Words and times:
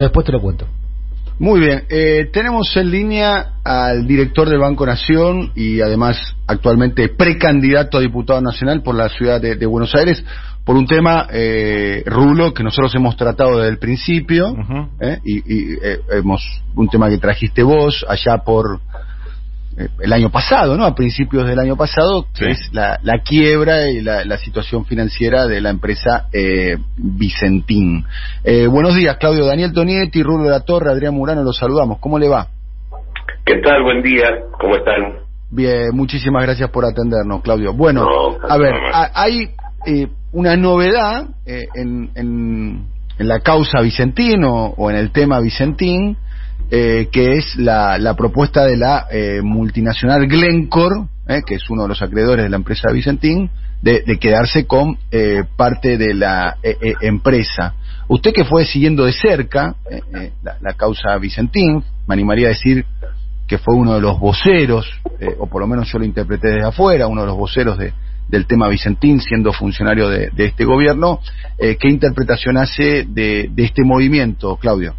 Después 0.00 0.24
te 0.24 0.32
lo 0.32 0.40
cuento. 0.40 0.66
Muy 1.38 1.60
bien, 1.60 1.84
eh, 1.90 2.30
tenemos 2.32 2.74
en 2.74 2.90
línea 2.90 3.56
al 3.62 4.06
director 4.06 4.48
del 4.48 4.58
Banco 4.58 4.86
Nación 4.86 5.52
y 5.54 5.82
además 5.82 6.36
actualmente 6.46 7.10
precandidato 7.10 7.98
a 7.98 8.00
diputado 8.00 8.40
nacional 8.40 8.82
por 8.82 8.94
la 8.94 9.10
ciudad 9.10 9.42
de, 9.42 9.66
Buenos 9.66 9.94
Aires 9.94 10.24
por 10.64 10.76
un 10.76 10.86
tema, 10.86 11.26
eh, 11.30 12.02
Rulo, 12.06 12.54
que 12.54 12.62
nosotros 12.62 12.94
hemos 12.94 13.14
tratado 13.16 13.58
desde 13.58 13.72
el 13.72 13.78
principio 13.78 14.54
eh, 15.00 15.18
y, 15.22 15.76
hemos 16.16 16.62
un 16.74 16.88
tema 16.88 17.10
que 17.10 17.18
trajiste 17.18 17.62
vos 17.62 18.02
allá 18.08 18.38
por 18.38 18.76
eh, 18.76 19.09
el 19.76 20.12
año 20.12 20.30
pasado, 20.30 20.76
¿no? 20.76 20.84
A 20.84 20.94
principios 20.94 21.46
del 21.46 21.58
año 21.58 21.76
pasado, 21.76 22.26
que 22.34 22.50
es 22.50 22.70
la, 22.72 22.98
quiebra 23.24 23.88
y 23.88 24.00
la, 24.00 24.36
situación 24.38 24.84
financiera 24.84 25.46
de 25.46 25.60
la 25.60 25.70
empresa 25.70 26.28
eh, 26.32 26.76
Vicentín. 26.96 28.04
Eh, 28.44 28.66
buenos 28.66 28.94
días, 28.94 29.16
Claudio 29.18 29.46
Daniel 29.46 29.72
Tonietti, 29.72 30.22
Rulo 30.22 30.44
de 30.44 30.50
la 30.50 30.60
Torre, 30.60 30.90
Adrián 30.90 31.14
Murano, 31.14 31.42
los 31.42 31.56
saludamos. 31.56 31.98
¿Cómo 31.98 32.18
le 32.18 32.28
va? 32.28 32.48
¿Qué 33.44 33.56
tal? 33.58 33.82
Buen 33.82 34.02
día, 34.02 34.28
¿cómo 34.60 34.76
están? 34.76 35.20
Bien, 35.50 35.88
muchísimas 35.92 36.42
gracias 36.44 36.70
por 36.70 36.84
atendernos, 36.84 37.42
Claudio. 37.42 37.72
Bueno, 37.72 38.06
a 38.48 38.56
ver, 38.56 38.74
hay 39.14 39.50
una 40.32 40.56
novedad 40.56 41.26
en, 41.46 42.10
en, 42.14 42.86
la 43.18 43.40
causa 43.40 43.80
Vicentín 43.82 44.42
o 44.44 44.90
en 44.90 44.96
el 44.96 45.12
tema 45.12 45.40
Vicentín 45.40 46.16
eh, 46.70 47.08
que 47.10 47.32
es 47.32 47.56
la, 47.56 47.98
la, 47.98 48.14
propuesta 48.14 48.64
de 48.64 48.76
la 48.76 49.06
eh, 49.10 49.40
multinacional 49.42 50.26
Glencore, 50.28 51.06
eh, 51.26 51.42
que 51.44 51.56
es 51.56 51.68
uno 51.68 51.82
de 51.82 51.88
los 51.88 52.02
acreedores 52.02 52.44
de 52.44 52.50
la 52.50 52.56
empresa 52.56 52.92
Vicentín, 52.92 53.50
de, 53.82 54.04
quedarse 54.20 54.66
con 54.66 54.98
eh, 55.10 55.42
parte 55.56 55.96
de 55.96 56.14
la 56.14 56.58
empresa. 57.00 57.74
Usted 58.08 58.32
que 58.32 58.44
fue 58.44 58.66
siguiendo 58.66 59.04
de 59.04 59.12
cerca 59.12 59.74
la, 60.42 60.56
la, 60.60 60.74
causa 60.74 61.16
Vicentín, 61.16 61.82
me 62.06 62.14
animaría 62.14 62.48
a 62.48 62.50
decir 62.50 62.84
que 63.48 63.56
fue 63.58 63.74
uno 63.74 63.94
de 63.94 64.00
los 64.00 64.20
voceros, 64.20 64.86
o 65.38 65.46
por 65.46 65.62
lo 65.62 65.66
menos 65.66 65.90
yo 65.90 65.98
lo 65.98 66.04
interpreté 66.04 66.48
desde 66.48 66.66
afuera, 66.68 67.06
uno 67.06 67.22
de 67.22 67.28
los 67.28 67.36
voceros 67.36 67.78
de, 67.78 67.94
del 68.28 68.46
tema 68.46 68.68
Vicentín, 68.68 69.20
siendo 69.20 69.52
funcionario 69.52 70.08
de, 70.08 70.28
de 70.30 70.46
este 70.46 70.64
gobierno. 70.64 71.20
¿Qué 71.58 71.88
interpretación 71.88 72.58
hace 72.58 73.06
de, 73.08 73.48
de 73.50 73.64
este 73.64 73.82
movimiento, 73.82 74.56
Claudio? 74.56 74.94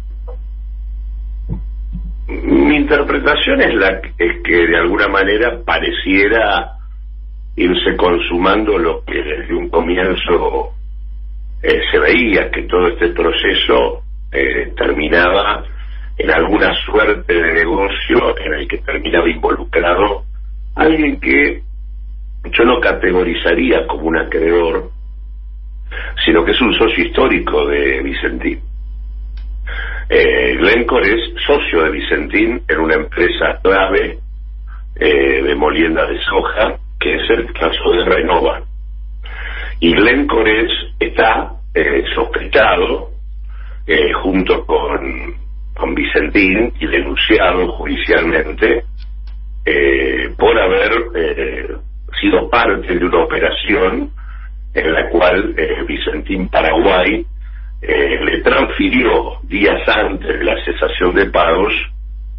Mi 2.28 2.76
interpretación 2.76 3.60
es 3.62 3.74
la 3.74 4.00
es 4.18 4.42
que 4.44 4.66
de 4.66 4.76
alguna 4.76 5.08
manera 5.08 5.58
pareciera 5.64 6.72
irse 7.56 7.96
consumando 7.96 8.78
lo 8.78 9.04
que 9.04 9.22
desde 9.22 9.54
un 9.54 9.68
comienzo 9.68 10.72
eh, 11.62 11.80
se 11.90 11.98
veía 11.98 12.50
que 12.50 12.62
todo 12.62 12.88
este 12.88 13.08
proceso 13.08 14.02
eh, 14.32 14.72
terminaba 14.76 15.64
en 16.16 16.30
alguna 16.30 16.72
suerte 16.86 17.34
de 17.34 17.52
negocio 17.54 18.38
en 18.38 18.54
el 18.54 18.68
que 18.68 18.78
terminaba 18.78 19.28
involucrado 19.28 20.24
alguien 20.74 21.20
que 21.20 21.62
yo 22.50 22.64
no 22.64 22.80
categorizaría 22.80 23.86
como 23.86 24.04
un 24.04 24.18
acreedor, 24.18 24.90
sino 26.24 26.44
que 26.44 26.52
es 26.52 26.60
un 26.60 26.72
socio 26.74 27.04
histórico 27.04 27.66
de 27.66 28.02
Vicentín. 28.02 28.60
Eh, 30.14 30.56
Glencore 30.58 31.14
es 31.14 31.42
socio 31.46 31.84
de 31.84 31.90
Vicentín 31.90 32.62
en 32.68 32.80
una 32.80 32.96
empresa 32.96 33.58
clave 33.62 34.18
eh, 34.96 35.42
de 35.42 35.54
molienda 35.54 36.04
de 36.04 36.22
soja, 36.22 36.76
que 37.00 37.14
es 37.14 37.30
el 37.30 37.50
caso 37.54 37.92
de 37.92 38.04
Renova. 38.04 38.60
Y 39.80 39.94
Glencore 39.94 40.68
está 41.00 41.52
eh, 41.72 42.04
sospechado, 42.14 43.08
eh, 43.86 44.12
junto 44.22 44.66
con, 44.66 45.34
con 45.72 45.94
Vicentín, 45.94 46.74
y 46.78 46.86
denunciado 46.88 47.72
judicialmente 47.72 48.84
por 50.36 50.60
haber 50.60 50.90
sido 52.20 52.50
parte 52.50 52.98
de 52.98 53.06
una 53.06 53.24
operación 53.24 54.10
en 54.74 54.92
la 54.92 55.08
cual 55.08 55.54
Vicentín 55.86 56.48
Paraguay 56.48 57.24
eh, 57.82 58.24
le 58.24 58.40
transfirió 58.42 59.40
días 59.42 59.88
antes 59.88 60.38
de 60.38 60.44
la 60.44 60.54
cesación 60.64 61.14
de 61.16 61.26
pagos 61.30 61.72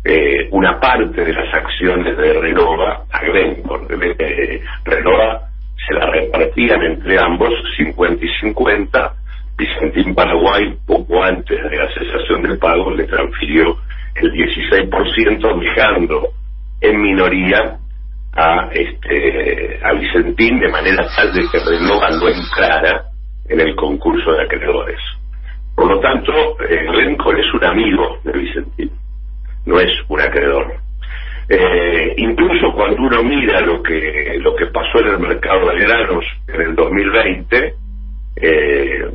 eh, 0.05 0.47
una 0.51 0.79
parte 0.79 1.23
de 1.23 1.33
las 1.33 1.53
acciones 1.53 2.17
de 2.17 2.33
Renova 2.33 3.03
a 3.11 3.19
Glencore. 3.25 4.15
Eh, 4.19 4.61
Renova 4.85 5.49
se 5.85 5.95
la 5.95 6.05
repartían 6.07 6.81
entre 6.83 7.19
ambos 7.19 7.53
50 7.77 8.25
y 8.25 8.29
50. 8.39 9.13
Vicentín 9.57 10.15
Paraguay, 10.15 10.75
poco 10.87 11.21
antes 11.23 11.61
de 11.61 11.77
la 11.77 11.93
cesación 11.93 12.41
de 12.43 12.57
pagos, 12.57 12.95
le 12.95 13.03
transfirió 13.03 13.77
el 14.15 14.31
16%, 14.31 15.59
dejando 15.59 16.29
en 16.81 17.01
minoría 17.01 17.77
a 18.33 18.69
este 18.71 19.79
a 19.83 19.93
Vicentín 19.93 20.59
de 20.59 20.69
manera 20.69 21.05
tal 21.15 21.33
de 21.33 21.41
que 21.51 21.59
Renova 21.59 22.09
no 22.11 22.29
entrara 22.29 23.05
en 23.47 23.59
el 23.59 23.75
concurso 23.75 24.31
de 24.31 24.43
acreedores. 24.43 24.99
Por 25.75 25.87
lo 25.87 25.99
tanto, 25.99 26.31
eh, 26.69 26.85
Glencore 26.85 27.41
es 27.41 27.53
un 27.53 27.63
amigo 27.63 28.19
de 28.23 28.31
Vicentín, 28.31 28.91
no 29.65 29.79
es 29.79 29.91
un 30.07 30.21
acreedor. 30.21 30.75
Eh, 31.49 32.13
incluso 32.17 32.71
cuando 32.73 33.01
uno 33.01 33.23
mira 33.23 33.59
lo 33.61 33.83
que 33.83 34.37
lo 34.39 34.55
que 34.55 34.67
pasó 34.67 34.99
en 34.99 35.07
el 35.07 35.19
mercado 35.19 35.69
de 35.69 35.79
granos 35.79 36.25
en 36.47 36.61
el 36.61 36.75
2020, 36.75 37.73
eh, 38.37 39.11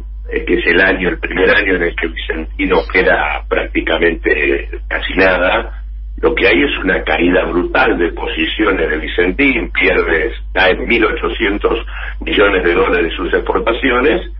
que 0.46 0.54
es 0.54 0.66
el 0.66 0.80
año, 0.80 1.08
el 1.08 1.18
primer 1.18 1.48
año 1.50 1.76
en 1.76 1.82
el 1.84 1.96
que 1.96 2.08
Vicentino 2.08 2.80
queda 2.92 3.42
prácticamente 3.48 4.68
casi 4.88 5.14
nada, 5.14 5.84
lo 6.20 6.34
que 6.34 6.48
hay 6.48 6.62
es 6.62 6.78
una 6.82 7.02
caída 7.04 7.44
brutal 7.44 7.96
de 7.96 8.12
posiciones 8.12 8.90
de 8.90 8.98
Vicentín, 8.98 9.70
pierde, 9.70 10.32
en 10.54 10.86
1.800 10.86 11.84
millones 12.20 12.64
de 12.64 12.74
dólares 12.74 13.12
sus 13.16 13.32
exportaciones, 13.32 14.30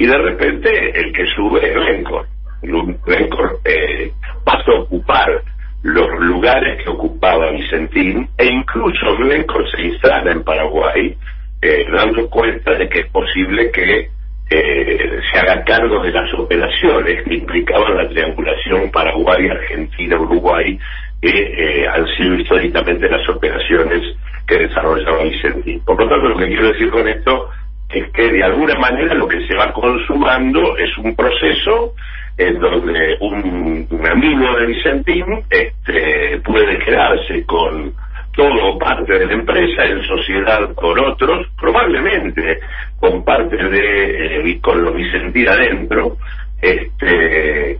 y 0.00 0.06
de 0.06 0.16
repente 0.16 0.98
el 0.98 1.12
que 1.12 1.26
sube 1.26 1.60
es 1.62 1.74
Glencore. 1.74 2.26
Glencore 2.62 3.56
eh, 3.66 4.10
pasó 4.42 4.72
a 4.72 4.80
ocupar 4.80 5.42
los 5.82 6.08
lugares 6.20 6.82
que 6.82 6.88
ocupaba 6.88 7.50
Vicentín 7.50 8.26
e 8.38 8.46
incluso 8.46 9.14
Glencore 9.18 9.70
se 9.70 9.82
instala 9.82 10.32
en 10.32 10.42
Paraguay 10.42 11.14
eh, 11.60 11.84
dando 11.92 12.30
cuenta 12.30 12.72
de 12.78 12.88
que 12.88 13.00
es 13.00 13.06
posible 13.08 13.70
que 13.70 14.08
eh, 14.48 15.20
se 15.30 15.38
haga 15.38 15.62
cargo 15.64 16.02
de 16.02 16.12
las 16.12 16.32
operaciones 16.32 17.22
que 17.22 17.34
implicaban 17.34 17.98
la 17.98 18.08
triangulación 18.08 18.90
Paraguay, 18.90 19.50
Argentina, 19.50 20.18
Uruguay, 20.18 20.78
que 21.20 21.86
han 21.86 22.06
sido 22.16 22.36
históricamente 22.36 23.06
las 23.06 23.28
operaciones 23.28 24.16
que 24.46 24.60
desarrollaba 24.60 25.24
Vicentín. 25.24 25.84
Por 25.84 26.00
lo 26.00 26.08
tanto, 26.08 26.26
lo 26.30 26.38
que 26.38 26.46
quiero 26.48 26.68
decir 26.68 26.88
con 26.88 27.06
esto 27.06 27.50
es 27.92 28.10
que 28.12 28.30
de 28.30 28.42
alguna 28.42 28.78
manera 28.78 29.14
lo 29.14 29.26
que 29.26 29.46
se 29.46 29.54
va 29.56 29.72
consumando 29.72 30.76
es 30.76 30.96
un 30.98 31.14
proceso 31.14 31.94
en 32.36 32.58
donde 32.58 33.16
un, 33.20 33.86
amigo 34.10 34.56
de 34.56 34.66
Vicentín 34.66 35.24
este, 35.50 36.40
puede 36.44 36.78
quedarse 36.78 37.44
con 37.44 37.92
todo 38.32 38.78
parte 38.78 39.18
de 39.18 39.26
la 39.26 39.32
empresa 39.32 39.84
en 39.84 40.02
sociedad 40.04 40.72
con 40.74 40.98
otros, 40.98 41.48
probablemente 41.60 42.60
con 42.98 43.24
parte 43.24 43.56
de 43.56 44.50
eh, 44.50 44.60
con 44.62 44.82
los 44.82 44.94
Vicentín 44.94 45.48
adentro, 45.48 46.16
este, 46.62 47.78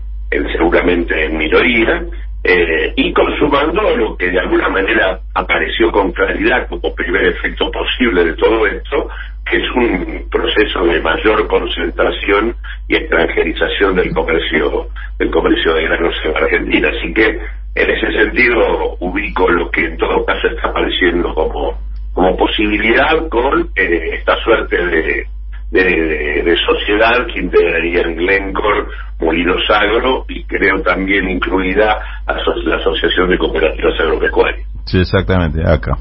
seguramente 0.51 1.25
en 1.25 1.37
minoría, 1.37 2.03
eh, 2.43 2.93
y 2.95 3.13
consumando 3.13 3.95
lo 3.95 4.17
que 4.17 4.31
de 4.31 4.39
alguna 4.39 4.67
manera 4.69 5.19
apareció 5.35 5.91
con 5.91 6.11
claridad 6.11 6.67
como 6.67 6.93
primer 6.95 7.25
efecto 7.25 7.69
posible 7.71 8.25
de 8.25 8.33
todo 8.33 8.65
esto, 8.65 9.09
que 9.45 9.57
es 9.57 9.71
un 9.75 10.29
proceso 10.29 10.85
de 10.85 11.01
mayor 11.01 11.47
concentración 11.47 12.55
y 12.87 12.95
extranjerización 12.95 13.95
del 13.95 14.13
comercio 14.13 14.87
del 15.17 15.31
comercio 15.31 15.73
de 15.73 15.83
granos 15.83 16.15
en 16.23 16.37
Argentina. 16.37 16.89
Así 16.89 17.13
que 17.13 17.39
en 17.75 17.89
ese 17.89 18.11
sentido 18.11 18.97
ubico 18.99 19.49
lo 19.49 19.69
que 19.69 19.85
en 19.85 19.97
todo 19.97 20.25
caso 20.25 20.47
está 20.47 20.69
apareciendo 20.69 21.33
como, 21.33 21.77
como 22.13 22.37
posibilidad 22.37 23.27
con 23.29 23.69
eh, 23.75 24.15
esta 24.15 24.35
suerte 24.43 24.77
de, 24.77 25.25
de, 25.71 26.57
sociedad 26.65 27.25
que 27.33 27.39
integraría 27.39 28.01
en 28.01 28.15
Glencore, 28.15 28.87
Molinos 29.19 29.63
Agro 29.69 30.25
y 30.27 30.43
creo 30.43 30.81
también 30.81 31.29
incluida 31.29 31.99
la 32.27 32.75
Asociación 32.75 33.29
de 33.29 33.37
Cooperativas 33.37 33.99
Agropecuarias. 33.99 34.67
Sí, 34.85 34.99
exactamente, 34.99 35.61
acá. 35.65 35.97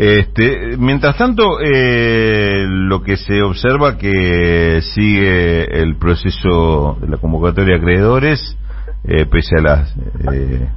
Este, 0.00 0.76
mientras 0.78 1.16
tanto, 1.16 1.58
eh, 1.60 2.66
lo 2.68 3.02
que 3.02 3.16
se 3.16 3.42
observa 3.42 3.98
que 3.98 4.78
sigue 4.94 5.82
el 5.82 5.96
proceso 5.96 6.96
de 7.00 7.08
la 7.08 7.16
convocatoria 7.16 7.74
de 7.74 7.80
acreedores, 7.80 8.56
eh, 9.02 9.26
pese 9.26 9.56
a 9.58 9.60
la 9.60 9.86
eh, 10.32 10.68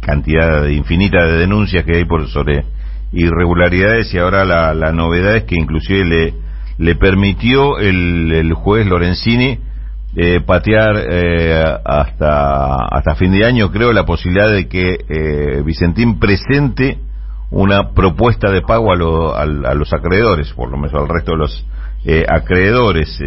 cantidad 0.00 0.66
infinita 0.66 1.26
de 1.26 1.40
denuncias 1.40 1.84
que 1.84 1.98
hay 1.98 2.06
por 2.06 2.26
sobre 2.28 2.64
irregularidades 3.12 4.14
y 4.14 4.18
ahora 4.18 4.46
la, 4.46 4.92
novedad 4.92 5.36
es 5.36 5.44
que 5.44 5.56
inclusive 5.56 6.06
le, 6.06 6.34
le 6.78 6.94
permitió 6.94 7.78
el, 7.78 8.32
el 8.32 8.54
juez 8.54 8.86
Lorenzini 8.86 9.58
eh, 10.16 10.40
patear 10.40 11.04
eh, 11.06 11.62
hasta, 11.84 12.76
hasta 12.86 13.14
fin 13.16 13.32
de 13.32 13.44
año, 13.44 13.70
creo, 13.70 13.92
la 13.92 14.06
posibilidad 14.06 14.50
de 14.50 14.68
que 14.68 15.62
Vicentín 15.66 16.18
presente 16.18 17.04
una 17.50 17.90
propuesta 17.90 18.50
de 18.50 18.62
pago 18.62 18.92
a, 18.92 19.42
a, 19.42 19.74
los 19.74 19.92
acreedores, 19.92 20.52
por 20.52 20.70
lo 20.70 20.76
menos 20.76 20.94
al 20.94 21.08
resto 21.08 21.32
de 21.32 21.38
los 21.38 21.66
acreedores. 22.28 23.18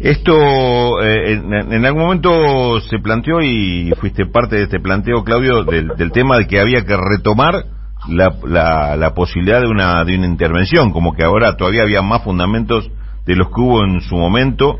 esto 0.00 1.02
en, 1.02 1.84
algún 1.86 2.02
momento 2.02 2.80
se 2.80 2.98
planteó 2.98 3.40
y 3.40 3.92
fuiste 3.98 4.26
parte 4.26 4.56
de 4.56 4.62
este 4.64 4.80
planteo, 4.80 5.24
Claudio, 5.24 5.64
del, 5.64 6.12
tema 6.12 6.38
de 6.38 6.46
que 6.46 6.60
había 6.60 6.84
que 6.84 6.96
retomar 6.96 7.64
la, 8.08 8.34
la, 8.44 8.96
la, 8.96 9.14
posibilidad 9.14 9.60
de 9.60 9.68
una, 9.68 10.04
de 10.04 10.16
una 10.16 10.26
intervención, 10.26 10.92
como 10.92 11.14
que 11.14 11.24
ahora 11.24 11.56
todavía 11.56 11.82
había 11.82 12.02
más 12.02 12.22
fundamentos 12.22 12.90
de 13.26 13.36
los 13.36 13.48
que 13.48 13.60
hubo 13.60 13.84
en 13.84 14.00
su 14.00 14.16
momento 14.16 14.78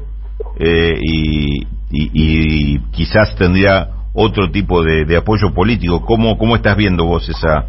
eh, 0.59 0.99
y, 1.00 1.67
y, 1.91 2.79
quizás 2.91 3.35
tendría 3.37 3.88
otro 4.20 4.50
tipo 4.50 4.82
de, 4.82 5.17
apoyo 5.17 5.55
político. 5.55 6.05
¿Cómo, 6.05 6.37
¿Cómo 6.37 6.56
estás 6.56 6.76
viendo 6.76 7.05
vos 7.05 7.29
esa, 7.29 7.65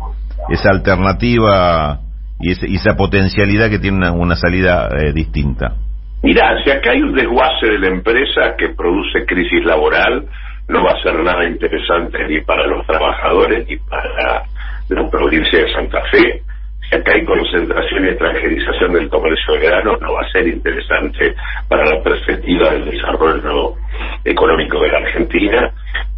esa 0.49 0.71
alternativa 0.71 1.99
y, 2.39 2.51
esa 2.75 2.97
potencialidad 2.97 3.69
que 3.69 3.77
tiene 3.77 3.97
una, 3.97 4.11
una 4.11 4.35
salida 4.35 4.89
eh, 4.97 5.13
distinta? 5.13 5.75
Mira, 6.23 6.61
si 6.63 6.71
acá 6.71 6.91
hay 6.91 7.01
un 7.01 7.13
desguace 7.13 7.67
de 7.67 7.79
la 7.79 7.87
empresa 7.87 8.55
que 8.57 8.69
produce 8.69 9.25
crisis 9.25 9.63
laboral, 9.63 10.25
no 10.67 10.83
va 10.83 10.91
a 10.91 11.03
ser 11.03 11.23
nada 11.23 11.47
interesante 11.47 12.17
ni 12.27 12.41
para 12.41 12.65
los 12.65 12.85
trabajadores 12.85 13.67
ni 13.67 13.77
para 13.77 14.43
la 14.89 15.09
provincia 15.09 15.59
de 15.59 15.71
Santa 15.71 16.01
Fe 16.11 16.41
si 16.89 16.95
acá 16.95 17.13
hay 17.13 17.23
concentración 17.23 18.05
y 18.05 18.09
extranjerización 18.09 18.93
del 18.93 19.09
comercio 19.09 19.53
de 19.53 19.67
granos, 19.67 20.01
no 20.01 20.13
va 20.13 20.21
a 20.21 20.31
ser 20.31 20.47
interesante 20.47 21.35
para 21.67 21.85
la 21.85 22.01
perspectiva 22.01 22.71
del 22.71 22.89
desarrollo 22.89 23.75
económico 24.23 24.81
de 24.81 24.91
la 24.91 24.97
Argentina. 24.97 25.73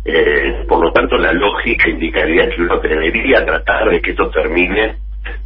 Eh, 0.05 0.65
por 0.67 0.83
lo 0.83 0.91
tanto, 0.93 1.17
la 1.17 1.33
lógica 1.33 1.89
indicaría 1.89 2.49
que 2.49 2.61
uno 2.61 2.79
debería 2.79 3.45
tratar 3.45 3.89
de 3.89 4.01
que 4.01 4.11
esto 4.11 4.29
termine 4.29 4.95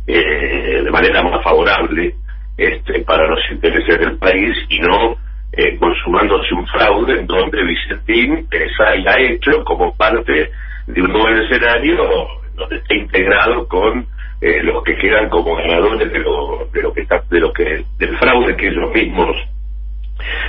eh, 0.07 0.81
de 0.83 0.91
manera 0.91 1.23
más 1.23 1.43
favorable 1.43 2.15
este, 2.57 3.01
para 3.01 3.27
los 3.27 3.39
intereses 3.51 3.99
del 3.99 4.17
país 4.17 4.55
y 4.69 4.79
no 4.79 5.15
eh, 5.51 5.77
consumándose 5.77 6.53
un 6.53 6.67
fraude 6.67 7.19
en 7.19 7.27
donde 7.27 7.63
Vicentín 7.63 8.47
se 8.49 8.83
haya 8.83 9.17
hecho 9.19 9.63
como 9.63 9.95
parte 9.95 10.51
de 10.87 11.01
un 11.01 11.11
nuevo 11.11 11.29
escenario 11.29 12.27
donde 12.55 12.77
está 12.77 12.95
integrado 12.95 13.67
con 13.67 14.07
eh, 14.45 14.61
los 14.61 14.83
que 14.83 14.95
quedan 14.95 15.27
como 15.29 15.55
ganadores 15.55 16.11
de 16.11 16.19
lo, 16.19 16.67
de 16.71 16.81
lo 16.83 16.93
que 16.93 17.01
está, 17.01 17.23
de 17.31 17.39
lo 17.39 17.51
que 17.51 17.83
del 17.97 18.15
fraude 18.17 18.55
que 18.55 18.67
ellos 18.67 18.93
mismos 18.93 19.35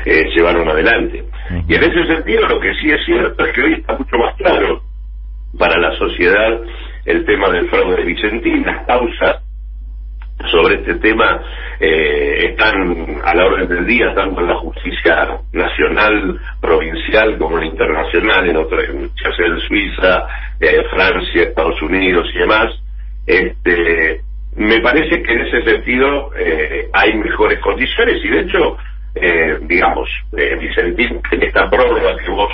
eh, 0.05 0.29
llevaron 0.37 0.69
adelante. 0.69 1.25
Y 1.67 1.75
en 1.75 1.83
ese 1.83 2.07
sentido 2.07 2.47
lo 2.47 2.61
que 2.61 2.75
sí 2.75 2.91
es 2.91 3.03
cierto 3.07 3.47
es 3.47 3.55
que 3.55 3.63
hoy 3.63 3.73
está 3.73 3.97
mucho 3.97 4.19
más 4.19 4.37
claro 4.37 4.83
para 5.59 5.81
la 5.81 5.97
sociedad 5.97 6.61
el 7.07 7.25
tema 7.25 7.49
del 7.49 7.71
fraude 7.71 7.97
de 7.97 8.05
Vicentín, 8.05 8.67
las 8.67 8.85
causas 8.87 9.43
sobre 10.51 10.75
este 10.75 10.97
tema 10.97 11.41
eh, 11.81 12.51
están 12.51 13.23
a 13.25 13.35
la 13.35 13.47
orden 13.47 13.67
del 13.67 13.87
día, 13.87 14.15
tanto 14.15 14.43
en 14.43 14.49
la 14.49 14.57
justicia 14.57 15.41
nacional, 15.53 16.39
provincial, 16.61 17.39
como 17.39 17.59
en 17.59 17.69
internacional, 17.69 18.47
en 18.47 18.57
otras, 18.59 18.91
en 18.91 19.61
Suiza, 19.61 20.27
eh, 20.61 20.85
Francia, 20.91 21.45
Estados 21.45 21.81
Unidos 21.81 22.29
y 22.35 22.39
demás. 22.41 22.67
Este, 23.27 24.21
me 24.57 24.81
parece 24.81 25.23
que 25.23 25.33
en 25.33 25.41
ese 25.41 25.63
sentido 25.63 26.31
eh, 26.35 26.89
hay 26.93 27.15
mejores 27.15 27.59
condiciones 27.61 28.25
y 28.25 28.29
de 28.29 28.41
hecho, 28.41 28.77
eh, 29.15 29.59
digamos, 29.63 30.09
eh, 30.37 30.57
Vicentín, 30.59 31.21
en 31.31 31.43
esta 31.43 31.69
prórroga 31.69 32.17
que 32.17 32.31
vos, 32.31 32.53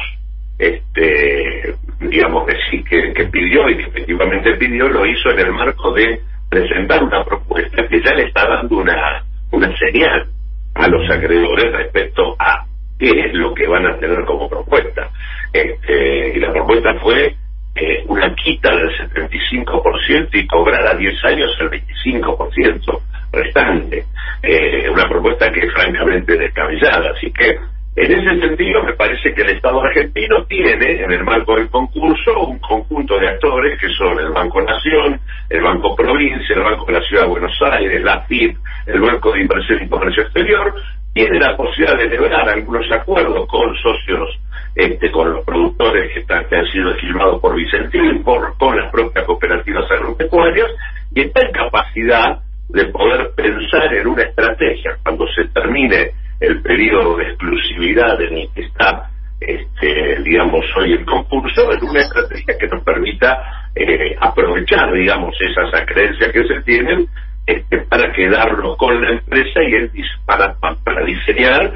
este, 0.59 1.75
digamos 2.01 2.47
que 2.47 2.57
sí, 2.71 2.85
que, 2.85 3.25
pidió 3.27 3.69
y 3.69 3.77
que 3.77 3.83
efectivamente 3.85 4.57
pidió, 4.57 4.89
lo 4.89 5.07
hizo 5.07 5.31
en 5.31 5.39
el 5.41 5.53
marco 5.53 5.93
de 5.93 6.21
presentar 6.51 7.03
una 7.03 7.25
propuesta 7.25 7.87
que 7.89 8.03
ya 8.03 8.15
le 8.15 8.25
está 8.25 8.49
dando 8.49 8.79
una, 8.79 9.25
una 9.53 9.77
señal 9.79 10.27
a 10.75 10.89
los 10.89 11.09
acreedores 11.11 11.73
respecto 11.73 12.35
a 12.39 12.65
qué 12.99 13.11
es 13.11 13.35
lo 13.35 13.55
que 13.55 13.67
van 13.67 13.87
a 13.87 13.99
tener 13.99 14.25
como 14.25 14.49
propuesta. 14.49 15.09
Este, 15.53 16.37
y 16.37 16.41
la 16.41 16.53
propuesta 16.53 16.95
fue 17.01 17.37
eh, 17.75 18.05
una 18.07 18.35
quita 18.35 18.71
del 18.75 18.91
75% 18.91 20.29
y 20.33 20.47
cobrar 20.47 20.87
a 20.87 20.95
10 20.95 21.25
años 21.25 21.51
el 21.61 21.71
25% 21.71 23.01
restante. 23.33 24.05
Eh, 24.43 24.91
una 24.91 25.09
propuesta 25.09 25.51
que 25.51 25.61
es 25.61 25.73
francamente 25.73 26.37
descabellada. 26.37 27.13
Así 27.17 27.33
que, 27.33 27.59
en 27.95 28.13
ese 28.13 28.47
sentido, 28.47 28.83
me 28.83 28.95
parece 28.95 29.33
que 29.35 29.43
el 29.43 29.51
Estado 29.51 29.83
argentino 29.83 30.45
tiene, 30.45 31.03
en 31.03 31.13
el 31.13 31.25
marco 31.25 31.57
del 31.57 31.69
concurso, 31.71 32.47
un 32.47 32.59
conjunto 32.59 33.19
de 33.19 33.29
actores 33.29 33.79
que 33.81 33.89
son 33.91 34.19
el 34.19 34.31
Banco 34.31 34.61
Nación, 34.63 35.21
el 35.49 35.63
Banco 35.63 35.95
Provincia, 35.95 36.57
el 36.57 36.63
Banco 36.63 36.87
de 36.87 36.93
la 36.93 37.03
Ciudad 37.07 37.23
de 37.23 37.29
Buenos 37.29 37.63
Aires, 37.63 38.03
la 38.03 38.21
FIP, 38.23 38.57
el 38.87 39.01
Banco 39.01 39.33
de 39.33 39.43
Inversión 39.43 39.83
y 39.83 39.89
Comercio 39.89 40.23
Exterior, 40.25 40.75
tiene 41.13 41.39
la 41.39 41.57
posibilidad 41.57 41.99
de 41.99 42.17
lograr 42.17 42.49
algunos 42.49 42.91
acuerdos 42.91 43.47
con 43.47 43.75
socios 43.77 44.39
este, 44.75 45.11
con 45.11 45.33
los 45.33 45.45
productores 45.45 46.13
que, 46.13 46.21
están, 46.21 46.45
que 46.47 46.57
han 46.57 46.67
sido 46.67 46.95
filmados 46.95 47.41
por 47.41 47.55
Vicentín, 47.55 48.23
por, 48.25 48.57
con 48.57 48.77
las 48.77 48.91
propias 48.91 49.25
cooperativas 49.27 49.91
agropecuarias, 49.91 50.69
y 51.15 51.21
está 51.23 51.47
en 51.47 51.53
capacidad 51.53 52.39
de 52.69 52.85
poder 52.87 53.31
pensar 53.37 53.93
en 53.95 54.07
una 54.07 54.23
estrategia. 54.23 54.97
Cuando 55.03 55.27
se 55.29 55.45
termine 55.49 56.11
el 56.41 56.63
periodo 56.63 57.17
de 57.17 57.25
exclusividad 57.25 58.21
en 58.21 58.39
el 58.39 58.49
que 58.55 58.63
está, 58.63 59.11
este, 59.41 60.23
digamos, 60.23 60.65
hoy 60.77 60.93
el 60.93 61.05
concurso, 61.05 61.73
en 61.73 61.85
una 61.85 62.01
estrategia 62.01 62.57
que 62.59 62.69
nos 62.69 62.83
permita 62.83 63.69
eh, 63.75 64.17
aprovechar, 64.21 64.93
digamos, 64.93 65.35
esas 65.41 65.83
acreencias 65.83 66.33
que 66.33 66.45
se 66.45 66.61
tienen 66.63 67.09
este, 67.47 67.79
para 67.89 68.13
quedarnos 68.13 68.77
con 68.77 69.01
la 69.03 69.11
empresa 69.11 69.63
y 69.63 69.75
él 69.75 69.91
para, 70.25 70.55
para 70.55 71.05
diseñar 71.05 71.73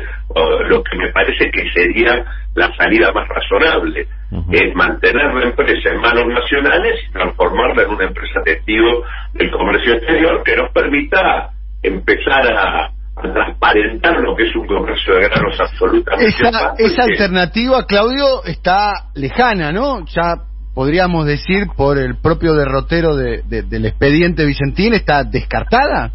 lo 0.69 0.83
que 0.83 0.97
me 0.97 1.11
parece 1.13 1.51
que 1.51 1.69
sería 1.73 2.25
la 2.55 2.75
salida 2.77 3.13
más 3.13 3.29
razonable, 3.29 4.07
es 4.51 4.75
mantener 4.75 5.35
la 5.35 5.45
empresa 5.47 5.91
en 5.91 6.01
manos 6.01 6.27
nacionales 6.27 7.01
y 7.09 7.13
transformarla 7.13 7.83
en 7.83 7.91
una 7.91 8.05
empresa 8.05 8.41
testigo 8.45 9.05
del 9.35 9.51
comercio 9.51 9.95
exterior 9.95 10.43
que 10.45 10.57
nos 10.57 10.71
permita 10.73 11.51
empezar 11.83 12.47
a, 12.53 12.91
transparentar 13.17 14.21
lo 14.21 14.37
que 14.37 14.43
es 14.43 14.55
un 14.55 14.67
comercio 14.67 15.15
de 15.15 15.23
granos 15.23 15.59
absolutamente 15.59 16.27
esa, 16.27 16.75
esa 16.77 17.03
alternativa 17.05 17.87
Claudio 17.87 18.45
está 18.45 19.09
lejana 19.15 19.73
no 19.73 20.05
ya 20.05 20.35
podríamos 20.77 21.25
decir, 21.25 21.69
por 21.75 21.97
el 21.97 22.21
propio 22.21 22.53
derrotero 22.53 23.17
de, 23.17 23.41
del 23.49 23.87
expediente 23.87 24.45
Vicentín, 24.45 24.93
está 24.93 25.25
descartada? 25.25 26.11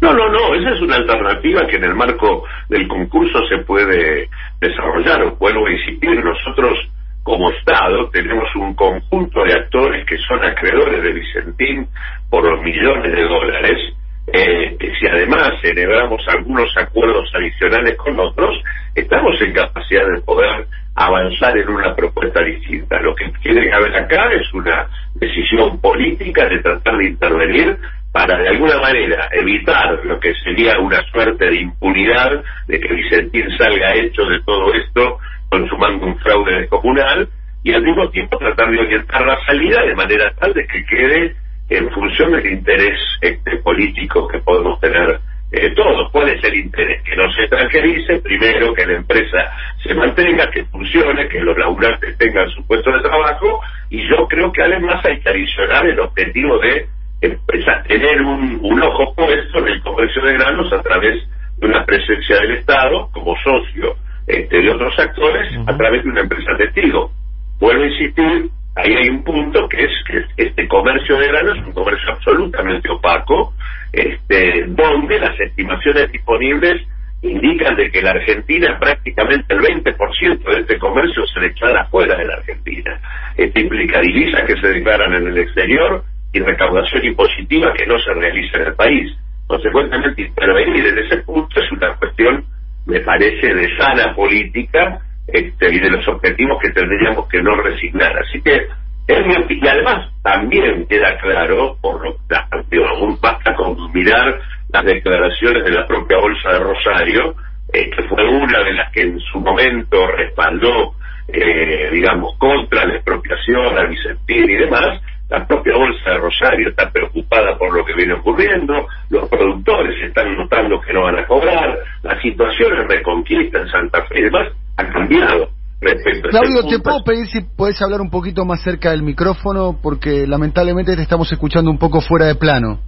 No, 0.00 0.12
no, 0.12 0.28
no, 0.28 0.54
esa 0.56 0.74
es 0.74 0.80
una 0.80 0.96
alternativa 0.96 1.68
que 1.70 1.76
en 1.76 1.84
el 1.84 1.94
marco 1.94 2.42
del 2.68 2.88
concurso 2.88 3.38
se 3.48 3.58
puede 3.58 4.28
desarrollar. 4.60 5.36
Vuelvo 5.38 5.68
a 5.68 5.70
insistir, 5.70 6.18
nosotros 6.24 6.76
como 7.22 7.52
Estado 7.52 8.10
tenemos 8.10 8.48
un 8.56 8.74
conjunto 8.74 9.44
de 9.44 9.52
actores 9.52 10.04
que 10.04 10.18
son 10.18 10.44
acreedores 10.44 11.04
de 11.04 11.12
Vicentín 11.12 11.86
por 12.28 12.42
los 12.42 12.60
millones 12.62 13.12
de 13.12 13.22
dólares, 13.22 13.94
eh, 14.32 14.76
si 14.98 15.06
además 15.06 15.50
celebramos 15.62 16.20
algunos 16.26 16.68
acuerdos 16.76 17.30
adicionales 17.36 17.96
con 17.96 18.18
otros, 18.18 18.60
estamos 18.96 19.40
en 19.40 19.52
capacidad 19.52 20.08
de 20.12 20.22
poder 20.22 20.66
avanzar 20.96 21.56
en 21.56 21.68
una 21.68 21.94
propuesta 21.94 22.42
distinta. 22.42 23.00
Lo 23.00 23.14
que 23.14 23.26
haber 23.72 23.96
acá 23.96 24.30
es 24.32 24.52
una 24.54 24.88
decisión 25.14 25.78
política 25.80 26.48
de 26.48 26.58
tratar 26.60 26.96
de 26.96 27.06
intervenir 27.06 27.78
para 28.12 28.38
de 28.38 28.48
alguna 28.48 28.78
manera 28.78 29.28
evitar 29.32 30.00
lo 30.04 30.18
que 30.18 30.34
sería 30.42 30.78
una 30.80 31.02
suerte 31.12 31.44
de 31.44 31.60
impunidad 31.60 32.42
de 32.66 32.80
que 32.80 32.94
Vicentín 32.94 33.46
salga 33.58 33.94
hecho 33.94 34.24
de 34.24 34.40
todo 34.42 34.72
esto 34.72 35.18
consumando 35.50 36.06
un 36.06 36.18
fraude 36.18 36.60
descomunal 36.60 37.28
y 37.62 37.74
al 37.74 37.82
mismo 37.82 38.08
tiempo 38.08 38.38
tratar 38.38 38.70
de 38.70 38.78
orientar 38.78 39.26
la 39.26 39.38
salida 39.44 39.82
de 39.82 39.94
manera 39.94 40.32
tal 40.40 40.54
de 40.54 40.66
que 40.66 40.84
quede 40.86 41.36
en 41.68 41.90
función 41.90 42.32
del 42.32 42.46
interés 42.46 42.98
este, 43.20 43.58
político 43.58 44.26
que 44.28 44.38
podemos 44.38 44.80
tener 44.80 45.20
eh, 45.52 45.70
todos. 45.74 46.10
¿Cuál 46.10 46.28
es 46.30 46.42
el 46.44 46.56
interés? 46.56 47.02
Que 47.02 47.16
no 47.16 47.30
se 47.32 47.42
extranjerice, 47.42 48.18
primero 48.18 48.74
que 48.74 48.86
la 48.86 48.96
empresa 48.96 49.52
se 49.82 49.94
mantenga, 49.94 50.50
que 50.50 50.64
funcione, 50.64 51.28
que 51.28 51.40
los 51.40 51.56
laburantes 51.56 52.16
tengan 52.18 52.48
su 52.50 52.66
puesto 52.66 52.90
de 52.90 53.00
trabajo 53.00 53.60
y 53.90 54.08
yo 54.08 54.26
creo 54.28 54.50
que 54.52 54.62
además 54.62 55.04
hay 55.04 55.20
que 55.20 55.28
adicionar 55.28 55.86
el 55.86 56.00
objetivo 56.00 56.58
de 56.58 56.86
empresa, 57.20 57.82
tener 57.86 58.20
un, 58.22 58.58
un 58.62 58.82
ojo 58.82 59.14
puesto 59.14 59.58
en 59.58 59.68
el 59.68 59.82
comercio 59.82 60.22
de 60.22 60.34
granos 60.34 60.72
a 60.72 60.82
través 60.82 61.22
de 61.58 61.66
una 61.66 61.84
presencia 61.84 62.36
del 62.36 62.58
Estado 62.58 63.08
como 63.12 63.34
socio 63.42 63.96
este, 64.26 64.60
de 64.60 64.70
otros 64.70 64.98
actores 64.98 65.48
a 65.66 65.76
través 65.76 66.02
de 66.02 66.10
una 66.10 66.22
empresa 66.22 66.56
testigo. 66.58 67.10
Vuelvo 67.58 67.84
a 67.84 67.86
insistir, 67.86 68.50
ahí 68.76 68.94
hay 68.94 69.08
un 69.08 69.24
punto 69.24 69.68
que 69.68 69.84
es 69.84 69.90
que 70.06 70.24
este 70.36 70.68
comercio 70.68 71.18
de 71.18 71.28
granos 71.28 71.58
es 71.58 71.66
un 71.66 71.72
comercio 71.72 72.12
absolutamente 72.12 72.88
opaco, 72.90 73.54
este, 73.92 74.64
donde 74.68 75.18
las 75.18 75.38
estimaciones 75.40 76.12
disponibles 76.12 76.86
indican 77.22 77.74
de 77.76 77.90
que 77.90 78.02
la 78.02 78.10
Argentina 78.10 78.78
prácticamente 78.78 79.54
el 79.54 79.60
20% 79.60 80.44
de 80.44 80.60
este 80.60 80.78
comercio 80.78 81.26
se 81.26 81.40
declara 81.40 81.86
fuera 81.86 82.16
de 82.16 82.26
la 82.26 82.34
Argentina. 82.34 83.00
Esto 83.36 83.60
implica 83.60 84.00
divisas 84.00 84.42
que 84.46 84.60
se 84.60 84.68
declaran 84.68 85.14
en 85.14 85.26
el 85.28 85.38
exterior 85.38 86.04
y 86.32 86.40
recaudación 86.40 87.04
impositiva 87.04 87.72
que 87.72 87.86
no 87.86 87.98
se 87.98 88.12
realiza 88.12 88.58
en 88.58 88.66
el 88.66 88.74
país. 88.74 89.16
Consecuentemente, 89.46 90.22
intervenir 90.22 90.86
en 90.86 90.98
ese 90.98 91.16
punto 91.18 91.60
es 91.60 91.72
una 91.72 91.94
cuestión, 91.96 92.44
me 92.84 93.00
parece, 93.00 93.54
de 93.54 93.76
sana 93.78 94.14
política 94.14 95.00
este, 95.26 95.74
y 95.74 95.78
de 95.80 95.90
los 95.90 96.06
objetivos 96.08 96.58
que 96.60 96.70
tendríamos 96.70 97.28
que 97.28 97.42
no 97.42 97.56
resignar. 97.56 98.16
Así 98.18 98.40
que, 98.40 98.68
y 99.08 99.68
además 99.68 100.10
también 100.22 100.86
queda 100.86 101.16
claro, 101.18 101.76
por 101.80 102.04
lo 102.04 102.16
que 102.28 102.84
aún 102.84 103.18
basta 103.20 103.54
con 103.54 103.76
mirar 103.92 104.40
las 104.72 104.84
declaraciones 104.84 105.64
de 105.64 105.70
la 105.70 105.86
propia 105.86 106.18
Bolsa 106.18 106.52
de 106.52 106.58
Rosario, 106.58 107.34
eh, 107.72 107.90
que 107.90 108.02
fue 108.04 108.28
una 108.28 108.62
de 108.62 108.72
las 108.72 108.92
que 108.92 109.02
en 109.02 109.20
su 109.20 109.40
momento 109.40 110.06
respaldó, 110.08 110.94
eh, 111.28 111.90
digamos, 111.92 112.36
contra 112.38 112.84
la 112.84 112.94
expropiación, 112.94 113.78
a 113.78 113.84
Vicentín 113.84 114.50
y 114.50 114.54
demás, 114.54 115.00
la 115.28 115.44
propia 115.44 115.76
Bolsa 115.76 116.10
de 116.10 116.18
Rosario 116.18 116.68
está 116.68 116.90
preocupada 116.90 117.58
por 117.58 117.74
lo 117.74 117.84
que 117.84 117.94
viene 117.94 118.14
ocurriendo, 118.14 118.86
los 119.10 119.28
productores 119.28 120.00
están 120.02 120.36
notando 120.36 120.80
que 120.80 120.92
no 120.92 121.02
van 121.02 121.18
a 121.18 121.26
cobrar, 121.26 121.78
la 122.02 122.20
situación 122.22 122.78
en 122.78 122.88
Reconquista, 122.88 123.58
en 123.58 123.68
Santa 123.68 124.04
Fe 124.06 124.20
y 124.20 124.22
demás 124.22 124.48
ha 124.76 124.88
cambiado. 124.88 125.48
Respecto 125.80 126.30
Claudio, 126.30 126.64
¿te 126.66 126.78
puedo 126.78 127.04
pedir 127.04 127.26
si 127.26 127.40
puedes 127.42 127.80
hablar 127.82 128.00
un 128.00 128.10
poquito 128.10 128.44
más 128.44 128.62
cerca 128.62 128.90
del 128.90 129.02
micrófono? 129.02 129.78
Porque 129.82 130.26
lamentablemente 130.26 130.96
te 130.96 131.02
estamos 131.02 131.30
escuchando 131.30 131.70
un 131.70 131.78
poco 131.78 132.00
fuera 132.00 132.26
de 132.26 132.34
plano. 132.34 132.80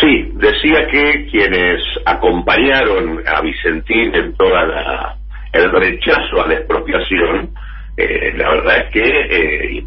Sí, 0.00 0.32
decía 0.34 0.86
que 0.90 1.26
quienes 1.30 1.82
acompañaron 2.04 3.22
a 3.26 3.40
Vicentín 3.40 4.14
en 4.14 4.34
toda 4.36 4.64
la 4.64 5.16
el 5.52 5.70
rechazo 5.70 6.42
a 6.42 6.48
la 6.48 6.54
expropiación 6.54 7.50
eh, 7.96 8.32
la 8.36 8.48
verdad 8.48 8.78
es 8.78 8.90
que, 8.90 9.02
eh, 9.02 9.72
y 9.72 9.82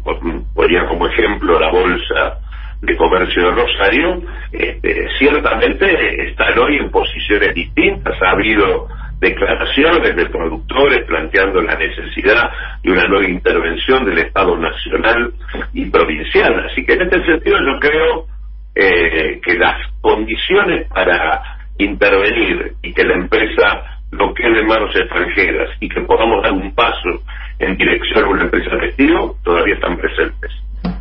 ponía 0.54 0.86
como 0.86 1.08
ejemplo 1.08 1.58
la 1.58 1.70
Bolsa 1.70 2.38
de 2.80 2.96
Comercio 2.96 3.42
de 3.42 3.50
Rosario, 3.50 4.22
este, 4.52 5.08
ciertamente 5.18 6.28
están 6.28 6.56
hoy 6.58 6.76
en 6.76 6.90
posiciones 6.90 7.52
distintas. 7.54 8.14
Ha 8.22 8.30
habido 8.30 8.88
declaraciones 9.18 10.14
de 10.14 10.26
productores 10.26 11.04
planteando 11.06 11.62
la 11.62 11.74
necesidad 11.74 12.50
de 12.82 12.92
una 12.92 13.04
nueva 13.04 13.28
intervención 13.28 14.04
del 14.04 14.18
Estado 14.18 14.56
nacional 14.56 15.32
y 15.72 15.86
provincial. 15.86 16.66
Así 16.70 16.84
que 16.84 16.94
en 16.94 17.02
este 17.02 17.24
sentido 17.24 17.56
yo 17.58 17.80
creo 17.80 18.26
eh, 18.74 19.40
que 19.42 19.54
las 19.54 19.76
condiciones 20.00 20.86
para 20.88 21.42
intervenir 21.78 22.74
y 22.82 22.92
que 22.92 23.04
la 23.04 23.14
empresa 23.14 23.82
no 24.12 24.32
quede 24.34 24.60
en 24.60 24.66
manos 24.66 24.94
extranjeras 24.94 25.70
y 25.80 25.88
que 25.88 26.00
podamos 26.02 26.42
dar 26.42 26.52
un 26.52 26.74
paso 26.74 27.22
en 27.58 27.76
dirección 27.76 28.24
a 28.24 28.28
una 28.28 28.42
empresa 28.44 28.76
de 28.76 28.88
estilo 28.88 29.36
todavía 29.42 29.74
están 29.74 29.96
presentes. 29.96 30.50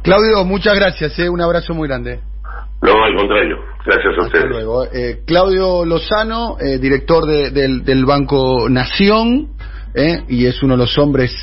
Claudio, 0.03 0.45
muchas 0.45 0.75
gracias, 0.75 1.17
¿eh? 1.19 1.29
un 1.29 1.41
abrazo 1.41 1.74
muy 1.74 1.88
grande. 1.88 2.19
No, 2.86 3.04
al 3.04 3.15
contrario, 3.15 3.58
gracias 3.86 4.13
a 4.18 4.22
ustedes. 4.25 4.50
luego. 4.50 4.86
Eh, 4.86 5.22
Claudio 5.25 5.86
Lozano, 5.86 6.58
eh, 6.60 6.77
director 6.77 7.25
del, 7.25 7.84
del, 7.84 8.06
Banco 8.06 8.70
Nación, 8.70 9.50
eh, 9.94 10.24
y 10.30 10.46
es 10.46 10.62
uno 10.62 10.74
de 10.74 10.80
los 10.80 10.98
hombres 10.98 11.34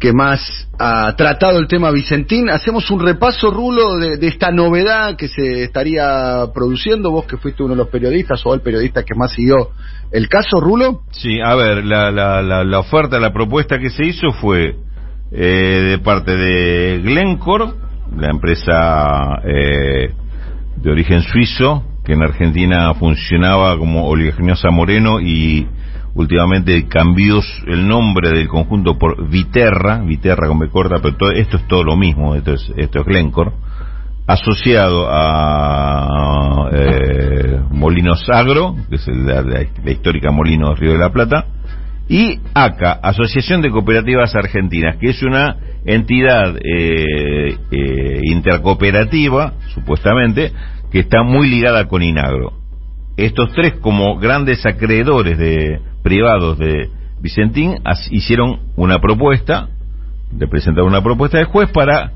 que 0.00 0.12
más 0.12 0.68
ha 0.80 1.14
tratado 1.14 1.60
el 1.60 1.68
tema 1.68 1.92
Vicentín. 1.92 2.50
Hacemos 2.50 2.90
un 2.90 3.06
repaso, 3.06 3.52
Rulo, 3.52 3.98
de, 3.98 4.16
de, 4.16 4.26
esta 4.26 4.50
novedad 4.50 5.14
que 5.16 5.28
se 5.28 5.62
estaría 5.62 6.44
produciendo. 6.52 7.12
Vos 7.12 7.26
que 7.26 7.36
fuiste 7.36 7.62
uno 7.62 7.74
de 7.74 7.78
los 7.78 7.88
periodistas 7.88 8.44
o 8.44 8.52
el 8.52 8.62
periodista 8.62 9.04
que 9.04 9.14
más 9.14 9.32
siguió 9.32 9.70
el 10.12 10.28
caso, 10.28 10.60
Rulo. 10.60 11.02
Sí, 11.12 11.40
a 11.40 11.54
ver, 11.54 11.84
la, 11.84 12.10
la, 12.10 12.42
la, 12.42 12.78
oferta, 12.78 13.18
la 13.18 13.32
propuesta 13.32 13.78
que 13.78 13.90
se 13.90 14.04
hizo 14.04 14.32
fue 14.32 14.74
eh, 15.30 15.86
de 15.90 15.98
parte 15.98 16.36
de 16.36 16.98
Glencore, 16.98 17.72
la 18.16 18.28
empresa 18.28 19.40
eh, 19.44 20.12
de 20.82 20.90
origen 20.90 21.22
suizo, 21.22 21.84
que 22.04 22.14
en 22.14 22.22
Argentina 22.22 22.92
funcionaba 22.94 23.78
como 23.78 24.08
Oleaginosa 24.08 24.70
Moreno 24.70 25.20
y 25.20 25.66
últimamente 26.14 26.88
cambió 26.88 27.40
el 27.66 27.86
nombre 27.86 28.30
del 28.30 28.48
conjunto 28.48 28.98
por 28.98 29.28
Viterra, 29.28 29.98
Viterra 29.98 30.48
con 30.48 30.58
B 30.58 30.68
corta, 30.68 30.96
pero 31.00 31.16
todo, 31.16 31.30
esto 31.30 31.56
es 31.56 31.66
todo 31.68 31.84
lo 31.84 31.96
mismo, 31.96 32.34
esto 32.34 32.54
es, 32.54 32.72
esto 32.76 33.00
es 33.00 33.06
Glencore, 33.06 33.52
asociado 34.26 35.06
a 35.08 36.68
eh, 36.72 37.60
Molinos 37.70 38.28
Agro, 38.28 38.76
que 38.88 38.96
es 38.96 39.06
la, 39.06 39.62
histórica 39.90 40.30
Molinos 40.30 40.78
Río 40.78 40.92
de 40.92 40.98
la 40.98 41.10
Plata, 41.10 41.46
y 42.08 42.40
ACA, 42.54 42.92
Asociación 43.02 43.62
de 43.62 43.70
Cooperativas 43.70 44.34
Argentinas, 44.34 44.96
que 44.96 45.10
es 45.10 45.22
una 45.22 45.56
entidad 45.84 46.56
eh, 46.56 47.56
eh, 47.70 48.20
intercooperativa, 48.24 49.54
supuestamente, 49.74 50.52
que 50.90 51.00
está 51.00 51.22
muy 51.22 51.48
ligada 51.48 51.88
con 51.88 52.02
Inagro. 52.02 52.52
Estos 53.16 53.52
tres, 53.52 53.74
como 53.80 54.18
grandes 54.18 54.64
acreedores 54.66 55.38
de 55.38 55.80
privados 56.02 56.58
de 56.58 56.88
Vicentín, 57.20 57.76
hicieron 58.10 58.60
una 58.76 58.98
propuesta, 58.98 59.68
le 60.36 60.48
presentaron 60.48 60.90
una 60.90 61.02
propuesta 61.02 61.38
de 61.38 61.44
juez 61.44 61.70
para 61.70 62.12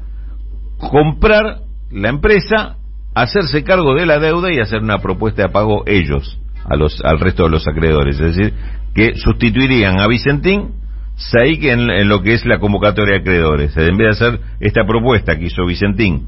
comprar 0.78 1.60
la 1.90 2.08
empresa, 2.08 2.76
hacerse 3.14 3.62
cargo 3.62 3.94
de 3.94 4.06
la 4.06 4.18
deuda 4.18 4.52
y 4.52 4.58
hacer 4.58 4.82
una 4.82 4.98
propuesta 4.98 5.42
de 5.42 5.48
pago 5.48 5.84
ellos 5.86 6.38
a 6.64 6.76
los, 6.76 7.00
al 7.04 7.20
resto 7.20 7.44
de 7.44 7.50
los 7.50 7.66
acreedores. 7.68 8.18
Es 8.18 8.36
decir, 8.36 8.54
que 8.96 9.14
sustituirían 9.16 10.00
a 10.00 10.06
Vicentín 10.06 10.70
SAIC 11.16 11.64
en, 11.64 11.90
en 11.90 12.08
lo 12.08 12.22
que 12.22 12.32
es 12.32 12.44
la 12.46 12.58
convocatoria 12.58 13.14
de 13.14 13.20
acreedores. 13.20 13.76
En 13.76 13.96
vez 13.96 14.18
de 14.18 14.26
hacer 14.26 14.40
esta 14.60 14.84
propuesta 14.86 15.38
que 15.38 15.46
hizo 15.46 15.66
Vicentín, 15.66 16.26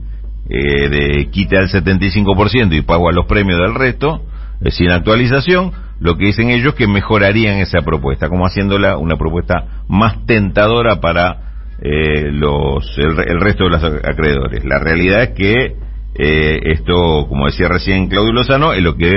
eh, 0.48 0.88
de 0.88 1.30
quite 1.30 1.56
al 1.58 1.68
75% 1.68 2.76
y 2.76 2.82
pago 2.82 3.08
a 3.08 3.12
los 3.12 3.26
premios 3.26 3.58
del 3.58 3.74
resto, 3.74 4.22
eh, 4.60 4.70
sin 4.70 4.90
actualización, 4.90 5.72
lo 6.00 6.16
que 6.16 6.26
dicen 6.26 6.50
ellos 6.50 6.74
que 6.74 6.86
mejorarían 6.86 7.58
esa 7.58 7.80
propuesta, 7.80 8.28
como 8.28 8.46
haciéndola 8.46 8.98
una 8.98 9.16
propuesta 9.16 9.84
más 9.88 10.24
tentadora 10.26 11.00
para 11.00 11.48
eh, 11.80 12.30
los 12.32 12.96
el, 12.98 13.40
resto 13.40 13.64
de 13.64 13.70
los 13.70 13.84
acreedores. 13.84 14.64
La 14.64 14.78
realidad 14.78 15.22
es 15.22 15.30
que 15.30 15.74
eh, 16.14 16.60
esto, 16.64 17.26
como 17.28 17.46
decía 17.46 17.68
recién 17.68 18.08
Claudio 18.08 18.32
Lozano, 18.32 18.72
es 18.72 18.82
lo 18.82 18.96
que 18.96 19.12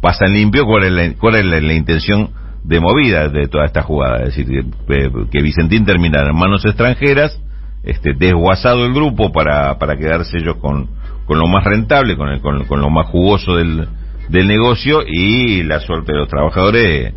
pasa 0.00 0.26
en 0.26 0.34
limpio, 0.34 0.64
cuál 0.64 0.84
es 0.84 0.92
la, 0.92 1.14
cuál 1.18 1.36
es 1.36 1.44
la, 1.44 1.72
intención 1.72 2.30
de 2.66 2.80
movida 2.80 3.28
de 3.28 3.46
toda 3.46 3.64
esta 3.64 3.82
jugada, 3.82 4.24
es 4.24 4.36
decir, 4.36 4.64
que, 4.88 5.10
que 5.30 5.42
Vicentín 5.42 5.84
terminara 5.84 6.30
en 6.30 6.36
manos 6.36 6.64
extranjeras, 6.64 7.40
este, 7.84 8.14
desguazado 8.14 8.84
el 8.84 8.92
grupo 8.92 9.30
para, 9.30 9.78
para 9.78 9.96
quedarse 9.96 10.38
ellos 10.38 10.56
con, 10.56 10.88
con 11.26 11.38
lo 11.38 11.46
más 11.46 11.64
rentable, 11.64 12.16
con, 12.16 12.28
el, 12.28 12.40
con, 12.40 12.64
con 12.64 12.80
lo 12.80 12.90
más 12.90 13.06
jugoso 13.06 13.56
del, 13.56 13.86
del 14.28 14.48
negocio 14.48 15.02
y 15.06 15.62
la 15.62 15.78
suerte 15.78 16.12
de 16.12 16.18
los 16.18 16.28
trabajadores 16.28 17.14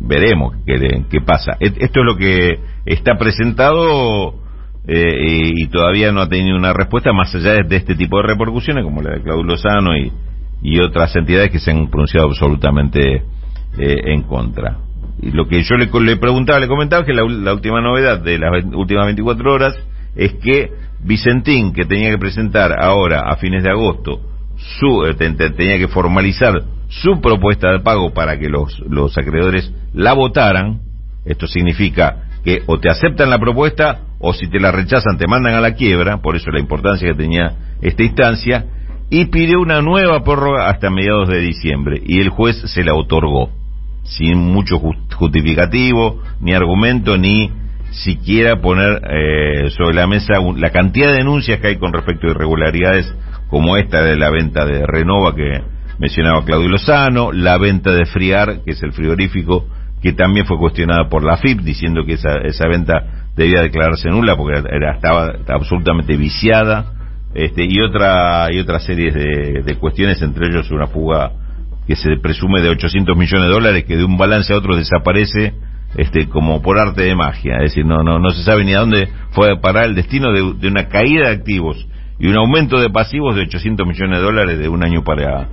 veremos 0.00 0.56
qué, 0.66 1.04
qué 1.08 1.20
pasa. 1.20 1.56
Esto 1.60 2.00
es 2.00 2.04
lo 2.04 2.16
que 2.16 2.58
está 2.84 3.16
presentado 3.16 4.34
eh, 4.88 5.52
y 5.54 5.68
todavía 5.68 6.10
no 6.10 6.20
ha 6.20 6.28
tenido 6.28 6.56
una 6.56 6.72
respuesta 6.72 7.12
más 7.12 7.32
allá 7.32 7.62
de, 7.62 7.76
este 7.76 7.94
tipo 7.94 8.16
de 8.16 8.26
repercusiones 8.26 8.82
como 8.82 9.02
la 9.02 9.14
de 9.14 9.22
Claudio 9.22 9.44
Lozano 9.44 9.96
y, 9.96 10.12
y 10.62 10.80
otras 10.80 11.14
entidades 11.14 11.52
que 11.52 11.60
se 11.60 11.70
han 11.70 11.88
pronunciado 11.88 12.26
absolutamente 12.26 13.22
eh, 13.76 14.12
en 14.12 14.22
contra. 14.22 14.78
Y 15.20 15.32
lo 15.32 15.46
que 15.46 15.62
yo 15.62 15.76
le, 15.76 15.90
le 16.00 16.16
preguntaba, 16.16 16.60
le 16.60 16.68
comentaba 16.68 17.04
que 17.04 17.12
la, 17.12 17.22
la 17.24 17.52
última 17.52 17.80
novedad 17.80 18.20
de 18.20 18.38
las 18.38 18.64
últimas 18.72 19.06
24 19.06 19.52
horas 19.52 19.74
es 20.14 20.34
que 20.34 20.70
Vicentín, 21.00 21.72
que 21.72 21.84
tenía 21.84 22.10
que 22.10 22.18
presentar 22.18 22.72
ahora 22.80 23.20
a 23.20 23.36
fines 23.36 23.62
de 23.62 23.70
agosto 23.70 24.20
su 24.58 25.04
eh, 25.04 25.14
tenía 25.14 25.78
que 25.78 25.88
formalizar 25.88 26.62
su 26.88 27.20
propuesta 27.20 27.70
de 27.70 27.80
pago 27.80 28.12
para 28.12 28.38
que 28.38 28.48
los, 28.48 28.80
los 28.88 29.16
acreedores 29.16 29.72
la 29.92 30.14
votaran. 30.14 30.80
Esto 31.24 31.46
significa 31.46 32.24
que 32.44 32.62
o 32.66 32.78
te 32.78 32.88
aceptan 32.88 33.30
la 33.30 33.38
propuesta 33.38 34.00
o 34.18 34.32
si 34.32 34.48
te 34.48 34.58
la 34.58 34.72
rechazan 34.72 35.18
te 35.18 35.28
mandan 35.28 35.54
a 35.54 35.60
la 35.60 35.74
quiebra, 35.74 36.20
por 36.20 36.34
eso 36.34 36.50
la 36.50 36.60
importancia 36.60 37.08
que 37.08 37.14
tenía 37.14 37.76
esta 37.80 38.02
instancia, 38.02 38.64
y 39.10 39.26
pidió 39.26 39.60
una 39.60 39.80
nueva 39.80 40.24
prórroga 40.24 40.68
hasta 40.68 40.90
mediados 40.90 41.28
de 41.28 41.38
diciembre 41.38 42.02
y 42.04 42.20
el 42.20 42.30
juez 42.30 42.56
se 42.56 42.82
la 42.82 42.94
otorgó, 42.94 43.50
sin 44.08 44.38
mucho 44.38 44.78
justificativo, 44.78 46.22
ni 46.40 46.54
argumento, 46.54 47.16
ni 47.16 47.50
siquiera 47.90 48.60
poner 48.60 49.02
eh, 49.10 49.70
sobre 49.70 49.94
la 49.94 50.06
mesa 50.06 50.34
la 50.56 50.70
cantidad 50.70 51.08
de 51.08 51.18
denuncias 51.18 51.60
que 51.60 51.68
hay 51.68 51.76
con 51.76 51.92
respecto 51.92 52.26
a 52.26 52.30
irregularidades 52.30 53.14
como 53.48 53.76
esta 53.76 54.02
de 54.02 54.16
la 54.16 54.30
venta 54.30 54.66
de 54.66 54.86
Renova 54.86 55.34
que 55.34 55.62
mencionaba 55.98 56.44
Claudio 56.44 56.68
Lozano, 56.68 57.32
la 57.32 57.58
venta 57.58 57.92
de 57.92 58.06
Friar, 58.06 58.62
que 58.64 58.72
es 58.72 58.82
el 58.82 58.92
frigorífico, 58.92 59.66
que 60.02 60.12
también 60.12 60.46
fue 60.46 60.58
cuestionada 60.58 61.08
por 61.08 61.24
la 61.24 61.38
FIP, 61.38 61.60
diciendo 61.60 62.04
que 62.04 62.14
esa, 62.14 62.36
esa 62.44 62.68
venta 62.68 63.28
debía 63.36 63.62
declararse 63.62 64.08
nula 64.08 64.36
porque 64.36 64.60
era, 64.70 64.94
estaba, 64.94 65.32
absolutamente 65.48 66.16
viciada, 66.16 66.92
este, 67.34 67.64
y 67.68 67.80
otra 67.80 68.48
y 68.52 68.58
otra 68.58 68.80
serie 68.80 69.12
de, 69.12 69.62
de, 69.62 69.74
cuestiones, 69.76 70.20
entre 70.22 70.46
ellos 70.46 70.70
una 70.70 70.86
fuga 70.86 71.32
que 71.88 71.96
se 71.96 72.18
presume 72.22 72.60
de 72.60 72.68
800 72.68 73.16
millones 73.16 73.48
de 73.48 73.54
dólares, 73.54 73.84
que 73.84 73.96
de 73.96 74.04
un 74.04 74.18
balance 74.18 74.52
a 74.52 74.58
otro 74.58 74.76
desaparece 74.76 75.54
este, 75.96 76.28
como 76.28 76.60
por 76.60 76.78
arte 76.78 77.02
de 77.02 77.16
magia. 77.16 77.56
Es 77.56 77.70
decir, 77.70 77.86
no, 77.86 78.02
no, 78.02 78.18
no 78.18 78.30
se 78.30 78.42
sabe 78.42 78.62
ni 78.62 78.74
a 78.74 78.80
dónde 78.80 79.08
fue 79.30 79.50
a 79.50 79.60
parar 79.60 79.86
el 79.86 79.94
destino 79.94 80.30
de, 80.30 80.68
una 80.68 80.88
caída 80.88 81.28
de 81.28 81.36
activos 81.36 81.88
y 82.20 82.26
un 82.26 82.36
aumento 82.36 82.78
de 82.78 82.90
pasivos 82.90 83.34
de 83.36 83.42
800 83.42 83.86
millones 83.86 84.18
de 84.18 84.24
dólares 84.24 84.58
de 84.58 84.68
un 84.68 84.84
año 84.84 85.02
para, 85.02 85.48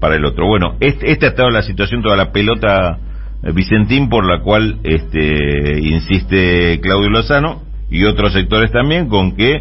para 0.00 0.14
el 0.14 0.24
otro. 0.24 0.46
Bueno, 0.46 0.76
este, 0.78 1.10
esta 1.10 1.26
ha 1.26 1.30
estado 1.30 1.50
la 1.50 1.62
situación, 1.62 2.02
toda 2.02 2.16
la 2.16 2.30
pelota 2.30 2.98
eh, 3.42 3.50
Vicentín 3.52 4.08
por 4.08 4.24
la 4.24 4.42
cual 4.42 4.78
este, 4.84 5.80
insiste 5.82 6.78
Claudio 6.80 7.10
Lozano 7.10 7.62
y 7.90 8.04
otros 8.04 8.32
sectores 8.32 8.70
también 8.70 9.08
con 9.08 9.34
que 9.34 9.58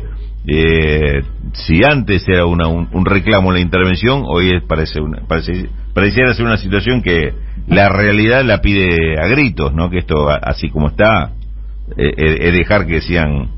eh, 0.48 1.22
si 1.54 1.82
antes 1.84 2.28
era 2.28 2.46
una, 2.46 2.68
un, 2.68 3.06
reclamo 3.06 3.52
la 3.52 3.60
intervención, 3.60 4.24
hoy 4.26 4.62
parece 4.68 5.02
una, 5.02 5.22
parece, 5.28 5.70
pareciera 6.00 6.34
ser 6.34 6.46
una 6.46 6.56
situación 6.56 7.02
que 7.02 7.34
la 7.68 7.90
realidad 7.90 8.46
la 8.46 8.62
pide 8.62 9.20
a 9.20 9.28
gritos, 9.28 9.74
¿no? 9.74 9.90
Que 9.90 9.98
esto, 9.98 10.30
así 10.30 10.70
como 10.70 10.88
está, 10.88 11.34
eh, 11.98 12.14
eh, 12.16 12.38
es 12.40 12.54
dejar 12.54 12.88
que 12.88 13.02
sean 13.02 13.50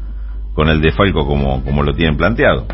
con 0.55 0.67
el 0.67 0.81
defalco 0.81 1.27
como, 1.27 1.63
como 1.63 1.83
lo 1.83 1.93
tienen 1.93 2.17
planteado. 2.17 2.65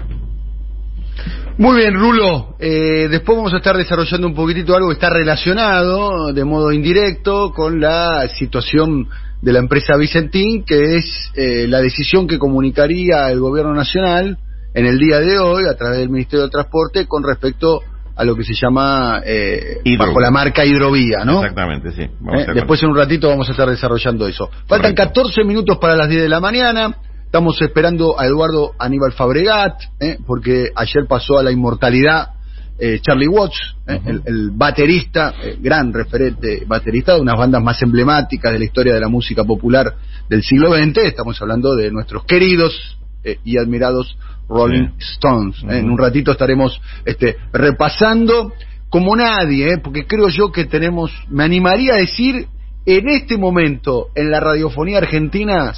Muy 1.57 1.81
bien, 1.81 1.95
Rulo. 1.95 2.55
Eh, 2.59 3.09
después 3.12 3.38
vamos 3.38 3.53
a 3.53 3.57
estar 3.57 3.75
desarrollando 3.75 4.27
un 4.27 4.36
poquitito 4.36 4.74
algo 4.74 4.88
que 4.88 4.93
está 4.93 5.09
relacionado 5.09 6.31
de 6.31 6.45
modo 6.45 6.71
indirecto 6.71 7.51
con 7.51 7.81
la 7.81 8.25
situación 8.29 9.09
de 9.41 9.51
la 9.51 9.59
empresa 9.59 9.97
Vicentín, 9.97 10.63
que 10.63 10.95
es 10.95 11.29
eh, 11.36 11.67
la 11.67 11.81
decisión 11.81 12.25
que 12.25 12.39
comunicaría 12.39 13.29
el 13.31 13.41
gobierno 13.41 13.74
nacional 13.74 14.38
en 14.74 14.86
el 14.86 14.97
día 14.97 15.19
de 15.19 15.39
hoy 15.39 15.63
a 15.69 15.75
través 15.75 16.00
del 16.00 16.09
Ministerio 16.09 16.45
de 16.45 16.51
Transporte 16.51 17.05
con 17.05 17.21
respecto 17.25 17.81
a 18.17 18.24
lo 18.24 18.36
que 18.36 18.43
se 18.43 18.53
llama 18.53 19.21
eh, 19.25 19.79
bajo 19.97 20.19
la 20.19 20.31
marca 20.31 20.65
hidrovía, 20.65 21.24
¿no? 21.24 21.41
Exactamente, 21.41 21.91
sí. 21.91 22.01
Eh, 22.01 22.47
después 22.53 22.81
en 22.83 22.89
un 22.89 22.97
ratito 22.97 23.29
vamos 23.29 23.47
a 23.47 23.51
estar 23.51 23.69
desarrollando 23.69 24.27
eso. 24.27 24.50
Faltan 24.65 24.95
14 24.95 25.43
minutos 25.43 25.77
para 25.77 25.95
las 25.95 26.09
10 26.09 26.24
de 26.24 26.29
la 26.29 26.39
mañana. 26.39 26.97
Estamos 27.25 27.62
esperando 27.62 28.19
a 28.19 28.25
Eduardo 28.25 28.71
Aníbal 28.79 29.12
Fabregat, 29.12 29.81
porque 30.25 30.69
ayer 30.75 31.05
pasó 31.07 31.38
a 31.38 31.43
la 31.43 31.51
inmortalidad 31.51 32.38
eh, 32.79 33.00
Charlie 33.01 33.27
Watts, 33.27 33.75
eh, 33.88 34.00
el, 34.25 34.51
baterista, 34.51 35.33
eh, 35.41 35.57
gran 35.59 35.91
referente 35.91 36.63
baterista 36.67 37.15
de 37.15 37.21
unas 37.21 37.36
bandas 37.36 37.63
más 37.63 37.81
emblemáticas 37.81 38.51
de 38.51 38.59
la 38.59 38.65
historia 38.65 38.93
de 38.93 39.00
la 39.00 39.07
música 39.07 39.43
popular 39.43 39.95
del 40.29 40.43
siglo 40.43 40.75
XX. 40.75 40.97
Estamos 41.05 41.41
hablando 41.41 41.75
de 41.75 41.89
nuestros 41.89 42.24
queridos 42.25 42.97
y 43.43 43.57
admirados 43.57 44.17
Rolling 44.49 44.89
Stones. 44.99 45.63
En 45.69 45.89
un 45.89 45.97
ratito 45.97 46.31
estaremos 46.31 46.79
este, 47.05 47.37
repasando 47.51 48.53
como 48.89 49.15
nadie, 49.15 49.77
porque 49.79 50.05
creo 50.05 50.29
yo 50.29 50.51
que 50.51 50.65
tenemos, 50.65 51.11
me 51.29 51.43
animaría 51.43 51.95
a 51.95 51.97
decir, 51.97 52.47
en 52.85 53.09
este 53.09 53.37
momento 53.37 54.07
en 54.15 54.31
la 54.31 54.39
radiofonía 54.39 54.99
argentina 54.99 55.73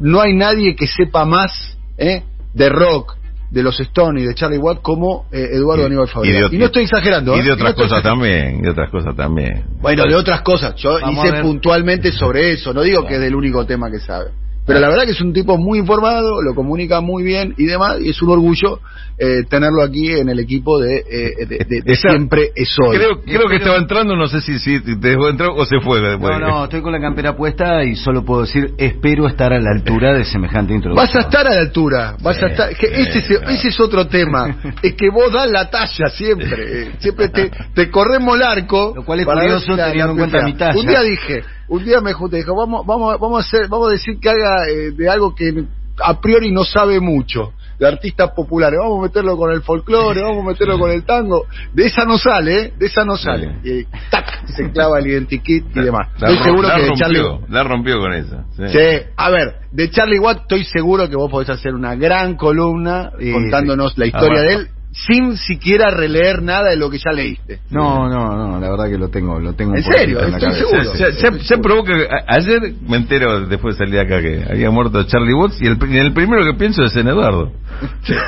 no 0.00 0.20
hay 0.22 0.34
nadie 0.34 0.74
que 0.74 0.86
sepa 0.86 1.26
más 1.26 1.76
de 1.98 2.68
rock, 2.70 3.16
de 3.50 3.62
los 3.62 3.78
Stones 3.80 4.24
y 4.24 4.26
de 4.26 4.34
Charlie 4.34 4.58
Watt 4.58 4.82
como 4.82 5.26
eh, 5.30 5.48
Eduardo 5.52 5.86
Aníbal 5.86 6.08
Fabregat. 6.08 6.52
Y, 6.52 6.58
no 6.58 6.66
estoy 6.66 6.84
exagerando. 6.84 7.36
Y 7.36 7.42
de 7.42 7.50
¿eh? 7.50 7.52
otras 7.52 7.74
cosas 7.74 8.02
también, 8.02 8.58
y 8.58 8.62
de 8.62 8.70
otras 8.70 8.90
cosas 8.90 9.14
también. 9.14 9.64
Bueno, 9.80 10.04
de 10.04 10.14
otras 10.14 10.42
cosas. 10.42 10.74
Yo 10.76 10.98
hice 10.98 11.42
puntualmente 11.42 12.12
sobre 12.12 12.52
eso. 12.52 12.74
No 12.74 12.82
digo 12.82 13.06
que 13.06 13.16
es 13.16 13.22
el 13.22 13.34
único 13.34 13.64
tema 13.64 13.90
que 13.90 13.98
sabe. 13.98 14.30
Pero 14.66 14.80
la 14.80 14.88
verdad 14.88 15.04
que 15.04 15.12
es 15.12 15.20
un 15.20 15.32
tipo 15.32 15.56
muy 15.56 15.78
informado, 15.78 16.42
lo 16.42 16.54
comunica 16.54 17.00
muy 17.00 17.22
bien 17.22 17.54
y 17.56 17.66
demás, 17.66 17.98
y 18.00 18.10
es 18.10 18.20
un 18.20 18.30
orgullo 18.30 18.80
eh, 19.16 19.44
tenerlo 19.48 19.82
aquí 19.82 20.10
en 20.10 20.28
el 20.28 20.40
equipo 20.40 20.80
de, 20.80 21.04
eh, 21.08 21.46
de, 21.46 21.96
siempre 21.96 22.50
es 22.54 22.76
hoy. 22.84 22.96
Creo, 22.96 23.22
creo 23.22 23.48
que 23.48 23.56
estaba 23.56 23.76
entrando, 23.76 24.16
no 24.16 24.26
sé 24.26 24.40
si, 24.40 24.58
si 24.58 24.80
te 24.80 24.96
dejó 24.96 25.28
entrar 25.28 25.50
o 25.54 25.64
se 25.64 25.78
fue. 25.80 26.00
No, 26.18 26.38
no, 26.38 26.64
estoy 26.64 26.82
con 26.82 26.92
la 26.92 27.00
campera 27.00 27.36
puesta 27.36 27.84
y 27.84 27.94
solo 27.94 28.24
puedo 28.24 28.42
decir, 28.42 28.74
espero 28.76 29.28
estar 29.28 29.52
a 29.52 29.60
la 29.60 29.70
altura 29.70 30.14
de 30.14 30.24
semejante 30.24 30.74
introducción. 30.74 31.06
Vas 31.06 31.14
a 31.14 31.20
estar 31.20 31.46
a 31.46 31.54
la 31.54 31.60
altura, 31.60 32.16
vas 32.20 32.42
a 32.42 32.46
estar, 32.48 32.70
ese, 32.72 33.18
ese, 33.18 33.68
es 33.68 33.80
otro 33.80 34.08
tema, 34.08 34.56
es 34.82 34.94
que 34.94 35.10
vos 35.10 35.32
das 35.32 35.48
la 35.48 35.70
talla 35.70 36.08
siempre, 36.10 36.90
siempre 36.98 37.28
te, 37.28 37.50
te 37.72 37.90
corremos 37.90 38.36
el 38.36 38.42
arco. 38.42 38.92
Lo 38.96 39.04
cual 39.04 39.20
es 39.20 39.26
curioso 39.26 39.76
teniendo 39.76 40.12
en 40.12 40.18
cuenta 40.18 40.42
mi 40.42 40.54
talla. 40.54 40.78
Un 40.78 40.86
día 40.86 41.02
dije, 41.02 41.42
un 41.68 41.84
día 41.84 42.00
me 42.00 42.12
junté, 42.12 42.38
dijo, 42.38 42.54
vamos, 42.54 42.86
vamos, 42.86 43.18
vamos 43.20 43.44
a 43.44 43.46
hacer, 43.46 43.68
vamos 43.68 43.88
a 43.88 43.92
decir 43.92 44.18
que 44.20 44.28
haga 44.28 44.68
eh, 44.68 44.90
de 44.92 45.08
algo 45.08 45.34
que 45.34 45.64
a 45.98 46.20
priori 46.20 46.52
no 46.52 46.64
sabe 46.64 47.00
mucho, 47.00 47.52
de 47.78 47.86
artistas 47.86 48.30
populares, 48.34 48.78
vamos 48.78 49.00
a 49.00 49.02
meterlo 49.02 49.36
con 49.36 49.50
el 49.52 49.62
folclore, 49.62 50.22
vamos 50.22 50.44
a 50.44 50.48
meterlo 50.48 50.78
con 50.78 50.90
el 50.90 51.04
tango, 51.04 51.44
de 51.72 51.86
esa 51.86 52.04
no 52.04 52.18
sale, 52.18 52.60
¿eh? 52.60 52.72
de 52.78 52.86
esa 52.86 53.04
no 53.04 53.16
sale, 53.16 53.56
y 53.64 53.84
tac, 54.10 54.46
se 54.46 54.70
clava 54.70 54.98
el 54.98 55.06
identikit 55.06 55.64
y 55.74 55.80
demás. 55.80 56.08
estoy 56.16 56.38
seguro 56.38 56.68
que 56.74 56.82
de 56.82 56.92
Charlie 56.94 57.22
la 57.48 57.64
rompió 57.64 57.98
con 57.98 58.12
eso. 58.12 58.44
Sí. 58.56 58.78
a 59.16 59.30
ver, 59.30 59.56
de 59.72 59.90
Charlie 59.90 60.18
Watt 60.18 60.42
estoy 60.42 60.64
seguro 60.64 61.08
que 61.08 61.16
vos 61.16 61.30
podés 61.30 61.50
hacer 61.50 61.74
una 61.74 61.94
gran 61.94 62.36
columna 62.36 63.10
contándonos 63.32 63.96
la 63.98 64.06
historia 64.06 64.40
de 64.42 64.54
él 64.54 64.68
sin 65.04 65.36
siquiera 65.36 65.90
releer 65.90 66.42
nada 66.42 66.70
de 66.70 66.76
lo 66.76 66.88
que 66.88 66.98
ya 66.98 67.12
leíste. 67.12 67.60
No, 67.70 68.08
no, 68.08 68.34
no, 68.34 68.58
la 68.58 68.70
verdad 68.70 68.88
que 68.88 68.96
lo 68.96 69.08
tengo, 69.08 69.38
lo 69.38 69.52
tengo. 69.52 69.76
En 69.76 69.82
serio, 69.82 70.20
estoy 70.20 70.54
seguro. 70.54 71.38
Se, 71.42 71.58
provoca. 71.58 71.92
Ayer 72.26 72.72
me 72.86 72.96
entero 72.96 73.46
después 73.46 73.76
de 73.76 73.84
salir 73.84 74.00
acá 74.00 74.20
que 74.20 74.44
había 74.50 74.70
muerto 74.70 75.02
Charlie 75.04 75.34
Woods 75.34 75.60
y 75.60 75.66
el, 75.66 75.78
el 75.96 76.12
primero 76.14 76.44
que 76.44 76.58
pienso 76.58 76.82
es 76.82 76.96
en 76.96 77.08
Eduardo. 77.08 77.52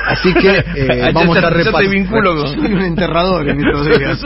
Así 0.07 0.33
que 0.33 0.57
eh, 0.57 1.11
vamos 1.13 1.37
a 1.37 1.49
repasar. 1.49 1.81
te 1.81 1.87
vinculo 1.87 2.35
con... 2.35 2.53
Soy 2.53 2.73
un 2.73 2.81
enterrador 2.81 3.49
en 3.49 3.65
estos 3.65 3.85
días. 3.87 4.21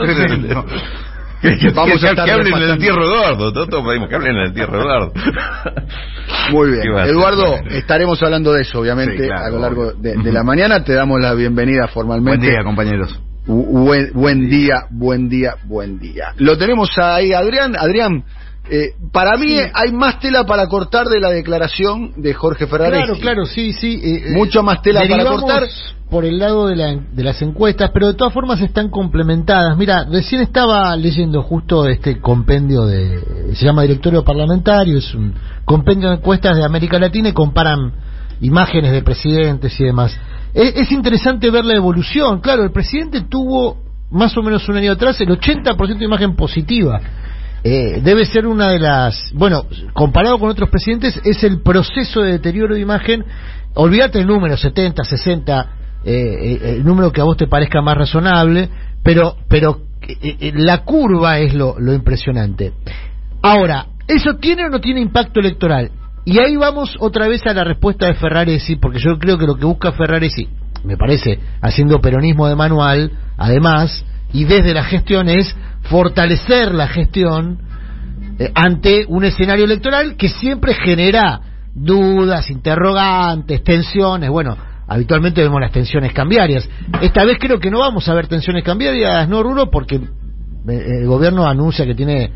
Vamos 1.74 2.02
a 2.02 2.10
estar 2.10 2.24
que 2.24 2.32
hablen 2.32 2.54
en 2.54 2.62
el 2.62 2.70
entierro 2.70 3.04
Eduardo. 3.04 3.52
Todos 3.52 3.84
pedimos 3.84 4.08
que 4.08 4.14
hablen 4.14 4.32
en 4.32 4.40
el 4.42 4.48
entierro 4.48 4.80
Eduardo. 4.80 5.12
Muy 6.50 6.70
bien. 6.70 6.82
Eduardo, 7.06 7.56
estaremos 7.70 8.22
hablando 8.22 8.52
de 8.52 8.62
eso, 8.62 8.80
obviamente, 8.80 9.30
a 9.32 9.48
lo 9.50 9.58
largo 9.58 9.92
de, 9.92 10.32
la 10.32 10.42
mañana. 10.42 10.84
Te 10.84 10.94
damos 10.94 11.20
la 11.20 11.34
bienvenida 11.34 11.88
formalmente. 11.88 12.38
Buen 12.38 12.50
día, 12.50 12.64
compañeros. 12.64 13.20
Buen, 13.46 14.10
buen 14.14 14.48
día, 14.48 14.86
buen 14.90 15.28
día, 15.28 15.56
buen 15.64 15.98
día. 15.98 16.32
Lo 16.38 16.56
tenemos 16.56 16.90
ahí, 16.96 17.34
Adrián. 17.34 17.76
Adrián, 17.78 18.24
eh, 18.70 18.94
para 19.12 19.36
mí 19.36 19.56
hay 19.74 19.92
más 19.92 20.20
tela 20.20 20.44
para 20.44 20.66
cortar 20.68 21.06
de 21.06 21.20
la 21.20 21.30
declaración 21.30 22.12
de 22.16 22.32
Jorge 22.32 22.66
Ferrari. 22.66 22.96
Claro, 22.96 23.14
claro, 23.20 23.46
sí, 23.46 23.74
sí. 23.74 24.00
Eh, 24.02 24.32
Mucho 24.32 24.62
más 24.62 24.80
tela 24.80 25.02
para 25.08 25.24
cortar. 25.24 25.64
Por 26.08 26.24
el 26.24 26.38
lado 26.38 26.68
de, 26.68 26.76
la, 26.76 26.94
de, 26.94 27.24
las 27.24 27.42
encuestas, 27.42 27.90
pero 27.92 28.06
de 28.06 28.14
todas 28.14 28.32
formas 28.32 28.60
están 28.60 28.88
complementadas. 28.88 29.76
Mira, 29.76 30.04
recién 30.04 30.40
estaba 30.40 30.96
leyendo 30.96 31.42
justo 31.42 31.86
este 31.88 32.20
compendio 32.20 32.86
de. 32.86 33.54
Se 33.54 33.66
llama 33.66 33.82
Directorio 33.82 34.24
Parlamentario, 34.24 34.98
es 34.98 35.14
un 35.14 35.34
compendio 35.64 36.08
de 36.08 36.16
encuestas 36.16 36.56
de 36.56 36.64
América 36.64 36.98
Latina 36.98 37.28
y 37.28 37.32
comparan 37.32 37.92
imágenes 38.40 38.92
de 38.92 39.02
presidentes 39.02 39.78
y 39.78 39.84
demás. 39.84 40.16
Es, 40.54 40.74
es 40.76 40.92
interesante 40.92 41.50
ver 41.50 41.64
la 41.64 41.74
evolución. 41.74 42.40
Claro, 42.40 42.62
el 42.62 42.70
presidente 42.70 43.22
tuvo 43.22 43.76
más 44.10 44.36
o 44.38 44.42
menos 44.42 44.66
un 44.68 44.76
año 44.76 44.92
atrás 44.92 45.20
el 45.20 45.28
80% 45.28 45.98
de 45.98 46.04
imagen 46.04 46.36
positiva 46.36 47.00
eh, 47.64 48.00
debe 48.02 48.26
ser 48.26 48.46
una 48.46 48.70
de 48.70 48.78
las, 48.78 49.32
bueno, 49.32 49.64
comparado 49.94 50.38
con 50.38 50.50
otros 50.50 50.68
presidentes, 50.68 51.18
es 51.24 51.42
el 51.42 51.62
proceso 51.62 52.20
de 52.20 52.32
deterioro 52.32 52.74
de 52.74 52.80
imagen, 52.80 53.24
olvídate 53.74 54.20
el 54.20 54.26
número, 54.26 54.56
70, 54.56 55.02
60, 55.02 55.72
eh, 56.04 56.12
eh, 56.12 56.74
el 56.76 56.84
número 56.84 57.10
que 57.10 57.22
a 57.22 57.24
vos 57.24 57.38
te 57.38 57.46
parezca 57.46 57.80
más 57.80 57.96
razonable, 57.96 58.68
pero, 59.02 59.36
pero 59.48 59.80
la 60.38 60.84
curva 60.84 61.38
es 61.38 61.54
lo 61.54 61.94
impresionante. 61.94 62.74
Ahora, 63.40 63.86
¿eso 64.06 64.36
tiene 64.36 64.66
o 64.66 64.68
no 64.68 64.80
tiene 64.80 65.00
impacto 65.00 65.40
electoral? 65.40 65.90
Y 66.26 66.38
ahí 66.38 66.56
vamos 66.56 66.96
otra 66.98 67.28
vez 67.28 67.46
a 67.46 67.52
la 67.52 67.64
respuesta 67.64 68.06
de 68.06 68.14
Ferraresi, 68.14 68.76
porque 68.76 68.98
yo 68.98 69.18
creo 69.18 69.36
que 69.36 69.46
lo 69.46 69.56
que 69.56 69.66
busca 69.66 69.92
Ferraresi, 69.92 70.48
me 70.84 70.96
parece, 70.96 71.38
haciendo 71.60 72.00
peronismo 72.00 72.48
de 72.48 72.56
manual, 72.56 73.10
además, 73.36 74.04
y 74.32 74.44
desde 74.44 74.72
la 74.72 74.84
gestión 74.84 75.28
es 75.28 75.54
fortalecer 75.84 76.72
la 76.74 76.88
gestión 76.88 77.58
eh, 78.38 78.50
ante 78.54 79.04
un 79.08 79.24
escenario 79.24 79.64
electoral 79.64 80.16
que 80.16 80.28
siempre 80.28 80.74
genera 80.74 81.40
dudas, 81.74 82.50
interrogantes, 82.50 83.62
tensiones. 83.62 84.30
Bueno, 84.30 84.56
habitualmente 84.86 85.42
vemos 85.42 85.60
las 85.60 85.72
tensiones 85.72 86.12
cambiarias. 86.12 86.68
Esta 87.00 87.24
vez 87.24 87.38
creo 87.38 87.58
que 87.58 87.70
no 87.70 87.80
vamos 87.80 88.08
a 88.08 88.14
ver 88.14 88.26
tensiones 88.26 88.64
cambiarias, 88.64 89.28
¿no, 89.28 89.42
Ruro? 89.42 89.70
Porque 89.70 89.96
eh, 89.96 90.82
el 91.02 91.06
gobierno 91.06 91.46
anuncia 91.46 91.84
que 91.84 91.94
tiene 91.94 92.30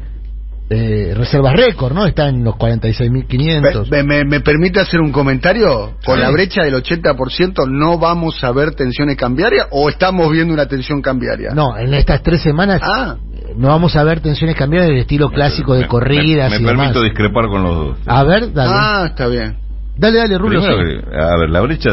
eh, 0.71 1.15
reservas 1.17 1.55
récord, 1.55 1.95
¿no? 1.95 2.07
Está 2.07 2.29
en 2.29 2.45
los 2.45 2.55
46.500. 2.57 3.91
¿Me, 3.91 4.03
me, 4.03 4.25
me 4.25 4.41
permite 4.41 4.81
hacer 4.81 5.01
un 5.01 5.13
comentario? 5.13 5.95
¿Con 6.05 6.21
la 6.21 6.31
brecha 6.31 6.63
del 6.63 6.75
80% 6.75 7.69
no 7.69 7.99
vamos 7.99 8.43
a 8.45 8.53
ver 8.53 8.75
tensiones 8.75 9.17
cambiarias 9.17 9.67
o 9.71 9.89
estamos 9.89 10.31
viendo 10.31 10.53
una 10.53 10.67
tensión 10.67 11.01
cambiaria? 11.01 11.51
No, 11.55 11.77
en 11.77 11.95
estas 11.95 12.23
tres 12.23 12.43
semanas 12.43 12.83
ah. 12.85 13.17
no 13.57 13.69
vamos 13.69 13.97
a 13.97 14.05
ver 14.05 14.21
tensiones 14.21 14.57
cambiarias 14.57 14.91
del 14.91 14.99
estilo 15.01 15.31
clásico 15.31 15.75
de 15.75 15.87
corridas 15.87 16.51
me, 16.51 16.61
permito 16.61 17.03
discrepar 17.03 17.47
con 17.49 17.63
los 17.63 17.77
dos. 17.77 17.99
A 18.07 18.23
ver, 18.25 18.53
dale. 18.53 18.71
Ah, 18.73 19.07
está 19.07 19.27
bien. 19.27 19.57
Dale, 19.97 20.19
dale, 20.19 20.39
Rulo. 20.39 20.63
a 20.63 21.39
ver, 21.41 21.51
la 21.51 21.61
brecha... 21.61 21.91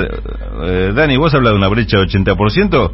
Eh, 0.64 0.92
Dani, 0.94 1.18
¿vos 1.18 1.34
hablas 1.34 1.54
de 1.54 1.58
una 1.58 1.70
brecha 1.70 1.98
de 1.98 2.06
80%? 2.06 2.92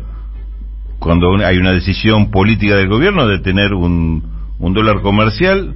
cuando 0.99 1.35
hay 1.43 1.57
una 1.57 1.71
decisión 1.71 2.29
política 2.29 2.75
del 2.75 2.87
gobierno 2.87 3.25
de 3.25 3.39
tener 3.39 3.73
un, 3.73 4.23
un 4.61 4.73
dólar 4.73 5.01
comercial 5.01 5.75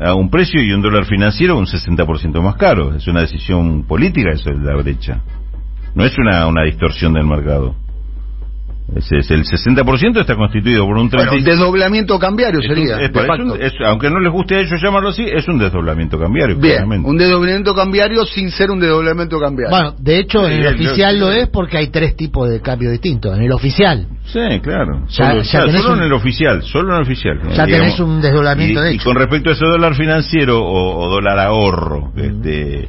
a 0.00 0.14
un 0.14 0.30
precio 0.30 0.60
y 0.60 0.72
un 0.72 0.82
dólar 0.82 1.04
financiero 1.04 1.56
un 1.56 1.66
60% 1.66 2.42
más 2.42 2.56
caro. 2.56 2.94
Es 2.94 3.06
una 3.06 3.20
decisión 3.20 3.84
política 3.84 4.30
eso 4.32 4.50
es 4.50 4.58
la 4.58 4.74
brecha. 4.74 5.20
No 5.94 6.04
es 6.04 6.18
una, 6.18 6.46
una 6.46 6.64
distorsión 6.64 7.12
del 7.12 7.26
mercado. 7.26 7.76
Ese 8.94 9.16
es 9.18 9.30
el 9.30 9.44
60% 9.44 10.20
está 10.20 10.36
constituido 10.36 10.84
por 10.84 10.98
un 10.98 11.08
30 11.08 11.30
Bueno, 11.30 11.44
desdoblamiento 11.44 12.18
cambiario 12.18 12.60
sería. 12.60 13.00
es- 13.00 13.12
de 13.12 13.18
es 13.18 13.22
un- 13.22 13.26
facto. 13.26 13.54
es- 13.56 13.72
aunque 13.86 14.10
no 14.10 14.20
les 14.20 14.30
guste 14.30 14.56
a 14.56 14.60
ellos 14.60 14.80
llamarlo 14.80 15.08
así, 15.08 15.24
es 15.24 15.48
un 15.48 15.58
desdoblamiento 15.58 16.18
cambiario. 16.18 16.56
Bien, 16.56 16.74
claramente. 16.76 17.08
un 17.08 17.16
desdoblamiento 17.16 17.74
cambiario 17.74 18.26
sin 18.26 18.50
ser 18.50 18.70
un 18.70 18.78
desdoblamiento 18.80 19.40
cambiario. 19.40 19.70
Bueno, 19.74 19.94
de 19.98 20.18
hecho, 20.18 20.40
Sí, 20.46 20.52
en 20.52 20.60
el 20.60 20.66
el- 20.66 20.74
oficial 20.74 21.18
lo 21.18 21.32
es 21.32 21.48
porque 21.48 21.78
hay 21.78 21.88
tres 21.88 22.14
tipos 22.14 22.48
de 22.50 22.60
cambio 22.60 22.90
distintos. 22.90 23.34
En 23.36 23.42
el 23.44 23.52
oficial, 23.52 24.06
Sí, 24.26 24.38
claro. 24.62 25.06
Ya- 25.08 25.30
Solo, 25.30 25.42
ya 25.42 25.50
claro, 25.50 25.66
tenés 25.66 25.82
solo 25.82 25.94
un- 25.94 25.98
en 26.00 26.04
el 26.06 26.12
oficial, 26.12 26.62
solo 26.62 26.88
en 26.90 26.96
el 26.96 27.02
oficial. 27.02 27.40
Ya 27.54 27.66
tenés 27.66 27.98
un 28.00 28.20
desdoblamiento 28.20 28.80
y, 28.80 28.84
de 28.84 28.92
y 28.92 28.94
hecho. 28.96 29.04
con 29.04 29.16
respecto 29.16 29.50
a 29.50 29.52
ese 29.54 29.64
dólar 29.64 29.94
financiero 29.94 30.60
o, 30.62 31.04
o 31.04 31.08
dólar 31.10 31.38
ahorro 31.38 32.12
este, 32.16 32.88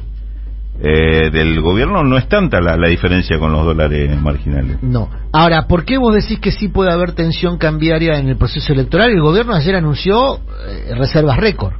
eh, 0.82 1.30
del 1.30 1.60
gobierno, 1.60 2.02
no 2.04 2.16
es 2.18 2.28
tanta 2.28 2.60
la, 2.60 2.76
la 2.76 2.88
diferencia 2.88 3.38
con 3.38 3.52
los 3.52 3.64
dólares 3.64 4.20
marginales. 4.20 4.82
no. 4.82 5.08
Ahora, 5.32 5.66
¿por 5.68 5.84
qué 5.84 5.98
vos 5.98 6.14
decís 6.14 6.38
que 6.40 6.50
sí 6.50 6.68
puede 6.68 6.90
haber 6.92 7.12
tensión 7.12 7.58
cambiaria 7.58 8.18
en 8.18 8.28
el 8.28 8.36
proceso 8.36 8.72
electoral? 8.72 9.10
El 9.10 9.20
gobierno 9.20 9.54
ayer 9.54 9.74
anunció 9.76 10.36
eh, 10.36 10.94
reservas 10.96 11.36
récord. 11.36 11.74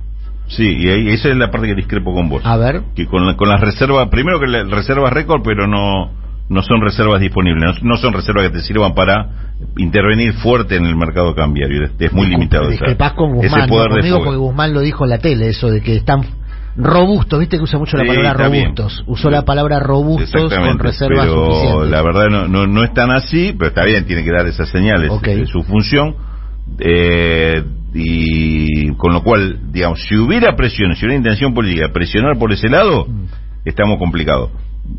Sí, 0.48 0.64
y 0.78 0.88
ahí, 0.88 1.08
esa 1.08 1.28
es 1.30 1.36
la 1.36 1.50
parte 1.50 1.66
que 1.68 1.74
discrepo 1.74 2.14
con 2.14 2.28
vos. 2.28 2.40
A 2.44 2.56
ver. 2.56 2.82
Que 2.94 3.06
con, 3.06 3.26
la- 3.26 3.36
con 3.36 3.48
las 3.48 3.60
reservas, 3.60 4.08
primero 4.10 4.38
que 4.38 4.46
las 4.46 4.68
reservas 4.70 5.12
récord, 5.12 5.40
pero 5.42 5.66
no, 5.66 6.12
no 6.48 6.62
son 6.62 6.80
reservas 6.82 7.20
disponibles, 7.20 7.82
no, 7.82 7.88
no 7.90 7.96
son 7.96 8.12
reservas 8.12 8.44
que 8.48 8.58
te 8.58 8.60
sirvan 8.60 8.94
para 8.94 9.54
intervenir 9.78 10.34
fuerte 10.34 10.76
en 10.76 10.84
el 10.84 10.94
mercado 10.96 11.34
cambiario. 11.34 11.84
Es, 11.84 11.92
es 11.98 12.12
muy 12.12 12.26
limitado. 12.28 12.68
Discrepás 12.68 13.14
con 13.14 13.36
ese 13.38 13.48
Guzmán, 13.48 13.68
poder 13.68 13.88
no 13.90 13.94
de 13.96 14.00
conmigo 14.02 14.18
porque 14.24 14.36
Guzmán 14.38 14.72
lo 14.74 14.80
dijo 14.80 15.04
en 15.04 15.10
la 15.10 15.18
tele, 15.18 15.48
eso 15.48 15.68
de 15.70 15.80
que 15.80 15.96
están 15.96 16.20
robustos, 16.76 17.38
viste 17.40 17.56
que 17.56 17.62
usa 17.64 17.78
mucho 17.78 17.96
la 17.96 18.02
Sí, 18.04 18.08
palabra 18.08 18.30
está 18.32 18.48
bien. 18.48 18.64
robustos. 18.76 19.04
Usó 19.06 19.30
la 19.30 19.42
palabra 19.44 19.78
robustos 19.80 20.52
con 20.52 20.78
reservas 20.78 21.26
pero 21.26 21.46
suficientes. 21.46 21.90
la 21.90 22.02
verdad 22.02 22.28
no, 22.30 22.48
no, 22.48 22.66
no 22.66 22.84
es 22.84 22.92
tan 22.94 23.10
así, 23.10 23.54
pero 23.58 23.68
está 23.68 23.84
bien, 23.84 24.04
tiene 24.06 24.24
que 24.24 24.30
dar 24.32 24.46
esas 24.46 24.68
señales 24.68 25.10
de 25.22 25.46
su 25.46 25.62
función. 25.62 26.14
Eh, 26.78 27.62
y 27.94 28.94
con 28.96 29.12
lo 29.14 29.22
cual, 29.22 29.58
digamos, 29.72 30.02
si 30.02 30.16
hubiera 30.16 30.54
presión, 30.56 30.94
si 30.96 31.06
hubiera 31.06 31.16
intención 31.16 31.54
política 31.54 31.88
presionar 31.92 32.36
por 32.38 32.52
ese 32.52 32.68
lado, 32.68 33.06
Mm. 33.06 33.24
estamos 33.64 33.98
complicados. 33.98 34.50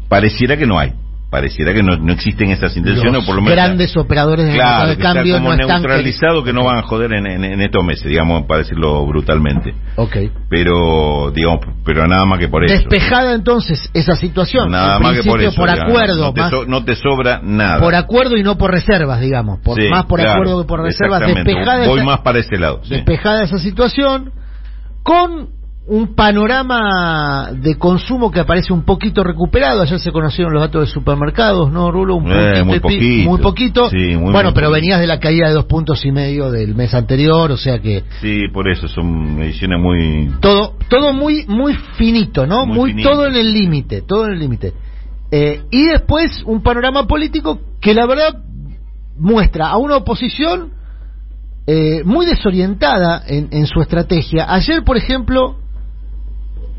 Pareciera 0.09 0.57
que 0.57 0.65
no 0.65 0.79
hay, 0.79 0.93
pareciera 1.29 1.73
que 1.73 1.83
no, 1.83 1.97
no 1.97 2.13
existen 2.13 2.51
esas 2.51 2.75
intenciones, 2.77 3.13
Los 3.13 3.23
o 3.23 3.25
por 3.25 3.35
lo 3.35 3.41
menos. 3.41 3.55
grandes 3.55 3.97
operadores 3.97 4.45
mercado 4.45 4.69
Claro, 4.75 4.89
de 4.89 4.95
que 4.95 5.01
está 5.01 5.13
cambio 5.13 5.33
como 5.35 5.47
no 5.49 5.53
están 5.61 5.81
neutralizado 5.81 6.43
que 6.43 6.53
no 6.53 6.63
van 6.63 6.77
a 6.77 6.83
joder 6.83 7.11
en, 7.13 7.25
en- 7.27 7.43
en 7.43 7.61
estos 7.61 7.83
meses, 7.83 8.05
digamos, 8.05 8.43
para 8.47 8.59
decirlo 8.59 9.05
brutalmente. 9.05 9.73
Ok. 9.97 10.15
Pero, 10.49 11.31
digamos, 11.31 11.59
pero 11.83 12.07
nada 12.07 12.25
más 12.25 12.39
que 12.39 12.47
por 12.47 12.63
eso. 12.63 12.73
Despejada 12.73 13.33
entonces 13.33 13.89
esa 13.93 14.15
situación. 14.15 14.71
Nada 14.71 14.97
En 14.97 15.03
más 15.03 15.19
que 15.19 15.23
por 15.29 15.41
eso. 15.41 15.55
por 15.55 15.69
digamos. 15.69 15.91
acuerdo, 15.91 16.25
No 16.27 16.33
te, 16.33 16.41
más- 16.41 16.49
so- 16.49 16.65
no 16.65 16.85
te 16.85 16.95
sobra 16.95 17.39
nada. 17.43 17.79
por 17.81 17.93
acuerdo 17.95 18.37
y 18.37 18.43
no 18.43 18.57
por 18.57 18.71
reservas, 18.71 19.19
digamos. 19.19 19.59
Por, 19.59 19.81
Sí, 19.81 19.89
más 19.89 20.05
por 20.05 20.19
claro, 20.21 20.41
acuerdo 20.41 20.61
que 20.61 20.67
por 20.67 20.81
reservas. 20.81 21.21
Despejada 21.27 21.87
Voy 21.87 21.97
esa, 21.99 22.05
más 22.05 22.19
para 22.21 22.39
ese 22.39 22.57
lado. 22.57 22.79
sí. 22.83 22.89
despejada 22.95 23.43
esa 23.43 23.59
situación 23.59 24.31
con 25.03 25.49
un 25.89 26.15
panorama 26.15 27.49
de 27.53 27.75
consumo 27.77 28.29
que 28.29 28.41
aparece 28.41 28.73
un 28.73 28.83
poquito 28.83 29.23
recuperado. 29.23 29.81
Ayer 29.81 29.99
se 29.99 30.11
conocieron 30.11 30.51
los 30.53 30.61
datos 30.61 30.81
de 30.87 30.93
supermercados, 30.93 31.71
¿no, 31.71 31.91
Rulo? 31.91 32.15
Un 32.15 32.29
Eh, 32.29 32.63
muy 32.63 32.79
poquito. 32.81 33.29
Muy 33.29 33.39
poquito. 33.39 33.89
Sí, 33.89 33.95
muy, 34.17 34.31
bueno, 34.33 34.49
muy 34.49 34.53
pero 34.53 34.67
poquito. 34.67 34.71
venías 34.71 34.99
de 34.99 35.07
la 35.07 35.19
caída 35.19 35.47
de 35.47 35.53
dos 35.53 35.65
puntos 35.65 36.03
y 36.05 36.11
medio 36.11 36.51
del 36.51 36.75
mes 36.75 36.93
anterior, 36.93 37.51
o 37.51 37.57
sea 37.57 37.79
que 37.79 38.03
Sí, 38.21 38.49
por 38.53 38.69
eso 38.69 38.87
son 38.89 39.41
ediciones 39.41 39.79
muy. 39.79 40.29
todo 40.41 40.73
todo 40.89 41.13
muy 41.13 41.45
muy 41.47 41.73
finito 41.97 42.45
no 42.45 42.65
Muy 42.65 42.75
muy, 42.77 42.89
finito. 42.91 43.09
todo 43.09 43.27
en 43.27 43.35
el 43.35 43.53
límite 43.53 44.01
todo 44.01 44.25
en 44.27 44.33
el 44.33 44.39
límite 44.39 44.73
Eh, 45.31 45.61
y 45.71 45.85
después 45.87 46.41
un 46.45 46.61
panorama 46.63 47.05
político 47.07 47.59
que 47.81 47.93
la 47.93 48.05
verdad 48.05 48.35
muestra 49.17 49.67
a 49.69 49.77
una 49.77 49.95
oposición 49.97 50.71
eh, 51.65 52.01
muy 52.05 52.25
desorientada 52.25 53.23
en, 53.27 53.49
en 53.51 53.65
su 53.67 53.81
estrategia 53.81 54.45
ayer 54.53 54.83
por 54.83 54.95
ejemplo 54.97 55.57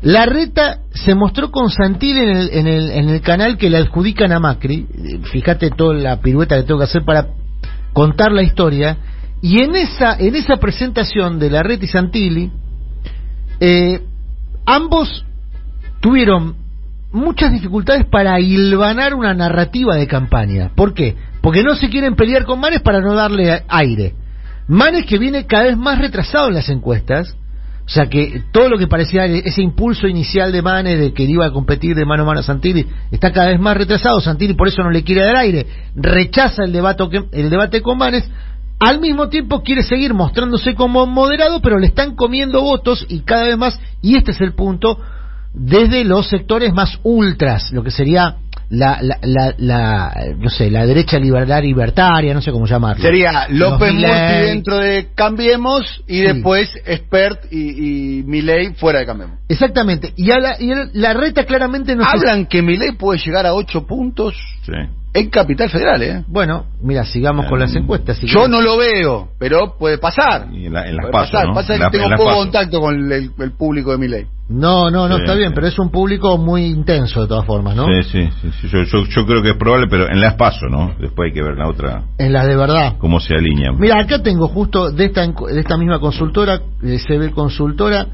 la 0.01 0.25
reta 0.25 0.79
se 0.91 1.13
mostró 1.13 1.51
con 1.51 1.69
Santilli 1.69 2.19
en 2.19 2.29
el, 2.29 2.49
en 2.53 2.67
el, 2.67 2.91
en 2.91 3.09
el 3.09 3.21
canal 3.21 3.57
que 3.57 3.69
le 3.69 3.77
adjudican 3.77 4.31
a 4.31 4.39
Macri 4.39 4.87
fíjate 5.31 5.71
toda 5.71 5.93
la 5.95 6.21
pirueta 6.21 6.55
que 6.55 6.63
tengo 6.63 6.79
que 6.79 6.85
hacer 6.85 7.03
para 7.03 7.27
contar 7.93 8.31
la 8.31 8.43
historia 8.43 8.97
y 9.41 9.61
en 9.61 9.75
esa 9.75 10.17
en 10.17 10.35
esa 10.35 10.57
presentación 10.57 11.39
de 11.39 11.49
la 11.49 11.63
reta 11.63 11.85
y 11.85 11.87
Santilli 11.87 12.51
eh, 13.59 14.01
ambos 14.65 15.25
tuvieron 15.99 16.55
muchas 17.11 17.51
dificultades 17.51 18.05
para 18.05 18.39
hilvanar 18.39 19.13
una 19.13 19.33
narrativa 19.33 19.95
de 19.95 20.07
campaña. 20.07 20.71
¿Por 20.75 20.93
qué? 20.93 21.15
Porque 21.41 21.63
no 21.63 21.75
se 21.75 21.89
quieren 21.89 22.15
pelear 22.15 22.45
con 22.45 22.59
Manes 22.59 22.81
para 22.81 23.01
no 23.01 23.13
darle 23.15 23.63
aire. 23.67 24.13
Manes 24.67 25.05
que 25.05 25.17
viene 25.17 25.45
cada 25.45 25.63
vez 25.63 25.77
más 25.77 25.97
retrasado 25.97 26.47
en 26.47 26.53
las 26.53 26.69
encuestas, 26.69 27.35
o 27.89 27.91
sea 27.91 28.05
que 28.05 28.43
todo 28.51 28.69
lo 28.69 28.77
que 28.77 28.85
parecía 28.85 29.25
ese 29.25 29.63
impulso 29.63 30.07
inicial 30.07 30.51
de 30.51 30.61
Manes 30.61 30.99
de 30.99 31.11
que 31.11 31.23
iba 31.23 31.47
a 31.47 31.51
competir 31.51 31.95
de 31.95 32.05
mano 32.05 32.21
a 32.21 32.25
mano 32.27 32.41
a 32.41 32.43
Santilli 32.43 32.85
está 33.09 33.31
cada 33.31 33.47
vez 33.47 33.59
más 33.59 33.75
retrasado. 33.75 34.21
Santilli 34.21 34.53
por 34.53 34.67
eso 34.67 34.83
no 34.83 34.91
le 34.91 35.03
quiere 35.03 35.23
dar 35.23 35.37
aire, 35.37 35.65
rechaza 35.95 36.65
el 36.65 36.71
debate, 36.71 37.03
el 37.31 37.49
debate 37.49 37.81
con 37.81 37.97
Manes. 37.97 38.29
Al 38.79 38.99
mismo 38.99 39.29
tiempo 39.29 39.63
quiere 39.63 39.81
seguir 39.81 40.13
mostrándose 40.13 40.75
como 40.75 41.07
moderado, 41.07 41.61
pero 41.63 41.79
le 41.79 41.87
están 41.87 42.15
comiendo 42.15 42.61
votos 42.61 43.07
y 43.09 43.21
cada 43.21 43.45
vez 43.45 43.57
más, 43.57 43.79
y 44.03 44.17
este 44.17 44.31
es 44.31 44.41
el 44.41 44.53
punto, 44.53 44.99
desde 45.55 46.05
los 46.05 46.29
sectores 46.29 46.71
más 46.71 46.99
ultras, 47.01 47.71
lo 47.71 47.81
que 47.83 47.89
sería 47.89 48.37
la, 48.69 48.99
la, 49.01 49.17
la, 49.23 49.53
la, 49.57 50.13
no 50.37 50.49
sé, 50.49 50.69
la 50.69 50.85
derecha 50.85 51.17
liberal 51.17 51.63
libertaria, 51.63 52.33
no 52.33 52.41
sé 52.41 52.51
cómo 52.51 52.67
llamarlo. 52.67 53.01
Sería 53.01 53.47
López. 53.49 53.93
Murphy 53.93 54.05
dentro 54.45 54.77
de 54.77 55.07
Cambiemos 55.15 56.03
y 56.07 56.17
Sí. 56.19 56.21
después 56.23 56.69
Expert 56.85 57.51
y, 57.51 58.19
y 58.19 58.23
Milei 58.23 58.73
fuera 58.75 58.99
de 58.99 59.05
Cambiemos. 59.05 59.39
Exactamente. 59.49 60.13
Y, 60.15 60.29
a 60.31 60.39
la, 60.39 60.61
y 60.61 60.71
a 60.71 60.87
la 60.93 61.13
reta 61.13 61.45
claramente 61.45 61.95
no 61.95 62.03
se- 62.03 62.09
Hablan 62.09 62.45
que 62.45 62.61
Milei 62.61 62.91
puede 62.91 63.19
llegar 63.19 63.45
a 63.45 63.53
8 63.55 63.87
puntos 63.87 64.35
Sí. 64.65 64.71
En 65.13 65.29
Capital 65.29 65.69
Federal, 65.69 66.01
¿eh? 66.03 66.23
Bueno, 66.27 66.65
mira, 66.83 67.03
sigamos 67.03 67.47
con 67.47 67.59
las 67.59 67.73
encuestas. 67.75 68.17
si 68.17 68.27
Yo 68.27 68.41
querés. 68.41 68.49
no 68.49 68.61
lo 68.61 68.77
veo, 68.77 69.29
pero 69.39 69.75
puede 69.77 69.97
pasar. 69.97 70.47
Y 70.53 70.67
en, 70.67 70.73
la- 70.73 70.87
en 70.87 70.95
las 70.97 71.07
Puede 71.09 71.13
pasar. 71.25 71.47
¿no? 71.47 71.53
Pasa 71.55 71.73
que 71.73 71.79
la- 71.79 71.89
tengo 71.89 72.09
poco 72.15 72.35
contacto 72.35 72.79
con 72.79 73.11
el, 73.11 73.31
el 73.37 73.51
público 73.53 73.91
de 73.91 73.97
Milei. 73.97 74.25
No, 74.49 74.89
no, 74.89 75.07
no, 75.07 75.15
Sí, 75.17 75.21
está 75.21 75.35
bien, 75.35 75.49
sí. 75.49 75.55
pero 75.55 75.67
es 75.67 75.77
un 75.77 75.91
público 75.91 76.37
muy 76.37 76.65
intenso 76.65 77.21
de 77.21 77.27
todas 77.27 77.45
formas, 77.45 77.75
¿no? 77.75 77.85
Sí, 77.85 78.03
sí, 78.03 78.29
sí, 78.41 78.51
sí, 78.61 78.67
Yo, 78.69 78.83
yo, 78.83 79.05
yo 79.05 79.25
creo 79.25 79.41
que 79.43 79.49
es 79.51 79.57
probable, 79.57 79.87
pero 79.89 80.09
en 80.09 80.19
las 80.21 80.35
pasos, 80.35 80.69
¿no? 80.71 80.93
Después 80.99 81.27
hay 81.27 81.33
que 81.33 81.43
ver 81.43 81.55
la 81.57 81.67
otra, 81.69 82.03
En 82.17 82.33
las 82.33 82.47
de 82.47 82.55
verdad. 82.55 82.93
cómo 82.97 83.19
se 83.19 83.35
alinean. 83.35 83.77
Mira, 83.79 83.99
acá 83.99 84.23
tengo 84.23 84.47
justo 84.47 84.91
de 84.91 85.05
esta, 85.05 85.25
de 85.27 85.59
esta 85.59 85.77
misma 85.77 85.99
consultora, 85.99 86.61
eh, 86.83 86.97
CB 86.97 87.31
Consultora, 87.31 88.07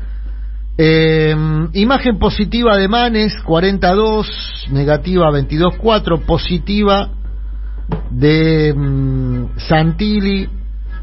eh, 0.77 1.35
imagen 1.73 2.19
positiva 2.19 2.75
de 2.77 2.88
Manes, 2.88 3.35
42, 3.43 4.67
negativa 4.71 5.29
22.4, 5.31 6.25
positiva 6.25 7.09
de 8.11 8.73
mm, 8.75 9.57
Santilli, 9.57 10.49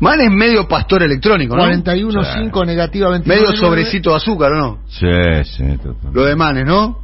Man 0.01 0.21
es 0.21 0.31
medio 0.33 0.67
pastor 0.67 1.05
electrónico, 1.05 1.57
¿no? 1.57 1.63
41.5, 1.65 2.67
negativa 2.67 3.11
29. 3.11 3.41
Medio 3.41 3.57
sobrecito 3.57 4.11
de 4.11 4.17
azúcar, 4.17 4.51
¿o 4.53 4.59
no? 4.59 4.79
Sí, 4.89 5.07
sí, 5.45 5.79
total. 5.79 6.11
Lo 6.13 6.25
de 6.25 6.35
Manes, 6.35 6.67
¿no? 6.67 6.99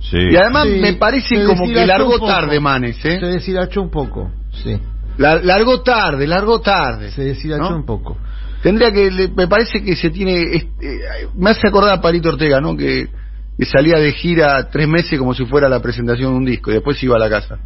Sí. 0.00 0.16
Y 0.16 0.36
además 0.36 0.68
Sí, 0.72 0.78
me 0.80 0.92
parece 0.92 1.36
se 1.40 1.44
como 1.44 1.64
que 1.66 1.84
largó 1.84 2.20
tarde 2.24 2.60
Manes, 2.60 2.98
Se 2.98 3.14
¿eh? 3.14 3.18
deshilachó 3.20 3.82
un 3.82 3.90
poco, 3.90 4.30
sí. 4.62 4.78
La- 5.16 5.42
largó 5.42 5.80
tarde, 5.80 6.28
largó 6.28 6.60
tarde. 6.60 7.10
Se 7.10 7.24
deshilachó 7.24 7.70
¿no? 7.70 7.76
un 7.78 7.84
poco. 7.84 8.16
Tendría 8.62 8.90
que, 8.92 9.10
le- 9.10 9.28
me 9.28 9.46
parece 9.46 9.82
que 9.82 9.94
se 9.96 10.10
tiene, 10.10 10.42
este, 10.52 11.00
me 11.36 11.50
hace 11.50 11.68
acordar 11.68 11.98
a 11.98 12.00
Palito 12.00 12.28
Ortega, 12.30 12.60
¿no? 12.60 12.76
Que, 12.76 13.06
que 13.56 13.64
salía 13.64 13.98
de 13.98 14.12
gira 14.12 14.68
tres 14.70 14.88
meses 14.88 15.18
como 15.18 15.34
si 15.34 15.44
fuera 15.44 15.68
la 15.68 15.80
presentación 15.80 16.32
de 16.32 16.36
un 16.38 16.44
disco 16.44 16.70
y 16.70 16.74
después 16.74 16.98
se 16.98 17.06
iba 17.06 17.16
a 17.16 17.20
la 17.20 17.28
casa. 17.30 17.58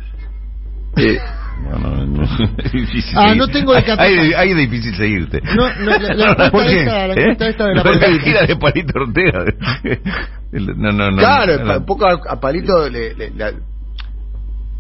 Eh, 0.97 1.19
No, 1.71 1.79
no, 1.79 2.05
no, 2.07 2.23
es 2.25 2.73
difícil 2.73 3.15
Ah, 3.17 3.29
seguir. 3.29 3.37
no 3.37 3.47
tengo 3.47 3.73
capaz. 3.75 4.03
hay, 4.03 4.33
hay 4.33 4.49
de 4.55 4.61
difícil 4.63 4.97
seguirte. 4.97 5.41
No, 5.55 5.69
no, 5.79 5.91
la- 5.99 6.15
la 6.15 6.47
encuesta 6.47 6.51
¿Por 6.51 6.67
qué? 6.67 6.79
esta- 6.81 7.07
la 7.07 7.15
¿Eh? 7.15 7.37
esta 7.39 7.67
de 7.67 7.75
la 7.75 7.85
No, 7.85 8.19
gira 8.19 8.47
de 8.47 8.57
Palito 8.57 8.99
Ortega. 8.99 9.45
No, 10.53 10.93
no, 10.93 11.11
no. 11.11 11.17
claro, 11.19 11.65
no, 11.65 11.87
poco 11.87 12.05
a, 12.07 12.19
a 12.29 12.41
Palito 12.41 12.89
le, 12.91 13.15
le- 13.15 13.31
le- 13.31 13.55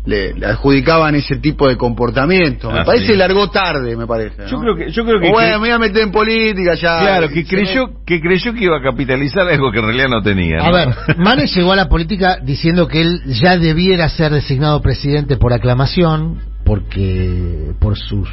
le- 0.04 0.34
le 0.34 0.46
adjudicaban 0.46 1.14
ese 1.14 1.36
tipo 1.36 1.68
de 1.68 1.76
comportamiento. 1.76 2.70
Me 2.70 2.80
Ah, 2.80 2.84
parece 2.84 3.06
sí. 3.06 3.14
largó 3.14 3.50
tarde, 3.50 3.96
me 3.96 4.06
parece. 4.06 4.46
Yo 4.50 4.58
creo 4.60 4.74
que, 4.76 4.90
yo 4.90 5.04
creo 5.04 5.20
que, 5.20 5.28
O 5.28 5.32
bueno, 5.32 5.48
que- 5.48 5.52
me 5.54 5.58
voy 5.58 5.70
a 5.70 5.78
meter 5.78 6.02
en 6.02 6.10
política 6.10 6.74
ya. 6.74 6.98
claro, 7.00 7.28
que 7.28 7.44
creyó, 7.44 7.86
que 8.04 8.20
creyó 8.20 8.52
que 8.52 8.64
iba 8.64 8.78
a 8.78 8.82
capitalizar 8.82 9.46
algo 9.48 9.70
que 9.70 9.78
en 9.78 9.84
realidad 9.86 10.08
no 10.08 10.22
tenía. 10.22 10.58
A 10.58 10.70
ver, 10.72 10.88
Manes 11.18 11.54
llegó 11.54 11.72
a 11.72 11.76
la 11.76 11.88
política 11.88 12.38
diciendo 12.42 12.88
que 12.88 13.00
él 13.02 13.20
ya 13.26 13.56
debiera 13.56 14.08
ser 14.08 14.32
designado 14.32 14.80
presidente 14.82 15.36
por 15.36 15.52
aclamación, 15.52 16.40
porque 16.64 17.72
por 17.80 17.96
sus 17.96 18.28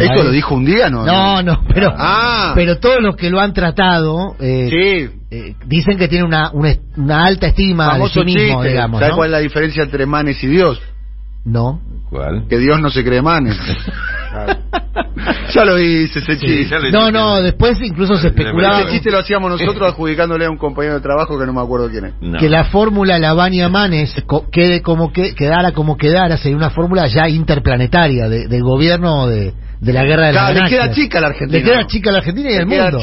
¿Esto 0.00 0.24
lo 0.24 0.32
dijo 0.32 0.56
un 0.56 0.64
día, 0.64 0.90
no? 0.90 1.06
No, 1.06 1.42
no, 1.44 1.62
pero, 1.72 1.94
ah. 1.96 2.50
pero 2.56 2.78
todos 2.78 3.00
los 3.00 3.14
que 3.14 3.30
lo 3.30 3.38
han 3.40 3.52
tratado 3.52 4.34
eh, 4.40 5.08
eh, 5.30 5.54
dicen 5.64 5.96
que 5.96 6.08
tiene 6.08 6.24
una, 6.24 6.50
una, 6.50 6.74
alta 7.24 7.46
estima 7.46 7.96
de 7.96 8.08
sí 8.08 8.20
mismo, 8.24 8.64
digamos. 8.64 8.98
¿Sabes 8.98 9.14
cuál 9.14 9.28
es 9.28 9.32
la 9.32 9.38
diferencia 9.38 9.84
entre 9.84 10.04
Manes 10.04 10.42
y 10.42 10.48
Dios? 10.48 10.82
No. 11.46 11.80
¿Cuál? 12.10 12.46
Que 12.48 12.58
Dios 12.58 12.80
no 12.80 12.90
se 12.90 13.02
cree 13.04 13.22
Manes. 13.22 13.56
ya 15.54 15.64
lo 15.64 15.78
hice 15.78 16.18
ese 16.18 16.38
chiste. 16.38 16.90
no, 16.92 17.10
no, 17.10 17.40
después 17.40 17.80
incluso 17.80 18.16
se 18.16 18.28
especulaba. 18.28 18.82
Ese 18.82 18.90
chiste 18.90 19.10
lo 19.10 19.18
hacíamos 19.18 19.50
nosotros 19.50 19.88
adjudicándole 19.92 20.44
a 20.44 20.50
un 20.50 20.58
compañero 20.58 20.94
de 20.94 21.00
trabajo 21.00 21.38
que 21.38 21.46
no 21.46 21.52
me 21.52 21.60
acuerdo 21.60 21.88
quién 21.88 22.06
es. 22.06 22.40
Que 22.40 22.48
la 22.48 22.64
fórmula 22.64 23.18
Lavania 23.18 23.68
Manes 23.68 24.14
quede 24.52 24.82
como 24.82 25.12
que 25.12 25.34
quedara 25.34 25.72
como 25.72 25.96
quedara, 25.96 26.36
sería 26.36 26.56
una 26.56 26.70
fórmula 26.70 27.06
ya 27.06 27.28
interplanetaria 27.28 28.28
de, 28.28 28.48
del 28.48 28.62
gobierno 28.62 29.28
de, 29.28 29.54
de 29.80 29.92
la 29.92 30.04
guerra 30.04 30.28
de 30.28 30.32
las 30.32 30.54
galaxias. 30.54 30.70
Le 30.70 30.76
queda 30.76 30.94
chica 30.94 31.18
a 31.18 31.20
la 31.20 31.26
Argentina. 31.28 31.58
Le 31.58 31.64
queda 31.64 31.86
chica 31.86 32.10
a 32.10 32.12
la 32.12 32.18
Argentina 32.18 32.50
y 32.50 32.54
el 32.54 32.66
mundo. 32.66 32.98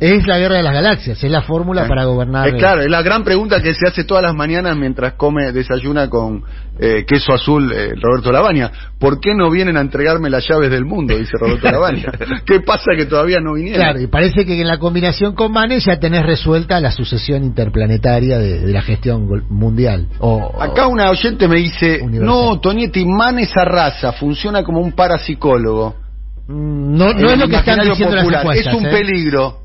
Es 0.00 0.26
la 0.26 0.38
guerra 0.38 0.56
de 0.56 0.62
las 0.62 0.74
galaxias, 0.74 1.22
es 1.22 1.30
la 1.30 1.42
fórmula 1.42 1.86
para 1.86 2.04
gobernar. 2.04 2.48
Es 2.48 2.54
claro, 2.54 2.82
es 2.82 2.90
la 2.90 3.02
gran 3.02 3.24
pregunta 3.24 3.62
que 3.62 3.74
se 3.74 3.86
hace 3.86 4.04
todas 4.04 4.22
las 4.22 4.34
mañanas 4.34 4.76
mientras 4.76 5.14
come, 5.14 5.52
desayuna 5.52 6.08
con 6.08 6.42
eh, 6.78 7.04
queso 7.06 7.32
azul 7.32 7.72
eh, 7.72 7.92
Roberto 8.00 8.32
Lavagna. 8.32 8.70
¿Por 8.98 9.20
qué 9.20 9.34
no 9.34 9.50
vienen 9.50 9.76
a 9.76 9.80
entregarme 9.80 10.30
las 10.30 10.46
llaves 10.48 10.70
del 10.70 10.84
mundo? 10.84 11.16
Dice 11.16 11.32
Roberto 11.38 11.70
Lavagna. 11.70 12.12
¿Qué 12.46 12.60
pasa 12.60 12.92
que 12.96 13.06
todavía 13.06 13.40
no 13.40 13.54
vinieron? 13.54 13.80
Claro, 13.80 14.00
y 14.00 14.06
parece 14.06 14.44
que 14.44 14.60
en 14.60 14.66
la 14.66 14.78
combinación 14.78 15.34
con 15.34 15.52
Manes 15.52 15.84
ya 15.84 15.98
tenés 15.98 16.24
resuelta 16.24 16.80
la 16.80 16.90
sucesión 16.90 17.44
interplanetaria 17.44 18.38
de, 18.38 18.72
la 18.72 18.82
gestión 18.82 19.28
mundial. 19.50 20.08
O, 20.18 20.60
Acá 20.60 20.88
una 20.88 21.10
oyente 21.10 21.46
me 21.48 21.56
dice, 21.56 22.00
no, 22.08 22.58
Tonietti, 22.60 23.04
Manes 23.04 23.52
arrasa, 23.56 24.12
funciona 24.12 24.64
como 24.64 24.80
un 24.80 24.92
parapsicólogo. 24.92 26.04
Mm, 26.46 26.96
no, 26.96 27.14
no 27.14 27.30
es 27.30 27.38
lo 27.38 27.48
que 27.48 27.56
están 27.56 27.80
diciendo 27.80 28.16
las 28.16 28.26
encuestas. 28.26 28.66
Es 28.66 28.74
un 28.74 28.86
¿eh? 28.86 28.90
peligro. 28.90 29.60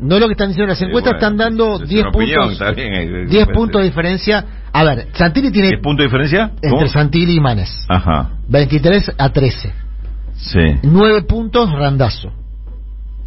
No, 0.00 0.16
es 0.16 0.20
lo 0.20 0.26
que 0.26 0.32
están 0.32 0.48
diciendo 0.48 0.70
las 0.70 0.82
encuestas, 0.82 1.14
están 1.14 1.36
dando 1.36 1.78
10 1.78 2.06
puntos, 2.12 2.58
10 3.28 3.46
puntos 3.48 3.80
de 3.80 3.88
diferencia. 3.88 4.44
A 4.72 4.84
ver, 4.84 5.08
Santilli 5.12 5.50
tiene... 5.52 5.70
¿10 5.70 5.80
puntos 5.80 5.98
de 5.98 6.04
diferencia? 6.06 6.50
Entre 6.60 6.88
Santilli 6.88 7.36
y 7.36 7.40
Manes. 7.40 7.86
Ajá. 7.88 8.30
23 8.48 9.12
a 9.16 9.28
13. 9.28 9.72
Sí. 10.36 10.58
9 10.82 11.22
puntos 11.22 11.70
Randazo. 11.70 12.32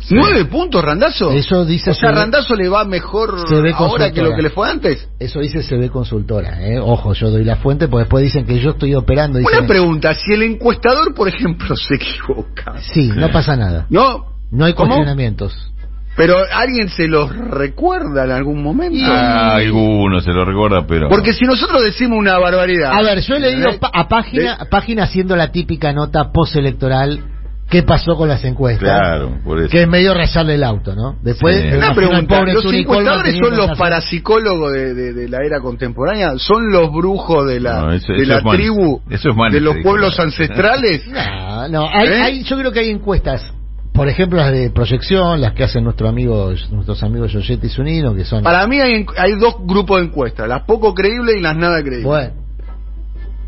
¿Nueve 0.09 0.45
puntos, 0.45 0.83
Randazo? 0.83 1.31
Eso 1.31 1.65
dice. 1.65 1.91
O 1.91 1.93
sea, 1.93 2.11
Randazo 2.11 2.55
le 2.55 2.69
va 2.69 2.85
mejor 2.85 3.35
ahora 3.75 4.11
que 4.11 4.21
lo 4.21 4.35
que 4.35 4.41
le 4.41 4.49
fue 4.49 4.69
antes. 4.69 5.09
Eso 5.19 5.39
dice 5.39 5.61
CB 5.61 5.89
Consultora, 5.89 6.65
¿eh? 6.65 6.79
Ojo, 6.79 7.13
yo 7.13 7.29
doy 7.29 7.43
la 7.43 7.57
fuente, 7.57 7.87
porque 7.87 8.03
después 8.03 8.23
dicen 8.23 8.45
que 8.45 8.59
yo 8.59 8.71
estoy 8.71 8.95
operando. 8.95 9.39
Una 9.39 9.67
pregunta: 9.67 10.13
si 10.13 10.33
el 10.33 10.43
encuestador, 10.43 11.13
por 11.13 11.27
ejemplo, 11.27 11.75
se 11.75 11.95
equivoca. 11.95 12.75
Sí, 12.79 13.11
no 13.15 13.29
pasa 13.31 13.55
nada. 13.55 13.87
¿No? 13.89 14.37
No 14.51 14.65
hay 14.65 14.73
cuestionamientos. 14.73 15.73
Pero 16.15 16.35
alguien 16.51 16.89
se 16.89 17.07
los 17.07 17.29
recuerda 17.29 18.25
en 18.25 18.31
algún 18.31 18.63
momento. 18.63 19.05
Ah, 19.07 19.57
alguno 19.57 20.19
se 20.19 20.31
lo 20.31 20.45
recuerda, 20.45 20.87
pero. 20.87 21.09
Porque 21.09 21.31
si 21.31 21.45
nosotros 21.45 21.83
decimos 21.83 22.17
una 22.17 22.39
barbaridad. 22.39 22.91
A 22.91 23.03
ver, 23.03 23.19
yo 23.19 23.35
he 23.35 23.39
leído 23.39 23.69
a 23.93 24.07
página, 24.07 24.57
página 24.71 25.03
haciendo 25.03 25.35
la 25.35 25.51
típica 25.51 25.93
nota 25.93 26.31
postelectoral 26.31 27.36
qué 27.69 27.83
pasó 27.83 28.15
con 28.15 28.29
las 28.29 28.43
encuestas. 28.43 28.83
Claro, 28.83 29.39
por 29.43 29.59
eso. 29.59 29.69
Que 29.69 29.83
es 29.83 29.87
medio 29.87 30.13
rezarle 30.13 30.55
el 30.55 30.63
auto, 30.63 30.95
¿no? 30.95 31.17
Después, 31.21 31.73
una 31.73 31.93
pregunta, 31.93 32.41
¿los 32.43 32.65
encuestadores 32.65 33.37
son 33.37 33.57
los 33.57 33.77
parapsicólogos 33.77 34.73
de, 34.73 35.27
la 35.29 35.43
era 35.43 35.59
contemporánea? 35.59 36.37
¿Son 36.37 36.71
los 36.71 36.91
brujos 36.91 37.47
de 37.47 37.59
la, 37.59 37.85
de 37.87 38.25
la 38.25 38.41
tribu? 38.41 39.01
¿De 39.07 39.61
los 39.61 39.77
pueblos 39.83 40.19
ancestrales? 40.19 41.03
No, 41.47 41.67
no, 41.67 41.85
¿Eh? 42.03 42.43
yo 42.43 42.57
creo 42.57 42.71
que 42.71 42.79
hay 42.79 42.89
encuestas 42.89 43.51
por 43.97 44.07
ejemplo 44.07 44.37
las 44.37 44.51
de 44.51 44.69
proyección, 44.69 45.41
las 45.41 45.53
que 45.53 45.63
hacen 45.63 45.83
nuestros 45.83 46.07
amigos, 46.07 46.69
nuestros 46.71 47.01
amigos 47.01 47.33
Yoyete 47.33 47.65
y 47.65 47.69
Zunino, 47.69 48.13
que 48.13 48.25
son... 48.25 48.43
Para 48.43 48.67
mí 48.67 48.79
hay, 48.79 49.05
hay 49.17 49.33
dos 49.39 49.55
grupos 49.65 49.99
de 49.99 50.05
encuestas, 50.05 50.47
las 50.47 50.63
poco 50.63 50.93
creíbles 50.93 51.35
y 51.37 51.41
las 51.41 51.57
nada 51.57 51.81
creíbles. 51.81 52.03
Bueno, 52.03 52.46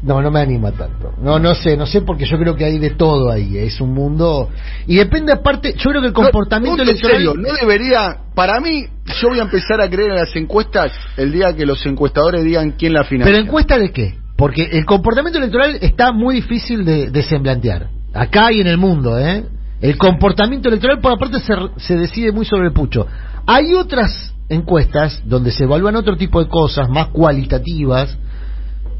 no, 0.02 0.22
no 0.22 0.32
me 0.32 0.40
anima 0.40 0.72
tanto. 0.72 1.14
No, 1.22 1.40
no 1.40 1.54
sé, 1.56 1.76
no 1.76 1.86
sé 1.86 2.02
porque 2.02 2.26
yo 2.26 2.38
creo 2.38 2.56
que 2.56 2.64
hay 2.64 2.80
de 2.80 2.92
todo 2.92 3.32
ahí. 3.32 3.58
Es 3.58 3.82
un 3.82 3.94
mundo 3.94 4.50
y 4.88 4.96
depende 4.96 5.34
aparte. 5.34 5.74
Yo 5.78 5.90
creo 5.90 6.02
que 6.02 6.08
el 6.08 6.14
comportamiento 6.14 6.84
electoral 6.84 7.26
no 7.36 7.54
debería. 7.54 8.18
Para 8.34 8.62
mí, 8.62 8.86
yo 9.22 9.30
voy 9.30 9.40
a 9.40 9.44
empezar 9.44 9.82
a 9.82 9.90
creer 9.90 10.12
en 10.12 10.16
las 10.16 10.34
encuestas 10.36 10.94
el 11.18 11.34
día 11.34 11.54
que 11.54 11.66
los 11.66 11.86
encuestadores 11.86 12.44
digan 12.46 12.72
quién 12.72 12.94
la 12.94 13.04
financia. 13.04 13.34
Pero 13.34 13.46
encuesta 13.46 13.78
de 13.78 13.92
qué? 13.92 14.16
Porque 14.38 14.64
el 14.72 14.86
comportamiento 14.86 15.38
electoral 15.38 15.78
está 15.82 16.14
muy 16.14 16.36
difícil 16.36 16.86
de 16.86 17.10
desemblantear. 17.10 17.90
Acá 18.14 18.54
y 18.54 18.62
en 18.62 18.68
el 18.68 18.78
mundo, 18.78 19.20
¿eh? 19.20 19.44
El 19.82 19.98
comportamiento 19.98 20.70
electoral, 20.70 21.00
por 21.00 21.14
aparte, 21.14 21.40
se, 21.42 21.54
se 21.78 21.98
decide 21.98 22.32
muy 22.32 22.46
sobre 22.46 22.68
el 22.68 22.74
pucho. 22.74 23.06
Hay 23.46 23.74
otras 23.74 24.34
encuestas 24.48 25.22
donde 25.26 25.52
se 25.52 25.66
evalúan 25.66 25.98
otro 25.98 26.16
tipo 26.16 26.42
de 26.42 26.50
cosas 26.50 26.90
más 26.90 27.08
cualitativas 27.08 28.18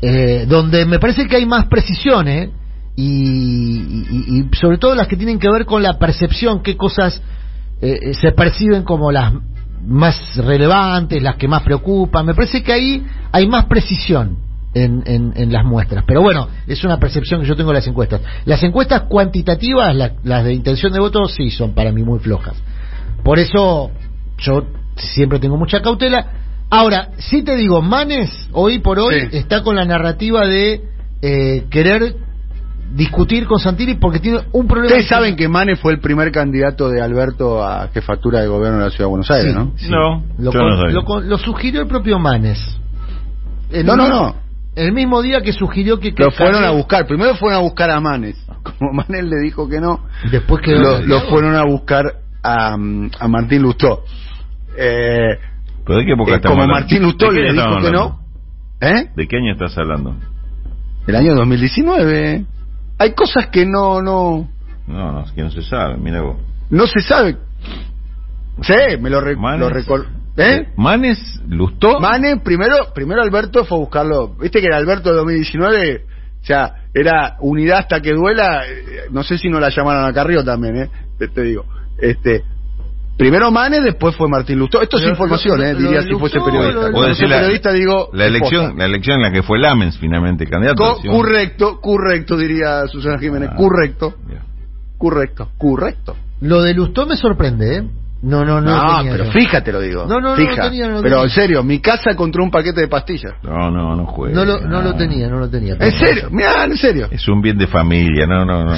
eh, 0.02 0.46
donde 0.48 0.86
me 0.86 1.00
parece 1.00 1.28
que 1.28 1.36
hay 1.36 1.46
más 1.46 1.66
precisión, 1.68 2.28
¿eh? 2.28 2.52
y, 2.96 4.46
sobre 4.60 4.78
todo 4.78 4.96
las 4.96 5.08
que 5.08 5.16
tienen 5.16 5.40
que 5.40 5.50
ver 5.50 5.66
con 5.66 5.82
la 5.82 5.98
percepción, 5.98 6.62
qué 6.62 6.76
cosas 6.76 7.22
eh, 7.82 8.14
se 8.14 8.32
perciben 8.34 8.84
como 8.84 9.12
las 9.12 9.34
más 9.86 10.36
relevantes, 10.36 11.22
las 11.22 11.36
que 11.36 11.48
más 11.48 11.64
preocupan. 11.64 12.26
Me 12.26 12.34
parece 12.34 12.62
que 12.62 12.74
ahí 12.74 13.06
hay 13.32 13.48
más 13.48 13.66
precisión 13.66 14.38
en, 14.74 15.04
en, 15.06 15.52
las 15.52 15.66
muestras. 15.66 16.04
Pero 16.06 16.22
bueno, 16.22 16.48
es 16.68 16.84
una 16.84 16.98
percepción 17.00 17.42
que 17.42 17.48
yo 17.48 17.56
tengo 17.56 17.70
de 17.70 17.76
las 17.76 17.88
encuestas. 17.88 18.22
Las 18.46 18.62
encuestas 18.64 19.04
cuantitativas, 19.04 19.96
las 19.96 20.44
de 20.44 20.54
intención 20.54 20.92
de 20.92 21.00
voto, 21.00 21.28
sí 21.28 21.50
son 21.50 21.74
para 21.74 21.92
mí 21.92 22.04
muy 22.04 22.20
flojas. 22.20 22.56
Por 23.24 23.40
eso 23.40 23.92
yo 24.38 24.66
siempre 24.96 25.40
tengo 25.40 25.58
mucha 25.58 25.82
cautela. 25.82 26.49
Ahora, 26.70 27.10
si 27.18 27.44
te 27.44 27.56
digo, 27.56 27.82
Manes 27.82 28.48
hoy 28.52 28.80
por 28.80 29.00
hoy 29.00 29.28
está 29.32 29.64
con 29.64 29.76
la 29.76 29.86
narrativa 29.86 30.46
de 30.46 30.82
eh, 31.22 31.66
querer 31.70 32.16
discutir 32.94 33.46
con 33.46 33.60
Santilli 33.60 33.96
porque 33.96 34.20
tiene 34.20 34.42
un 34.52 34.68
problema. 34.68 34.88
Ustedes 34.88 35.08
saben 35.08 35.36
que 35.36 35.48
Manes 35.48 35.80
fue 35.80 35.94
el 35.94 36.00
primer 36.00 36.32
candidato 36.32 36.90
de 36.90 37.02
Alberto 37.02 37.64
a 37.64 37.88
jefatura 37.90 38.42
de 38.42 38.48
gobierno 38.48 38.80
de 38.80 38.86
la 38.86 38.90
Ciudad 38.90 39.06
de 39.06 39.10
Buenos 39.10 39.32
Aires, 39.32 39.54
¿no? 39.54 39.74
No, 39.90 40.24
lo, 40.38 41.22
lo, 41.22 41.38
sugirió 41.38 41.82
el 41.82 41.88
propio 41.88 42.20
Manes. 42.20 42.60
no, 43.84 43.96
no, 43.96 44.08
no. 44.08 44.36
El 44.76 44.94
mismo 44.94 45.22
día 45.22 45.42
que 45.42 45.52
sugirió 45.52 46.00
que... 46.00 46.14
lo 46.16 46.32
fueron 46.32 46.64
a 46.64 46.72
buscar. 46.72 47.06
Primero 47.06 47.36
fueron 47.36 47.58
a 47.58 47.62
buscar 47.62 47.90
a 47.90 48.00
Manes. 48.00 48.38
Como 48.64 48.94
Manes 48.94 49.26
le 49.26 49.40
dijo 49.44 49.68
que 49.68 49.80
no. 49.82 50.06
Después 50.32 50.62
que... 50.64 50.76
Lo, 50.76 51.22
fueron 51.22 51.56
a 51.56 51.64
buscar 51.64 52.06
a, 52.44 52.74
a 52.74 53.28
Martín 53.28 53.64
Lustó. 53.64 54.04
Eh, 54.78 55.38
de 55.98 56.06
qué 56.06 56.14
época 56.14 56.36
eh, 56.36 56.42
Como 56.42 56.68
Martín 56.68 57.04
Lustó 57.04 57.32
le 57.32 57.52
dijo 57.52 57.82
que 57.82 57.92
no. 57.92 58.20
¿Eh? 58.82 59.10
¿De 59.16 59.28
qué 59.28 59.38
año 59.38 59.52
estás 59.52 59.78
hablando? 59.78 60.16
El 61.08 61.16
año 61.16 61.36
2019. 61.36 62.46
Hay 62.98 63.14
cosas 63.14 63.48
que 63.48 63.66
no, 63.66 64.02
no. 64.02 64.50
No, 64.88 65.12
no, 65.12 65.24
es 65.24 65.32
que 65.32 65.44
no 65.44 65.52
se 65.52 65.62
sabe, 65.62 65.98
mira 65.98 66.22
vos. 66.22 66.38
No 66.70 66.88
se 66.88 67.02
sabe. 67.02 67.38
Sí, 68.62 68.74
me 69.00 69.10
lo, 69.10 69.22
recuerdo. 69.22 70.06
¿Eh? 70.38 70.70
¿Manes 70.76 71.42
Lustó? 71.48 72.00
Manes, 72.00 72.42
primero, 72.42 72.76
primero 72.94 73.22
Alberto 73.22 73.66
fue 73.66 73.78
a 73.78 73.82
buscarlo. 73.82 74.36
Viste 74.36 74.62
que 74.62 74.68
era 74.68 74.78
Alberto 74.78 75.10
de 75.10 75.16
2019, 75.18 76.06
o 76.42 76.46
sea, 76.46 76.76
era 76.94 77.36
unidad 77.42 77.80
hasta 77.80 78.02
que 78.02 78.14
duela. 78.14 78.66
Eh, 78.68 79.08
no 79.12 79.24
sé 79.24 79.38
si 79.38 79.50
no 79.50 79.60
la 79.60 79.70
llamaron 79.70 80.06
a 80.06 80.14
Carrió 80.14 80.44
también, 80.44 80.78
¿eh? 80.78 80.90
te 81.28 81.42
digo. 81.42 81.66
Este, 81.98 82.44
Primero 83.20 83.52
Manes, 83.52 83.84
después 83.84 84.16
fue 84.16 84.30
Martín 84.30 84.60
Lustó. 84.60 84.82
Esto 84.82 84.98
es 84.98 85.10
información, 85.10 85.62
eh, 85.62 85.76
diría 85.76 86.04
si 86.04 86.14
fuese 86.14 86.40
periodista. 86.40 86.90
Cuando 86.90 87.14
soy 87.16 87.28
periodista 87.28 87.74
digo... 87.74 88.10
La 88.14 88.28
elección, 88.28 88.78
la 88.78 88.86
elección 88.86 89.18
en 89.18 89.24
la 89.24 89.32
que 89.34 89.44
fue 89.44 89.60
Lamens 89.60 89.98
finalmente 89.98 90.48
candidato. 90.48 90.96
correcto, 91.06 91.82
correcto, 91.82 92.38
diría 92.38 92.88
Susana 92.88 93.20
Jiménez. 93.20 93.50
Ah, 93.52 93.56
correcto. 93.58 94.14
Correcto, 94.98 95.50
correcto. 95.58 96.16
Lo 96.40 96.62
de 96.62 96.74
Lustó 96.74 97.06
me 97.06 97.18
sorprende, 97.18 97.80
¿eh? 97.80 97.84
No, 98.22 98.44
no, 98.44 98.60
no. 98.60 99.04
No, 99.04 99.12
pero 99.12 99.32
fíjate 99.32 99.72
lo 99.72 99.80
digo. 99.80 100.06
No, 100.06 100.20
no, 100.20 100.36
no, 100.36 100.56
tenía, 100.56 100.88
no 100.90 101.02
Pero 101.02 101.24
en 101.24 101.30
serio, 101.30 101.64
mi 101.64 101.80
casa 101.80 102.16
contra 102.16 102.44
un 102.44 102.52
paquete 102.52 102.82
de 102.82 102.88
pastillas. 102.88 103.34
No, 103.44 103.72
no, 103.72 103.96
no 103.96 104.06
juega. 104.08 104.36
No 104.36 104.46
lo, 104.46 104.60
no 104.60 104.82
lo 104.82 104.96
tenía, 104.96 105.30
no 105.30 105.40
lo 105.40 105.50
tenía. 105.50 105.76
En 105.80 105.92
serio, 105.92 106.30
mira, 106.32 106.66
en 106.66 106.78
serio. 106.78 107.08
Es 107.12 107.28
un 107.28 107.42
bien 107.42 107.58
de 107.58 107.68
familia, 107.68 108.26
no, 108.28 108.46
no, 108.46 108.66
no. 108.66 108.76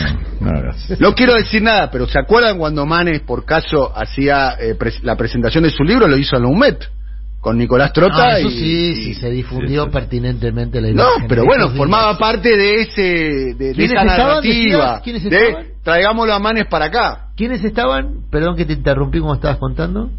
No, 1.00 1.16
quiero 1.16 1.34
decir 1.34 1.62
nada, 1.62 1.90
pero 1.90 2.08
¿se 2.08 2.20
acuerdan 2.20 2.58
cuando 2.58 2.86
Manes, 2.86 3.22
por 3.22 3.46
caso, 3.46 3.92
hacía 3.96 4.56
eh, 4.60 4.76
la 5.02 5.16
presentación 5.16 5.64
de 5.64 5.72
su 5.72 5.84
libro? 5.84 6.08
Lo 6.08 6.18
hizo 6.18 6.36
en 6.36 6.44
la 6.44 6.48
UMET 6.48 6.84
con 7.42 7.58
Nicolás 7.58 7.92
Trota. 7.92 8.38
eso 8.38 8.50
sí, 8.50 8.96
sí, 8.96 9.14
se 9.16 9.30
difundió 9.30 9.90
pertinentemente 9.90 10.80
la 10.80 10.90
idea. 10.90 11.04
No, 11.04 11.28
pero 11.28 11.44
bueno, 11.44 11.70
formaba 11.72 12.18
parte 12.18 12.56
de 12.56 12.82
ese 12.82 13.02
de, 13.56 13.72
esa 13.72 14.04
narrativa. 14.04 15.02
De, 15.04 15.74
traigámoslo 15.84 16.34
a 16.34 16.40
Manes 16.40 16.68
para 16.68 16.86
acá. 16.86 17.31
¿Quiénes 17.42 17.64
estaban? 17.64 18.26
Perdón 18.30 18.56
que 18.56 18.66
te 18.66 18.74
interrumpí 18.74 19.20
como 19.20 19.34
estabas 19.34 19.58
contando. 19.58 20.12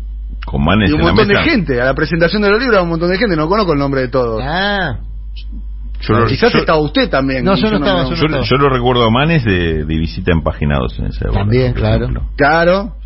Con 0.45 0.65
Manes 0.65 0.91
y 0.91 0.93
un 0.93 1.03
montón 1.03 1.29
de 1.29 1.37
gente. 1.45 1.81
A 1.81 1.85
la 1.85 1.95
presentación 1.95 2.43
de 2.43 2.51
los 2.51 2.61
libros, 2.61 2.83
un 2.83 2.89
montón 2.89 3.13
de 3.13 3.17
gente. 3.17 3.37
No 3.37 3.47
conozco 3.47 3.75
el 3.75 3.79
nombre 3.79 4.01
de 4.01 4.09
todos. 4.09 4.43
Ah. 4.45 4.99
Quizás 6.27 6.53
estaba 6.53 6.81
usted 6.81 7.09
también. 7.09 7.45
No, 7.45 7.55
yo 7.55 7.71
no, 7.71 7.77
estaba. 7.77 8.43
Yo, 8.43 8.57
lo 8.57 8.69
recuerdo 8.71 9.05
a 9.05 9.11
Manes 9.11 9.45
de, 9.45 9.85
visita 9.85 10.33
en 10.33 10.43
Paginados 10.43 10.99
en 10.99 11.07
ese 11.07 11.27
También, 11.27 11.75
claro. 11.75 12.09
Claro. 12.37 12.97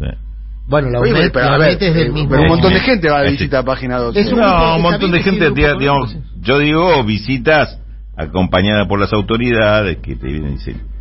Bueno, 0.66 0.88
la 0.88 1.00
UMED, 1.00 1.76
es 1.78 1.94
del 1.94 2.10
mismo. 2.14 2.30
Pero 2.30 2.42
un 2.44 2.48
montón 2.48 2.72
de 2.72 2.80
gente 2.80 3.10
va 3.10 3.18
a 3.18 3.24
visitar 3.24 3.66
Página 3.66 3.98
12. 3.98 4.32
no, 4.32 4.76
un 4.76 4.82
montón 4.82 5.10
de 5.10 5.22
gente, 5.22 5.50
digamos, 5.50 6.16
yo 6.40 6.58
digo 6.58 7.04
visitas 7.04 7.78
acompañada 8.16 8.88
por 8.88 8.98
las 8.98 9.12
autoridades 9.12 9.98
que 9.98 10.16
te 10.16 10.26
vienen 10.26 10.52
y 10.52 10.54
dicen 10.54 10.95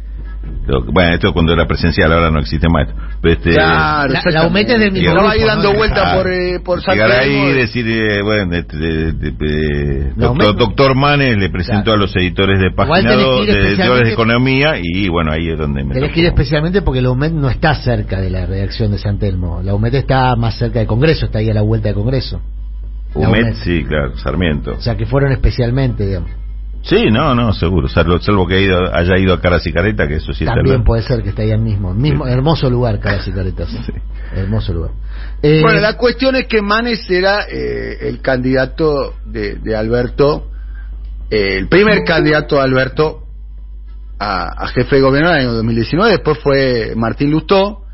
bueno, 0.91 1.13
esto 1.13 1.33
cuando 1.33 1.53
era 1.53 1.67
presencial, 1.67 2.11
ahora 2.11 2.31
no 2.31 2.39
existe 2.39 2.67
más 2.69 2.87
este, 3.23 3.51
claro, 3.51 4.13
la, 4.13 4.21
la 4.31 4.47
UMET 4.47 4.69
es 4.69 4.79
del 4.79 4.91
mismo 4.91 5.13
grupo, 5.13 5.27
ahí 5.27 5.41
dando 5.41 5.73
vueltas 5.73 6.15
por, 6.15 6.31
eh, 6.31 6.59
por 6.63 6.79
Llegar 6.85 7.11
ahí 7.11 7.49
y 7.49 7.53
decir, 7.53 7.87
eh, 7.87 8.21
bueno, 8.21 8.55
este, 8.55 8.77
de, 8.77 9.13
de, 9.13 10.13
doctor, 10.15 10.55
doctor, 10.55 10.95
Manes 10.95 11.37
le 11.37 11.49
presentó 11.49 11.93
a 11.93 11.97
los 11.97 12.15
editores 12.15 12.59
de 12.59 12.71
página 12.71 13.15
de 13.15 13.73
editores 13.73 14.07
de 14.07 14.13
economía 14.13 14.73
y 14.79 15.07
bueno, 15.09 15.31
ahí 15.31 15.49
es 15.49 15.57
donde 15.57 15.83
me 15.83 15.93
Tenés 15.93 16.11
que 16.11 16.19
ir 16.19 16.25
especialmente 16.27 16.81
porque 16.81 17.01
la 17.01 17.09
UMET 17.09 17.31
no 17.31 17.49
está 17.49 17.73
cerca 17.75 18.21
de 18.21 18.29
la 18.29 18.45
redacción 18.45 18.91
de 18.91 18.99
San 18.99 19.17
Telmo. 19.17 19.61
La 19.63 19.73
UMET 19.73 19.95
está 19.95 20.35
más 20.35 20.57
cerca 20.57 20.79
de 20.79 20.85
Congreso, 20.85 21.25
está 21.25 21.39
ahí 21.39 21.49
a 21.49 21.53
la 21.53 21.61
vuelta 21.61 21.89
de 21.89 21.95
Congreso. 21.95 22.41
UMET, 23.15 23.55
sí, 23.63 23.83
claro, 23.85 24.17
Sarmiento. 24.17 24.73
O 24.73 24.81
sea, 24.81 24.95
que 24.95 25.05
fueron 25.05 25.31
especialmente, 25.31 26.05
digamos. 26.05 26.44
Sí, 26.85 27.09
no, 27.09 27.33
no, 27.33 27.51
seguro. 27.51 27.87
Salvo, 27.87 28.19
salvo 28.19 28.45
que 28.45 28.55
haya 28.93 29.17
ido 29.17 29.33
a 29.33 29.41
Caras 29.41 29.65
y 29.65 29.73
Caretas, 29.73 30.07
que 30.07 30.15
eso 30.17 30.33
sí 30.33 30.45
También 30.45 30.83
puede 30.83 31.01
ser 31.01 31.23
que 31.23 31.29
esté 31.29 31.41
ahí 31.51 31.57
mismo. 31.59 31.93
mismo 31.95 32.27
Hermoso 32.27 32.69
lugar, 32.69 32.99
Caras 32.99 33.27
y 33.27 33.31
Caretas. 33.31 33.69
Sí. 33.69 33.93
Hermoso 34.35 34.73
lugar. 34.73 34.91
Eh, 35.41 35.61
bueno, 35.61 35.79
la 35.79 35.95
cuestión 35.95 36.35
es 36.35 36.47
que 36.47 36.61
Manes 36.61 37.07
era 37.07 37.43
eh, 37.47 38.07
el 38.07 38.19
candidato 38.21 39.13
de, 39.25 39.55
de 39.55 39.75
Alberto, 39.75 40.49
eh, 41.29 41.57
el 41.57 41.67
primer 41.67 42.03
candidato 42.03 42.55
de 42.55 42.61
Alberto 42.61 43.25
a, 44.17 44.67
jefe 44.67 44.95
de 44.95 45.01
gobierno 45.03 45.29
en 45.29 45.35
el 45.35 45.41
año 45.41 45.53
2019. 45.53 46.11
Después 46.13 46.39
fue 46.39 46.93
Martín 46.95 47.29
Lustó 47.29 47.84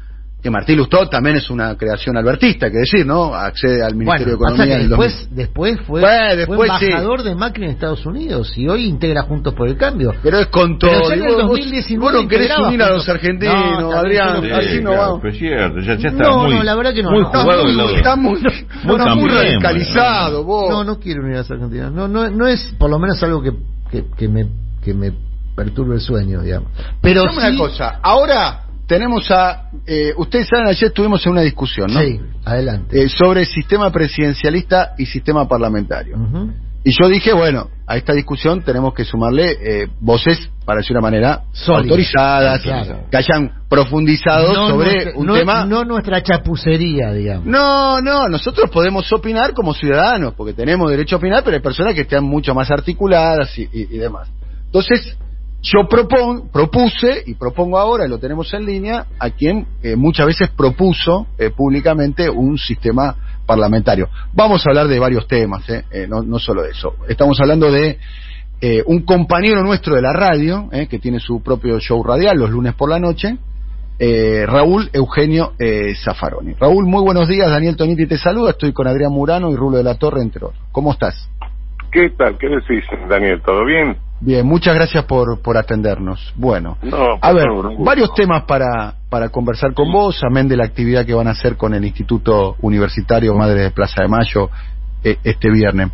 que 0.42 0.50
Martín 0.50 0.78
Lustó 0.78 1.08
también 1.08 1.36
es 1.36 1.52
una 1.52 1.78
creación 1.78 2.18
albertista, 2.18 2.66
hay 2.66 2.72
que 2.72 2.80
decir, 2.80 3.06
¿no? 3.06 3.36
Accede 3.36 3.84
al 3.84 3.96
Ministerio 3.96 4.38
de 4.38 4.44
Economía. 4.44 4.78
después, 4.80 5.28
después 5.30 5.80
fue, 5.82 6.02
embajador 6.44 7.22
de 7.22 7.36
Macri 7.36 7.66
en 7.66 7.72
Estados 7.72 8.04
Unidos 8.08 8.52
y 8.58 8.68
hoy 8.68 8.86
integra 8.86 9.22
Juntos 9.22 9.54
por 9.54 9.68
el 9.68 9.78
Cambio. 9.78 10.14
Pero 10.24 10.40
es 10.40 10.48
con 10.48 10.80
todo. 10.80 10.92
Pero 11.10 11.14
en 11.14 11.24
el 11.24 11.38
2019 11.38 12.14
vos, 12.14 12.24
no 12.24 12.28
querés 12.28 12.58
unir 12.58 12.82
a 12.82 12.90
los 12.90 13.08
argentinos, 13.08 13.94
Adrián, 13.94 14.44
así 14.52 14.82
no 14.82 14.92
va. 14.92 15.22
Pero 15.22 15.36
cierto, 15.36 15.80
ya, 15.80 15.96
ya 15.96 16.10
está 16.10 16.24
no, 16.24 16.40
muy, 16.40 16.56
no, 16.56 16.64
la 16.64 16.76
verdad 16.76 16.94
que 16.96 17.04
no. 17.04 17.12
Muy 17.12 17.24
jugado 17.24 17.68
está, 17.68 17.98
está 17.98 18.16
muy, 18.16 18.42
muy, 18.84 19.16
muy 19.16 19.30
radicalizado, 19.30 20.44
vos. 20.44 20.72
No, 20.72 20.84
no 20.84 21.00
quiero 21.00 21.22
unir 21.22 21.36
a 21.36 21.40
los 21.40 21.52
argentinos. 21.52 21.92
No, 21.92 22.08
no, 22.08 22.32
no 22.32 22.48
es 22.48 22.74
por 22.80 22.90
lo 22.90 22.98
menos 22.98 23.22
algo 23.22 23.44
que, 23.44 23.52
que, 23.92 24.06
que 24.18 24.28
me, 24.28 24.48
que 24.84 24.96
me 24.96 25.14
perturbe 25.56 25.96
el 25.96 26.02
sueño, 26.02 26.42
digamos. 26.42 26.72
Pero 27.00 27.30
sí, 27.30 27.38
una 27.38 27.56
cosa, 27.56 28.00
ahora 28.02 28.71
tenemos 28.92 29.32
a. 29.32 29.70
Eh, 29.88 30.12
ustedes 30.18 30.50
saben, 30.50 30.68
ayer 30.68 30.90
estuvimos 30.90 31.26
en 31.26 31.32
una 31.32 31.42
discusión, 31.42 31.94
¿no? 31.94 32.02
Sí, 32.02 32.20
adelante. 32.44 33.02
Eh, 33.02 33.08
sobre 33.08 33.46
sistema 33.46 33.90
presidencialista 33.90 34.96
y 34.98 35.06
sistema 35.06 35.48
parlamentario. 35.48 36.18
Y 36.84 36.92
yo 36.92 37.08
dije, 37.08 37.32
bueno, 37.32 37.70
a 37.88 37.96
esta 37.96 38.12
discusión 38.12 38.64
tenemos 38.64 38.94
que 38.94 39.06
sumarle 39.06 39.52
eh, 39.62 39.88
voces, 40.02 40.50
para 40.66 40.80
decir 40.80 40.98
una 40.98 41.04
manera, 41.04 41.44
autorizadas, 41.68 42.62
que 43.10 43.16
hayan 43.18 43.64
profundizado 43.70 44.54
sobre 44.68 45.14
un 45.16 45.32
tema. 45.36 45.64
No 45.64 45.86
nuestra 45.86 46.22
chapucería, 46.22 47.14
digamos. 47.14 47.46
No, 47.46 48.02
no, 48.02 48.28
nosotros 48.28 48.70
podemos 48.72 49.10
opinar 49.14 49.54
como 49.54 49.74
ciudadanos, 49.74 50.34
porque 50.34 50.54
tenemos 50.54 50.90
derecho 50.92 51.16
a 51.16 51.20
opinar, 51.20 51.46
pero 51.46 51.56
hay 51.56 51.64
personas 51.64 51.94
que 51.94 52.02
están 52.02 52.26
mucho 52.26 52.54
más 52.54 52.70
articuladas 52.70 53.58
y, 53.58 53.70
y 53.72 53.98
demás. 53.98 54.30
Entonces, 54.66 55.18
yo 55.62 55.88
propuse 55.88 57.24
y 57.26 57.36
propongo 57.36 57.78
ahora, 57.78 58.06
y 58.06 58.10
lo 58.10 58.18
tenemos 58.18 58.52
en 58.54 58.66
línea, 58.66 59.06
a 59.20 59.30
quien 59.30 59.68
eh, 59.84 59.96
muchas 59.96 60.26
veces 60.26 60.50
propuso 60.50 61.28
eh, 61.38 61.52
públicamente 61.52 62.30
un 62.30 62.58
sistema 62.58 63.16
parlamentario. 63.46 64.10
Vamos 64.34 64.66
a 64.66 64.72
hablar 64.72 64.88
de 64.88 64.98
varios 64.98 65.28
temas, 65.28 65.70
eh, 65.70 66.08
no, 66.10 66.24
no, 66.24 66.40
solo 66.40 66.66
eso. 66.66 66.96
Estamos 67.08 67.40
hablando 67.40 67.72
de 67.72 68.00
un 68.86 69.02
compañero 69.02 69.64
nuestro 69.64 69.96
de 69.96 70.04
la 70.04 70.14
radio, 70.14 70.70
que 70.88 71.00
tiene 71.00 71.20
su 71.20 71.42
propio 71.42 71.80
show 71.80 72.04
radial 72.04 72.38
los 72.38 72.52
lunes 72.52 72.76
por 72.76 72.92
la 72.92 73.00
noche, 73.00 73.38
Raúl 74.46 74.88
Eugenio 74.94 75.54
Zaffaroni. 76.04 76.54
Raúl, 76.60 76.86
muy 76.86 77.02
buenos 77.02 77.28
días, 77.28 77.50
Daniel 77.50 77.76
Toniti 77.76 78.06
te 78.06 78.20
saluda, 78.20 78.52
estoy 78.52 78.72
con 78.72 78.86
Adrián 78.86 79.12
Murano 79.12 79.50
y 79.50 79.56
Rulo 79.56 79.78
de 79.78 79.84
la 79.84 79.96
Torre, 79.96 80.22
entre 80.22 80.46
otros. 80.46 80.64
¿Cómo 80.72 80.92
estás? 80.92 81.28
¿Qué 81.92 82.12
tal? 82.12 82.38
¿Qué 82.38 82.50
decís, 82.50 82.84
Daniel? 83.10 83.42
¿Todo 83.44 83.66
bien? 83.66 83.98
Bien, 84.24 84.46
muchas 84.46 84.76
gracias 84.76 85.04
por, 85.06 85.42
por 85.42 85.58
atendernos. 85.58 86.32
Bueno, 86.36 86.78
a 87.22 87.34
ver, 87.34 87.48
varios 87.80 88.14
temas 88.14 88.44
para, 88.44 88.94
para 89.10 89.30
conversar 89.30 89.74
con 89.74 89.92
vos, 89.92 90.24
amén 90.24 90.48
de 90.48 90.56
la 90.56 90.64
actividad 90.64 91.08
que 91.08 91.16
van 91.16 91.28
a 91.28 91.32
hacer 91.32 91.58
con 91.58 91.74
el 91.74 91.84
Instituto 91.84 92.56
Universitario 92.62 93.34
Madre 93.34 93.64
de 93.64 93.72
Plaza 93.72 94.04
de 94.04 94.08
Mayo 94.08 94.50
eh, 95.04 95.18
este 95.24 95.50
viernes. 95.50 95.92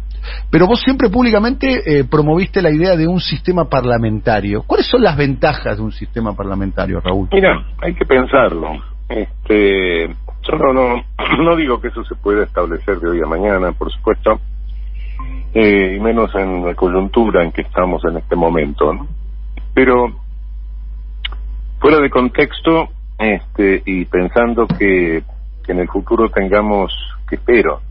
Pero 0.51 0.67
vos 0.67 0.81
siempre 0.81 1.09
públicamente 1.09 1.99
eh, 1.99 2.03
promoviste 2.03 2.61
la 2.61 2.69
idea 2.69 2.97
de 2.97 3.07
un 3.07 3.21
sistema 3.21 3.69
parlamentario. 3.69 4.63
¿Cuáles 4.67 4.87
son 4.87 5.01
las 5.01 5.15
ventajas 5.15 5.77
de 5.77 5.83
un 5.83 5.93
sistema 5.93 6.35
parlamentario, 6.35 6.99
Raúl? 6.99 7.29
Mira, 7.31 7.65
hay 7.81 7.93
que 7.93 8.03
pensarlo. 8.03 8.71
Este, 9.07 10.09
yo 10.09 10.57
no, 10.57 10.73
no, 10.73 11.03
no 11.45 11.55
digo 11.55 11.79
que 11.79 11.87
eso 11.87 12.03
se 12.03 12.15
pueda 12.15 12.43
establecer 12.43 12.99
de 12.99 13.07
hoy 13.07 13.21
a 13.21 13.25
mañana, 13.25 13.71
por 13.71 13.89
supuesto 13.89 14.41
eh, 15.53 15.95
y 15.95 15.99
menos 15.99 16.33
en 16.35 16.65
la 16.65 16.75
coyuntura 16.75 17.43
en 17.43 17.51
que 17.51 17.61
estamos 17.61 18.03
en 18.05 18.17
este 18.17 18.35
momento. 18.35 18.93
¿no? 18.93 19.07
Pero 19.73 20.07
fuera 21.79 21.99
de 21.99 22.09
contexto 22.09 22.89
este, 23.17 23.81
y 23.85 24.05
pensando 24.05 24.67
que, 24.67 25.23
en 25.67 25.79
el 25.79 25.87
futuro 25.89 26.29
tengamos, 26.29 26.93
que 27.27 27.35
espero, 27.35 27.81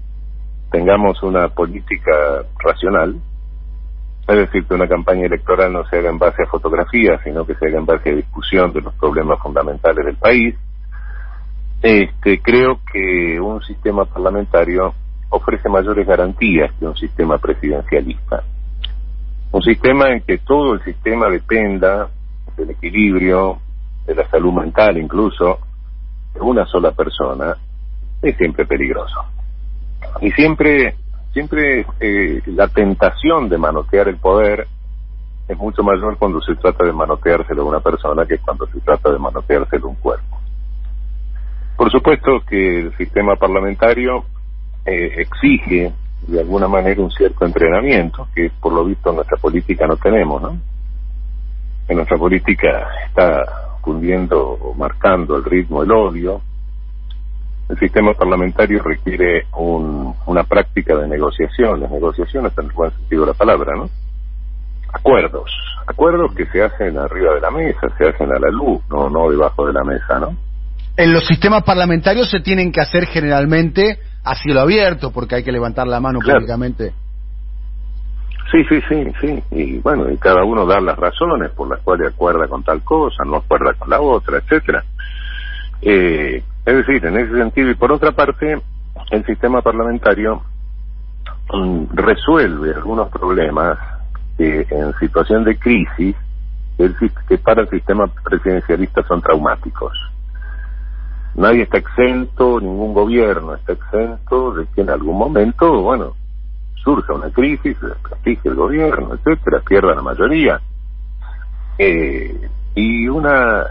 tengamos 0.71 1.23
una 1.23 1.49
política 1.49 2.43
racional, 2.59 3.17
es 4.29 4.37
decir, 4.37 4.65
que 4.65 4.75
una 4.75 4.89
campaña 4.89 5.27
electoral 5.27 5.73
no 5.73 5.85
se 5.87 5.99
haga 5.99 6.11
en 6.11 6.19
base 6.19 6.43
a 6.43 6.47
fotografías, 6.47 7.21
sino 7.23 7.47
que 7.47 7.55
se 7.55 7.67
haga 7.67 7.79
en 7.79 7.87
base 7.87 8.11
a 8.11 8.15
discusión 8.15 8.73
de 8.73 8.81
los 8.81 8.95
problemas 8.95 9.39
fundamentales 9.41 10.05
del 10.05 10.17
país. 10.17 10.55
Este, 11.83 12.41
creo 12.41 12.81
que 12.93 13.39
un 13.41 13.63
sistema 13.63 14.05
parlamentario 14.05 14.95
ofrece 15.31 15.69
mayores 15.69 16.07
garantías 16.07 16.73
que 16.79 16.87
un 16.87 16.97
sistema 16.97 17.39
presidencialista. 17.39 18.43
Un 19.53 19.63
sistema 19.63 20.11
en 20.11 20.21
que 20.23 20.39
todo 20.39 20.75
el 20.75 20.85
sistema 20.85 21.29
dependa 21.29 22.09
del 22.57 22.71
equilibrio, 22.71 23.59
de 24.07 24.15
la 24.15 24.29
salud 24.29 24.53
mental 24.53 24.99
incluso, 24.99 25.59
de 26.35 26.41
una 26.41 26.67
sola 26.67 26.93
persona, 26.93 27.57
es 28.23 28.37
siempre 28.37 28.67
peligroso. 28.67 29.25
Y 30.21 30.31
siempre, 30.33 30.97
siempre 31.33 31.87
eh, 32.01 32.43
la 32.47 32.69
tentación 32.69 33.49
de 33.49 33.59
manotear 33.59 34.09
el 34.09 34.17
poder 34.17 34.67
es 35.49 35.57
mucho 35.57 35.83
mayor 35.83 36.17
cuando 36.19 36.41
se 36.41 36.57
trata 36.57 36.85
de 36.85 36.93
manoteárselo 36.93 37.63
a 37.63 37.67
una 37.67 37.81
persona 37.81 38.27
que 38.27 38.39
cuando 38.39 38.67
se 38.67 38.81
trata 38.81 39.13
de 39.13 39.19
manoteárselo 39.19 39.87
a 39.87 39.91
un 39.91 39.97
cuerpo. 39.97 40.41
Por 41.77 41.91
supuesto 41.91 42.41
que 42.49 42.81
el 42.81 42.97
sistema 42.97 43.37
parlamentario 43.37 44.25
eh, 44.87 45.21
exige 45.21 45.93
de 46.27 46.41
alguna 46.41 46.69
manera 46.69 47.01
un 47.03 47.11
cierto 47.11 47.45
entrenamiento, 47.45 48.29
que 48.35 48.51
por 48.61 48.73
lo 48.73 48.85
visto 48.85 49.11
en 49.11 49.17
nuestra 49.17 49.37
política 49.37 49.87
no 49.87 49.97
tenemos, 49.97 50.43
¿no? 50.43 50.59
En 51.89 51.97
nuestra 51.97 52.17
política 52.17 52.89
está 53.07 53.45
cundiendo 53.81 54.41
o 54.41 54.75
marcando 54.75 55.37
el 55.37 55.45
ritmo 55.45 55.83
el 55.83 55.93
odio. 55.93 56.41
El 57.69 57.79
sistema 57.79 58.13
parlamentario 58.13 58.83
requiere 58.83 59.47
un, 59.57 60.15
una 60.27 60.45
práctica 60.45 60.97
de 60.97 61.09
negociaciones, 61.09 61.91
negociaciones 61.91 62.53
en 62.59 62.65
el 62.65 62.73
buen 62.73 62.91
sentido 62.93 63.23
de 63.23 63.29
la 63.29 63.35
palabra, 63.35 63.75
¿no? 63.77 63.89
Acuerdos, 64.93 65.51
acuerdos 65.87 66.35
que 66.35 66.47
se 66.47 66.63
hacen 66.63 66.99
arriba 66.99 67.35
de 67.35 67.41
la 67.41 67.51
mesa, 67.51 67.89
se 67.99 68.09
hacen 68.09 68.33
a 68.33 68.39
la 68.39 68.51
luz, 68.51 68.81
no, 68.89 69.11
no 69.11 69.31
debajo 69.31 69.67
de 69.67 69.73
la 69.73 69.85
mesa, 69.85 70.19
¿no? 70.19 70.37
En 70.97 71.13
los 71.13 71.27
sistemas 71.27 71.63
parlamentarios 71.63 72.31
se 72.31 72.41
tienen 72.41 72.73
que 72.73 72.81
hacer 72.81 73.07
generalmente 73.07 73.99
a 74.27 74.35
cielo 74.35 74.61
abierto, 74.61 75.13
porque 75.13 75.37
hay 75.37 75.45
que 75.45 75.53
levantar 75.53 75.87
la 75.87 76.01
mano 76.01 76.19
públicamente. 76.19 76.93
Sí, 78.51 78.65
sí, 78.69 78.81
sí, 78.89 79.13
sí. 79.21 79.43
Y 79.53 79.79
bueno, 79.79 80.11
y 80.11 80.17
cada 80.19 80.45
uno 80.45 80.67
da 80.67 80.81
las 80.81 80.99
razones 80.99 81.53
por 81.53 81.69
las 81.69 81.81
cuales 81.83 82.13
acuerda 82.13 82.49
con 82.49 82.65
tal 82.65 82.83
cosa, 82.83 83.25
no 83.25 83.37
acuerda 83.37 83.73
con 83.75 83.89
la 83.89 84.01
otra, 84.01 84.39
etcétera. 84.39 84.83
Eh, 85.81 86.43
es 86.65 86.75
decir, 86.75 87.07
en 87.07 87.19
ese 87.19 87.39
sentido, 87.39 87.71
y 87.71 87.77
por 87.77 87.93
otra 87.93 88.11
parte, 88.11 88.61
el 89.13 89.25
sistema 89.27 89.63
parlamentario 89.63 90.43
mm, 91.53 91.85
resuelve 91.95 92.75
algunos 92.75 93.09
problemas 93.11 93.79
que 94.37 94.67
en 94.69 94.93
situación 94.99 95.45
de 95.45 95.57
crisis, 95.57 96.17
que 97.29 97.39
para 97.39 97.63
el 97.63 97.69
sistema 97.69 98.09
presidencialista 98.25 99.05
son 99.07 99.23
traumáticos. 99.23 99.93
Nadie 101.37 101.65
está 101.65 101.77
exento, 101.79 102.61
ningún 102.61 102.95
gobierno 102.95 103.55
está 103.55 103.75
exento 103.75 104.55
de 104.55 104.67
que 104.75 104.81
en 104.81 104.91
algún 104.91 105.19
momento, 105.19 105.83
bueno, 105.83 106.15
surja 106.83 107.13
una 107.13 107.31
crisis, 107.31 107.77
prestigio 108.03 108.53
el 108.53 108.57
gobierno, 108.57 109.15
etcétera, 109.15 109.61
pierda 109.61 109.95
la 109.95 110.03
mayoría. 110.03 110.59
Eh, 111.79 112.49
y 112.75 113.07
una, 113.07 113.67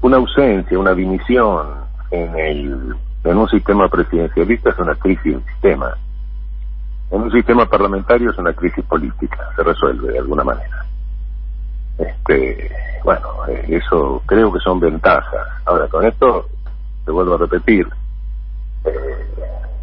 una 0.00 0.16
ausencia, 0.16 0.78
una 0.78 0.94
dimisión 0.94 1.66
en, 2.10 2.38
el, 2.38 2.96
en 3.24 3.36
un 3.36 3.48
sistema 3.48 3.88
presidencialista 3.88 4.70
es 4.70 4.78
una 4.78 4.94
crisis 4.94 5.34
del 5.34 5.44
sistema. 5.44 5.92
En 7.10 7.20
un 7.20 7.30
sistema 7.32 7.66
parlamentario 7.66 8.30
es 8.30 8.38
una 8.38 8.54
crisis 8.54 8.84
política, 8.86 9.50
se 9.54 9.62
resuelve 9.62 10.12
de 10.12 10.18
alguna 10.20 10.44
manera. 10.44 10.86
Este, 11.98 12.70
bueno, 13.04 13.28
eh, 13.48 13.66
eso 13.68 14.22
creo 14.24 14.50
que 14.50 14.60
son 14.60 14.80
ventajas. 14.80 15.46
Ahora, 15.66 15.86
con 15.88 16.06
esto, 16.06 16.46
te 17.04 17.10
vuelvo 17.10 17.34
a 17.34 17.38
repetir, 17.38 17.86
eh, 18.84 18.90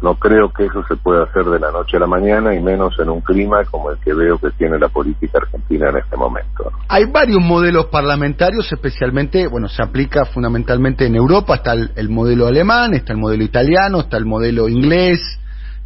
no 0.02 0.14
creo 0.14 0.50
que 0.50 0.64
eso 0.64 0.82
se 0.88 0.96
pueda 0.96 1.24
hacer 1.24 1.44
de 1.44 1.58
la 1.58 1.70
noche 1.70 1.96
a 1.96 2.00
la 2.00 2.06
mañana 2.06 2.54
y 2.54 2.60
menos 2.60 2.98
en 2.98 3.10
un 3.10 3.20
clima 3.20 3.62
como 3.70 3.90
el 3.90 3.98
que 3.98 4.14
veo 4.14 4.38
que 4.38 4.50
tiene 4.52 4.78
la 4.78 4.88
política 4.88 5.38
argentina 5.38 5.90
en 5.90 5.98
este 5.98 6.16
momento. 6.16 6.72
Hay 6.88 7.04
varios 7.04 7.40
modelos 7.40 7.86
parlamentarios, 7.86 8.72
especialmente, 8.72 9.46
bueno, 9.46 9.68
se 9.68 9.82
aplica 9.82 10.24
fundamentalmente 10.24 11.06
en 11.06 11.16
Europa, 11.16 11.56
está 11.56 11.74
el, 11.74 12.08
modelo 12.08 12.46
alemán, 12.46 12.94
está 12.94 13.12
el 13.12 13.18
modelo 13.18 13.44
italiano, 13.44 14.00
está 14.00 14.16
el 14.16 14.24
modelo 14.24 14.68
inglés, 14.68 15.20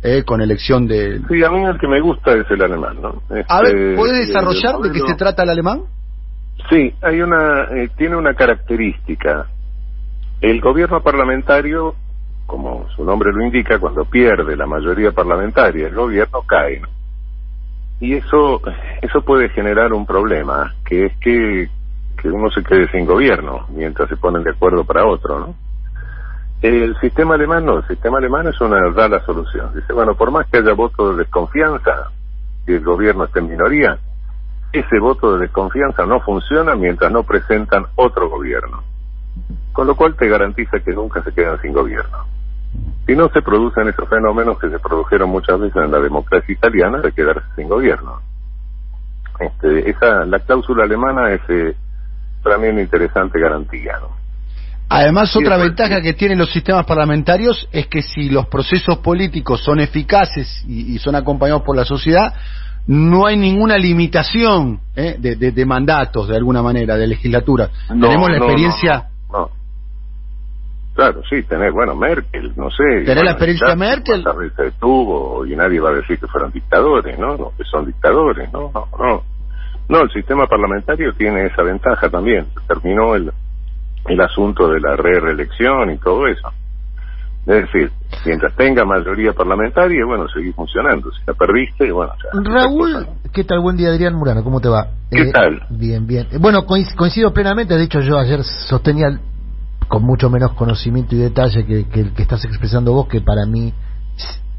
eh, 0.03 0.23
con 0.25 0.41
elección 0.41 0.87
de... 0.87 1.21
Sí, 1.29 1.43
a 1.43 1.51
mí 1.51 1.65
el 1.65 1.79
que 1.79 1.89
me 1.89 2.01
gusta 2.01 2.33
es 2.35 2.49
el 2.51 2.63
alemán, 2.63 3.03
¿no? 3.03 3.23
a 3.49 3.63
ver, 3.63 3.75
este, 3.75 3.97
¿puede 3.97 4.27
desarrollar 4.27 4.77
de 4.79 4.93
qué 4.93 5.01
se 5.01 5.15
trata 5.15 5.43
el 5.43 5.51
alemán? 5.51 5.83
Sí, 6.71 6.95
hay 7.03 7.21
una, 7.21 7.65
eh, 7.75 7.91
tiene 7.97 8.17
una 8.17 8.35
característica. 8.35 9.47
El 10.45 10.61
gobierno 10.61 11.03
parlamentario 11.03 11.95
como 12.45 12.87
su 12.95 13.03
nombre 13.03 13.33
lo 13.33 13.43
indica, 13.43 13.79
cuando 13.79 14.05
pierde 14.05 14.55
la 14.59 14.67
mayoría 14.67 15.11
parlamentaria, 15.11 15.87
el 15.87 15.95
gobierno 15.95 16.43
cae. 16.43 16.83
Y 17.99 18.13
eso, 18.13 18.61
eso 19.01 19.23
puede 19.23 19.49
generar 19.49 19.95
un 19.95 20.05
problema, 20.05 20.75
que 20.85 21.07
es 21.07 21.17
que, 21.17 21.71
que 22.21 22.29
uno 22.29 22.51
se 22.51 22.63
quede 22.63 22.91
sin 22.91 23.07
gobierno 23.07 23.67
mientras 23.71 24.07
se 24.11 24.19
ponen 24.19 24.43
de 24.43 24.51
acuerdo 24.51 24.85
para 24.85 25.07
otro, 25.07 25.39
¿no? 25.39 25.55
El 26.61 26.95
sistema 27.01 27.37
alemán 27.37 27.65
no, 27.65 27.79
el 27.79 27.87
sistema 27.89 28.19
alemán 28.19 28.47
es 28.47 28.61
una 28.61 28.91
da 28.91 29.25
solución. 29.25 29.73
Dice, 29.75 29.95
bueno, 29.95 30.15
por 30.15 30.31
más 30.31 30.47
que 30.49 30.59
haya 30.59 30.75
voto 30.75 31.13
de 31.13 31.25
desconfianza 31.25 32.11
y 32.67 32.75
el 32.75 32.85
gobierno 32.85 33.25
esté 33.25 33.39
en 33.39 33.49
minoría, 33.49 33.97
ese 34.75 35.01
voto 35.01 35.39
de 35.39 35.47
desconfianza 35.47 36.05
no 36.05 36.21
funciona 36.21 36.75
mientras 36.75 37.11
no 37.11 37.23
presentan 37.23 37.87
otro 37.97 38.29
gobierno. 38.29 38.83
Con 39.75 39.89
lo 39.89 39.97
cual 39.97 40.15
te 40.17 40.29
garantiza 40.29 40.79
que 40.79 40.93
nunca 40.93 41.21
se 41.25 41.33
quedan 41.33 41.61
sin 41.61 41.73
gobierno. 41.73 42.19
Si 43.07 43.17
no 43.17 43.29
se 43.31 43.43
producen 43.43 43.89
esos 43.89 44.09
fenómenos 44.09 44.57
que 44.59 44.71
se 44.71 44.79
produjeron 44.79 45.29
muchas 45.29 45.59
veces 45.59 45.83
en 45.83 45.91
la 45.91 45.99
democracia 45.99 46.53
italiana 46.53 47.01
de 47.01 47.11
quedarse 47.11 47.47
sin 47.57 47.69
gobierno. 47.69 48.21
Este, 49.41 49.91
esa, 49.91 50.25
la 50.27 50.39
cláusula 50.39 50.85
alemana 50.85 51.33
es 51.33 51.41
eh, 51.49 51.77
también 52.45 52.75
una 52.75 52.83
interesante 52.83 53.41
garantía. 53.41 53.99
¿no? 54.01 54.11
Además, 54.91 55.35
otra 55.35 55.57
ventaja 55.57 56.01
que 56.01 56.13
tienen 56.13 56.39
los 56.39 56.53
sistemas 56.53 56.87
parlamentarios 56.87 57.69
es 57.73 57.89
que 57.89 58.01
si 58.01 58.29
los 58.29 58.47
procesos 58.47 58.99
políticos 58.99 59.61
son 59.61 59.81
eficaces 59.81 60.65
y, 60.69 60.97
son 60.99 61.17
acompañados 61.17 61.63
por 61.63 61.75
la 61.77 61.85
sociedad, 61.85 62.33
no 62.87 63.27
hay 63.27 63.37
ninguna 63.37 63.77
limitación 63.77 64.79
¿eh? 64.95 65.17
de, 65.19 65.67
mandatos, 65.67 66.29
de 66.29 66.37
alguna 66.37 66.63
manera, 66.63 66.97
de 66.97 67.09
legislatura. 67.09 67.71
Tenemos 67.89 68.31
la 68.31 68.37
experiencia 68.37 69.09
Claro, 70.95 71.23
sí, 71.29 71.43
tener, 71.43 71.73
bueno, 71.73 71.97
Merkel, 71.97 72.53
no 72.57 72.71
sé. 72.71 73.05
Tener 73.05 73.25
la 73.25 73.33
experiencia 73.33 73.75
Merkel. 73.75 74.25
veces 74.39 74.73
estuvo 74.73 75.45
y 75.45 75.57
nadie 75.57 75.81
va 75.81 75.91
a 75.91 75.95
decir 75.95 76.21
que 76.21 76.29
fueron 76.29 76.53
dictadores, 76.53 77.19
¿no? 77.19 77.37
no 77.37 77.53
que 77.57 77.65
son 77.65 77.85
dictadores, 77.85 78.53
¿no? 78.53 78.71
No, 78.73 78.89
no. 78.99 79.23
No, 79.89 80.01
el 80.03 80.11
sistema 80.11 80.47
parlamentario 80.47 81.13
tiene 81.13 81.47
esa 81.47 81.63
ventaja 81.63 82.09
también. 82.09 82.47
Terminó 82.69 83.17
el, 83.17 83.31
el 84.07 84.21
asunto 84.21 84.69
de 84.69 84.81
la 84.81 84.97
re-reelección 84.97 85.91
y 85.91 85.99
todo 85.99 86.27
eso. 86.29 86.49
Es 87.47 87.71
decir, 87.71 87.91
mientras 88.25 88.55
tenga 88.57 88.85
mayoría 88.85 89.33
parlamentaria, 89.33 90.07
bueno, 90.07 90.27
seguir 90.29 90.55
funcionando. 90.55 91.11
Si 91.11 91.21
la 91.27 91.35
perdiste, 91.35 91.93
bueno. 91.93 92.13
Raúl, 92.33 93.07
¿qué 93.35 93.45
tal? 93.45 93.61
Buen 93.61 93.77
día, 93.77 93.89
Adrián 93.89 94.15
Murano, 94.15 94.43
¿cómo 94.43 94.61
te 94.61 94.69
va? 94.69 94.87
¿Qué 95.11 95.23
eh, 95.23 95.33
tal? 95.33 95.61
Bien, 95.69 96.07
bien. 96.07 96.29
Bueno, 96.41 96.65
coincido 96.65 97.35
plenamente, 97.35 97.77
de 97.77 97.85
hecho 97.85 98.01
yo 98.01 98.17
ayer 98.17 98.43
sostenía 98.43 99.09
con 99.87 100.05
mucho 100.05 100.31
menos 100.31 100.53
conocimiento 100.55 101.15
y 101.15 101.19
detalle 101.19 101.65
que, 101.65 102.01
el 102.01 102.13
que 102.13 102.23
estás 102.23 102.45
expresando 102.45 102.93
vos, 102.93 103.09
que 103.09 103.21
para 103.21 103.47
mí 103.47 103.73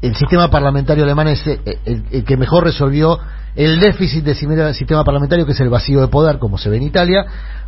el 0.02 0.14
sistema 0.14 0.48
parlamentario 0.50 1.04
alemán 1.04 1.28
es 1.28 1.46
eh, 1.46 1.78
el, 1.84 2.24
que 2.24 2.36
mejor 2.36 2.64
resolvió 2.64 3.18
el 3.54 3.80
déficit 3.80 4.24
del 4.24 4.74
sistema 4.74 5.02
parlamentario, 5.04 5.46
que 5.46 5.52
es 5.52 5.60
el 5.60 5.70
vacío 5.70 6.00
de 6.00 6.08
poder, 6.08 6.38
como 6.38 6.58
se 6.58 6.68
ve 6.68 6.76
en 6.76 6.82
Italia. 6.82 7.24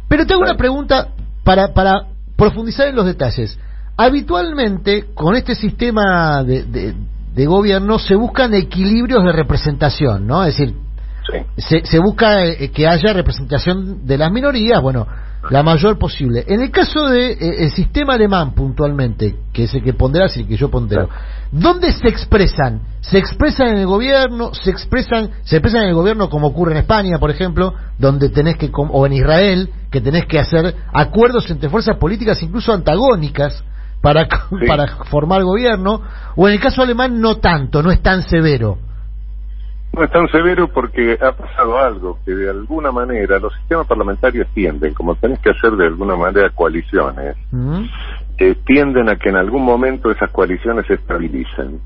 Pero 0.07 0.27
tengo 0.27 0.43
una 0.43 0.57
pregunta 0.57 1.09
para, 1.45 1.73
para 1.73 2.03
profundizar 2.37 2.89
en 2.89 2.97
los 2.97 3.07
detalles. 3.07 3.59
Habitualmente, 3.97 5.07
con 5.15 5.35
este 5.35 5.55
sistema 5.55 6.45
de, 6.45 6.95
de, 7.35 7.47
gobierno 7.47 7.99
se 7.99 8.15
buscan 8.17 8.53
equilibrios 8.55 9.25
de 9.25 9.33
representación, 9.33 10.27
¿no? 10.27 10.45
Es 10.45 10.57
decir, 10.59 10.75
se, 11.57 11.85
se 11.85 11.99
busca 11.99 12.45
eh, 12.45 12.71
que 12.71 12.87
haya 12.87 13.13
representación 13.13 14.07
de 14.07 14.19
las 14.19 14.31
minorías, 14.31 14.83
bueno, 14.83 15.07
la 15.51 15.62
mayor 15.62 15.99
posible. 15.99 16.45
En 16.47 16.61
el 16.61 16.70
caso 16.70 17.09
de 17.09 17.32
eh, 17.32 17.64
el 17.64 17.70
sistema 17.70 18.14
alemán 18.14 18.53
puntualmente, 18.55 19.36
que 19.53 19.64
es 19.64 19.74
el 19.74 19.82
que 19.82 19.95
ponderas 19.95 20.36
y 20.36 20.41
el 20.41 20.49
que 20.49 20.57
yo 20.57 20.70
pondero, 20.70 21.09
¿dónde 21.53 21.93
se 21.93 22.09
expresan? 22.09 22.82
¿Se 23.01 23.18
expresan 23.18 23.68
en 23.68 23.76
el 23.78 23.86
gobierno? 23.86 24.53
¿Se 24.53 24.70
expresan 24.70 25.30
se 25.45 25.57
expresan 25.57 25.82
en 25.82 25.89
el 25.89 25.95
gobierno 25.95 26.28
como 26.28 26.49
ocurre 26.49 26.72
en 26.72 26.78
España, 26.78 27.18
por 27.18 27.30
ejemplo, 27.30 27.74
donde 27.99 28.28
tenés 28.28 28.57
que 28.57 28.70
o 28.72 29.07
en 29.07 29.12
Israel, 29.12 29.70
que 29.91 30.01
tenés 30.01 30.26
que 30.26 30.39
hacer 30.39 30.74
acuerdos 30.93 31.49
entre 31.51 31.70
fuerzas 31.70 31.97
políticas 31.97 32.43
incluso 32.43 32.72
antagónicas 32.72 33.64
para 34.03 34.26
para 34.66 35.05
formar 35.07 35.45
gobierno, 35.45 36.03
o 36.36 36.49
en 36.49 36.55
el 36.55 36.61
caso 36.61 36.82
alemán 36.82 37.20
no 37.20 37.36
tanto, 37.36 37.82
no 37.82 37.91
es 37.91 38.03
tan 38.03 38.22
severo? 38.22 38.78
No 39.93 40.05
es 40.05 40.11
tan 40.11 40.28
severo 40.28 40.68
porque 40.68 41.18
ha 41.20 41.32
pasado 41.32 41.78
algo, 41.78 42.18
que 42.24 42.32
de 42.32 42.51
alguna 42.51 42.93
manera 42.93 43.39
los 43.39 43.53
sistemas 43.55 43.86
parlamentarios 43.86 44.47
tienden, 44.55 44.95
como 44.95 45.14
tenés 45.16 45.39
que 45.41 45.51
hacer 45.51 45.72
de 45.72 45.86
alguna 45.86 46.14
manera 46.14 46.51
coaliciones, 46.51 47.36
eh, 48.39 48.55
tienden 48.64 49.09
a 49.09 49.16
que 49.16 49.30
en 49.30 49.36
algún 49.36 49.64
momento 49.64 50.11
esas 50.11 50.30
coaliciones 50.30 50.86
se 50.86 50.95
estabilicen. 50.95 51.80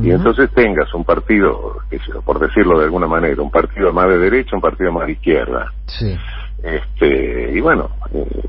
Y 0.00 0.12
entonces 0.12 0.48
tengas 0.52 0.94
un 0.94 1.04
partido, 1.04 1.78
por 2.24 2.38
decirlo 2.38 2.78
de 2.78 2.84
alguna 2.84 3.08
manera, 3.08 3.42
un 3.42 3.50
partido 3.50 3.92
más 3.92 4.08
de 4.08 4.18
derecha, 4.18 4.54
un 4.54 4.62
partido 4.62 4.92
más 4.92 5.06
de 5.06 5.12
izquierda. 5.12 5.72
Sí. 5.86 6.16
Este, 6.62 7.52
y 7.52 7.60
bueno, 7.60 7.90
eh, 8.12 8.40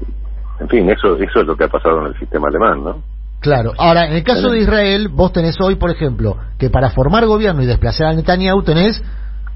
en 0.59 0.67
fin, 0.67 0.89
eso, 0.89 1.15
eso 1.15 1.39
es 1.41 1.47
lo 1.47 1.55
que 1.55 1.63
ha 1.63 1.69
pasado 1.69 2.01
en 2.01 2.07
el 2.07 2.19
sistema 2.19 2.49
alemán, 2.49 2.83
¿no? 2.83 3.01
Claro. 3.39 3.73
Ahora, 3.77 4.07
en 4.07 4.13
el 4.13 4.23
caso 4.23 4.49
de 4.49 4.59
Israel, 4.59 5.07
vos 5.07 5.31
tenés 5.31 5.59
hoy, 5.61 5.75
por 5.75 5.91
ejemplo, 5.91 6.37
que 6.57 6.69
para 6.69 6.89
formar 6.89 7.25
gobierno 7.25 7.63
y 7.63 7.65
desplazar 7.65 8.07
a 8.07 8.13
Netanyahu 8.13 8.63
tenés 8.63 9.01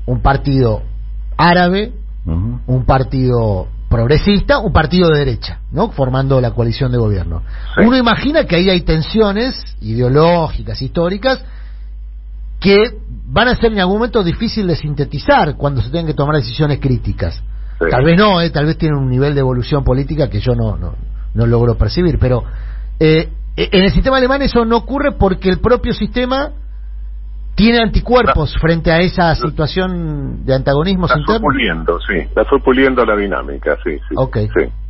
un 0.05 0.21
partido 0.21 0.83
árabe, 1.37 1.91
un 2.25 2.85
partido 2.85 3.67
progresista, 3.89 4.57
un 4.57 4.73
partido 4.73 5.09
de 5.09 5.19
derecha, 5.19 5.59
¿no? 5.71 5.91
Formando 5.91 6.41
la 6.41 6.51
coalición 6.51 6.91
de 6.91 6.97
gobierno. 6.97 7.43
Uno 7.77 7.95
imagina 7.95 8.45
que 8.45 8.55
ahí 8.55 8.69
hay 8.69 8.81
tensiones 8.81 9.61
ideológicas, 9.81 10.81
históricas, 10.81 11.43
que 12.59 12.97
van 13.25 13.49
a 13.49 13.55
ser 13.55 13.73
en 13.73 13.79
algún 13.79 13.97
momento 13.97 14.23
difícil 14.23 14.65
de 14.65 14.75
sintetizar 14.75 15.55
cuando 15.57 15.81
se 15.81 15.89
tengan 15.89 16.07
que 16.07 16.13
tomar 16.13 16.37
decisiones 16.37 16.79
críticas. 16.79 17.43
Tal 17.77 18.03
vez 18.03 18.17
no, 18.17 18.41
¿eh? 18.41 18.49
tal 18.49 18.65
vez 18.65 18.77
tienen 18.77 18.97
un 18.97 19.09
nivel 19.09 19.33
de 19.35 19.41
evolución 19.41 19.83
política 19.83 20.29
que 20.29 20.39
yo 20.39 20.55
no, 20.55 20.77
no, 20.77 20.95
no 21.33 21.45
logro 21.45 21.77
percibir, 21.77 22.17
pero 22.17 22.43
eh, 22.99 23.29
eh, 23.29 23.29
en 23.55 23.83
el 23.83 23.91
sistema 23.91 24.17
alemán 24.17 24.41
eso 24.41 24.65
no 24.65 24.77
ocurre 24.77 25.11
porque 25.11 25.49
el 25.49 25.59
propio 25.59 25.93
sistema 25.93 26.51
tiene 27.55 27.79
anticuerpos 27.83 28.55
frente 28.59 28.91
a 28.91 28.99
esa 28.99 29.35
situación 29.35 30.43
de 30.43 30.55
antagonismos 30.55 31.11
la 31.11 31.17
internos. 31.19 31.41
Fue 31.41 31.51
puliendo, 31.51 31.99
sí, 31.99 32.29
la 32.35 32.45
fue 32.45 32.59
puliendo 32.59 33.05
la 33.05 33.15
dinámica, 33.15 33.77
sí, 33.83 33.97
sí. 34.09 34.15
Ok, 34.15 34.37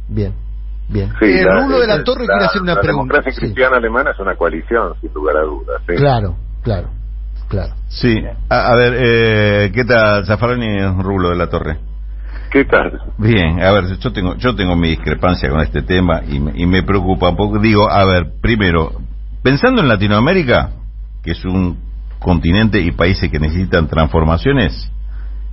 bien, 0.08 0.34
bien. 0.88 1.12
Sí, 1.20 1.26
el 1.26 1.64
Rulo 1.64 1.80
de 1.80 1.88
la 1.88 2.04
Torre 2.04 2.26
quiere 2.26 2.46
hacer 2.46 2.62
una 2.62 2.76
pregunta. 2.80 3.16
La 3.16 3.22
democracia 3.22 3.42
cristiana 3.42 3.78
alemana 3.78 4.12
es 4.12 4.20
una 4.20 4.36
coalición, 4.36 4.94
sin 5.02 5.14
lugar 5.14 5.38
a 5.38 5.42
dudas. 5.42 5.82
Sí. 5.88 5.96
Claro, 5.96 6.36
claro, 6.62 6.90
claro. 7.50 7.74
Sí, 7.90 8.24
a, 8.50 8.76
ver, 8.76 8.94
eh, 8.98 9.72
¿qué 9.74 9.84
tal 9.84 10.26
Zafarani 10.26 11.04
Rulo 11.04 11.30
de 11.30 11.36
la 11.36 11.50
Torre? 11.50 11.78
Bien, 13.18 13.62
a 13.64 13.72
ver, 13.72 13.98
yo 13.98 14.14
tengo, 14.14 14.36
yo 14.36 14.56
tengo 14.56 14.76
mi 14.76 14.90
discrepancia 14.90 15.50
con 15.50 15.62
este 15.62 15.82
tema 15.82 16.22
y 16.28 16.40
me, 16.40 16.84
preocupa 16.84 17.30
un 17.30 17.36
poco. 17.36 17.60
Digo, 17.60 17.90
a 17.90 18.06
ver, 18.06 18.34
primero, 18.42 18.92
pensando 19.42 19.82
en 19.82 19.88
Latinoamérica, 19.88 20.70
que 21.24 21.32
es 21.32 21.44
un 21.46 21.80
continente 22.20 22.80
y 22.80 22.92
países 22.92 23.32
que 23.32 23.40
necesitan 23.40 23.88
transformaciones, 23.88 24.92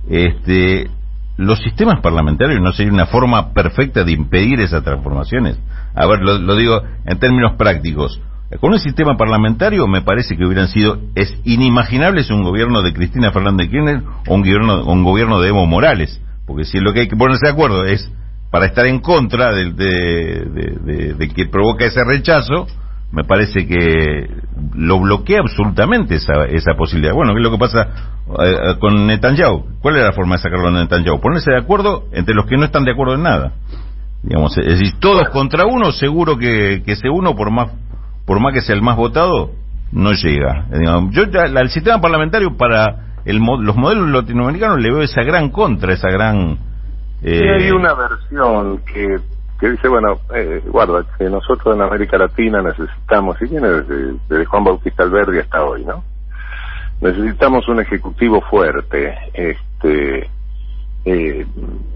este, 0.09 0.91
los 1.37 1.59
sistemas 1.63 2.01
parlamentarios 2.01 2.61
no 2.61 2.71
serían 2.71 2.93
una 2.93 3.07
forma 3.07 3.51
perfecta 3.51 4.03
de 4.03 4.11
impedir 4.11 4.59
esas 4.59 4.83
transformaciones. 4.83 5.59
A 5.95 6.05
ver, 6.05 6.19
lo, 6.21 6.37
lo 6.37 6.55
digo 6.55 6.81
en 7.05 7.17
términos 7.17 7.53
prácticos. 7.57 8.21
Con 8.59 8.73
un 8.73 8.79
sistema 8.79 9.15
parlamentario 9.17 9.87
me 9.87 10.01
parece 10.01 10.35
que 10.35 10.45
hubieran 10.45 10.67
sido 10.67 10.99
es 11.15 11.33
inimaginables 11.45 12.29
un 12.29 12.43
gobierno 12.43 12.81
de 12.81 12.93
Cristina 12.93 13.31
Fernández 13.31 13.69
Kirchner 13.69 14.03
o 14.27 14.35
un 14.35 14.41
gobierno 14.41 14.83
un 14.83 15.03
gobierno 15.03 15.39
de 15.39 15.47
Evo 15.47 15.65
Morales, 15.65 16.21
porque 16.51 16.65
si 16.65 16.79
lo 16.79 16.91
que 16.91 16.99
hay 17.01 17.07
que 17.07 17.15
ponerse 17.15 17.45
de 17.45 17.53
acuerdo 17.53 17.85
es 17.85 18.11
para 18.51 18.65
estar 18.65 18.85
en 18.85 18.99
contra 18.99 19.53
de, 19.53 19.71
de, 19.71 21.29
que 21.33 21.45
provoca 21.45 21.85
ese 21.85 22.03
rechazo, 22.03 22.67
me 23.13 23.23
parece 23.23 23.65
que 23.65 24.29
lo 24.75 24.99
bloquea 24.99 25.39
absolutamente 25.39 26.15
esa, 26.15 26.43
esa 26.49 26.73
posibilidad. 26.73 27.13
Bueno, 27.13 27.31
¿qué 27.31 27.39
es 27.39 27.43
lo 27.43 27.51
que 27.51 27.57
pasa 27.57 27.87
eh, 28.43 28.75
con 28.81 29.07
Netanyahu? 29.07 29.79
¿Cuál 29.81 29.95
es 29.95 30.03
la 30.03 30.11
forma 30.11 30.35
de 30.35 30.41
sacarlo 30.41 30.67
a 30.67 30.71
Netanyahu? 30.71 31.21
Ponerse 31.21 31.51
de 31.51 31.59
acuerdo 31.59 32.03
entre 32.11 32.35
los 32.35 32.45
que 32.45 32.57
no 32.57 32.65
están 32.65 32.83
de 32.83 32.91
acuerdo 32.91 33.15
en 33.15 33.23
nada. 33.23 33.53
Digamos, 34.23 34.57
es 34.57 34.77
decir, 34.77 34.99
todos 34.99 35.29
contra 35.29 35.65
uno, 35.65 35.93
seguro 35.93 36.37
que, 36.37 36.83
ese 36.85 37.09
uno, 37.09 37.33
por 37.33 37.49
más 37.49 37.69
por 38.25 38.41
más 38.41 38.53
que 38.53 38.61
sea 38.61 38.75
el 38.75 38.81
más 38.81 38.97
votado, 38.97 39.51
no 39.93 40.11
llega. 40.11 40.67
Yo 41.11 41.23
el 41.23 41.69
sistema 41.69 42.01
parlamentario 42.01 42.57
para 42.57 43.10
el, 43.25 43.37
los 43.37 43.75
modelos 43.75 44.09
latinoamericanos 44.09 44.79
le 44.79 44.91
veo 44.91 45.01
esa 45.01 45.23
gran 45.23 45.49
contra, 45.49 45.93
esa 45.93 46.09
gran... 46.09 46.57
Eh... 47.21 47.39
hay 47.55 47.71
una 47.71 47.93
versión 47.93 48.79
que, 48.79 49.17
que 49.59 49.69
dice, 49.69 49.87
bueno, 49.87 50.19
eh, 50.33 50.61
guarda, 50.65 51.05
que 51.17 51.25
nosotros 51.25 51.75
en 51.75 51.83
América 51.83 52.17
Latina 52.17 52.61
necesitamos, 52.61 53.39
y 53.41 53.45
viene 53.45 53.67
desde, 53.67 54.15
desde 54.27 54.45
Juan 54.45 54.63
Bautista 54.63 55.03
Alberdi 55.03 55.39
hasta 55.39 55.63
hoy, 55.63 55.85
¿no? 55.85 56.03
Necesitamos 56.99 57.67
un 57.67 57.79
ejecutivo 57.79 58.41
fuerte, 58.41 59.15
este, 59.33 60.29
eh, 61.05 61.45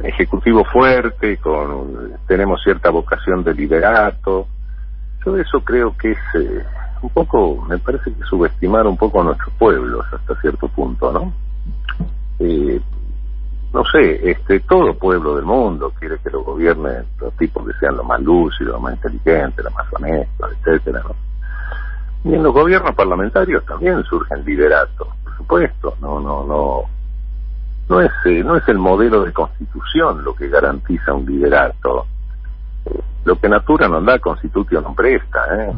ejecutivo 0.04 0.64
fuerte, 0.66 1.38
con 1.38 2.14
tenemos 2.28 2.62
cierta 2.64 2.90
vocación 2.90 3.44
de 3.44 3.54
liderato, 3.54 4.48
todo 5.24 5.38
eso 5.38 5.60
creo 5.62 5.96
que 5.98 6.12
es 6.12 6.18
eh, 6.36 6.64
un 7.02 7.10
poco, 7.10 7.66
me 7.68 7.78
parece 7.78 8.14
que 8.14 8.24
subestimar 8.24 8.86
un 8.88 8.98
poco 8.98 9.22
a 9.22 9.26
nuestros 9.26 9.54
pueblos 9.56 10.06
hasta 10.12 10.40
cierto 10.42 10.68
punto, 10.68 11.12
¿no? 11.12 11.34
Eh, 12.40 12.82
no 13.74 13.84
sé, 13.86 14.32
este, 14.32 14.62
todo 14.62 14.98
pueblo 14.98 15.36
del 15.36 15.46
mundo 15.46 15.92
quiere 16.00 16.18
que 16.20 16.30
lo 16.30 16.44
gobiernen 16.44 17.06
los 17.20 17.34
tipos 17.36 17.68
que 17.68 17.74
sean 17.80 17.98
los 17.98 18.06
más 18.06 18.22
lúcidos, 18.22 18.74
los 18.74 18.82
más 18.82 18.94
inteligentes, 18.96 19.66
los 19.66 19.74
más 19.74 19.86
honestos, 19.94 20.52
etcétera, 20.60 21.02
¿no? 21.04 21.16
Y 22.32 22.34
en 22.34 22.42
los 22.42 22.54
gobiernos 22.54 22.96
parlamentarios 22.96 23.64
también 23.66 24.04
surgen 24.04 24.44
lideratos, 24.46 25.08
por 25.24 25.38
supuesto, 25.38 25.96
no, 26.02 26.20
no, 26.20 26.44
no, 26.44 26.84
no 27.90 28.02
es, 28.02 28.12
eh, 28.26 28.44
no 28.44 28.56
es 28.56 28.68
el 28.68 28.80
modelo 28.80 29.24
de 29.24 29.32
constitución 29.32 30.24
lo 30.24 30.34
que 30.34 30.48
garantiza 30.48 31.14
un 31.14 31.26
liderato, 31.26 32.08
lo 33.26 33.36
que 33.40 33.50
natura 33.50 33.88
no 33.88 34.02
da, 34.02 34.20
constitución 34.20 34.84
no 34.84 34.94
presta, 34.94 35.40
¿eh? 35.52 35.74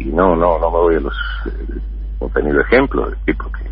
Y, 0.00 0.06
no, 0.06 0.34
no, 0.34 0.58
no 0.58 0.70
me 0.70 0.78
voy 0.78 0.96
a 0.96 1.00
los... 1.00 1.14
he 1.46 2.28
tenido 2.32 2.60
ejemplos 2.60 3.10
de 3.10 3.16
tipo 3.32 3.50
que 3.52 3.70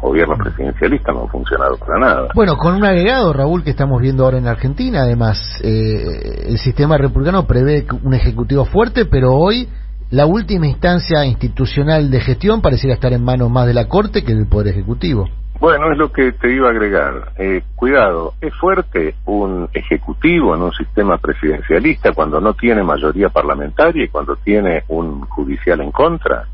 gobierno 0.00 0.36
presidencialista 0.36 1.12
no 1.12 1.24
ha 1.24 1.28
funcionado 1.28 1.76
para 1.76 1.98
nada. 1.98 2.28
Bueno, 2.34 2.56
con 2.56 2.74
un 2.74 2.84
agregado, 2.84 3.32
Raúl, 3.32 3.64
que 3.64 3.70
estamos 3.70 4.00
viendo 4.00 4.24
ahora 4.24 4.38
en 4.38 4.46
Argentina, 4.46 5.02
además, 5.02 5.60
eh, 5.62 6.46
el 6.48 6.58
sistema 6.58 6.98
republicano 6.98 7.46
prevé 7.46 7.86
un 8.02 8.14
ejecutivo 8.14 8.64
fuerte, 8.64 9.06
pero 9.06 9.32
hoy 9.32 9.68
la 10.10 10.26
última 10.26 10.66
instancia 10.66 11.24
institucional 11.24 12.10
de 12.10 12.20
gestión 12.20 12.60
pareciera 12.60 12.94
estar 12.94 13.12
en 13.12 13.24
manos 13.24 13.50
más 13.50 13.66
de 13.66 13.74
la 13.74 13.88
Corte 13.88 14.22
que 14.22 14.34
del 14.34 14.46
Poder 14.46 14.68
Ejecutivo. 14.68 15.28
Bueno, 15.62 15.92
es 15.92 15.96
lo 15.96 16.10
que 16.10 16.32
te 16.32 16.52
iba 16.52 16.66
a 16.66 16.70
agregar. 16.72 17.34
Eh, 17.38 17.62
cuidado, 17.76 18.34
es 18.40 18.52
fuerte 18.56 19.14
un 19.26 19.68
ejecutivo 19.72 20.56
en 20.56 20.62
un 20.62 20.72
sistema 20.72 21.18
presidencialista 21.18 22.10
cuando 22.12 22.40
no 22.40 22.52
tiene 22.54 22.82
mayoría 22.82 23.28
parlamentaria 23.28 24.06
y 24.06 24.08
cuando 24.08 24.34
tiene 24.34 24.82
un 24.88 25.20
judicial 25.20 25.80
en 25.80 25.92
contra. 25.92 26.48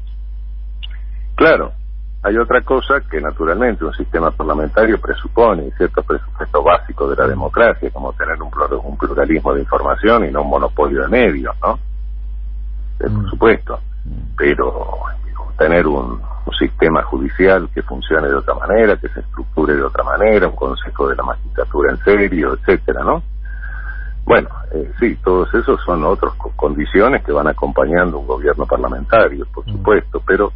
Claro, 1.35 1.73
hay 2.23 2.37
otra 2.37 2.61
cosa 2.61 3.01
que 3.11 3.19
naturalmente 3.19 3.87
un 3.87 3.95
sistema 3.95 4.31
parlamentario 4.31 5.01
presupone 5.01 5.71
cierto 5.79 6.03
presupuesto 6.03 6.63
básico 6.63 7.09
de 7.09 7.17
la 7.17 7.29
democracia, 7.29 7.91
como 7.91 8.13
tener 8.13 8.37
un, 8.43 8.99
pluralismo 8.99 9.55
de 9.55 9.63
información 9.63 10.27
y 10.27 10.31
no 10.31 10.43
un 10.43 10.51
monopolio 10.51 11.01
de 11.01 11.09
medios, 11.09 11.57
¿no? 11.63 11.79
por 12.99 13.11
mm. 13.11 13.31
supuesto. 13.31 13.81
Pero 14.37 14.99
tener 15.57 15.87
un, 15.87 16.21
un 16.49 16.55
sistema 16.55 17.03
judicial 17.03 17.69
que 17.75 17.83
funcione 17.83 18.29
de 18.29 18.35
otra 18.35 18.55
manera, 18.55 18.97
que 18.97 19.09
se 19.09 19.21
estructure 19.21 19.75
de 19.75 19.83
otra 19.83 20.03
manera, 20.03 20.49
un 20.49 20.57
consejo 20.57 21.09
de 21.09 21.17
la 21.17 21.23
magistratura 21.23 21.93
en 21.93 21.99
serio, 21.99 22.55
etcétera, 22.55 23.05
¿no? 23.05 23.23
Bueno, 24.25 24.49
eh, 24.73 24.91
sí, 24.99 25.17
todos 25.23 25.53
esos 25.55 25.81
son 25.85 26.05
otras 26.05 26.33
condiciones 26.57 27.25
que 27.25 27.33
van 27.33 27.49
acompañando 27.49 28.19
un 28.19 28.27
gobierno 28.27 28.67
parlamentario, 28.67 29.47
por 29.53 29.67
mm. 29.67 29.73
supuesto, 29.73 30.23
pero 30.27 30.53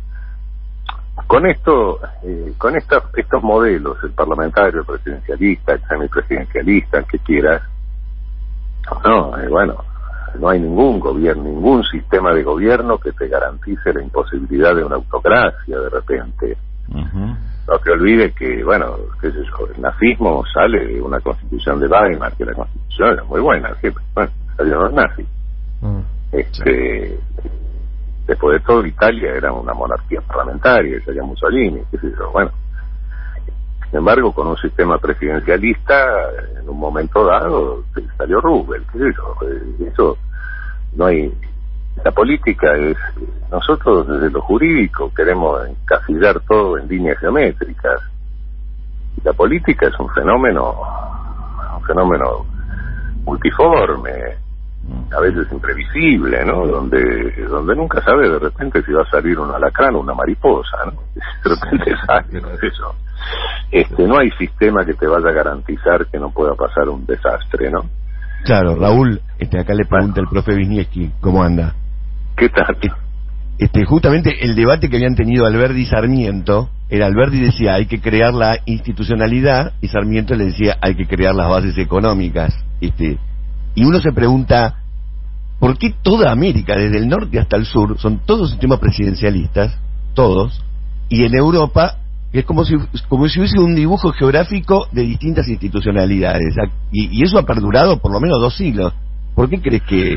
con 1.27 1.47
esto, 1.47 2.01
eh, 2.23 2.55
con 2.57 2.75
estos 2.77 3.43
modelos, 3.43 3.99
el 4.03 4.13
parlamentario, 4.13 4.81
el 4.81 4.87
presidencialista, 4.87 5.75
el 5.75 5.83
semipresidencialista, 5.89 6.99
el 6.99 7.07
que 7.07 7.19
quieras, 7.19 7.63
no, 9.05 9.39
eh, 9.39 9.49
bueno, 9.49 9.77
no 10.39 10.49
hay 10.49 10.61
ningún 10.61 11.01
gobierno, 11.01 11.45
ningún 11.45 11.83
sistema 11.85 12.33
de 12.33 12.43
gobierno 12.43 12.99
que 12.99 13.13
te 13.13 13.29
garantice 13.29 13.93
la 13.93 14.03
imposibilidad 14.03 14.75
de 14.75 14.85
una 14.85 14.97
autocracia 14.97 15.79
de 15.79 15.89
repente. 15.89 16.57
No 16.93 17.79
te 17.79 17.93
olvides 17.93 18.35
que, 18.35 18.65
bueno, 18.65 18.97
qué 19.21 19.31
sé 19.31 19.39
yo, 19.45 19.67
el 19.75 19.81
nazismo 19.81 20.45
sale 20.53 20.87
de 20.87 21.01
una 21.01 21.21
constitución 21.21 21.81
de 21.81 21.87
Weimar, 21.87 22.35
que 22.37 22.45
la 22.45 22.55
constitución 22.55 23.13
era 23.13 23.25
muy 23.25 23.41
buena, 23.41 23.75
siempre, 23.77 24.03
bueno, 24.15 24.31
salieron 24.57 24.85
los 24.85 24.93
nazis. 24.93 25.27
Mm. 25.81 26.01
este, 26.33 27.19
Después 28.27 28.61
de 28.61 28.67
todo, 28.67 28.87
Italia 28.87 29.35
era 29.35 29.53
una 29.53 29.75
monarquía 29.75 30.21
parlamentaria, 30.21 31.03
salía 31.05 31.23
Mussolini, 31.23 31.81
qué 31.91 31.99
sé 31.99 32.13
yo, 32.17 32.31
bueno. 32.31 32.51
Sin 33.93 33.99
embargo, 33.99 34.33
con 34.33 34.47
un 34.47 34.57
sistema 34.57 34.97
presidencialista, 34.97 36.31
en 36.59 36.67
un 36.67 36.79
momento 36.79 37.27
dado, 37.27 37.85
salió 38.17 38.41
yo, 38.41 38.67
eh, 39.47 39.89
eso 39.93 40.17
no 40.97 41.05
hay 41.05 41.31
la 42.03 42.11
política 42.11 42.75
es 42.75 42.97
nosotros 43.51 44.09
desde 44.09 44.31
lo 44.31 44.41
jurídico 44.41 45.13
queremos 45.15 45.69
encasillar 45.69 46.41
todo 46.49 46.79
en 46.79 46.89
líneas 46.89 47.19
geométricas. 47.19 48.01
La 49.23 49.35
política 49.35 49.89
es 49.89 50.01
un 50.01 50.09
fenómeno 50.09 50.75
un 51.77 51.83
fenómeno 51.85 52.47
multiforme 53.25 54.39
a 55.17 55.21
veces 55.21 55.47
imprevisible 55.53 56.45
no 56.45 56.67
donde 56.67 57.47
donde 57.49 57.77
nunca 57.77 58.03
sabe 58.03 58.29
de 58.29 58.39
repente 58.39 58.83
si 58.83 58.93
va 58.93 59.03
a 59.03 59.11
salir 59.11 59.39
un 59.39 59.51
alacrán 59.51 59.95
o 59.95 60.01
una 60.01 60.15
mariposa 60.15 60.77
no 60.87 61.03
de 61.15 61.51
repente 61.55 61.95
sale 62.07 62.41
¿no? 62.41 62.49
eso 62.51 62.95
este 63.71 64.07
no 64.09 64.19
hay 64.19 64.31
sistema 64.33 64.85
que 64.85 64.95
te 64.95 65.07
vaya 65.07 65.29
a 65.29 65.33
garantizar 65.33 66.07
que 66.07 66.19
no 66.19 66.31
pueda 66.31 66.55
pasar 66.55 66.89
un 66.89 67.07
desastre 67.07 67.71
no 67.71 67.83
Claro, 68.45 68.75
Raúl, 68.75 69.21
este, 69.39 69.61
acá 69.61 69.73
le 69.73 69.85
pregunta 69.85 70.21
el 70.21 70.27
profe 70.27 70.55
Wisniewski, 70.55 71.13
¿cómo 71.21 71.45
anda? 71.45 71.75
¿Qué 72.37 72.49
tal? 72.49 72.77
Este, 73.59 73.85
justamente 73.85 74.45
el 74.45 74.57
debate 74.57 74.89
que 74.89 74.97
habían 74.97 75.15
tenido 75.15 75.47
Alberdi 75.47 75.83
y 75.83 75.87
Sarmiento, 75.87 76.69
era 76.91 77.07
Alberdi 77.07 77.41
decía 77.41 77.75
hay 77.75 77.87
que 77.87 78.01
crear 78.01 78.35
la 78.35 78.59
institucionalidad 78.67 79.75
y 79.81 79.89
Sarmiento 79.89 80.35
le 80.35 80.47
decía 80.47 80.77
hay 80.81 80.97
que 80.97 81.07
crear 81.07 81.35
las 81.35 81.49
bases 81.49 81.79
económicas. 81.79 82.53
Este, 82.81 83.19
y 83.75 83.85
uno 83.85 84.01
se 84.01 84.13
pregunta, 84.13 84.79
¿por 85.59 85.79
qué 85.79 85.95
toda 86.03 86.31
América, 86.31 86.77
desde 86.77 86.99
el 86.99 87.09
norte 87.09 87.39
hasta 87.39 87.57
el 87.57 87.65
sur, 87.65 87.99
son 87.99 88.21
todos 88.25 88.51
sistemas 88.51 88.79
presidencialistas, 88.79 89.79
todos, 90.15 90.63
y 91.09 91.25
en 91.25 91.35
Europa 91.35 91.99
es 92.33 92.45
como 92.45 92.65
si, 92.65 92.75
como 93.09 93.29
si 93.29 93.39
hubiese 93.39 93.61
un 93.61 93.75
dibujo 93.75 94.11
geográfico 94.13 94.87
de 94.91 95.03
distintas 95.03 95.47
institucionalidades. 95.49 96.57
Y, 96.91 97.19
y 97.19 97.23
eso 97.23 97.39
ha 97.39 97.45
perdurado 97.45 97.99
por 97.99 98.13
lo 98.13 98.21
menos 98.21 98.41
dos 98.41 98.57
siglos. 98.57 98.95
¿Por 99.35 99.51
qué 99.51 99.61
crees 99.61 99.83
que 99.83 100.17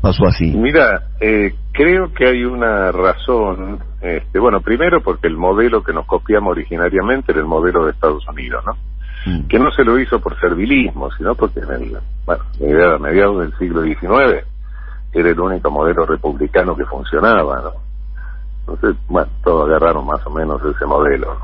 pasó 0.00 0.26
así? 0.26 0.52
Mira, 0.52 1.08
eh, 1.20 1.54
creo 1.72 2.12
que 2.12 2.28
hay 2.28 2.44
una 2.44 2.92
razón. 2.92 3.80
Este, 4.00 4.38
bueno, 4.38 4.60
primero 4.60 5.02
porque 5.02 5.26
el 5.26 5.36
modelo 5.36 5.82
que 5.82 5.92
nos 5.92 6.06
copiamos 6.06 6.52
originariamente 6.52 7.32
era 7.32 7.40
el 7.40 7.46
modelo 7.46 7.84
de 7.84 7.92
Estados 7.92 8.26
Unidos, 8.28 8.64
¿no? 8.64 8.72
Mm. 9.26 9.48
Que 9.48 9.58
no 9.58 9.70
se 9.70 9.84
lo 9.84 9.98
hizo 9.98 10.20
por 10.20 10.38
servilismo, 10.40 11.10
sino 11.12 11.34
porque 11.34 11.60
en 11.60 11.70
el, 11.70 11.98
bueno, 12.24 12.42
a 12.94 12.98
mediados 12.98 13.40
del 13.40 13.58
siglo 13.58 13.82
XIX 13.82 14.46
era 15.12 15.28
el 15.28 15.40
único 15.40 15.70
modelo 15.70 16.06
republicano 16.06 16.76
que 16.76 16.86
funcionaba, 16.86 17.60
¿no? 17.60 17.72
Entonces, 18.60 18.96
bueno, 19.08 19.28
todos 19.42 19.68
agarraron 19.68 20.06
más 20.06 20.24
o 20.26 20.30
menos 20.30 20.60
ese 20.64 20.86
modelo. 20.86 21.36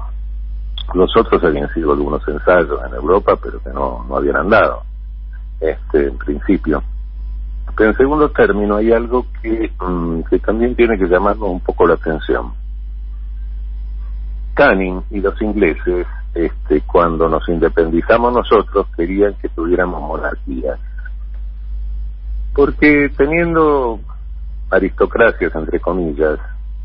Los 0.94 1.10
otros 1.16 1.42
habían 1.42 1.72
sido 1.74 1.92
algunos 1.92 2.26
ensayos 2.28 2.80
en 2.86 2.94
Europa, 2.94 3.36
pero 3.42 3.60
que 3.60 3.70
no, 3.70 4.04
no 4.08 4.16
habían 4.16 4.36
andado, 4.36 4.82
este, 5.60 6.06
en 6.06 6.18
principio. 6.18 6.82
Pero 7.76 7.90
en 7.90 7.96
segundo 7.96 8.30
término 8.30 8.76
hay 8.76 8.92
algo 8.92 9.26
que, 9.42 9.72
mm, 9.80 10.20
que 10.30 10.38
también 10.38 10.76
tiene 10.76 10.96
que 10.96 11.08
llamarnos 11.08 11.48
un 11.48 11.60
poco 11.60 11.86
la 11.86 11.94
atención. 11.94 12.52
Canning 14.54 15.02
y 15.10 15.20
los 15.20 15.40
ingleses, 15.42 16.06
este, 16.36 16.82
cuando 16.82 17.28
nos 17.28 17.48
independizamos 17.48 18.32
nosotros, 18.32 18.86
querían 18.96 19.34
que 19.34 19.48
tuviéramos 19.48 20.02
monarquías. 20.02 20.78
Porque 22.54 23.10
teniendo 23.16 24.00
aristocracias, 24.70 25.54
entre 25.54 25.80
comillas, 25.80 26.38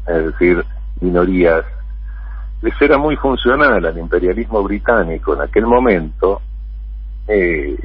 es 0.08 0.26
decir, 0.26 0.64
minorías, 1.02 1.66
les 2.62 2.82
era 2.82 2.98
muy 2.98 3.16
funcional 3.18 3.86
al 3.86 3.98
imperialismo 3.98 4.64
británico 4.64 5.34
en 5.34 5.42
aquel 5.42 5.66
momento 5.66 6.42
eh, 7.28 7.76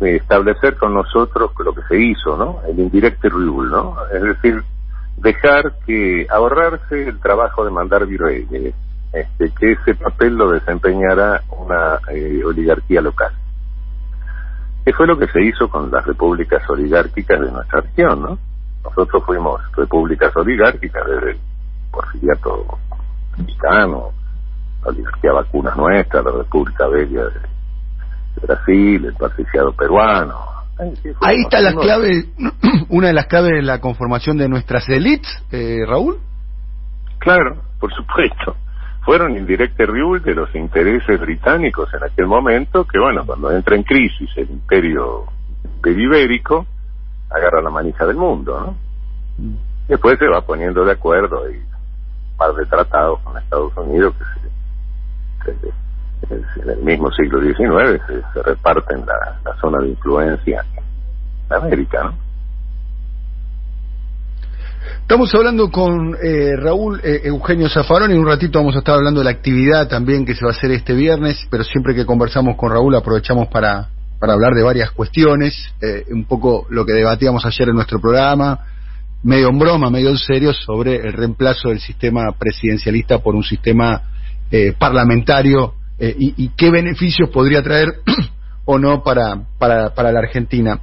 establecer 0.00 0.76
con 0.76 0.94
nosotros 0.94 1.50
lo 1.64 1.74
que 1.74 1.82
se 1.88 1.98
hizo, 1.98 2.36
¿no? 2.36 2.60
El 2.68 2.78
indirect 2.78 3.24
rule, 3.24 3.70
¿no? 3.70 3.96
Es 4.12 4.22
decir, 4.22 4.62
dejar 5.16 5.74
que 5.84 6.26
ahorrarse 6.30 7.08
el 7.08 7.18
trabajo 7.18 7.64
de 7.64 7.70
mandar 7.70 8.06
virreyes, 8.06 8.74
este, 9.12 9.50
que 9.58 9.72
ese 9.72 9.94
papel 9.94 10.34
lo 10.34 10.50
desempeñará 10.50 11.42
una 11.50 11.98
eh, 12.12 12.42
oligarquía 12.44 13.00
local. 13.00 13.32
¿Qué 14.84 14.92
fue 14.92 15.06
lo 15.06 15.18
que 15.18 15.26
se 15.28 15.42
hizo 15.42 15.68
con 15.68 15.90
las 15.90 16.04
repúblicas 16.06 16.62
oligárquicas 16.68 17.40
de 17.40 17.50
nuestra 17.50 17.80
región, 17.80 18.22
¿no? 18.22 18.38
Nosotros 18.84 19.22
fuimos 19.24 19.60
repúblicas 19.76 20.34
oligárquicas 20.36 21.06
desde 21.06 21.30
el 21.32 21.38
porfiriato 21.90 22.78
mexicano, 23.36 24.12
la 24.82 24.88
oligarquía 24.88 25.32
vacuna 25.32 25.74
nuestra, 25.74 26.22
la 26.22 26.32
República 26.32 26.86
Bella 26.88 27.24
de, 27.24 28.46
Brasil, 28.46 29.04
el 29.04 29.14
patriciado 29.14 29.72
peruano. 29.72 30.36
Ahí 31.22 31.40
está 31.40 31.60
la 31.60 31.74
clave, 31.74 32.24
una 32.88 33.08
de 33.08 33.12
las 33.12 33.26
claves 33.26 33.50
de 33.50 33.62
la 33.62 33.80
conformación 33.80 34.36
de 34.38 34.48
nuestras 34.48 34.88
élites, 34.88 35.42
eh, 35.50 35.80
Raúl. 35.86 36.18
Claro, 37.18 37.62
por 37.80 37.92
supuesto 37.92 38.54
fueron 39.08 39.38
indirectos 39.38 39.88
riul 39.88 40.22
de 40.22 40.34
los 40.34 40.54
intereses 40.54 41.18
británicos 41.18 41.88
en 41.94 42.04
aquel 42.04 42.26
momento, 42.26 42.84
que 42.84 42.98
bueno, 42.98 43.24
cuando 43.24 43.50
entra 43.50 43.74
en 43.74 43.82
crisis 43.82 44.28
el 44.36 44.50
imperio, 44.50 45.24
ibérico, 45.82 46.66
agarra 47.30 47.62
la 47.62 47.70
manija 47.70 48.04
del 48.04 48.16
mundo, 48.16 48.60
¿no? 48.60 48.76
Después 49.88 50.18
se 50.18 50.28
va 50.28 50.42
poniendo 50.42 50.84
de 50.84 50.92
acuerdo 50.92 51.50
y 51.50 51.54
un 51.56 52.36
par 52.36 52.52
de 52.52 52.66
tratados 52.66 53.20
con 53.20 53.38
Estados 53.38 53.74
Unidos 53.78 54.12
que 55.42 55.52
en 56.28 56.68
el 56.68 56.82
mismo 56.82 57.10
siglo 57.12 57.40
XIX 57.40 58.02
se, 58.34 58.42
reparten 58.42 59.06
la, 59.06 59.40
la 59.42 59.56
zona 59.58 59.78
de 59.78 59.88
influencia 59.88 60.62
en 61.48 61.56
América, 61.56 62.04
¿no? 62.04 62.27
Estamos 65.02 65.34
hablando 65.34 65.70
con 65.70 66.16
eh, 66.22 66.54
Raúl 66.56 67.00
eh, 67.02 67.22
Eugenio 67.24 67.68
Zafarón 67.68 68.10
y 68.10 68.14
en 68.14 68.20
un 68.20 68.26
ratito 68.26 68.58
vamos 68.58 68.76
a 68.76 68.80
estar 68.80 68.94
hablando 68.94 69.20
de 69.20 69.24
la 69.24 69.30
actividad 69.30 69.88
también 69.88 70.24
que 70.24 70.34
se 70.34 70.44
va 70.44 70.50
a 70.50 70.54
hacer 70.54 70.70
este 70.70 70.92
viernes, 70.92 71.46
pero 71.50 71.64
siempre 71.64 71.94
que 71.94 72.04
conversamos 72.04 72.56
con 72.56 72.70
Raúl 72.70 72.94
aprovechamos 72.94 73.48
para, 73.48 73.88
hablar 74.20 74.54
de 74.54 74.62
varias 74.62 74.90
cuestiones, 74.90 75.54
eh, 75.80 76.04
un 76.10 76.24
poco 76.26 76.66
lo 76.70 76.84
que 76.84 76.92
debatíamos 76.92 77.44
ayer 77.46 77.70
en 77.70 77.76
nuestro 77.76 78.00
programa, 78.00 78.58
medio 79.22 79.48
en 79.48 79.58
broma, 79.58 79.90
medio 79.90 80.10
en 80.10 80.18
serio, 80.18 80.52
sobre 80.52 80.96
el 80.96 81.12
reemplazo 81.12 81.70
del 81.70 81.80
sistema 81.80 82.32
presidencialista 82.38 83.18
por 83.18 83.34
un 83.34 83.42
sistema 83.42 84.02
parlamentario 84.78 85.74
y, 85.98 86.44
y, 86.44 86.48
qué 86.56 86.70
beneficios 86.70 87.28
podría 87.28 87.62
traer 87.62 87.88
o 88.64 88.78
no 88.78 89.02
para, 89.02 89.42
para, 89.58 89.92
para 89.92 90.10
la 90.10 90.20
Argentina. 90.20 90.80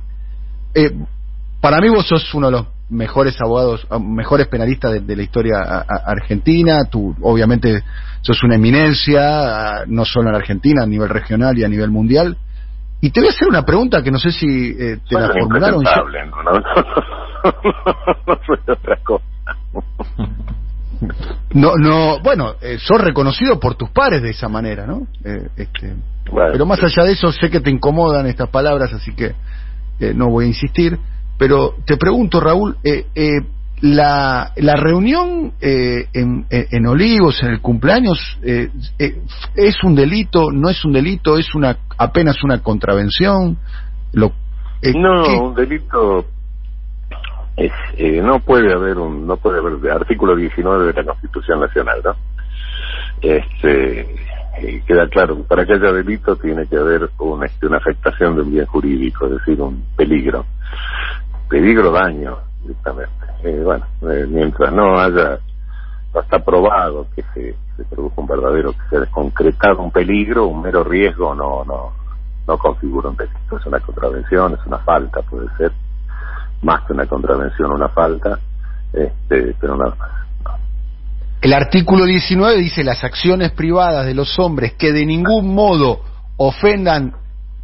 para 1.61 1.79
mí 1.79 1.89
vos 1.89 2.07
sos 2.07 2.31
uno 2.35 2.47
de 2.47 2.51
los 2.51 2.74
mejores 2.89 3.39
abogados, 3.41 3.85
ah, 3.89 3.99
mejores 3.99 4.47
penalistas 4.47 5.05
de, 5.05 5.15
la 5.15 5.23
historia 5.23 5.57
argentina. 6.05 6.85
Tú, 6.85 7.15
obviamente, 7.21 7.83
sos 8.21 8.43
una 8.43 8.55
eminencia, 8.55 9.21
ah, 9.21 9.83
no 9.87 10.05
solo 10.05 10.29
en 10.29 10.35
Argentina, 10.35 10.83
a 10.83 10.87
nivel 10.87 11.09
regional 11.09 11.57
y 11.57 11.63
a 11.63 11.67
nivel 11.67 11.91
mundial. 11.91 12.37
Y 13.01 13.11
te 13.11 13.19
voy 13.19 13.29
a 13.29 13.31
hacer 13.31 13.47
una 13.47 13.63
pregunta 13.63 14.01
que 14.01 14.11
no 14.11 14.19
sé 14.19 14.31
si 14.31 14.75
eh, 14.79 14.99
te 15.07 15.19
la 15.19 15.29
formularon. 15.29 15.83
¿no? 16.43 16.43
No, 16.43 16.59
no, 18.25 18.39
soy 18.45 18.57
otra 18.67 18.97
cosa. 19.03 19.25
No, 21.53 21.75
no, 21.77 22.19
bueno, 22.19 22.55
eh, 22.61 22.77
sos 22.79 23.01
reconocido 23.01 23.59
por 23.59 23.75
tus 23.75 23.89
pares 23.89 24.21
de 24.21 24.31
esa 24.31 24.49
manera, 24.49 24.85
¿no? 24.85 25.07
Eh, 25.23 25.49
este, 25.55 25.95
pero 26.25 26.65
más 26.65 26.81
allá 26.83 27.03
de 27.03 27.13
eso, 27.13 27.31
sé 27.31 27.49
que 27.49 27.59
te 27.59 27.69
incomodan 27.69 28.25
estas 28.27 28.49
palabras, 28.49 28.91
así 28.93 29.13
que 29.13 29.35
eh, 29.99 30.13
no 30.13 30.29
voy 30.29 30.45
a 30.45 30.47
insistir. 30.47 30.97
Pero 31.37 31.75
te 31.85 31.97
pregunto, 31.97 32.39
Raúl, 32.39 32.77
eh, 32.83 33.05
eh, 33.13 33.41
la, 33.81 34.51
la 34.55 34.75
reunión 34.75 35.53
eh, 35.59 36.07
en, 36.13 36.45
en, 36.49 36.87
Olivos, 36.87 37.41
en 37.43 37.49
el 37.49 37.61
cumpleaños, 37.61 38.17
eh, 38.41 38.69
eh, 38.97 39.21
¿es 39.55 39.83
un 39.83 39.95
delito? 39.95 40.51
¿No 40.51 40.69
es 40.69 40.83
un 40.85 40.93
delito? 40.93 41.37
¿Es 41.37 41.53
una 41.53 41.77
apenas 41.97 42.43
una 42.43 42.61
contravención? 42.61 43.57
Lo, 44.13 44.31
no, 44.95 45.43
un 45.43 45.55
delito 45.55 46.25
es, 47.57 47.71
no 48.23 48.39
puede 48.39 48.73
haber 48.73 48.97
un 48.97 49.27
no 49.27 49.37
puede 49.37 49.59
haber 49.59 49.91
artículo 49.91 50.35
19 50.35 50.87
de 50.87 50.93
la 50.93 51.03
Constitución 51.03 51.59
Nacional, 51.59 52.01
¿no? 52.03 52.15
Este 53.21 54.15
queda 54.87 55.09
claro 55.09 55.43
para 55.43 55.65
que 55.65 55.73
haya 55.73 55.91
delito 55.91 56.37
tiene 56.37 56.65
que 56.65 56.77
haber 56.77 57.09
una, 57.19 57.45
este, 57.45 57.67
una 57.67 57.75
afectación 57.75 58.37
de 58.37 58.41
un 58.41 58.51
bien 58.51 58.65
jurídico, 58.65 59.25
es 59.25 59.33
decir, 59.33 59.59
un 59.59 59.83
peligro 59.97 60.45
peligro 61.47 61.91
daño 61.91 62.37
directamente. 62.61 63.11
Eh, 63.43 63.61
bueno, 63.63 63.85
eh, 64.01 64.25
mientras 64.27 64.73
no 64.73 64.99
haya, 64.99 65.39
no 66.13 66.21
está 66.21 66.39
probado 66.39 67.07
que 67.15 67.23
se, 67.33 67.55
se 67.77 67.83
produjo 67.85 68.21
un 68.21 68.27
verdadero, 68.27 68.73
que 68.73 68.89
se 68.89 68.97
ha 68.97 69.05
concretado 69.07 69.81
un 69.81 69.91
peligro, 69.91 70.47
un 70.47 70.61
mero 70.61 70.83
riesgo 70.83 71.35
no, 71.35 71.63
no, 71.63 71.93
no 72.47 72.57
configura 72.57 73.09
un 73.09 73.17
delito. 73.17 73.57
Es 73.57 73.65
una 73.65 73.79
contravención, 73.79 74.53
es 74.53 74.65
una 74.65 74.79
falta, 74.79 75.21
puede 75.21 75.47
ser 75.57 75.71
más 76.61 76.83
que 76.85 76.93
una 76.93 77.05
contravención, 77.05 77.71
una 77.71 77.89
falta, 77.89 78.39
este, 78.93 79.55
pero 79.59 79.77
nada 79.77 79.95
más. 79.95 80.25
El 81.41 81.53
artículo 81.53 82.05
19 82.05 82.57
dice 82.57 82.83
las 82.83 83.03
acciones 83.03 83.51
privadas 83.51 84.05
de 84.05 84.15
los 84.15 84.39
hombres 84.39 84.73
que 84.73 84.91
de 84.91 85.05
ningún 85.05 85.53
modo 85.53 86.01
ofendan 86.37 87.13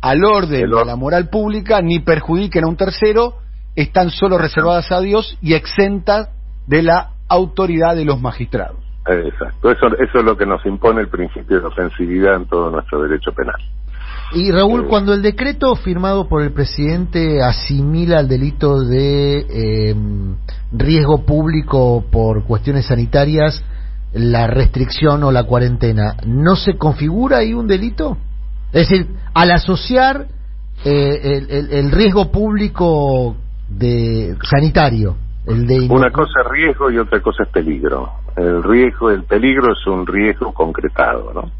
al 0.02 0.24
orden 0.24 0.72
o 0.74 0.80
a 0.80 0.86
la 0.86 0.96
moral 0.96 1.30
pública 1.30 1.82
ni 1.82 2.00
perjudiquen 2.00 2.64
a 2.64 2.68
un 2.68 2.76
tercero 2.76 3.38
están 3.76 4.10
solo 4.10 4.38
reservadas 4.38 4.92
a 4.92 5.00
Dios 5.00 5.38
y 5.42 5.54
exentas 5.54 6.30
de 6.68 6.84
la 6.84 7.12
autoridad 7.28 7.96
de 7.96 8.06
los 8.06 8.20
magistrados. 8.22 8.78
Exacto, 9.08 9.72
eso, 9.72 9.88
eso 9.98 10.20
es 10.20 10.24
lo 10.24 10.38
que 10.38 10.46
nos 10.46 10.64
impone 10.66 11.02
el 11.02 11.10
principio 11.10 11.60
de 11.60 11.68
ofensividad 11.68 12.36
en 12.36 12.46
todo 12.46 12.70
nuestro 12.70 13.02
derecho 13.02 13.32
penal. 13.32 13.60
Y 14.34 14.52
Raúl, 14.52 14.82
eh, 14.82 14.88
cuando 14.88 15.14
el 15.14 15.22
decreto 15.22 15.76
firmado 15.76 16.28
por 16.28 16.44
el 16.44 16.54
presidente 16.54 17.42
asimila 17.42 18.20
el 18.20 18.28
delito 18.28 18.80
de 18.84 19.40
eh, 19.40 19.96
riesgo 20.72 21.26
público 21.26 22.06
por 22.12 22.46
cuestiones 22.46 22.86
sanitarias, 22.86 23.64
la 24.14 24.48
restricción 24.48 25.24
o 25.24 25.32
la 25.32 25.44
cuarentena, 25.44 26.16
¿no 26.26 26.56
se 26.56 26.78
configura 26.78 27.38
ahí 27.38 27.54
un 27.54 27.68
delito? 27.68 28.18
Es 28.72 28.88
decir, 28.88 29.08
al 29.34 29.52
asociar 29.52 30.28
eh, 30.86 31.46
el, 31.50 31.72
el, 31.72 31.92
riesgo 31.92 32.32
público 32.32 33.36
de 33.78 34.36
sanitario. 34.44 35.16
El 35.46 35.66
de 35.66 35.88
Una 35.90 36.12
cosa 36.12 36.42
es 36.44 36.52
riesgo 36.52 36.92
y 36.92 37.00
otra 37.00 37.20
cosa 37.20 37.44
es 37.44 37.50
peligro. 37.50 38.10
El 38.36 38.64
riesgo, 38.64 39.10
el 39.10 39.24
peligro 39.24 39.74
es 39.74 39.88
un 39.88 40.06
riesgo 40.06 40.54
concretado, 40.54 41.34
¿no? 41.34 41.52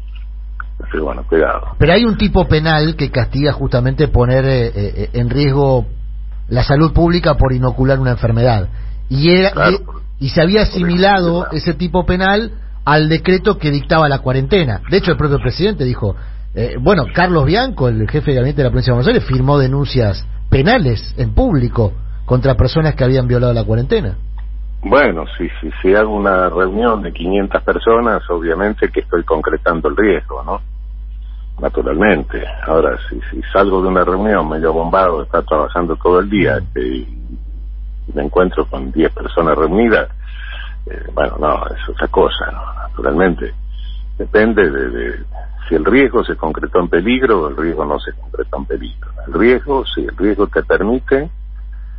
Pero 0.90 1.04
bueno, 1.04 1.24
cuidado. 1.28 1.74
Pero 1.78 1.92
hay 1.92 2.04
un 2.04 2.16
tipo 2.16 2.46
penal 2.46 2.96
que 2.96 3.10
castiga 3.10 3.52
justamente 3.52 4.08
poner 4.08 4.44
eh, 4.44 4.72
eh, 4.74 5.10
en 5.12 5.30
riesgo 5.30 5.86
la 6.48 6.62
salud 6.62 6.92
pública 6.92 7.36
por 7.36 7.52
inocular 7.52 7.98
una 7.98 8.12
enfermedad. 8.12 8.68
Y, 9.08 9.30
era, 9.30 9.52
y, 10.18 10.28
se 10.30 10.42
había 10.42 10.62
asimilado 10.62 11.50
ese 11.50 11.74
tipo 11.74 12.04
penal 12.06 12.52
al 12.84 13.08
decreto 13.08 13.58
que 13.58 13.70
dictaba 13.70 14.08
la 14.08 14.20
cuarentena. 14.20 14.80
De 14.90 14.98
hecho, 14.98 15.12
el 15.12 15.16
propio 15.16 15.38
presidente 15.38 15.84
dijo, 15.84 16.16
eh, 16.54 16.76
bueno, 16.80 17.04
Carlos 17.14 17.46
Bianco, 17.46 17.88
el 17.88 18.08
jefe 18.08 18.30
de 18.30 18.36
gabinete 18.36 18.58
de 18.58 18.64
la 18.64 18.70
provincia 18.70 18.92
de 18.92 18.96
Buenos 18.96 19.08
Aires, 19.08 19.24
firmó 19.24 19.58
denuncias 19.58 20.26
penales 20.52 21.14
en 21.16 21.34
público 21.34 21.94
contra 22.26 22.54
personas 22.54 22.94
que 22.94 23.02
habían 23.02 23.26
violado 23.26 23.54
la 23.54 23.64
cuarentena. 23.64 24.18
Bueno, 24.84 25.24
si, 25.38 25.48
si, 25.60 25.70
si 25.80 25.94
hago 25.94 26.14
una 26.14 26.50
reunión 26.50 27.00
de 27.00 27.10
500 27.10 27.62
personas, 27.62 28.22
obviamente 28.28 28.90
que 28.90 29.00
estoy 29.00 29.24
concretando 29.24 29.88
el 29.88 29.96
riesgo, 29.96 30.42
¿no? 30.44 30.60
Naturalmente. 31.58 32.44
Ahora, 32.66 32.98
si, 33.08 33.18
si 33.30 33.40
salgo 33.50 33.80
de 33.80 33.88
una 33.88 34.04
reunión 34.04 34.46
medio 34.46 34.74
bombado, 34.74 35.22
está 35.22 35.40
trabajando 35.42 35.96
todo 35.96 36.20
el 36.20 36.28
día 36.28 36.58
y 36.76 37.06
me 38.14 38.24
encuentro 38.24 38.66
con 38.66 38.92
10 38.92 39.10
personas 39.14 39.56
reunidas, 39.56 40.10
eh, 40.84 41.06
bueno, 41.14 41.36
no, 41.40 41.66
es 41.68 41.88
otra 41.88 42.08
cosa, 42.08 42.50
¿no? 42.52 42.74
Naturalmente. 42.88 43.54
Depende 44.18 44.70
de, 44.70 44.90
de, 44.90 45.24
si 45.66 45.76
el 45.76 45.84
riesgo 45.86 46.22
se 46.24 46.36
concretó 46.36 46.80
en 46.80 46.88
peligro 46.88 47.40
o 47.40 47.48
el 47.48 47.56
riesgo 47.56 47.86
no 47.86 47.98
se 48.00 48.12
concretó 48.12 48.58
en 48.58 48.64
peligro. 48.66 49.11
El 49.26 49.34
riesgo, 49.34 49.84
si 49.86 50.02
el 50.02 50.16
riesgo 50.16 50.46
te 50.46 50.62
permite 50.62 51.30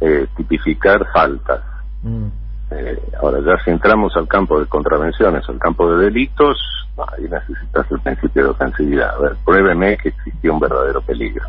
eh, 0.02 0.28
tipificar 0.36 1.06
faltas. 1.14 1.62
Mm. 2.02 2.28
Eh, 2.72 3.02
ahora 3.22 3.40
ya 3.40 3.64
si 3.64 3.72
entramos 3.72 4.16
al 4.16 4.28
campo 4.28 4.60
de 4.60 4.66
contravenciones, 4.66 5.48
al 5.48 5.60
campo 5.60 5.90
de 5.96 6.06
delitos, 6.06 6.58
ahí 6.98 7.24
necesitas 7.30 7.86
el 7.92 8.00
principio 8.02 8.44
de 8.44 8.50
ofensividad. 8.50 9.16
A 9.16 9.20
ver, 9.20 9.36
pruébeme 9.46 9.98
que 9.98 10.10
existió 10.10 10.54
un 10.54 10.60
verdadero 10.60 11.02
peligro. 11.02 11.48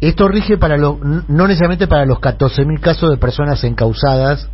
Esto 0.00 0.28
rige 0.28 0.56
para 0.56 0.78
lo, 0.78 0.98
no 1.02 1.46
necesariamente 1.46 1.86
para 1.86 2.06
los 2.06 2.18
14.000 2.20 2.80
casos 2.80 3.10
de 3.10 3.18
personas 3.18 3.62
encausadas 3.64 4.48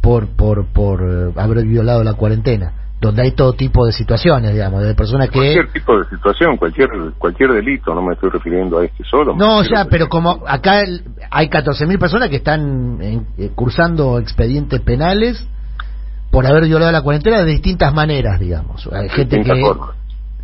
por, 0.00 0.26
por, 0.28 0.66
por 0.66 1.02
eh, 1.02 1.32
haber 1.36 1.64
violado 1.66 2.02
la 2.02 2.14
cuarentena, 2.14 2.72
donde 3.00 3.22
hay 3.22 3.30
todo 3.32 3.52
tipo 3.52 3.86
de 3.86 3.92
situaciones, 3.92 4.52
digamos, 4.52 4.82
de 4.82 4.94
personas 4.94 5.28
que... 5.28 5.38
Cualquier 5.38 5.72
tipo 5.72 5.98
de 5.98 6.04
situación, 6.08 6.56
cualquier 6.56 6.88
cualquier 7.18 7.52
delito, 7.52 7.94
no 7.94 8.02
me 8.02 8.14
estoy 8.14 8.30
refiriendo 8.30 8.78
a 8.78 8.84
este 8.84 9.04
solo. 9.04 9.36
No, 9.36 9.62
ya, 9.62 9.82
a- 9.82 9.84
pero 9.84 10.08
como 10.08 10.42
acá 10.46 10.80
el- 10.80 11.02
hay 11.30 11.48
14.000 11.48 11.98
personas 11.98 12.28
que 12.28 12.36
están 12.36 12.98
en- 13.00 13.26
eh, 13.38 13.50
cursando 13.54 14.18
expedientes 14.18 14.80
penales 14.80 15.46
por 16.32 16.44
haber 16.46 16.64
violado 16.64 16.90
la 16.90 17.02
cuarentena 17.02 17.38
de 17.38 17.44
distintas 17.52 17.94
maneras, 17.94 18.40
digamos. 18.40 18.88
Hay 18.92 19.08
gente 19.10 19.42
que... 19.42 19.60
formas. 19.60 19.90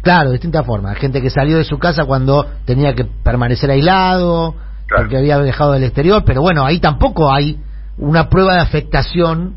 Claro, 0.03 0.29
de 0.29 0.35
distintas 0.35 0.65
formas. 0.65 0.95
Hay 0.95 1.01
gente 1.01 1.21
que 1.23 1.31
salió 1.31 1.57
de 1.57 1.65
su 1.65 1.79
casa 1.79 2.05
cuando 2.05 2.47
tenía 2.67 2.95
que 2.95 3.05
permanecer 3.05 3.71
aislado, 3.71 4.55
Claro. 4.87 5.05
porque 5.05 5.17
había 5.17 5.39
dejado 5.39 5.73
del 5.73 5.83
exterior, 5.85 6.23
pero 6.27 6.41
bueno, 6.43 6.65
ahí 6.65 6.79
tampoco 6.79 7.33
hay 7.33 7.59
una 7.99 8.29
prueba 8.29 8.55
de 8.55 8.61
afectación 8.61 9.55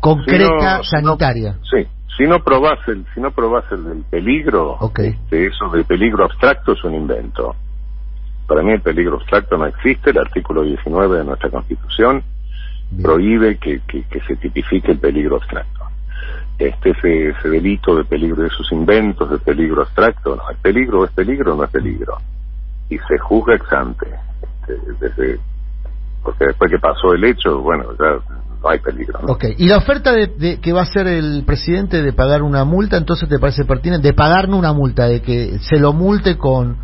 concreta 0.00 0.48
Si 0.48 0.76
no- 0.78 0.84
sanitaria. 0.84 1.56
Sí, 1.70 1.86
si 2.16 2.24
no 2.26 2.40
probás 2.42 2.78
el, 2.88 3.04
si 3.14 3.20
no 3.20 3.30
probás 3.30 3.64
el 3.72 3.84
del 3.84 4.02
peligro, 4.04 4.72
Ok. 4.80 4.98
este, 5.00 5.46
eso 5.46 5.68
de 5.70 5.84
peligro 5.84 6.24
abstracto 6.24 6.72
es 6.72 6.84
un 6.84 6.94
invento. 6.94 7.54
Para 8.46 8.62
mí 8.62 8.72
el 8.72 8.80
peligro 8.82 9.16
abstracto 9.16 9.56
no 9.56 9.66
existe, 9.66 10.10
el 10.10 10.18
artículo 10.18 10.62
19 10.62 11.18
de 11.18 11.24
nuestra 11.24 11.50
Constitución 11.50 12.22
Bien. 12.90 13.02
prohíbe 13.02 13.58
que, 13.58 13.80
que, 13.86 14.02
que 14.04 14.20
se 14.22 14.36
tipifique 14.36 14.90
el 14.92 14.98
peligro 14.98 15.36
abstracto. 15.36 15.80
Este 16.58 16.90
ese, 16.90 17.30
ese 17.30 17.48
delito 17.48 17.94
de 17.96 18.04
peligro, 18.04 18.44
esos 18.44 18.70
inventos 18.72 19.30
de 19.30 19.38
peligro 19.38 19.82
abstracto, 19.82 20.36
no, 20.36 20.50
el 20.50 20.56
peligro 20.58 21.04
es 21.04 21.10
peligro, 21.12 21.54
no 21.54 21.64
es 21.64 21.70
peligro. 21.70 22.18
Y 22.90 22.98
se 22.98 23.16
juzga 23.18 23.54
ex 23.54 23.72
ante. 23.72 24.06
Este, 24.42 24.92
desde, 25.00 25.40
porque 26.22 26.46
después 26.46 26.70
que 26.70 26.78
pasó 26.78 27.14
el 27.14 27.24
hecho, 27.24 27.60
bueno, 27.62 27.84
ya 27.98 28.18
no 28.62 28.68
hay 28.68 28.78
peligro. 28.78 29.20
¿no? 29.22 29.32
Ok, 29.32 29.44
y 29.58 29.66
la 29.68 29.78
oferta 29.78 30.12
de, 30.12 30.26
de- 30.26 30.60
que 30.60 30.72
va 30.72 30.80
a 30.80 30.84
hacer 30.84 31.06
el 31.06 31.44
presidente 31.46 32.02
de 32.02 32.12
pagar 32.12 32.42
una 32.42 32.64
multa, 32.64 32.96
entonces 32.96 33.28
te 33.28 33.38
parece 33.38 33.64
pertinente, 33.64 34.08
de 34.08 34.14
pagar 34.14 34.48
no 34.48 34.58
una 34.58 34.72
multa, 34.72 35.06
de 35.06 35.22
que 35.22 35.58
se 35.60 35.78
lo 35.78 35.92
multe 35.92 36.36
con, 36.36 36.76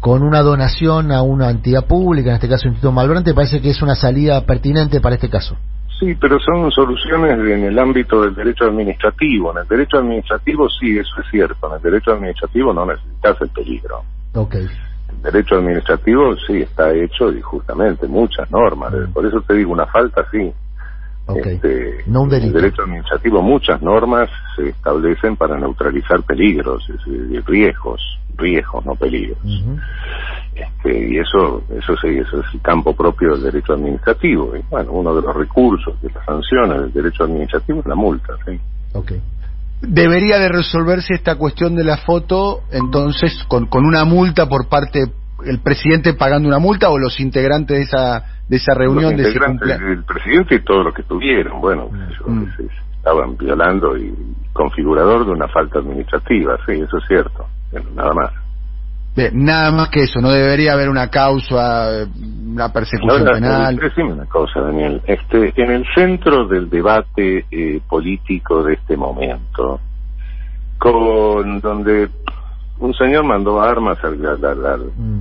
con 0.00 0.22
una 0.22 0.42
donación 0.42 1.12
a 1.12 1.22
una 1.22 1.50
entidad 1.50 1.86
pública, 1.86 2.30
en 2.30 2.34
este 2.36 2.48
caso 2.48 2.68
Instituto 2.68 2.92
Malbrán, 2.92 3.24
¿te 3.24 3.34
parece 3.34 3.60
que 3.60 3.70
es 3.70 3.80
una 3.82 3.94
salida 3.94 4.44
pertinente 4.44 5.00
para 5.00 5.14
este 5.14 5.30
caso? 5.30 5.56
Sí, 5.98 6.14
pero 6.20 6.38
son 6.38 6.70
soluciones 6.72 7.32
en 7.38 7.64
el 7.64 7.78
ámbito 7.78 8.20
del 8.20 8.34
derecho 8.34 8.64
administrativo. 8.66 9.52
En 9.52 9.62
el 9.62 9.66
derecho 9.66 9.96
administrativo 9.96 10.68
sí, 10.68 10.98
eso 10.98 11.08
es 11.22 11.30
cierto. 11.30 11.68
En 11.68 11.76
el 11.76 11.82
derecho 11.82 12.12
administrativo 12.12 12.74
no 12.74 12.84
necesitas 12.84 13.40
el 13.40 13.48
peligro. 13.48 14.02
Ok, 14.34 14.56
El 14.56 15.22
derecho 15.22 15.54
administrativo 15.54 16.36
sí 16.46 16.58
está 16.60 16.92
hecho 16.92 17.32
y 17.32 17.40
justamente 17.40 18.06
muchas 18.08 18.50
normas. 18.50 18.92
Mm. 18.92 19.12
Por 19.14 19.24
eso 19.24 19.40
te 19.40 19.54
digo, 19.54 19.72
una 19.72 19.86
falta 19.86 20.22
sí. 20.30 20.52
Ok. 21.26 21.46
Este, 21.46 22.04
no 22.06 22.22
un 22.22 22.28
En 22.28 22.34
el 22.34 22.40
delito. 22.40 22.60
derecho 22.60 22.82
administrativo 22.82 23.42
muchas 23.42 23.82
normas 23.82 24.28
se 24.56 24.68
establecen 24.70 25.36
para 25.36 25.58
neutralizar 25.58 26.22
peligros, 26.22 26.88
es 26.88 26.96
decir, 27.04 27.42
riesgos, 27.46 28.00
riesgos, 28.36 28.84
no 28.86 28.94
peligros. 28.94 29.38
Ujú. 29.44 29.78
Este, 30.54 31.08
y 31.10 31.18
eso, 31.18 31.62
eso 31.70 31.94
sí, 32.00 32.08
eso 32.08 32.40
es 32.40 32.54
el 32.54 32.60
campo 32.62 32.94
propio 32.94 33.32
del 33.32 33.42
derecho 33.42 33.74
administrativo. 33.74 34.56
Y 34.56 34.62
bueno, 34.70 34.92
uno 34.92 35.14
de 35.14 35.22
los 35.22 35.36
recursos 35.36 36.00
de 36.00 36.10
las 36.10 36.24
sanciones 36.24 36.80
del 36.82 36.92
derecho 36.92 37.24
administrativo 37.24 37.80
es 37.80 37.86
la 37.86 37.94
multa, 37.94 38.32
¿sí? 38.46 38.58
Ok. 38.94 39.12
Debería 39.82 40.38
de 40.38 40.48
resolverse 40.48 41.12
esta 41.14 41.36
cuestión 41.36 41.76
de 41.76 41.84
la 41.84 41.98
foto, 41.98 42.62
entonces, 42.72 43.44
con, 43.46 43.66
con 43.66 43.84
una 43.84 44.04
multa 44.06 44.48
por 44.48 44.68
parte 44.68 45.00
el 45.44 45.60
presidente 45.60 46.14
pagando 46.14 46.48
una 46.48 46.58
multa 46.58 46.88
o 46.90 46.98
los 46.98 47.20
integrantes 47.20 47.76
de 47.76 47.82
esa 47.82 48.24
de 48.48 48.56
esa 48.56 48.74
reunión 48.74 49.12
Los 49.16 49.22
de 49.22 49.28
ese 49.30 49.84
del 49.84 50.04
presidente 50.04 50.54
y 50.54 50.64
todos 50.64 50.84
los 50.84 50.94
que 50.94 51.02
estuvieron, 51.02 51.60
bueno, 51.60 51.88
Mm. 52.26 52.44
estaban 52.98 53.36
violando 53.36 53.96
y 53.96 54.14
configurador 54.52 55.26
de 55.26 55.32
una 55.32 55.48
falta 55.48 55.78
administrativa, 55.80 56.56
sí, 56.66 56.72
eso 56.72 56.98
es 56.98 57.04
cierto, 57.08 57.46
Bueno, 57.72 57.90
nada 57.94 58.12
más. 58.14 58.32
Bien, 59.16 59.44
nada 59.44 59.70
más 59.72 59.88
que 59.88 60.02
eso, 60.02 60.20
no 60.20 60.30
debería 60.30 60.74
haber 60.74 60.88
una 60.90 61.08
causa, 61.08 62.04
una 62.46 62.70
persecución 62.72 63.24
penal. 63.24 63.76
decime 63.76 64.12
una 64.12 64.26
cosa, 64.26 64.60
Daniel. 64.60 65.00
Este, 65.06 65.52
en 65.56 65.70
el 65.70 65.84
centro 65.94 66.46
del 66.46 66.68
debate 66.68 67.46
eh, 67.50 67.80
político 67.88 68.62
de 68.62 68.74
este 68.74 68.96
momento, 68.96 69.80
con 70.78 71.60
donde 71.60 72.10
un 72.78 72.94
señor 72.94 73.24
mandó 73.24 73.60
armas 73.60 73.98
al, 74.04 74.24
al- 74.26 74.44
al- 74.44 74.66
al- 74.66 74.92
Mm. 74.96 75.20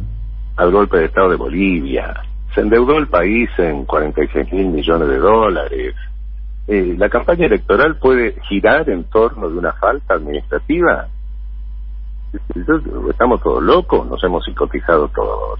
al 0.57 0.71
golpe 0.71 0.97
de 0.97 1.05
Estado 1.05 1.29
de 1.29 1.35
Bolivia, 1.37 2.13
se 2.53 2.61
endeudó 2.61 2.97
el 2.97 3.07
país 3.07 3.49
en 3.57 3.85
46 3.85 4.51
mil 4.53 4.67
millones 4.67 5.07
de 5.09 5.17
dólares. 5.17 5.95
Eh, 6.67 6.95
¿La 6.97 7.09
campaña 7.09 7.45
electoral 7.45 7.97
puede 7.99 8.35
girar 8.49 8.89
en 8.89 9.03
torno 9.05 9.49
de 9.49 9.57
una 9.57 9.73
falta 9.73 10.15
administrativa? 10.15 11.07
Estamos 13.09 13.41
todos 13.41 13.61
locos, 13.63 14.07
nos 14.07 14.21
hemos 14.23 14.43
psicotizado 14.43 15.07
todos. 15.09 15.59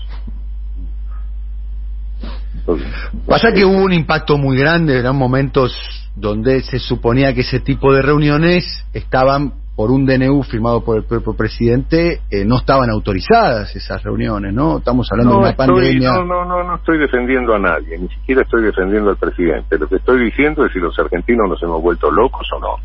Pasa 3.28 3.52
que 3.54 3.64
hubo 3.66 3.78
un 3.84 3.94
impacto 3.94 4.38
muy 4.38 4.58
grande, 4.58 4.98
eran 4.98 5.16
momentos 5.16 5.74
donde 6.16 6.62
se 6.62 6.80
suponía 6.80 7.34
que 7.34 7.42
ese 7.42 7.60
tipo 7.60 7.94
de 7.94 8.02
reuniones 8.02 8.86
estaban 8.94 9.54
por 9.76 9.92
un 9.92 10.06
DNU 10.06 10.42
firmado 10.44 10.84
por 10.86 10.96
el 10.98 11.04
propio 11.04 11.34
presidente, 11.36 12.22
eh, 12.32 12.46
no 12.46 12.58
estaban 12.58 12.90
autorizadas 12.90 13.76
esas 13.76 14.02
reuniones, 14.04 14.54
¿no? 14.54 14.78
Estamos 14.78 15.08
hablando 15.12 15.34
de 15.34 15.40
una 15.40 15.50
estoy, 15.50 15.68
pandemia. 15.68 16.14
no, 16.14 16.24
no, 16.26 16.46
no, 16.46 16.64
no 16.64 16.76
estoy 16.76 16.98
defendiendo 16.98 17.54
a 17.54 17.60
nadie, 17.60 17.98
ni 17.98 18.08
siquiera 18.08 18.42
estoy 18.44 18.64
defendiendo 18.64 19.10
al 19.10 19.18
presidente. 19.18 19.78
Lo 19.78 19.88
que 19.88 19.98
estoy 19.98 20.24
diciendo 20.24 20.66
es 20.66 20.72
si 20.72 20.80
los 20.80 20.98
argentinos 20.98 21.50
nos 21.50 21.62
hemos 21.62 21.82
vuelto 21.82 22.10
locos 22.10 22.48
o 22.56 22.60
no. 22.60 22.76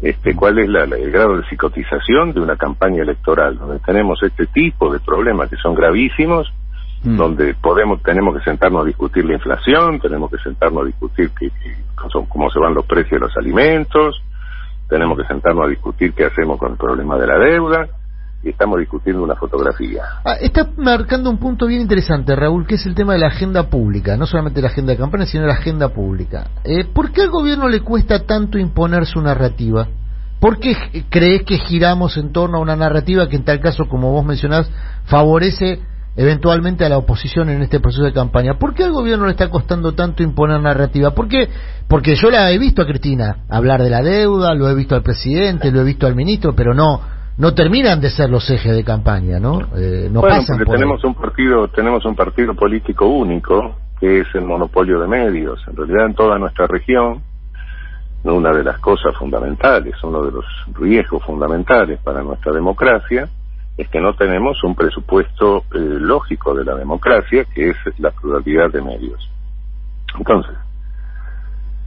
Este, 0.00 0.36
¿Cuál 0.36 0.58
es 0.58 0.68
la- 0.68 0.86
la- 0.86 0.96
el 0.96 1.10
grado 1.10 1.38
de 1.38 1.44
psicotización 1.48 2.32
de 2.34 2.40
una 2.40 2.56
campaña 2.56 3.02
electoral 3.02 3.56
donde 3.58 3.78
tenemos 3.80 4.22
este 4.22 4.46
tipo 4.46 4.92
de 4.92 5.00
problemas 5.00 5.48
que 5.50 5.56
son 5.56 5.74
gravísimos, 5.74 6.46
Mm. 7.02 7.16
donde 7.16 7.54
podemos 7.54 8.02
tenemos 8.02 8.36
que 8.36 8.44
sentarnos 8.44 8.82
a 8.82 8.86
discutir 8.86 9.24
la 9.24 9.34
inflación, 9.34 9.98
tenemos 10.00 10.30
que 10.30 10.38
sentarnos 10.38 10.82
a 10.82 10.86
discutir 10.86 11.30
que, 11.30 11.48
que- 11.48 11.76
cómo 12.28 12.50
se 12.50 12.58
van 12.60 12.74
los 12.74 12.84
precios 12.86 13.12
de 13.20 13.26
los 13.26 13.36
alimentos, 13.36 14.22
tenemos 14.88 15.18
que 15.18 15.26
sentarnos 15.26 15.66
a 15.66 15.68
discutir 15.68 16.12
qué 16.14 16.26
hacemos 16.26 16.58
con 16.58 16.72
el 16.72 16.78
problema 16.78 17.16
de 17.18 17.26
la 17.26 17.38
deuda 17.38 17.86
y 18.42 18.50
estamos 18.50 18.78
discutiendo 18.78 19.22
una 19.22 19.34
fotografía. 19.34 20.02
Ah, 20.24 20.36
está 20.40 20.68
marcando 20.76 21.30
un 21.30 21.38
punto 21.38 21.66
bien 21.66 21.80
interesante, 21.80 22.36
Raúl, 22.36 22.66
que 22.66 22.76
es 22.76 22.86
el 22.86 22.94
tema 22.94 23.14
de 23.14 23.18
la 23.20 23.28
agenda 23.28 23.68
pública, 23.68 24.16
no 24.16 24.26
solamente 24.26 24.62
la 24.62 24.68
agenda 24.68 24.92
de 24.92 24.98
campaña, 24.98 25.26
sino 25.26 25.46
la 25.46 25.54
agenda 25.54 25.88
pública. 25.88 26.50
Eh, 26.62 26.84
¿Por 26.84 27.10
qué 27.10 27.22
al 27.22 27.30
gobierno 27.30 27.68
le 27.68 27.80
cuesta 27.80 28.24
tanto 28.24 28.58
imponer 28.58 29.06
su 29.06 29.20
narrativa? 29.20 29.88
¿Por 30.38 30.60
qué 30.60 30.76
crees 31.08 31.44
que 31.44 31.58
giramos 31.58 32.16
en 32.18 32.30
torno 32.30 32.58
a 32.58 32.60
una 32.60 32.76
narrativa 32.76 33.28
que 33.28 33.36
en 33.36 33.44
tal 33.44 33.58
caso, 33.58 33.88
como 33.88 34.12
vos 34.12 34.24
mencionás, 34.24 34.70
favorece 35.06 35.80
eventualmente 36.16 36.84
a 36.84 36.88
la 36.88 36.98
oposición 36.98 37.50
en 37.50 37.62
este 37.62 37.80
proceso 37.80 38.04
de 38.04 38.12
campaña? 38.12 38.58
¿Por 38.58 38.74
qué 38.74 38.84
al 38.84 38.92
gobierno 38.92 39.26
le 39.26 39.32
está 39.32 39.50
costando 39.50 39.92
tanto 39.92 40.22
imponer 40.22 40.60
narrativa? 40.60 41.12
¿Por 41.12 41.28
qué? 41.28 41.48
Porque 41.88 42.16
yo 42.16 42.30
la 42.30 42.50
he 42.50 42.58
visto 42.58 42.82
a 42.82 42.86
Cristina 42.86 43.44
hablar 43.48 43.82
de 43.82 43.90
la 43.90 44.02
deuda, 44.02 44.54
lo 44.54 44.68
he 44.68 44.74
visto 44.74 44.94
al 44.94 45.02
presidente, 45.02 45.70
lo 45.70 45.80
he 45.80 45.84
visto 45.84 46.06
al 46.06 46.14
ministro, 46.14 46.54
pero 46.54 46.74
no 46.74 47.16
no 47.38 47.52
terminan 47.52 48.00
de 48.00 48.10
ser 48.10 48.30
los 48.30 48.48
ejes 48.48 48.74
de 48.74 48.82
campaña, 48.82 49.38
¿no? 49.38 49.60
Eh, 49.76 50.08
no 50.10 50.20
bueno, 50.20 50.36
pasan 50.36 50.56
porque 50.56 50.64
por 50.64 50.74
ahí. 50.74 50.80
tenemos 50.80 51.04
un 51.04 51.14
partido, 51.14 51.68
tenemos 51.68 52.04
un 52.06 52.16
partido 52.16 52.54
político 52.54 53.06
único, 53.06 53.76
que 54.00 54.20
es 54.20 54.26
el 54.34 54.44
monopolio 54.44 55.00
de 55.00 55.06
medios. 55.06 55.62
En 55.68 55.76
realidad 55.76 56.06
en 56.06 56.14
toda 56.14 56.38
nuestra 56.38 56.66
región, 56.66 57.22
una 58.24 58.52
de 58.52 58.64
las 58.64 58.78
cosas 58.78 59.14
fundamentales, 59.16 59.94
uno 60.02 60.22
de 60.22 60.32
los 60.32 60.44
riesgos 60.74 61.22
fundamentales 61.24 62.00
para 62.02 62.22
nuestra 62.22 62.52
democracia, 62.52 63.28
es 63.76 63.88
que 63.88 64.00
no 64.00 64.14
tenemos 64.14 64.62
un 64.64 64.74
presupuesto 64.74 65.64
eh, 65.74 65.78
lógico 65.78 66.54
de 66.54 66.64
la 66.64 66.74
democracia, 66.74 67.44
que 67.44 67.70
es 67.70 67.76
la 67.98 68.10
pluralidad 68.10 68.70
de 68.70 68.80
medios. 68.80 69.30
Entonces, 70.16 70.54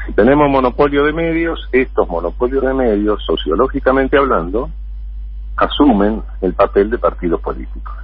si 0.06 0.14
tenemos 0.14 0.50
monopolio 0.50 1.04
de 1.04 1.14
medios, 1.14 1.68
estos 1.72 2.08
monopolios 2.08 2.64
de 2.64 2.74
medios, 2.74 3.24
sociológicamente 3.26 4.18
hablando, 4.18 4.70
asumen 5.56 6.22
el 6.42 6.54
papel 6.54 6.90
de 6.90 7.00
partidos 7.00 7.42
políticos. 7.42 7.96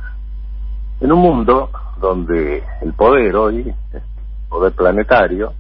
En 1.00 1.12
un 1.12 1.20
mundo 1.20 1.70
donde 2.00 2.64
el 2.82 2.94
poder 2.94 3.36
hoy, 3.36 3.74
el 3.94 4.02
poder 4.50 4.74
planetario, 4.74 5.54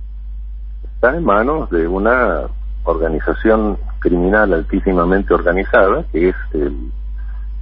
está 0.83 1.15
en 1.15 1.23
manos 1.23 1.69
de 1.69 1.87
una 1.87 2.47
organización 2.85 3.77
criminal 3.99 4.53
altísimamente 4.53 5.33
organizada, 5.33 6.05
que 6.11 6.29
es 6.29 6.35
el 6.53 6.91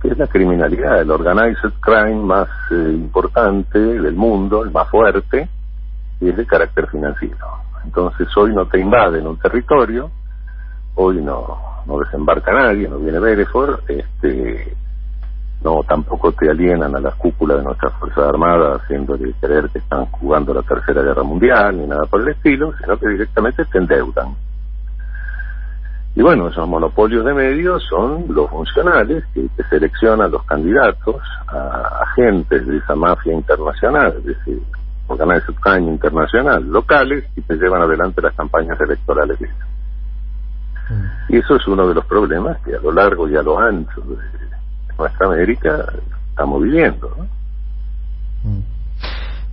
es 0.09 0.17
la 0.17 0.27
criminalidad, 0.27 1.01
el 1.01 1.11
organized 1.11 1.71
crime 1.79 2.23
más 2.23 2.47
eh, 2.71 2.91
importante 2.93 3.79
del 3.79 4.15
mundo, 4.15 4.63
el 4.63 4.71
más 4.71 4.89
fuerte, 4.89 5.47
y 6.19 6.29
es 6.29 6.37
de 6.37 6.45
carácter 6.45 6.87
financiero. 6.89 7.47
Entonces 7.83 8.27
hoy 8.37 8.53
no 8.53 8.65
te 8.67 8.79
invaden 8.79 9.27
un 9.27 9.37
territorio, 9.37 10.11
hoy 10.95 11.21
no, 11.21 11.57
no 11.85 11.99
desembarca 11.99 12.51
nadie, 12.51 12.87
no 12.87 12.97
viene 12.97 13.19
Bereford, 13.19 13.79
este, 13.87 14.75
no 15.63 15.81
tampoco 15.83 16.31
te 16.33 16.49
alienan 16.49 16.95
a 16.95 16.99
las 16.99 17.15
cúpulas 17.15 17.57
de 17.57 17.63
nuestras 17.63 17.93
Fuerzas 17.93 18.25
Armadas 18.25 18.81
haciéndole 18.81 19.33
creer 19.39 19.69
que 19.69 19.79
están 19.79 20.05
jugando 20.07 20.53
la 20.53 20.61
Tercera 20.61 21.01
Guerra 21.01 21.23
Mundial 21.23 21.77
ni 21.77 21.87
nada 21.87 22.05
por 22.05 22.21
el 22.21 22.29
estilo, 22.29 22.73
sino 22.81 22.97
que 22.97 23.07
directamente 23.07 23.63
te 23.65 23.77
endeudan. 23.77 24.35
Y 26.15 26.21
bueno, 26.21 26.47
esos 26.47 26.67
monopolios 26.67 27.25
de 27.25 27.33
medios 27.33 27.83
son 27.89 28.25
los 28.29 28.49
funcionales 28.49 29.23
que, 29.33 29.47
seleccionan 29.69 30.29
los 30.29 30.43
candidatos 30.43 31.15
a 31.47 32.03
agentes 32.03 32.67
de 32.67 32.77
esa 32.77 32.95
mafia 32.95 33.33
internacional, 33.33 34.13
es 34.19 34.25
decir, 34.25 34.61
canales 35.17 35.45
de 35.45 35.53
subcaño 35.53 35.91
internacional, 35.91 36.63
locales, 36.69 37.25
y 37.35 37.41
te 37.41 37.55
llevan 37.55 37.81
adelante 37.81 38.21
las 38.21 38.33
campañas 38.35 38.79
electorales. 38.79 39.37
Y 41.29 41.37
eso 41.37 41.55
es 41.55 41.67
uno 41.67 41.87
de 41.87 41.95
los 41.95 42.05
problemas 42.05 42.57
que 42.61 42.75
a 42.75 42.79
lo 42.79 42.91
largo 42.91 43.27
y 43.27 43.35
a 43.35 43.41
lo 43.41 43.59
ancho 43.59 44.01
de 44.01 44.17
nuestra 44.97 45.27
América 45.27 45.85
estamos 46.29 46.61
viviendo. 46.61 47.15
Mm. 48.43 48.72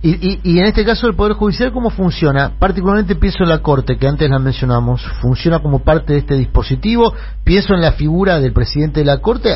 Y, 0.03 0.39
y, 0.43 0.59
en 0.59 0.65
este 0.65 0.83
caso 0.83 1.07
el 1.07 1.15
Poder 1.15 1.33
Judicial, 1.33 1.71
¿cómo 1.71 1.91
funciona? 1.91 2.53
Particularmente 2.57 3.15
pienso 3.15 3.43
en 3.43 3.49
la 3.49 3.59
Corte, 3.59 3.97
que 3.97 4.07
antes 4.07 4.27
la 4.29 4.39
mencionamos, 4.39 5.03
¿funciona 5.21 5.59
como 5.59 5.83
parte 5.83 6.13
de 6.13 6.19
este 6.19 6.35
dispositivo? 6.35 7.13
Pienso 7.43 7.75
en 7.75 7.81
la 7.81 7.91
figura 7.91 8.39
del 8.39 8.51
presidente 8.51 9.01
de 9.01 9.05
la 9.05 9.19
Corte, 9.19 9.53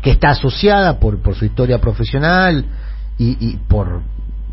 que 0.00 0.12
está 0.12 0.30
asociada 0.30 1.00
por, 1.00 1.20
por 1.20 1.34
su 1.34 1.44
historia 1.44 1.80
profesional 1.80 2.64
y, 3.18 3.36
y 3.44 3.56
por 3.56 4.02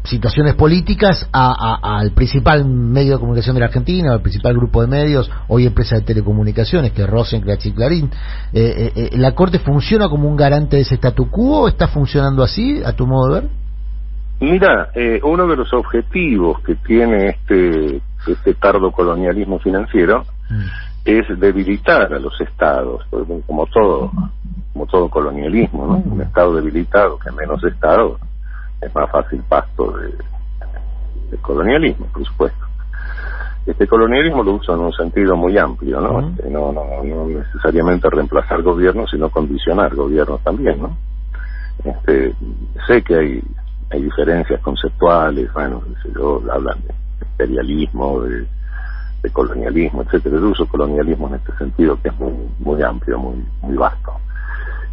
situaciones 0.07 0.55
políticas 0.55 1.27
al 1.31 2.11
principal 2.11 2.65
medio 2.65 3.13
de 3.13 3.19
comunicación 3.19 3.55
de 3.55 3.59
la 3.59 3.65
Argentina, 3.67 4.13
al 4.13 4.21
principal 4.21 4.55
grupo 4.55 4.81
de 4.81 4.87
medios, 4.87 5.29
hoy 5.47 5.65
empresa 5.65 5.97
de 5.97 6.01
telecomunicaciones, 6.01 6.93
que 6.93 7.03
es 7.03 7.09
Rosencrantz 7.09 7.65
y 7.65 7.71
Clarín. 7.73 8.09
Eh, 8.53 8.91
eh, 8.95 9.09
eh, 9.11 9.17
¿La 9.17 9.33
Corte 9.33 9.59
funciona 9.59 10.09
como 10.09 10.29
un 10.29 10.35
garante 10.35 10.77
de 10.77 10.83
ese 10.83 10.95
statu 10.95 11.29
quo? 11.29 11.67
¿Está 11.67 11.87
funcionando 11.87 12.41
así, 12.41 12.81
a 12.83 12.93
tu 12.93 13.05
modo 13.05 13.27
de 13.27 13.41
ver? 13.41 13.49
Mira, 14.39 14.91
uno 15.23 15.47
de 15.47 15.55
los 15.55 15.73
objetivos 15.73 16.61
que 16.61 16.75
tiene 16.75 17.29
este, 17.29 18.01
este 18.27 18.53
tardo 18.55 18.91
colonialismo 18.91 19.59
financiero 19.59 20.25
mm. 20.49 20.61
es 21.05 21.39
debilitar 21.39 22.13
a 22.13 22.19
los 22.19 22.39
estados, 22.41 23.03
como 23.47 23.65
todo, 23.67 24.11
como 24.73 24.85
todo 24.85 25.09
colonialismo, 25.09 25.87
¿no? 25.87 25.97
Un 25.97 26.21
estado 26.21 26.55
debilitado 26.55 27.17
que 27.17 27.31
menos 27.31 27.63
estado 27.63 28.19
es 28.81 28.93
más 28.93 29.09
fácil 29.09 29.41
pasto 29.47 29.97
de, 29.97 31.37
colonialismo, 31.41 32.05
por 32.07 32.25
supuesto. 32.25 32.65
Este 33.65 33.85
colonialismo 33.85 34.43
lo 34.43 34.53
uso 34.53 34.73
en 34.73 34.79
un 34.79 34.93
sentido 34.93 35.35
muy 35.35 35.57
amplio, 35.57 35.99
¿no? 35.99 36.29
Este, 36.29 36.49
no, 36.49 36.71
no, 36.71 37.03
no 37.03 37.27
necesariamente 37.27 38.09
reemplazar 38.09 38.61
gobiernos, 38.61 39.09
sino 39.09 39.29
condicionar 39.29 39.93
gobiernos 39.93 40.41
también, 40.41 40.81
¿no? 40.81 40.97
Este, 41.83 42.33
sé 42.87 43.01
que 43.01 43.15
hay, 43.15 43.43
hay 43.89 44.01
diferencias 44.01 44.59
conceptuales, 44.61 45.51
bueno, 45.53 45.81
yo, 46.13 46.41
hablan 46.51 46.77
de 46.81 46.93
imperialismo, 47.25 48.21
de, 48.21 48.47
colonialismo, 49.33 50.03
etcétera. 50.03 50.37
Yo 50.39 50.49
uso 50.49 50.65
colonialismo 50.67 51.27
en 51.27 51.35
este 51.35 51.51
sentido 51.57 52.01
que 52.01 52.07
es 52.07 52.17
muy, 52.17 52.33
muy 52.59 52.81
amplio, 52.81 53.19
muy, 53.19 53.43
muy 53.61 53.75
vasto. 53.75 54.13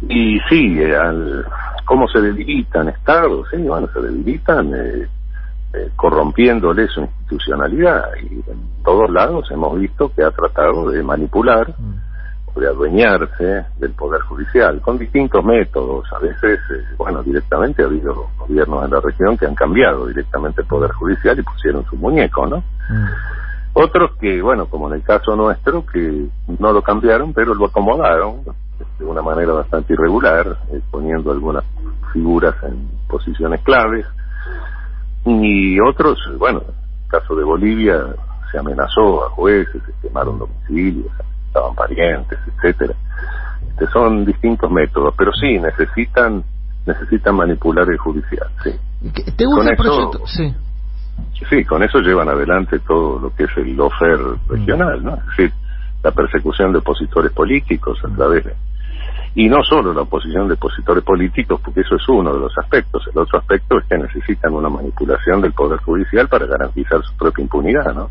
Y 0.09 0.39
sí, 0.49 0.83
al, 0.83 1.45
¿cómo 1.85 2.05
se 2.09 2.19
debilitan 2.19 2.89
estados? 2.89 3.47
Sí, 3.49 3.61
bueno, 3.61 3.87
se 3.93 4.01
debilitan 4.01 4.73
eh, 4.75 5.07
eh, 5.73 5.89
corrompiéndole 5.95 6.87
su 6.89 7.01
institucionalidad. 7.01 8.03
Y 8.29 8.33
en 8.35 8.83
todos 8.83 9.09
lados 9.09 9.49
hemos 9.51 9.79
visto 9.79 10.11
que 10.13 10.23
ha 10.23 10.31
tratado 10.31 10.89
de 10.89 11.01
manipular 11.01 11.69
o 11.69 11.73
de 12.55 12.67
adueñarse 12.67 13.65
del 13.77 13.91
Poder 13.93 14.21
Judicial 14.21 14.81
con 14.81 14.97
distintos 14.97 15.43
métodos. 15.43 16.05
A 16.13 16.19
veces, 16.19 16.59
bueno, 16.97 17.21
directamente 17.21 17.83
ha 17.83 17.85
habido 17.85 18.29
gobiernos 18.37 18.85
en 18.85 18.91
la 18.91 19.01
región 19.01 19.37
que 19.37 19.45
han 19.45 19.55
cambiado 19.55 20.07
directamente 20.07 20.61
el 20.61 20.67
Poder 20.67 20.91
Judicial 20.91 21.37
y 21.37 21.43
pusieron 21.43 21.85
su 21.85 21.95
muñeco, 21.97 22.47
¿no? 22.47 22.63
Otros 23.73 24.11
que, 24.21 24.41
bueno, 24.41 24.67
como 24.67 24.87
en 24.87 24.95
el 24.95 25.03
caso 25.03 25.35
nuestro, 25.35 25.85
que 25.85 26.27
no 26.59 26.71
lo 26.71 26.81
cambiaron, 26.81 27.33
pero 27.33 27.53
lo 27.53 27.65
acomodaron 27.65 28.41
de 28.99 29.05
una 29.05 29.21
manera 29.21 29.51
bastante 29.51 29.93
irregular, 29.93 30.57
eh, 30.71 30.79
poniendo 30.89 31.31
algunas 31.31 31.63
figuras 32.13 32.55
en 32.63 32.89
posiciones 33.09 33.61
claves. 33.63 34.05
Y 35.25 35.77
otros, 35.81 36.17
bueno, 36.37 36.61
en 36.61 36.73
el 37.03 37.09
caso 37.09 37.35
de 37.35 37.43
Bolivia, 37.43 38.01
se 38.49 38.59
amenazó 38.59 39.25
a 39.25 39.29
jueces, 39.31 39.81
se 39.83 40.07
quemaron 40.07 40.39
domicilios, 40.39 41.11
estaban 41.55 41.75
parientes, 41.75 42.37
etcétera. 42.47 42.93
Este, 43.69 43.87
son 43.87 44.25
distintos 44.25 44.69
métodos, 44.69 45.13
pero 45.17 45.31
sí 45.33 45.57
necesitan 45.57 46.43
necesitan 46.85 47.35
manipular 47.35 47.89
el 47.89 47.97
judicial. 47.97 48.47
Sí. 48.63 48.71
¿Te 49.35 49.45
gusta 49.45 49.71
el 49.71 49.77
proyecto? 49.77 50.27
Sí. 50.27 50.53
Sí, 51.49 51.63
con 51.63 51.81
eso 51.81 51.99
llevan 51.99 52.29
adelante 52.29 52.79
todo 52.79 53.19
lo 53.19 53.33
que 53.33 53.45
es 53.45 53.49
el 53.57 53.75
lofer 53.75 54.19
regional, 54.47 55.03
¿no? 55.03 55.15
Es 55.15 55.25
decir, 55.25 55.51
la 56.03 56.11
persecución 56.11 56.71
de 56.73 56.79
opositores 56.79 57.31
políticos 57.31 57.97
a 58.03 58.15
través 58.15 58.45
de... 58.45 58.53
Y 59.33 59.49
no 59.49 59.63
solo 59.63 59.93
la 59.93 60.01
oposición 60.01 60.47
de 60.47 60.53
opositores 60.53 61.03
políticos, 61.03 61.59
porque 61.63 61.81
eso 61.81 61.95
es 61.95 62.07
uno 62.07 62.33
de 62.33 62.39
los 62.39 62.55
aspectos. 62.57 63.03
El 63.11 63.17
otro 63.17 63.39
aspecto 63.39 63.79
es 63.79 63.85
que 63.85 63.97
necesitan 63.97 64.53
una 64.53 64.69
manipulación 64.69 65.41
del 65.41 65.53
Poder 65.53 65.79
Judicial 65.79 66.27
para 66.27 66.45
garantizar 66.45 67.01
su 67.03 67.17
propia 67.17 67.41
impunidad, 67.41 67.93
¿no? 67.95 68.09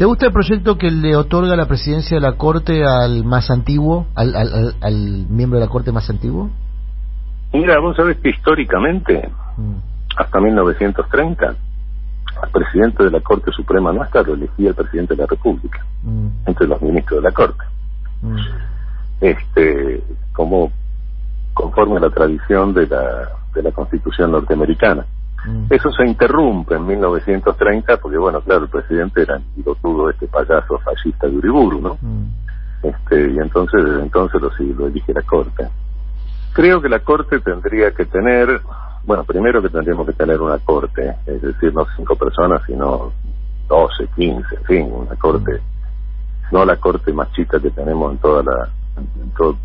¿Te 0.00 0.06
gusta 0.06 0.24
el 0.24 0.32
proyecto 0.32 0.78
que 0.78 0.90
le 0.90 1.14
otorga 1.14 1.54
la 1.56 1.66
presidencia 1.66 2.16
de 2.16 2.22
la 2.22 2.38
Corte 2.38 2.86
al 2.86 3.22
más 3.22 3.50
antiguo, 3.50 4.06
al, 4.14 4.34
al, 4.34 4.74
al, 4.80 5.26
miembro 5.28 5.58
de 5.58 5.66
la 5.66 5.70
Corte 5.70 5.92
más 5.92 6.08
antiguo? 6.08 6.48
Mira, 7.52 7.78
vos 7.80 7.96
sabés 7.96 8.16
que 8.16 8.30
históricamente, 8.30 9.28
mm. 9.58 9.74
hasta 10.16 10.40
1930, 10.40 11.48
al 11.48 12.50
presidente 12.50 13.04
de 13.04 13.10
la 13.10 13.20
Corte 13.20 13.52
Suprema 13.52 13.92
nuestra 13.92 14.22
lo 14.22 14.32
elegía 14.32 14.70
el 14.70 14.74
presidente 14.74 15.14
de 15.14 15.20
la 15.20 15.26
República, 15.26 15.84
mm. 16.02 16.28
entre 16.46 16.66
los 16.66 16.80
ministros 16.80 17.22
de 17.22 17.28
la 17.28 17.34
Corte. 17.34 17.64
Mm. 18.22 18.36
Este, 19.20 20.02
como 20.32 20.72
conforme 21.52 21.98
a 21.98 22.00
la 22.00 22.10
tradición 22.10 22.72
de 22.72 22.86
la, 22.86 23.28
de 23.54 23.62
la 23.62 23.70
Constitución 23.72 24.32
norteamericana. 24.32 25.04
Mm. 25.46 25.66
Eso 25.70 25.90
se 25.92 26.06
interrumpe 26.06 26.74
en 26.74 26.86
1930 26.86 27.96
porque, 27.98 28.18
bueno, 28.18 28.40
claro, 28.40 28.64
el 28.64 28.70
presidente 28.70 29.22
era 29.22 29.40
todo 29.80 30.10
este 30.10 30.26
payaso 30.26 30.78
fascista 30.78 31.26
de 31.26 31.36
Uriburu, 31.36 31.80
¿no? 31.80 31.98
Este, 32.82 33.30
y 33.30 33.38
entonces, 33.38 33.84
desde 33.84 34.02
entonces 34.02 34.40
lo, 34.40 34.50
lo 34.74 34.86
elige 34.86 35.12
la 35.12 35.22
Corte. 35.22 35.68
Creo 36.52 36.80
que 36.80 36.88
la 36.88 37.00
Corte 37.00 37.40
tendría 37.40 37.92
que 37.92 38.06
tener 38.06 38.60
bueno, 39.04 39.24
primero 39.24 39.62
que 39.62 39.68
tendríamos 39.68 40.06
que 40.06 40.12
tener 40.12 40.40
una 40.40 40.58
corte, 40.58 41.14
es 41.26 41.40
decir, 41.40 41.72
no 41.74 41.86
cinco 41.96 42.16
personas, 42.16 42.62
sino 42.66 43.12
doce, 43.68 44.06
quince, 44.14 44.56
en 44.56 44.64
fin, 44.64 44.92
una 44.92 45.16
corte, 45.16 45.60
no 46.52 46.64
la 46.64 46.76
corte 46.76 47.12
más 47.12 47.32
chica 47.32 47.58
que 47.60 47.70
tenemos 47.70 48.12
en 48.12 48.18
toda 48.18 48.42
la, 48.42 48.68
en 48.96 49.30
todo, 49.30 49.56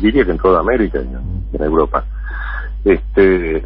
diría 0.00 0.24
que 0.24 0.32
en 0.32 0.38
toda 0.38 0.60
América 0.60 0.98
y 1.00 1.56
en, 1.56 1.62
Europa. 1.62 2.04
Este, 2.84 3.64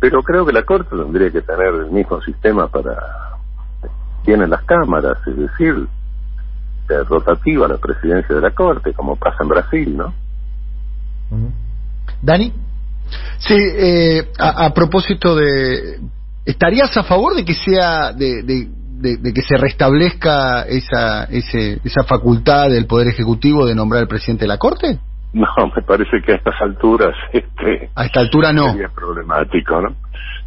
pero 0.00 0.22
creo 0.22 0.46
que 0.46 0.52
la 0.52 0.64
corte 0.64 0.96
tendría 0.96 1.30
que 1.30 1.42
tener 1.42 1.74
el 1.74 1.90
mismo 1.90 2.20
sistema 2.22 2.68
para, 2.68 2.96
tienen 4.24 4.50
las 4.50 4.62
cámaras, 4.62 5.18
es 5.26 5.36
decir, 5.36 5.88
rotativa 7.08 7.68
la 7.68 7.76
presidencia 7.76 8.34
de 8.34 8.40
la 8.40 8.50
corte, 8.52 8.92
como 8.94 9.16
pasa 9.16 9.38
en 9.42 9.48
Brasil, 9.48 9.96
¿no? 9.96 10.14
Dani. 12.22 12.52
Sí, 13.38 13.54
eh, 13.54 14.28
a, 14.38 14.72
propósito 14.74 15.36
de, 15.36 16.00
¿estarías 16.44 16.96
a 16.96 17.04
favor 17.04 17.34
de 17.34 17.44
que 17.44 17.54
sea 17.54 18.12
de, 18.12 18.42
de, 18.42 19.32
que 19.32 19.42
se 19.42 19.56
restablezca 19.56 20.62
esa 20.62 21.24
ese, 21.24 21.80
esa 21.84 22.02
facultad 22.04 22.68
del 22.68 22.86
poder 22.86 23.08
ejecutivo 23.08 23.64
de 23.64 23.74
nombrar 23.74 24.02
al 24.02 24.08
presidente 24.08 24.44
de 24.44 24.48
la 24.48 24.58
corte? 24.58 24.98
No, 25.34 25.46
me 25.76 25.82
parece 25.82 26.22
que 26.24 26.32
a 26.32 26.36
estas 26.36 26.60
alturas, 26.60 27.14
este, 27.32 27.90
a 27.94 28.06
esta 28.06 28.20
altura 28.20 28.52
no. 28.52 28.72
Sería 28.72 28.88
problemático, 28.88 29.80
¿no? 29.80 29.94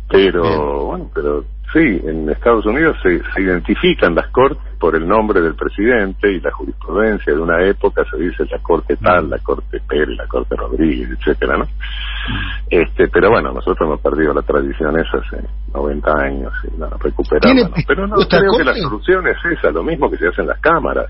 Pero 0.09 0.87
bueno, 0.87 1.09
pero 1.13 1.45
Sí, 1.73 1.79
en 1.79 2.29
Estados 2.29 2.65
Unidos 2.65 2.97
se, 3.01 3.21
identifican 3.41 4.13
las 4.13 4.27
cortes 4.31 4.61
por 4.77 4.93
el 4.93 5.07
nombre 5.07 5.39
del 5.39 5.55
presidente 5.55 6.29
y 6.29 6.41
la 6.41 6.51
jurisprudencia 6.51 7.33
de 7.33 7.39
una 7.39 7.63
época 7.65 8.03
se 8.11 8.17
dice 8.17 8.43
la 8.51 8.59
corte 8.59 8.97
tal, 8.97 9.29
la 9.29 9.37
corte 9.39 9.79
Pérez, 9.87 10.17
la 10.17 10.27
corte 10.27 10.55
Rodríguez, 10.57 11.11
etcétera, 11.11 11.57
¿no? 11.57 11.65
Este, 12.69 13.07
pero 13.07 13.29
bueno, 13.29 13.53
nosotros 13.53 13.87
hemos 13.87 14.01
perdido 14.01 14.33
la 14.33 14.41
tradición 14.41 14.99
esa 14.99 15.19
hace 15.19 15.47
90 15.73 16.11
años 16.11 16.53
y 16.65 16.77
la 16.77 16.89
recuperamos. 16.99 17.71
Pero 17.87 18.05
no 18.05 18.17
creo 18.17 18.57
que 18.57 18.63
la 18.65 18.75
solución 18.75 19.25
es 19.27 19.37
esa, 19.57 19.71
lo 19.71 19.83
mismo 19.83 20.09
que 20.11 20.17
se 20.17 20.27
hace 20.27 20.41
en 20.41 20.47
las 20.47 20.59
cámaras. 20.59 21.09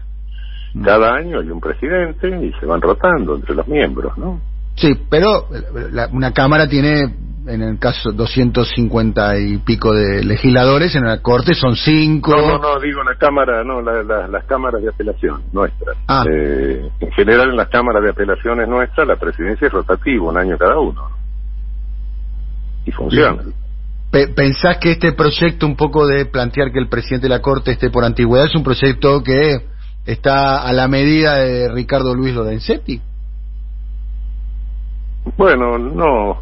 Mm. 0.74 0.84
Cada 0.84 1.14
año 1.16 1.40
hay 1.40 1.50
un 1.50 1.60
presidente 1.60 2.30
y 2.30 2.52
se 2.60 2.66
van 2.66 2.82
rotando 2.82 3.36
entre 3.36 3.56
los 3.56 3.68
miembros, 3.68 4.18
¿no? 4.18 4.40
Sí, 4.76 4.94
pero 5.10 5.48
una 6.14 6.32
cámara 6.34 6.68
tiene 6.68 7.14
en 7.48 7.62
el 7.64 7.80
caso 7.80 8.12
250 8.12 9.38
y 9.40 9.58
pico 9.58 9.94
de 9.94 10.24
legisladores, 10.24 10.96
en 10.96 11.06
la 11.06 11.22
Corte 11.22 11.54
son 11.56 11.76
cinco. 11.76 12.32
No, 12.38 12.48
no, 12.48 12.58
no, 12.60 12.80
digo 12.80 13.04
la 13.04 13.16
Cámara, 13.18 13.64
no, 13.64 13.82
la- 13.82 14.04
la- 14.04 14.28
las 14.28 14.46
cámaras 14.46 14.82
de 14.82 14.90
apelación 14.90 15.42
nuestras. 15.52 15.98
Ah. 16.08 16.24
Eh, 16.32 16.90
en 17.00 17.12
general 17.14 17.50
en 17.50 17.58
las 17.58 17.68
cámaras 17.70 18.04
de 18.04 18.12
apelaciones 18.12 18.68
nuestras 18.68 19.08
la 19.08 19.16
presidencia 19.16 19.68
es 19.68 19.74
rotativa, 19.74 20.24
un 20.30 20.38
año 20.38 20.56
cada 20.58 20.80
uno. 20.80 21.10
Y 22.86 22.92
funciona. 22.92 23.44
Pe- 24.12 24.28
¿Pensás 24.30 24.78
que 24.78 24.92
este 24.92 25.14
proyecto, 25.14 25.66
un 25.66 25.76
poco 25.76 26.06
de 26.06 26.26
plantear 26.26 26.72
que 26.72 26.80
el 26.80 26.90
presidente 26.90 27.26
de 27.28 27.34
la 27.34 27.42
Corte 27.42 27.72
esté 27.72 27.90
por 27.90 28.04
antigüedad, 28.04 28.46
es 28.46 28.56
un 28.56 28.64
proyecto 28.64 29.24
que 29.24 29.68
está 30.06 30.62
a 30.64 30.74
la 30.74 30.88
medida 30.88 31.36
de 31.38 31.70
Ricardo 31.72 32.14
Luis 32.16 32.34
Lorenzetti? 32.34 33.02
Bueno, 35.38 35.78
no, 35.78 36.42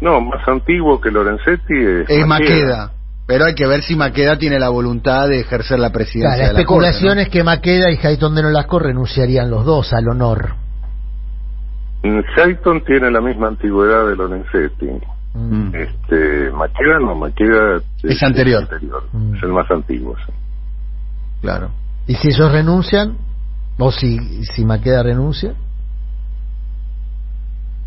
no, 0.00 0.20
más 0.20 0.46
antiguo 0.46 1.00
que 1.00 1.10
Lorenzetti 1.10 1.74
es, 1.74 2.10
Es 2.10 2.26
Maqueda. 2.26 2.92
Pero 3.26 3.44
hay 3.44 3.54
que 3.54 3.66
ver 3.66 3.82
si 3.82 3.94
Maqueda 3.94 4.38
tiene 4.38 4.58
la 4.58 4.70
voluntad 4.70 5.28
de 5.28 5.40
ejercer 5.40 5.78
la 5.78 5.90
presidencia 5.90 6.30
Claro, 6.36 6.52
la 6.52 6.58
de 6.58 6.62
la 6.62 6.66
Corte. 6.66 6.86
especulación 6.88 7.16
¿no? 7.16 7.20
es 7.22 7.28
que 7.28 7.44
Maqueda 7.44 7.90
y 7.90 7.96
Jaiton 7.98 8.34
de 8.34 8.42
Nolasco 8.42 8.78
renunciarían 8.78 9.50
los 9.50 9.64
dos 9.66 9.92
al 9.92 10.08
honor. 10.08 10.54
Mm, 12.02 12.20
Shaiton 12.36 12.84
tiene 12.84 13.10
la 13.10 13.20
misma 13.20 13.48
antigüedad 13.48 14.06
de 14.06 14.16
Lorenzetti. 14.16 14.86
Mm. 15.34 15.74
Este, 15.74 16.50
Maqueda 16.52 16.98
no, 17.00 17.14
Maqueda 17.16 17.82
Es 18.02 18.22
anterior. 18.22 18.66
Mm. 19.12 19.36
es 19.36 19.42
el 19.42 19.50
más 19.50 19.70
antiguo. 19.70 20.16
sí. 20.26 20.32
Claro. 21.42 21.70
¿Y 22.08 22.14
si 22.16 22.28
ellos 22.28 22.50
renuncian? 22.50 23.16
¿O 23.78 23.92
si, 23.92 24.44
si 24.46 24.64
Maqueda 24.64 25.04
renuncia? 25.04 25.54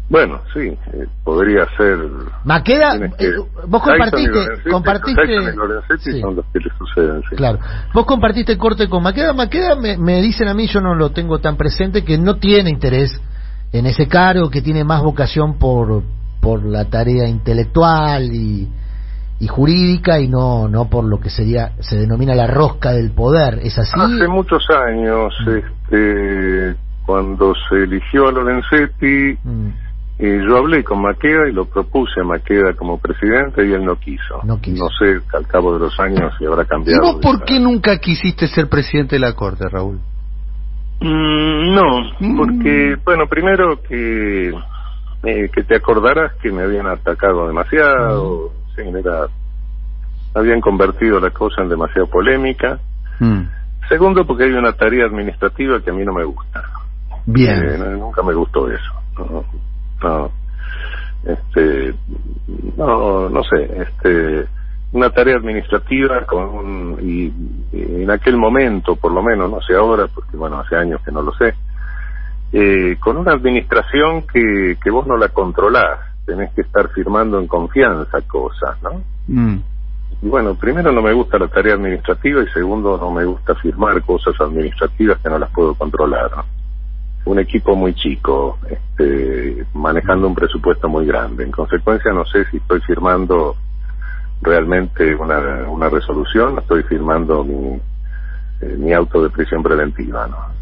Bueno, 0.09 0.41
sí, 0.53 0.59
eh, 0.59 1.07
podría 1.23 1.65
ser. 1.77 1.97
Maqueda, 2.43 2.97
que- 3.17 3.27
eh, 3.27 3.31
vos 3.67 3.81
compartiste, 3.81 4.29
Lorenzetti- 4.29 4.69
compartiste, 4.71 5.21
y 5.33 6.13
Sí. 6.13 6.21
son 6.21 6.35
los 6.35 6.45
que 6.51 6.59
le 6.59 6.69
suceden. 6.77 7.21
sí. 7.29 7.35
claro, 7.37 7.59
vos 7.93 8.05
compartiste 8.05 8.57
corte 8.57 8.89
con 8.89 9.03
Maqueda, 9.03 9.31
Maqueda 9.33 9.75
me, 9.75 9.97
me 9.97 10.21
dicen 10.21 10.49
a 10.49 10.53
mí, 10.53 10.67
yo 10.67 10.81
no 10.81 10.95
lo 10.95 11.11
tengo 11.11 11.39
tan 11.39 11.55
presente, 11.55 12.03
que 12.03 12.17
no 12.17 12.35
tiene 12.37 12.69
interés 12.69 13.21
en 13.71 13.85
ese 13.85 14.07
cargo, 14.09 14.49
que 14.49 14.61
tiene 14.61 14.83
más 14.83 15.01
vocación 15.01 15.57
por, 15.57 16.03
por 16.41 16.65
la 16.65 16.85
tarea 16.89 17.27
intelectual 17.29 18.33
y, 18.33 18.67
y 19.41 19.47
jurídica 19.47 20.19
y 20.19 20.27
no, 20.27 20.67
no 20.67 20.87
por 20.89 21.03
lo 21.03 21.19
que 21.19 21.29
sería, 21.29 21.71
se 21.79 21.97
denomina 21.97 22.35
la 22.35 22.45
rosca 22.47 22.91
del 22.93 23.11
poder, 23.11 23.59
¿es 23.63 23.77
así? 23.77 23.99
Hace 23.99 24.27
muchos 24.27 24.63
años, 24.69 25.33
Mm. 25.45 25.49
este, 25.49 26.75
cuando 27.05 27.53
se 27.67 27.83
eligió 27.83 28.27
a 28.27 28.31
Lorenzetti, 28.31 29.37
Mm, 29.43 29.67
eh, 30.19 30.39
yo 30.47 30.57
hablé 30.57 30.83
con 30.83 31.01
Maqueda 31.01 31.49
y 31.49 31.53
lo 31.53 31.65
propuse 31.65 32.21
a 32.21 32.23
Maqueda 32.23 32.73
como 32.75 32.99
presidente 32.99 33.65
y 33.67 33.73
él 33.73 33.83
no 33.83 33.95
quiso. 33.95 34.41
No 34.43 34.61
quiso. 34.61 34.85
sé 34.99 35.17
al 35.35 35.47
cabo 35.47 35.73
de 35.73 35.79
los 35.79 35.99
años 35.99 36.31
si 36.37 36.45
habrá 36.45 36.61
¿Y 36.61 36.67
cambiado. 36.67 37.01
vos 37.01 37.15
por 37.21 37.43
qué 37.43 37.59
nunca 37.59 37.97
quisiste 37.97 38.47
ser 38.47 38.69
presidente 38.69 39.15
de 39.15 39.21
la 39.21 39.33
Corte, 39.33 39.67
Raúl? 39.67 39.99
Mm, 41.01 41.73
no, 41.73 42.01
Mm. 42.19 42.37
porque, 42.37 42.95
bueno, 43.03 43.23
primero 43.27 43.81
que 43.81 44.53
eh, 45.23 45.49
que 45.53 45.63
te 45.63 45.75
acordarás 45.75 46.33
que 46.41 46.51
me 46.51 46.63
habían 46.63 46.87
atacado 46.87 47.47
demasiado, 47.47 48.49
Habían 50.33 50.61
convertido 50.61 51.19
la 51.19 51.29
cosa 51.31 51.61
en 51.61 51.69
demasiado 51.69 52.07
polémica. 52.07 52.79
Mm. 53.19 53.41
Segundo, 53.89 54.25
porque 54.25 54.45
hay 54.45 54.51
una 54.51 54.71
tarea 54.73 55.05
administrativa 55.05 55.81
que 55.81 55.89
a 55.89 55.93
mí 55.93 56.05
no 56.05 56.13
me 56.13 56.23
gusta. 56.23 56.63
Bien. 57.25 57.63
Eh, 57.65 57.77
nunca 57.99 58.23
me 58.23 58.33
gustó 58.33 58.71
eso. 58.71 58.93
No, 59.17 59.43
no. 60.01 60.31
Este, 61.23 61.93
no, 62.77 63.29
no 63.29 63.43
sé, 63.43 63.83
este, 63.83 64.47
una 64.93 65.09
tarea 65.11 65.35
administrativa 65.35 66.25
con 66.25 66.43
un- 66.43 66.97
y, 67.01 67.25
y 67.77 68.03
en 68.03 68.09
aquel 68.09 68.37
momento, 68.37 68.95
por 68.95 69.11
lo 69.11 69.21
menos, 69.21 69.49
no 69.51 69.61
sé 69.61 69.75
ahora, 69.75 70.07
porque 70.07 70.35
bueno, 70.35 70.59
hace 70.59 70.75
años 70.75 70.99
que 71.05 71.11
no 71.11 71.21
lo 71.21 71.31
sé, 71.33 71.53
eh, 72.53 72.97
con 72.99 73.17
una 73.17 73.33
administración 73.33 74.23
que, 74.23 74.77
que 74.83 74.89
vos 74.89 75.05
no 75.05 75.15
la 75.15 75.29
controlás, 75.29 75.99
tenés 76.25 76.51
que 76.53 76.61
estar 76.61 76.89
firmando 76.89 77.39
en 77.39 77.47
confianza 77.47 78.21
cosas, 78.21 78.81
¿no? 78.81 79.01
Mm. 79.27 79.59
Y 80.21 80.27
bueno, 80.27 80.55
primero 80.55 80.91
no 80.91 81.01
me 81.01 81.13
gusta 81.13 81.39
la 81.39 81.47
tarea 81.47 81.73
administrativa 81.73 82.43
y 82.43 82.47
segundo 82.47 82.97
no 82.97 83.11
me 83.11 83.25
gusta 83.25 83.55
firmar 83.55 84.01
cosas 84.03 84.39
administrativas 84.39 85.19
que 85.19 85.29
no 85.29 85.39
las 85.39 85.49
puedo 85.49 85.73
controlar. 85.73 86.29
¿no? 86.35 86.45
Un 87.25 87.39
equipo 87.39 87.75
muy 87.75 87.93
chico, 87.95 88.59
este, 88.69 89.65
manejando 89.73 90.27
un 90.27 90.35
presupuesto 90.35 90.87
muy 90.89 91.07
grande. 91.07 91.43
En 91.43 91.51
consecuencia 91.51 92.11
no 92.13 92.25
sé 92.25 92.45
si 92.51 92.57
estoy 92.57 92.81
firmando 92.81 93.55
realmente 94.41 95.15
una, 95.15 95.39
una 95.69 95.89
resolución, 95.89 96.59
estoy 96.59 96.83
firmando 96.83 97.43
mi, 97.43 97.79
eh, 98.61 98.75
mi 98.77 98.93
auto 98.93 99.23
de 99.23 99.29
prisión 99.31 99.63
preventiva. 99.63 100.27
¿no? 100.27 100.60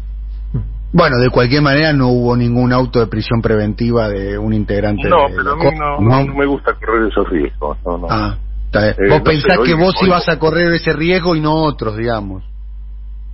Bueno, 0.92 1.18
de 1.18 1.30
cualquier 1.30 1.62
manera 1.62 1.92
no 1.92 2.08
hubo 2.08 2.36
ningún 2.36 2.72
auto 2.72 2.98
de 3.00 3.06
prisión 3.06 3.40
preventiva 3.40 4.08
de 4.08 4.36
un 4.36 4.52
integrante 4.52 5.08
No, 5.08 5.28
de 5.28 5.34
pero 5.36 5.52
a 5.52 5.56
mí 5.56 5.64
no, 5.78 6.00
no 6.00 6.34
me 6.34 6.46
gusta 6.46 6.74
correr 6.74 7.08
esos 7.08 7.28
riesgos. 7.28 7.78
No, 7.86 7.98
no. 7.98 8.06
Ah, 8.10 8.36
está 8.66 8.80
bien. 8.80 8.94
Eh, 8.98 9.08
vos 9.10 9.20
pensás 9.22 9.58
que 9.64 9.74
hoy- 9.74 9.78
vos 9.80 9.94
hoy- 10.00 10.08
ibas 10.08 10.28
a 10.28 10.38
correr 10.38 10.72
ese 10.72 10.92
riesgo 10.92 11.36
y 11.36 11.40
no 11.40 11.54
otros, 11.54 11.96
digamos. 11.96 12.42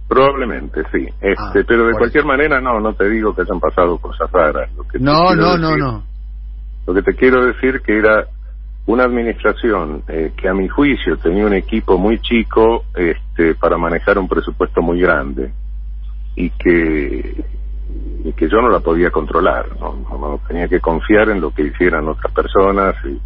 Probablemente, 0.08 0.82
sí. 0.92 1.06
Este, 1.20 1.34
Ah, 1.60 1.64
pero 1.66 1.86
de 1.86 1.94
cualquier 1.94 2.24
manera, 2.26 2.60
no, 2.60 2.78
no 2.78 2.92
te 2.94 3.08
digo 3.08 3.34
que 3.34 3.42
hayan 3.42 3.58
pasado 3.58 3.98
cosas 3.98 4.30
raras. 4.30 4.70
Lo 4.76 4.84
que 4.84 4.98
te 4.98 5.04
No, 5.04 5.34
no, 5.34 5.56
no, 5.56 5.70
decir- 5.70 5.78
no. 5.82 6.02
Lo 6.86 6.94
que 6.94 7.02
te 7.02 7.14
quiero 7.14 7.44
decir 7.44 7.80
que 7.80 7.98
era 7.98 8.26
una 8.86 9.02
administración 9.04 10.02
eh, 10.06 10.32
que 10.36 10.48
a 10.48 10.54
mi 10.54 10.68
juicio 10.68 11.16
tenía 11.16 11.44
un 11.44 11.54
equipo 11.54 11.98
muy 11.98 12.20
chico 12.20 12.84
este, 12.94 13.56
para 13.56 13.76
manejar 13.78 14.18
un 14.18 14.28
presupuesto 14.28 14.80
muy 14.82 15.00
grande 15.00 15.50
y 16.36 16.50
que 16.50 17.44
y 18.24 18.32
que 18.32 18.48
yo 18.48 18.60
no 18.60 18.68
la 18.68 18.80
podía 18.80 19.10
controlar, 19.10 19.68
no, 19.80 19.94
no, 19.94 20.18
no, 20.18 20.40
tenía 20.48 20.68
que 20.68 20.80
confiar 20.80 21.28
en 21.30 21.40
lo 21.40 21.52
que 21.52 21.62
hicieran 21.62 22.08
otras 22.08 22.32
personas 22.32 22.94
y, 23.04 23.20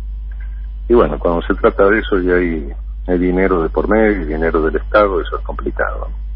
y 0.88 0.94
bueno, 0.94 1.18
cuando 1.18 1.42
se 1.42 1.54
trata 1.54 1.88
de 1.88 1.98
eso 2.00 2.20
y 2.20 2.30
hay, 2.30 2.72
hay 3.06 3.18
dinero 3.18 3.62
de 3.62 3.70
por 3.70 3.88
medio 3.88 4.26
dinero 4.26 4.62
del 4.62 4.76
Estado, 4.76 5.20
eso 5.20 5.38
es 5.38 5.44
complicado. 5.44 6.08
Eh, 6.08 6.29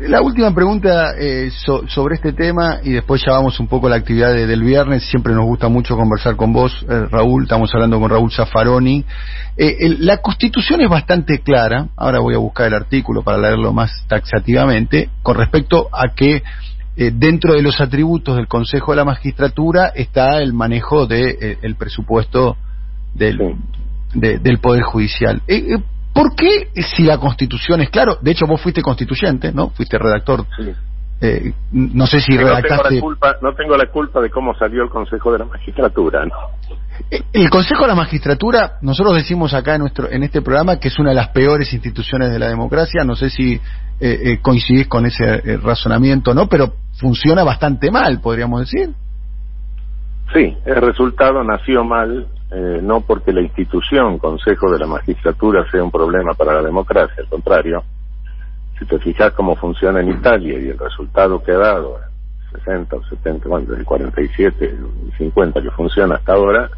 La 0.00 0.22
última 0.22 0.54
pregunta 0.54 1.12
eh, 1.18 1.50
so- 1.50 1.86
sobre 1.88 2.14
este 2.14 2.32
tema 2.32 2.78
y 2.82 2.92
después 2.92 3.22
ya 3.24 3.32
vamos 3.32 3.60
un 3.60 3.66
poco 3.68 3.86
a 3.86 3.90
la 3.90 3.96
actividad 3.96 4.32
de- 4.32 4.46
del 4.46 4.62
viernes. 4.62 5.02
Siempre 5.10 5.34
nos 5.34 5.44
gusta 5.44 5.68
mucho 5.68 5.94
conversar 5.94 6.36
con 6.36 6.54
vos, 6.54 6.72
eh, 6.88 7.06
Raúl. 7.10 7.42
Estamos 7.42 7.70
hablando 7.74 8.00
con 8.00 8.08
Raúl 8.10 8.32
Zaffaroni. 8.32 9.04
Eh, 9.58 9.76
el- 9.80 10.06
la 10.06 10.18
Constitución 10.18 10.80
es 10.80 10.88
bastante 10.88 11.40
clara. 11.40 11.88
Ahora 11.96 12.18
voy 12.20 12.34
a 12.34 12.38
buscar 12.38 12.66
el 12.68 12.74
artículo 12.74 13.22
para 13.22 13.36
leerlo 13.36 13.72
más 13.74 13.90
taxativamente 14.08 15.10
con 15.22 15.36
respecto 15.36 15.88
a 15.92 16.14
que 16.14 16.42
eh, 17.00 17.12
dentro 17.14 17.52
de 17.52 17.62
los 17.62 17.80
atributos 17.80 18.36
del 18.36 18.48
Consejo 18.48 18.90
de 18.92 18.96
la 18.96 19.04
Magistratura 19.04 19.92
está 19.94 20.38
el 20.38 20.52
manejo 20.52 21.06
del 21.06 21.58
el 21.62 21.74
presupuesto 21.76 22.56
del, 23.14 23.36
Sí. 23.38 24.18
de- 24.18 24.38
del 24.38 24.58
Poder 24.58 24.82
Judicial. 24.82 25.42
¿Por 26.12 26.34
qué, 26.34 26.68
si 26.82 27.04
la 27.04 27.18
Constitución 27.18 27.80
es 27.80 27.90
claro? 27.90 28.18
De 28.20 28.30
hecho, 28.32 28.46
vos 28.46 28.60
fuiste 28.60 28.82
constituyente, 28.82 29.52
¿no? 29.52 29.70
Fuiste 29.70 29.98
redactor. 29.98 30.46
Sí. 30.56 30.72
eh, 31.20 31.52
no 31.72 32.06
sé 32.06 32.20
si 32.20 32.32
Que 32.32 32.38
no 32.38 32.40
tengo, 32.44 32.56
redactaste. 32.56 32.94
la 32.96 33.00
culpa, 33.00 33.36
no 33.42 33.54
tengo 33.54 33.76
la 33.76 33.86
culpa 33.86 34.20
de 34.20 34.30
cómo 34.30 34.54
salió 34.56 34.82
el 34.82 34.90
Consejo 34.90 35.32
de 35.32 35.38
la 35.40 35.44
Magistratura, 35.44 36.24
¿no? 36.26 36.34
Eh, 37.10 37.22
El 37.32 37.50
Consejo 37.50 37.82
de 37.82 37.88
la 37.88 37.94
Magistratura, 37.94 38.78
nosotros 38.82 39.14
decimos 39.14 39.54
acá 39.54 39.74
en 39.76 39.82
nuestro 39.82 40.10
en 40.10 40.22
este 40.24 40.42
programa 40.42 40.78
que 40.80 40.88
es 40.88 40.98
una 40.98 41.10
de 41.10 41.16
las 41.16 41.28
peores 41.28 41.72
instituciones 41.72 42.30
de 42.30 42.38
la 42.38 42.48
democracia. 42.48 43.04
No 43.04 43.14
sé 43.14 43.30
si 43.30 43.54
eh, 43.54 43.60
eh, 44.00 44.38
coincidís 44.42 44.88
con 44.88 45.06
ese 45.06 45.24
eh, 45.24 45.56
razonamiento 45.56 46.32
o 46.32 46.34
no, 46.34 46.48
pero 46.48 46.72
funciona 46.98 47.44
bastante 47.44 47.90
mal, 47.90 48.20
podríamos 48.20 48.60
decir. 48.60 48.90
Sí, 50.34 50.56
el 50.66 50.76
resultado 50.76 51.42
nació 51.42 51.84
mal, 51.84 52.26
eh, 52.50 52.80
no 52.82 53.02
porque 53.02 53.32
la 53.32 53.42
institución 53.42 54.18
Consejo 54.18 54.70
de 54.70 54.78
la 54.78 54.86
Magistratura 54.86 55.70
sea 55.70 55.82
un 55.82 55.90
problema 55.90 56.32
para 56.34 56.54
la 56.54 56.62
democracia, 56.62 57.16
al 57.18 57.28
contrario. 57.28 57.82
Si 58.78 58.86
te 58.86 58.98
fijas 58.98 59.32
cómo 59.32 59.54
funciona 59.56 60.00
en 60.00 60.10
Italia 60.10 60.58
y 60.58 60.68
el 60.68 60.78
resultado 60.78 61.42
que 61.42 61.52
ha 61.52 61.58
dado, 61.58 61.98
60 62.52 62.96
o 62.96 63.04
70, 63.04 63.48
bueno, 63.48 63.66
del 63.66 63.84
47, 63.84 64.78
50 65.18 65.60
que 65.60 65.70
funciona 65.72 66.14
hasta 66.14 66.32
ahora. 66.32 66.70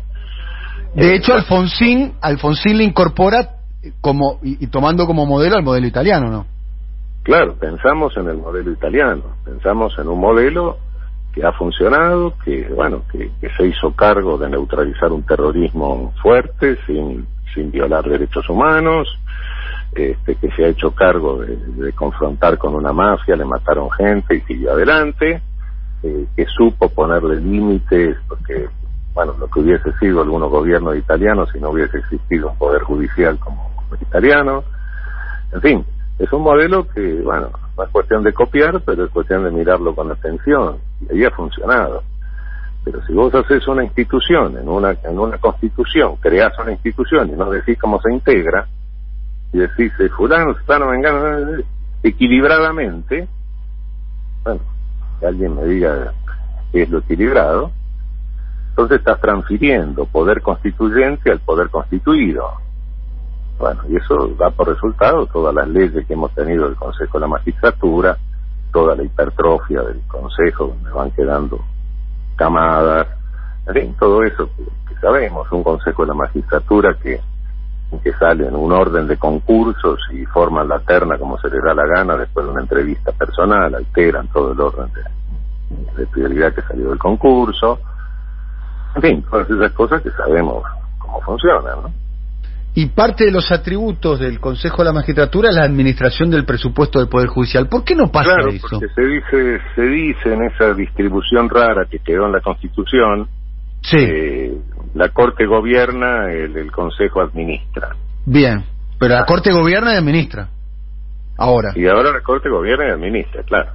De 0.95 1.13
eh, 1.13 1.17
hecho, 1.17 1.35
Alfonsín, 1.35 2.15
Alfonsín 2.21 2.79
le 2.79 2.85
incorpora 2.85 3.57
como 4.01 4.41
y, 4.43 4.65
y 4.65 4.67
tomando 4.69 5.07
como 5.07 5.25
modelo 5.25 5.57
al 5.57 5.63
modelo 5.63 5.87
italiano, 5.87 6.31
¿no? 6.31 6.47
Claro, 7.23 7.55
pensamos 7.55 8.17
en 8.17 8.29
el 8.29 8.39
modelo 8.39 8.73
italiano, 8.73 9.23
pensamos 9.45 9.97
en 9.99 10.09
un 10.09 10.19
modelo 10.19 10.79
que 11.33 11.45
ha 11.45 11.53
funcionado, 11.53 12.35
que 12.45 12.69
bueno, 12.75 13.03
que, 13.11 13.31
que 13.41 13.51
se 13.57 13.67
hizo 13.67 13.93
cargo 13.93 14.37
de 14.39 14.49
neutralizar 14.49 15.13
un 15.13 15.23
terrorismo 15.23 16.13
fuerte, 16.23 16.77
sin, 16.87 17.27
sin 17.55 17.71
violar 17.71 18.05
derechos 18.05 18.49
humanos, 18.49 19.09
este, 19.93 20.37
que 20.37 20.51
se 20.53 20.65
ha 20.65 20.69
hecho 20.69 20.93
cargo 20.93 21.43
de, 21.43 21.93
confrontar 21.93 22.59
con 22.59 22.75
una 22.75 22.93
mafia, 22.93 23.37
le 23.37 23.45
mataron 23.45 23.91
gente 23.91 24.37
y 24.37 24.41
siguió 24.43 24.73
adelante, 24.73 25.43
eh, 26.03 26.27
que 26.37 26.47
supo 26.47 26.89
ponerle 26.89 27.41
límites, 27.41 28.17
porque 28.29 28.69
bueno, 29.13 29.35
lo 29.39 29.49
que 29.49 29.61
hubiese 29.61 29.93
sido 29.99 30.23
algunos 30.23 30.51
gobiernos 30.51 30.97
italianos 30.97 31.51
si 31.53 31.59
no 31.59 31.71
hubiese 31.71 31.99
existido 31.99 32.51
un 32.51 32.57
poder 32.57 32.83
judicial 32.83 33.39
como, 33.39 33.69
el 33.91 34.03
italiano. 34.03 34.63
En 35.53 35.61
fin, 35.61 35.85
es 36.19 36.33
un 36.33 36.43
modelo 36.43 36.87
que, 36.89 37.21
bueno, 37.23 37.51
no 37.77 37.85
es 37.85 37.91
cuestión 37.91 38.23
de 38.23 38.33
copiar, 38.33 38.81
pero 38.85 39.05
es 39.05 39.11
cuestión 39.11 39.45
de 39.45 39.51
mirarlo 39.51 39.95
con 39.95 40.11
atención. 40.11 40.79
Y 41.01 41.13
ahí 41.13 41.25
ha 41.25 41.31
funcionado. 41.31 42.03
Pero 42.85 43.05
si 43.07 43.13
vos 43.13 43.35
haces 43.35 43.67
una 43.69 43.85
institución, 43.85 44.57
en 44.57 44.69
una, 44.69 44.97
en 45.05 45.19
una 45.19 45.39
constitución, 45.39 46.17
creás 46.17 46.59
una 46.59 46.73
institución 46.73 47.29
y 47.29 47.33
no 47.33 47.51
decís 47.51 47.79
cómo 47.79 48.01
se 48.01 48.13
integra, 48.13 48.67
y 49.53 49.59
decís, 49.59 49.93
eh, 49.99 50.09
fulano, 50.09 50.55
fulano, 50.55 50.91
vengano, 50.91 51.63
equilibradamente, 52.03 53.29
bueno, 54.45 54.61
que 55.19 55.27
alguien 55.27 55.55
me 55.57 55.65
diga 55.65 56.13
qué 56.73 56.83
es 56.83 56.91
lo 56.91 56.99
equilibrado, 56.99 57.73
entonces 58.71 58.99
estás 58.99 59.21
transfiriendo 59.21 60.07
poder 60.07 60.41
constituyente 60.41 61.31
al 61.31 61.41
poder 61.41 61.69
constituido. 61.69 62.45
Bueno, 63.61 63.83
y 63.91 63.97
eso 63.97 64.29
da 64.39 64.51
por 64.51 64.69
resultado 64.69 65.27
todas 65.27 65.55
las 65.55 65.69
leyes 65.69 66.07
que 66.07 66.15
hemos 66.15 66.33
tenido 66.35 66.65
del 66.65 66.77
Consejo 66.77 67.19
de 67.19 67.21
la 67.21 67.27
Magistratura, 67.27 68.17
toda 68.73 68.97
la 68.97 69.03
hipertrofia 69.03 69.83
del 69.83 70.01
Consejo, 70.09 70.69
donde 70.69 70.91
van 70.91 71.11
quedando 71.11 71.61
camadas, 72.37 73.07
en 73.67 73.75
fin, 73.75 73.97
todo 74.01 74.23
eso 74.23 74.49
que, 74.89 74.95
sabemos, 74.99 75.47
un 75.53 75.63
Consejo 75.63 76.03
de 76.03 76.09
la 76.09 76.15
Magistratura 76.15 76.97
que, 77.03 77.21
que 78.03 78.13
sale 78.15 78.49
en 78.49 78.57
un 78.57 78.73
orden 78.73 79.07
de 79.07 79.19
concursos 79.19 79.99
y 80.11 80.25
forman 80.25 80.67
la 80.67 80.79
terna 80.79 81.19
como 81.19 81.39
se 81.39 81.51
les 81.51 81.63
da 81.63 81.75
la 81.75 81.85
gana 81.85 82.17
después 82.17 82.47
de 82.47 82.53
una 82.53 82.63
entrevista 82.63 83.13
personal, 83.13 83.75
alteran 83.75 84.27
todo 84.29 84.53
el 84.53 84.61
orden 84.61 84.91
de, 84.95 86.01
de 86.01 86.07
prioridad 86.07 86.55
que 86.55 86.63
salió 86.63 86.89
del 86.89 86.99
concurso, 86.99 87.79
en 88.95 89.03
fin, 89.03 89.23
todas 89.31 89.51
esas 89.51 89.73
cosas 89.73 90.01
que 90.01 90.11
sabemos 90.13 90.65
cómo 90.99 91.21
funcionan, 91.21 91.83
¿no? 91.83 92.10
Y 92.75 92.87
parte 92.87 93.25
de 93.25 93.33
los 93.33 93.51
atributos 93.51 94.21
del 94.21 94.39
Consejo 94.39 94.79
de 94.79 94.85
la 94.85 94.93
Magistratura 94.93 95.51
es 95.51 95.57
la 95.57 95.65
administración 95.65 96.31
del 96.31 96.45
presupuesto 96.45 97.01
del 97.01 97.09
Poder 97.09 97.29
Judicial. 97.29 97.69
¿Por 97.69 97.83
qué 97.83 97.97
no 97.97 98.13
pasa 98.13 98.35
claro, 98.35 98.51
eso? 98.51 98.69
Porque 98.71 98.95
se 98.95 99.07
dice, 99.07 99.61
se 99.75 99.83
dice 99.83 100.35
en 100.35 100.45
esa 100.45 100.73
distribución 100.75 101.49
rara 101.49 101.87
que 101.91 101.99
quedó 101.99 102.27
en 102.27 102.33
la 102.33 102.41
Constitución, 102.41 103.29
sí. 103.83 103.97
Eh, 103.99 104.59
la 104.95 105.09
Corte 105.09 105.47
gobierna, 105.47 106.31
el, 106.33 106.57
el, 106.57 106.71
Consejo 106.71 107.21
administra. 107.21 107.97
Bien, 108.25 108.65
pero 108.99 109.15
la 109.15 109.25
Corte 109.25 109.53
gobierna 109.53 109.95
y 109.95 109.97
administra. 109.97 110.49
Ahora. 111.37 111.73
Y 111.75 111.87
ahora 111.89 112.13
la 112.13 112.21
Corte 112.21 112.49
gobierna 112.49 112.87
y 112.87 112.91
administra, 112.91 113.43
claro. 113.43 113.73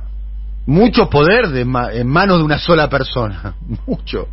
Mucho 0.67 1.09
poder 1.09 1.49
de 1.49 1.61
en 1.61 2.07
manos 2.07 2.39
de 2.39 2.43
una 2.43 2.57
sola 2.57 2.89
persona. 2.89 3.55
Mucho. 3.87 4.27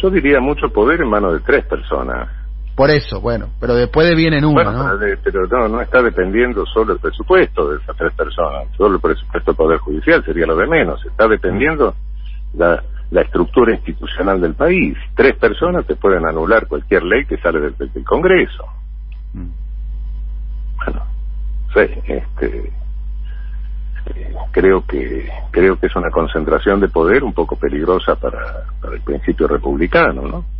Yo 0.00 0.10
diría 0.10 0.40
mucho 0.40 0.68
poder 0.68 1.00
en 1.00 1.08
manos 1.08 1.32
de 1.32 1.40
tres 1.40 1.64
personas. 1.64 2.28
Por 2.76 2.90
eso, 2.90 3.22
bueno, 3.22 3.48
pero 3.58 3.74
después 3.74 4.06
de 4.06 4.14
vienen 4.14 4.44
uno, 4.44 4.52
bueno, 4.52 4.72
¿no? 4.72 4.98
Pero 5.24 5.46
no, 5.46 5.66
no 5.66 5.80
está 5.80 6.02
dependiendo 6.02 6.66
solo 6.66 6.92
el 6.92 6.98
presupuesto 6.98 7.70
de 7.70 7.78
esas 7.78 7.96
tres 7.96 8.12
personas, 8.12 8.68
solo 8.76 8.96
el 8.96 9.00
presupuesto 9.00 9.50
del 9.50 9.56
Poder 9.56 9.78
Judicial 9.78 10.22
sería 10.22 10.44
lo 10.44 10.56
de 10.56 10.66
menos, 10.66 11.02
está 11.06 11.26
dependiendo 11.26 11.94
la, 12.52 12.82
la 13.10 13.22
estructura 13.22 13.72
institucional 13.72 14.42
del 14.42 14.54
país. 14.54 14.94
Tres 15.14 15.36
personas 15.36 15.86
te 15.86 15.96
pueden 15.96 16.26
anular 16.26 16.66
cualquier 16.66 17.02
ley 17.04 17.24
que 17.24 17.38
sale 17.38 17.60
del, 17.60 17.76
del 17.78 18.04
Congreso. 18.04 18.66
Mm. 19.32 19.48
Bueno, 20.76 21.02
sí, 21.72 22.00
este, 22.08 22.72
creo 24.50 24.84
que 24.86 25.30
creo 25.50 25.78
que 25.78 25.86
es 25.86 25.96
una 25.96 26.10
concentración 26.10 26.80
de 26.80 26.88
poder 26.88 27.24
un 27.24 27.32
poco 27.32 27.56
peligrosa 27.56 28.16
para, 28.16 28.64
para 28.82 28.94
el 28.96 29.00
principio 29.00 29.48
republicano, 29.48 30.22
¿no? 30.22 30.55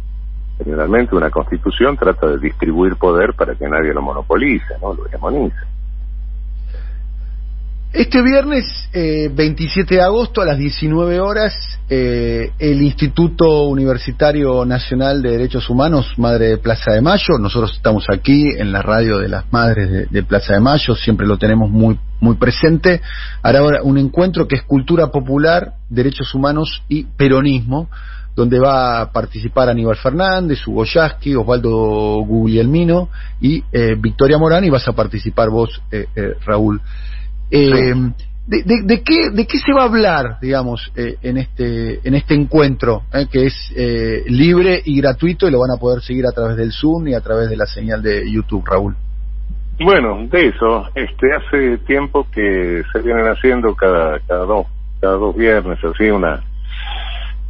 Generalmente 0.59 1.15
una 1.15 1.31
constitución 1.31 1.97
trata 1.97 2.29
de 2.29 2.39
distribuir 2.39 2.97
poder 2.97 3.35
para 3.35 3.55
que 3.55 3.69
nadie 3.69 3.93
lo 3.93 4.03
monopolice, 4.03 4.75
¿no? 4.81 4.95
Lo 4.95 5.07
hegemonice. 5.07 5.57
Este 7.97 8.21
viernes 8.23 8.91
eh, 8.93 9.31
27 9.33 9.95
de 9.95 10.03
agosto 10.03 10.43
a 10.43 10.45
las 10.45 10.59
19 10.59 11.19
horas, 11.19 11.55
eh, 11.89 12.51
el 12.59 12.83
Instituto 12.83 13.63
Universitario 13.63 14.67
Nacional 14.67 15.23
de 15.23 15.31
Derechos 15.31 15.71
Humanos, 15.71 16.13
Madre 16.19 16.49
de 16.49 16.59
Plaza 16.59 16.93
de 16.93 17.01
Mayo, 17.01 17.39
nosotros 17.41 17.73
estamos 17.75 18.05
aquí 18.13 18.51
en 18.59 18.71
la 18.71 18.83
radio 18.83 19.19
de 19.19 19.29
las 19.29 19.51
Madres 19.51 19.91
de, 19.91 20.07
de 20.07 20.23
Plaza 20.23 20.53
de 20.53 20.61
Mayo, 20.61 20.95
siempre 20.95 21.27
lo 21.27 21.39
tenemos 21.39 21.71
muy, 21.71 21.99
muy 22.21 22.37
presente, 22.37 23.01
hará 23.43 23.61
ahora 23.61 23.83
un 23.83 23.97
encuentro 23.97 24.47
que 24.47 24.57
es 24.57 24.63
Cultura 24.63 25.07
Popular, 25.07 25.75
Derechos 25.89 26.35
Humanos 26.35 26.83
y 26.89 27.05
Peronismo, 27.05 27.89
donde 28.37 28.61
va 28.61 29.01
a 29.01 29.11
participar 29.11 29.70
Aníbal 29.70 29.97
Fernández, 29.97 30.59
Hugo 30.68 30.84
Yasky, 30.84 31.34
Osvaldo 31.34 32.20
Guglielmino 32.20 33.09
y 33.41 33.64
eh, 33.72 33.97
Victoria 33.99 34.37
Morán, 34.39 34.64
y 34.64 34.70
vas 34.70 34.87
a 34.87 34.93
participar 34.93 35.49
vos, 35.49 35.82
eh, 35.91 36.07
eh, 36.14 36.34
Raúl. 36.45 36.80
Eh, 37.51 37.95
de, 38.47 38.62
de, 38.62 38.82
de, 38.84 39.03
qué, 39.03 39.30
¿De 39.32 39.47
qué 39.47 39.59
se 39.59 39.72
va 39.72 39.82
a 39.82 39.87
hablar, 39.87 40.39
digamos, 40.41 40.93
eh, 40.95 41.16
en, 41.22 41.39
este, 41.39 42.07
en 42.07 42.14
este 42.14 42.34
encuentro, 42.34 43.03
eh, 43.12 43.26
que 43.30 43.47
es 43.47 43.72
eh, 43.74 44.22
libre 44.28 44.80
y 44.84 45.01
gratuito 45.01 45.49
y 45.49 45.51
lo 45.51 45.59
van 45.59 45.72
a 45.72 45.80
poder 45.80 46.03
seguir 46.03 46.26
a 46.26 46.32
través 46.32 46.57
del 46.57 46.72
Zoom 46.72 47.09
y 47.09 47.14
a 47.14 47.20
través 47.20 47.49
de 47.49 47.57
la 47.57 47.66
señal 47.66 48.03
de 48.03 48.30
YouTube, 48.30 48.64
Raúl? 48.64 48.95
Bueno, 49.80 50.26
de 50.28 50.49
eso, 50.49 50.84
este, 50.95 51.26
hace 51.34 51.78
tiempo 51.87 52.26
que 52.30 52.82
se 52.93 53.01
vienen 53.01 53.26
haciendo 53.26 53.74
cada, 53.74 54.20
cada 54.20 54.45
dos, 54.45 54.66
cada 55.01 55.14
dos 55.16 55.34
viernes, 55.37 55.78
así 55.82 56.05
una, 56.05 56.43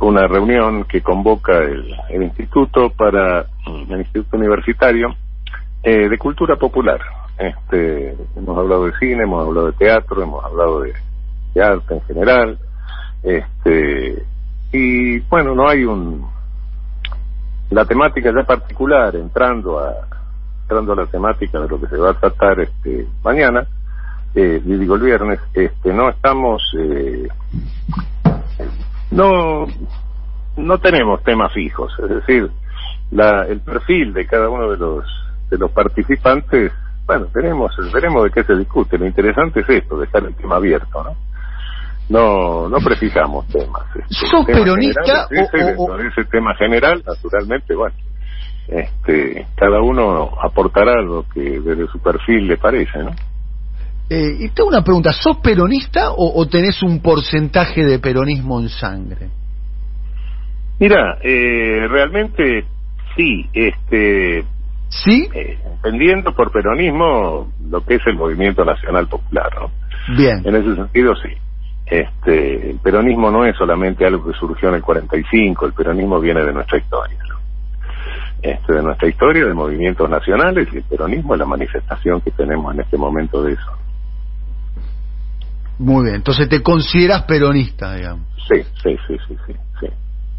una 0.01 0.27
reunión 0.27 0.85
que 0.85 1.01
convoca 1.01 1.59
el, 1.59 1.95
el 2.11 2.23
instituto 2.23 2.91
para, 2.91 3.47
el 3.67 3.99
instituto 3.99 4.37
universitario, 4.37 5.17
eh, 5.83 6.09
de 6.09 6.19
cultura 6.19 6.57
popular. 6.57 7.01
Este, 7.39 8.17
hemos 8.35 8.59
hablado 8.59 8.87
de 8.87 8.99
cine, 8.99 9.23
hemos 9.23 9.47
hablado 9.47 9.67
de 9.69 9.73
teatro, 9.75 10.23
hemos 10.23 10.45
hablado 10.45 10.81
de, 10.81 10.93
arte 11.63 11.95
en 11.95 12.03
general, 12.03 12.59
este, 13.23 14.23
y 14.73 15.21
bueno, 15.21 15.55
no 15.55 15.69
hay 15.69 15.85
un, 15.85 16.29
la 17.71 17.85
temática 17.85 18.31
ya 18.35 18.45
particular, 18.45 19.17
entrando 19.17 19.79
a, 19.79 19.95
entrando 20.63 20.93
a 20.93 20.97
la 20.97 21.07
temática 21.07 21.61
de 21.61 21.69
lo 21.69 21.81
que 21.81 21.87
se 21.87 21.97
va 21.97 22.11
a 22.11 22.15
tratar 22.15 22.61
este 22.61 23.07
mañana, 23.23 23.67
eh, 24.35 24.61
el 24.65 25.01
viernes, 25.01 25.41
este, 25.55 25.95
no 25.95 26.11
estamos, 26.11 26.63
eh, 26.79 27.29
no, 29.11 29.67
no 30.57 30.79
tenemos 30.79 31.23
temas 31.23 31.53
fijos, 31.53 31.93
es 32.03 32.09
decir, 32.09 32.51
la, 33.11 33.45
el 33.47 33.61
perfil 33.61 34.13
de 34.13 34.27
cada 34.27 34.49
uno 34.49 34.71
de 34.71 34.77
los 34.77 35.05
de 35.51 35.59
los 35.59 35.71
participantes, 35.71 36.73
bueno, 37.07 37.29
veremos, 37.33 37.71
veremos 37.93 38.25
de 38.25 38.31
qué 38.31 38.43
se 38.43 38.57
discute. 38.57 38.99
Lo 38.99 39.07
interesante 39.07 39.61
es 39.61 39.69
esto, 39.69 39.97
dejar 39.97 40.25
el 40.25 40.35
tema 40.35 40.57
abierto, 40.57 41.05
¿no? 41.05 41.17
No, 42.09 42.69
no 42.69 42.79
precisamos 42.79 43.47
temas. 43.49 43.85
Este, 43.95 44.27
¿Sos 44.27 44.45
tema 44.45 44.59
peronista 44.59 45.27
general, 45.29 45.29
ese, 45.31 45.75
o, 45.77 45.85
o... 45.85 45.99
ese 45.99 46.25
tema 46.25 46.55
general, 46.57 47.03
naturalmente, 47.07 47.75
bueno, 47.75 47.95
este, 48.69 49.47
cada 49.57 49.81
uno 49.81 50.33
aportará 50.43 51.01
lo 51.01 51.25
que 51.33 51.61
desde 51.61 51.87
su 51.89 52.01
perfil 52.01 52.49
le 52.49 52.57
parece, 52.57 52.99
¿no? 52.99 53.11
Eh, 54.09 54.37
y 54.41 54.49
tengo 54.51 54.69
una 54.69 54.85
pregunta, 54.85 55.13
¿sos 55.13 55.39
peronista 55.39 56.11
o, 56.11 56.41
o 56.41 56.47
tenés 56.47 56.83
un 56.83 57.01
porcentaje 57.01 57.85
de 57.85 57.99
peronismo 57.99 58.61
en 58.61 58.69
sangre? 58.69 59.29
Mira, 60.79 61.19
eh, 61.23 61.89
realmente 61.89 62.65
sí, 63.17 63.47
este, 63.53 64.45
¿Sí? 64.89 65.29
Eh, 65.35 65.59
entendiendo 65.65 66.33
por 66.33 66.53
peronismo 66.53 67.53
lo 67.69 67.85
que 67.85 67.97
es 67.97 68.07
el 68.07 68.17
movimiento 68.17 68.65
nacional 68.65 69.09
popular, 69.09 69.51
¿no? 69.55 69.71
Bien. 70.17 70.43
En 70.45 70.55
ese 70.55 70.75
sentido, 70.77 71.15
sí. 71.17 71.31
Este, 71.87 72.71
el 72.71 72.79
peronismo 72.79 73.31
no 73.31 73.45
es 73.45 73.57
solamente 73.57 74.05
algo 74.07 74.27
que 74.27 74.39
surgió 74.39 74.69
en 74.69 74.77
el 74.77 74.83
45, 74.83 75.67
el 75.67 75.73
peronismo 75.73 76.21
viene 76.21 76.45
de 76.45 76.53
nuestra 76.53 76.79
historia, 76.79 77.19
¿no? 77.29 77.37
Este, 78.43 78.73
de 78.75 78.83
nuestra 78.83 79.09
historia, 79.09 79.45
de 79.45 79.55
movimientos 79.55 80.09
nacionales, 80.09 80.69
y 80.73 80.79
el 80.79 80.85
peronismo 80.85 81.35
es 81.35 81.41
la 81.41 81.47
manifestación 81.47 82.21
que 82.21 82.31
tenemos 82.31 82.75
en 82.75 82.81
este 82.81 82.97
momento 82.97 83.43
de 83.43 83.53
eso. 83.55 83.73
Muy 85.79 86.05
bien, 86.05 86.17
entonces 86.17 86.49
te 86.49 86.63
consideras 86.63 87.23
peronista, 87.23 87.95
digamos. 87.95 88.27
Sí, 88.49 88.63
sí, 88.83 88.97
sí, 89.07 89.17
sí, 89.29 89.37
sí. 89.47 89.53
sí. 89.81 89.87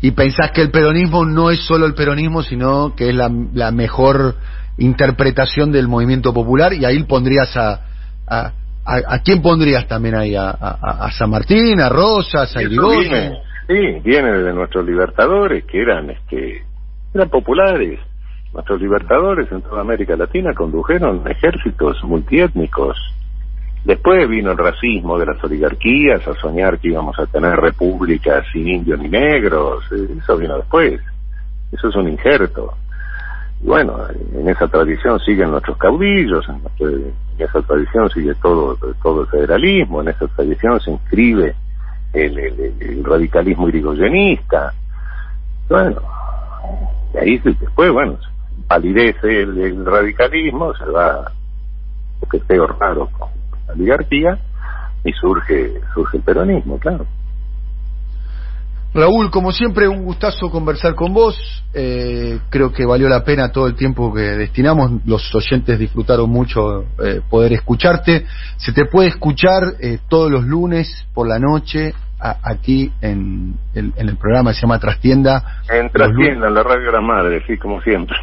Y 0.02 0.12
pensás 0.12 0.52
que 0.52 0.62
el 0.62 0.72
peronismo 0.72 1.26
no 1.26 1.52
es 1.52 1.60
solo 1.66 1.86
el 1.86 1.94
peronismo, 1.94 2.44
sino 2.44 2.96
que 2.96 3.10
es 3.10 3.16
la, 3.16 3.32
la 3.54 3.72
mejor 3.72 4.36
interpretación 4.78 5.72
del 5.72 5.88
movimiento 5.88 6.34
popular, 6.34 6.74
y 6.74 6.86
ahí 6.86 7.02
pondrías 7.04 7.56
a, 7.58 7.82
a, 8.28 8.52
a, 8.86 9.16
a 9.16 9.20
quién 9.24 9.42
pondrías 9.42 9.88
también 9.88 10.16
ahí, 10.16 10.36
a, 10.36 10.50
a, 10.50 11.06
a 11.06 11.12
San 11.12 11.30
Martín, 11.30 11.82
a 11.82 11.90
Rosas, 11.90 12.56
a 12.56 12.62
Irigoyen. 12.62 13.34
Sí, 13.68 14.00
viene 14.04 14.32
de 14.32 14.54
nuestros 14.54 14.86
libertadores, 14.86 15.66
que 15.66 15.82
eran, 15.82 16.10
este, 16.10 16.64
eran 17.14 17.30
populares. 17.30 18.00
Nuestros 18.54 18.80
libertadores 18.80 19.52
en 19.52 19.62
toda 19.62 19.82
América 19.82 20.16
Latina 20.16 20.54
condujeron 20.54 21.24
ejércitos 21.30 22.02
multiétnicos. 22.04 22.98
Después 23.84 24.28
vino 24.28 24.52
el 24.52 24.58
racismo 24.58 25.18
de 25.18 25.26
las 25.28 25.42
oligarquías, 25.44 26.28
a 26.28 26.34
soñar 26.36 26.80
que 26.80 26.90
íbamos 26.90 27.18
a 27.20 27.26
tener 27.26 27.56
repúblicas 27.56 28.46
sin 28.52 28.68
indios 28.68 29.00
ni 29.00 29.08
negros, 29.08 29.86
eso 29.92 30.38
vino 30.38 30.58
después. 30.58 31.00
eso 31.72 31.88
es 31.88 31.96
un 31.96 32.10
injerto. 32.10 32.74
Y 33.62 33.68
bueno, 33.68 33.98
en 34.34 34.50
esa 34.50 34.68
tradición 34.68 35.20
siguen 35.20 35.52
nuestros 35.52 35.78
caudillos, 35.78 36.46
en, 36.50 37.14
esa 37.40 37.62
tradición 37.62 38.10
sigue 38.10 38.36
todo, 38.36 38.78
todo 39.02 39.22
el 39.22 39.28
federalismo, 39.28 40.02
en 40.02 40.10
esa 40.10 40.28
tradición 40.28 40.80
se 40.80 40.92
inscribe 40.92 41.56
el, 42.14 43.04
radicalismo 43.04 43.70
irigoyenista. 43.70 44.74
Bueno, 45.70 46.02
y 47.14 47.18
ahí 47.18 47.38
después, 47.38 47.92
bueno, 47.92 48.18
palidece 48.68 49.42
el, 49.42 49.86
radicalismo, 49.86 50.74
se 50.76 50.86
va 50.86 51.32
coqueteo 52.20 52.68
raro 52.68 53.10
con 53.18 53.37
la 53.68 53.74
oligarquía 53.74 54.40
y 55.04 55.12
surge, 55.14 55.82
surge 55.94 56.18
el 56.18 56.24
peronismo, 56.24 56.80
claro. 56.80 57.06
Raúl, 58.94 59.30
como 59.30 59.52
siempre, 59.52 59.88
un 59.88 60.04
gustazo 60.04 60.50
conversar 60.50 60.96
con 60.96 61.14
vos. 61.14 61.64
Eh, 61.74 62.40
creo 62.50 62.72
que 62.72 62.86
valió 62.86 63.08
la 63.08 63.24
pena 63.24 63.52
todo 63.52 63.68
el 63.68 63.76
tiempo 63.76 64.14
que 64.14 64.22
destinamos. 64.22 65.06
Los 65.06 65.34
oyentes 65.36 65.78
disfrutaron 65.78 66.30
mucho 66.30 66.86
eh, 67.04 67.22
poder 67.30 67.54
escucharte. 67.54 68.26
Se 68.58 68.74
te 68.74 68.86
puede 68.86 69.10
escuchar 69.10 69.64
eh, 69.80 70.00
todos 70.10 70.32
los 70.32 70.46
lunes 70.46 71.06
por 71.14 71.28
la 71.28 71.38
noche 71.38 71.94
aquí 72.20 72.92
en, 73.00 73.54
en, 73.76 73.94
el 73.96 74.18
programa 74.18 74.50
que 74.50 74.56
se 74.56 74.62
llama 74.62 74.80
Trastienda. 74.80 75.62
En 75.70 75.92
Trastienda, 75.92 76.48
en 76.48 76.54
la 76.56 76.64
radio 76.64 76.88
de 76.88 76.92
la 76.92 77.02
madre, 77.02 77.44
sí, 77.46 77.58
como 77.58 77.80
siempre. 77.82 78.18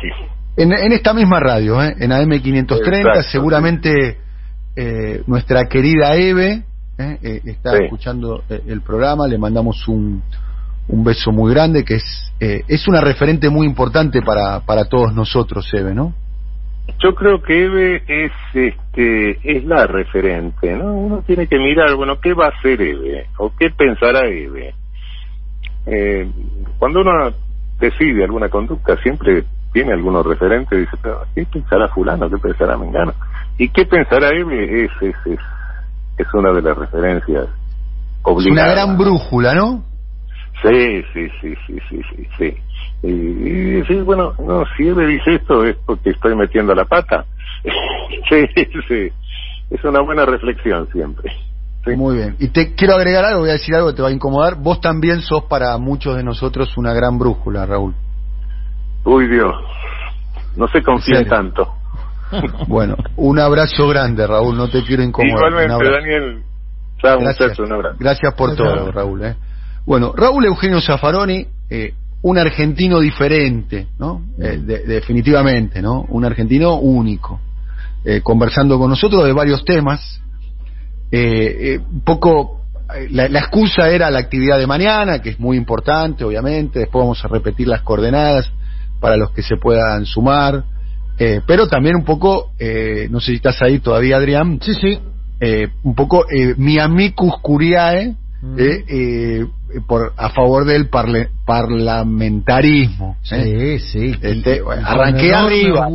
En, 0.57 0.73
en 0.73 0.91
esta 0.91 1.15
misma 1.15 1.39
radio, 1.39 1.81
en 1.81 2.11
AM530, 2.11 3.23
seguramente 3.23 4.24
nuestra 5.27 5.65
querida 5.67 6.15
Eve 6.15 6.65
está 7.45 7.77
escuchando 7.79 8.43
el 8.49 8.81
programa. 8.83 9.29
Le 9.29 9.39
mandamos 9.39 9.87
un 9.89 10.23
un 10.89 11.05
beso 11.05 11.33
muy 11.33 11.53
grande, 11.53 11.85
que 11.85 11.95
es, 11.97 12.33
eh, 12.41 12.63
es 12.69 12.87
una 12.89 13.01
referente 13.01 13.49
muy 13.49 13.67
importante 13.67 14.21
para, 14.23 14.61
para 14.61 14.85
todos 14.85 15.15
nosotros, 15.15 15.69
Eve, 15.73 15.95
¿no? 15.95 16.15
Yo 17.03 17.15
creo 17.15 17.41
que 17.41 17.65
Eve 17.65 18.03
es, 18.07 18.33
este, 18.53 19.39
es 19.43 19.65
la 19.65 19.87
referente, 19.87 20.75
¿no? 20.75 20.93
Uno 20.93 21.23
tiene 21.27 21.47
que 21.47 21.59
mirar, 21.59 21.95
bueno, 21.95 22.21
¿qué 22.21 22.35
va 22.35 22.47
a 22.47 22.51
hacer 22.51 22.81
Eve? 22.83 23.27
¿O 23.39 23.51
qué 23.59 23.71
pensará 23.71 24.29
Eve? 24.29 24.75
Eh, 25.87 26.31
cuando 26.79 27.01
uno 27.01 27.33
decide 27.81 28.25
alguna 28.25 28.51
conducta, 28.51 28.97
siempre 29.03 29.45
tiene 29.75 29.93
algunos 29.93 30.25
referentes 30.25 30.79
dice, 30.79 30.97
pero 31.03 31.23
¿qué 31.35 31.45
pensará 31.45 31.89
fulano? 31.89 32.31
¿Qué 32.31 32.39
pensará 32.39 32.79
Mengano? 32.79 33.13
¿Y 33.59 33.69
qué 33.69 33.85
pensará 33.85 34.29
Eve? 34.29 34.85
Es, 34.85 34.91
es, 35.03 35.17
es, 35.27 35.41
es 36.17 36.27
una 36.33 36.53
de 36.53 36.63
las 36.63 36.79
referencias 36.79 37.49
obligadas. 38.23 38.47
Es 38.47 38.53
una 38.53 38.85
gran 38.87 38.97
brújula, 38.97 39.55
¿no? 39.55 39.85
Sí, 40.63 41.03
sí, 41.13 41.29
sí, 41.41 41.55
sí, 41.67 41.79
sí, 41.91 42.01
sí, 42.09 42.29
sí. 42.39 42.57
Y, 43.03 43.85
sí, 43.87 44.01
bueno, 44.03 44.33
no, 44.39 44.63
si 44.77 44.87
él 44.87 44.95
me 44.95 45.07
dice 45.07 45.35
esto 45.35 45.65
es 45.65 45.77
porque 45.85 46.11
estoy 46.11 46.37
metiendo 46.37 46.73
la 46.73 46.85
pata. 46.85 47.25
sí, 48.31 48.47
sí. 48.89 49.09
Es 49.71 49.85
una 49.85 50.03
buena 50.03 50.25
reflexión 50.25 50.89
siempre. 50.93 51.33
Muy 51.97 52.17
bien. 52.17 52.37
Y 52.39 52.49
te 52.49 52.77
quiero 52.77 52.95
agregar 52.95 53.25
algo, 53.25 53.41
voy 53.41 53.51
a 53.51 53.55
decir 53.55 53.75
algo 53.75 53.91
que 53.91 53.97
te 53.97 54.03
va 54.03 54.09
a 54.09 54.13
incomodar. 54.13 54.55
Vos 54.55 54.81
también 54.81 55.21
sos 55.21 55.45
para 55.45 55.77
muchos 55.79 56.17
de 56.17 56.23
nosotros 56.23 56.79
una 56.79 56.95
gran 56.95 57.19
brújula, 57.19 57.67
Raúl. 57.67 57.95
Uy, 59.05 59.29
Dios. 59.29 59.55
No 60.57 60.69
se 60.69 60.83
confíen 60.83 61.29
tanto. 61.29 61.75
bueno, 62.69 62.97
un 63.17 63.39
abrazo 63.39 63.89
grande, 63.89 64.27
Raúl. 64.27 64.57
No 64.57 64.69
te 64.69 64.83
quiero 64.83 65.03
incomodar. 65.03 65.51
Igualmente, 65.51 65.91
Daniel. 65.91 66.43
gracias. 67.03 67.59
un 67.59 67.73
abrazo. 67.73 67.97
Gracias 67.99 68.35
por 68.35 68.57
todo, 68.57 68.91
Raúl. 68.91 69.25
¿eh? 69.25 69.37
Bueno, 69.87 70.13
Raúl 70.17 70.47
Eugenio 70.47 70.81
Zaffaroni, 70.81 71.47
eh, 71.69 71.93
un 72.23 72.39
argentino 72.39 73.01
diferente, 73.01 73.89
¿no? 73.99 74.23
Eh, 74.41 74.57
definitivamente, 74.87 75.83
¿no? 75.83 76.07
Un 76.09 76.25
argentino 76.25 76.77
único, 76.77 77.41
eh, 78.05 78.23
conversando 78.23 78.79
con 78.79 78.89
nosotros 78.89 79.25
de 79.25 79.33
varios 79.33 79.65
temas. 79.65 80.21
un 81.13 82.03
poco, 82.05 82.63
la, 83.11 83.29
la, 83.29 83.39
excusa 83.41 83.91
era 83.91 84.11
la 84.11 84.21
actividad 84.21 84.59
de 84.59 84.67
mañana, 84.67 85.21
que 85.21 85.31
es 85.31 85.39
muy 85.39 85.57
importante, 85.59 86.25
obviamente. 86.25 86.79
Después 86.79 87.03
vamos 87.03 87.25
a 87.25 87.29
repetir 87.29 87.69
las 87.69 87.83
coordenadas 87.83 88.51
para 89.05 89.19
los 89.19 89.33
que 89.33 89.43
se 89.43 89.57
puedan 89.57 90.07
sumar. 90.07 90.65
pero 91.47 91.69
también 91.69 91.97
un 91.97 92.05
poco, 92.05 92.53
no 93.11 93.21
sé 93.21 93.27
si 93.27 93.35
estás 93.35 93.61
ahí 93.61 93.79
todavía, 93.79 94.17
Adrián. 94.17 94.59
Sí, 94.63 94.73
sí. 94.75 94.99
un 95.83 95.95
poco 95.95 96.25
mi 96.57 96.79
amicus 96.79 97.35
curiae 97.43 98.17
eh, 98.59 98.85
eh, 98.89 99.47
por 99.89 100.13
a 100.17 100.31
favor 100.31 100.65
del 100.67 100.89
parlamentarismo. 100.89 103.17
¿eh? 103.33 103.79
Sí, 103.79 103.91
sí. 103.91 104.17
Este, 104.21 104.61
arranqué 104.85 105.33
arriba. 105.35 105.89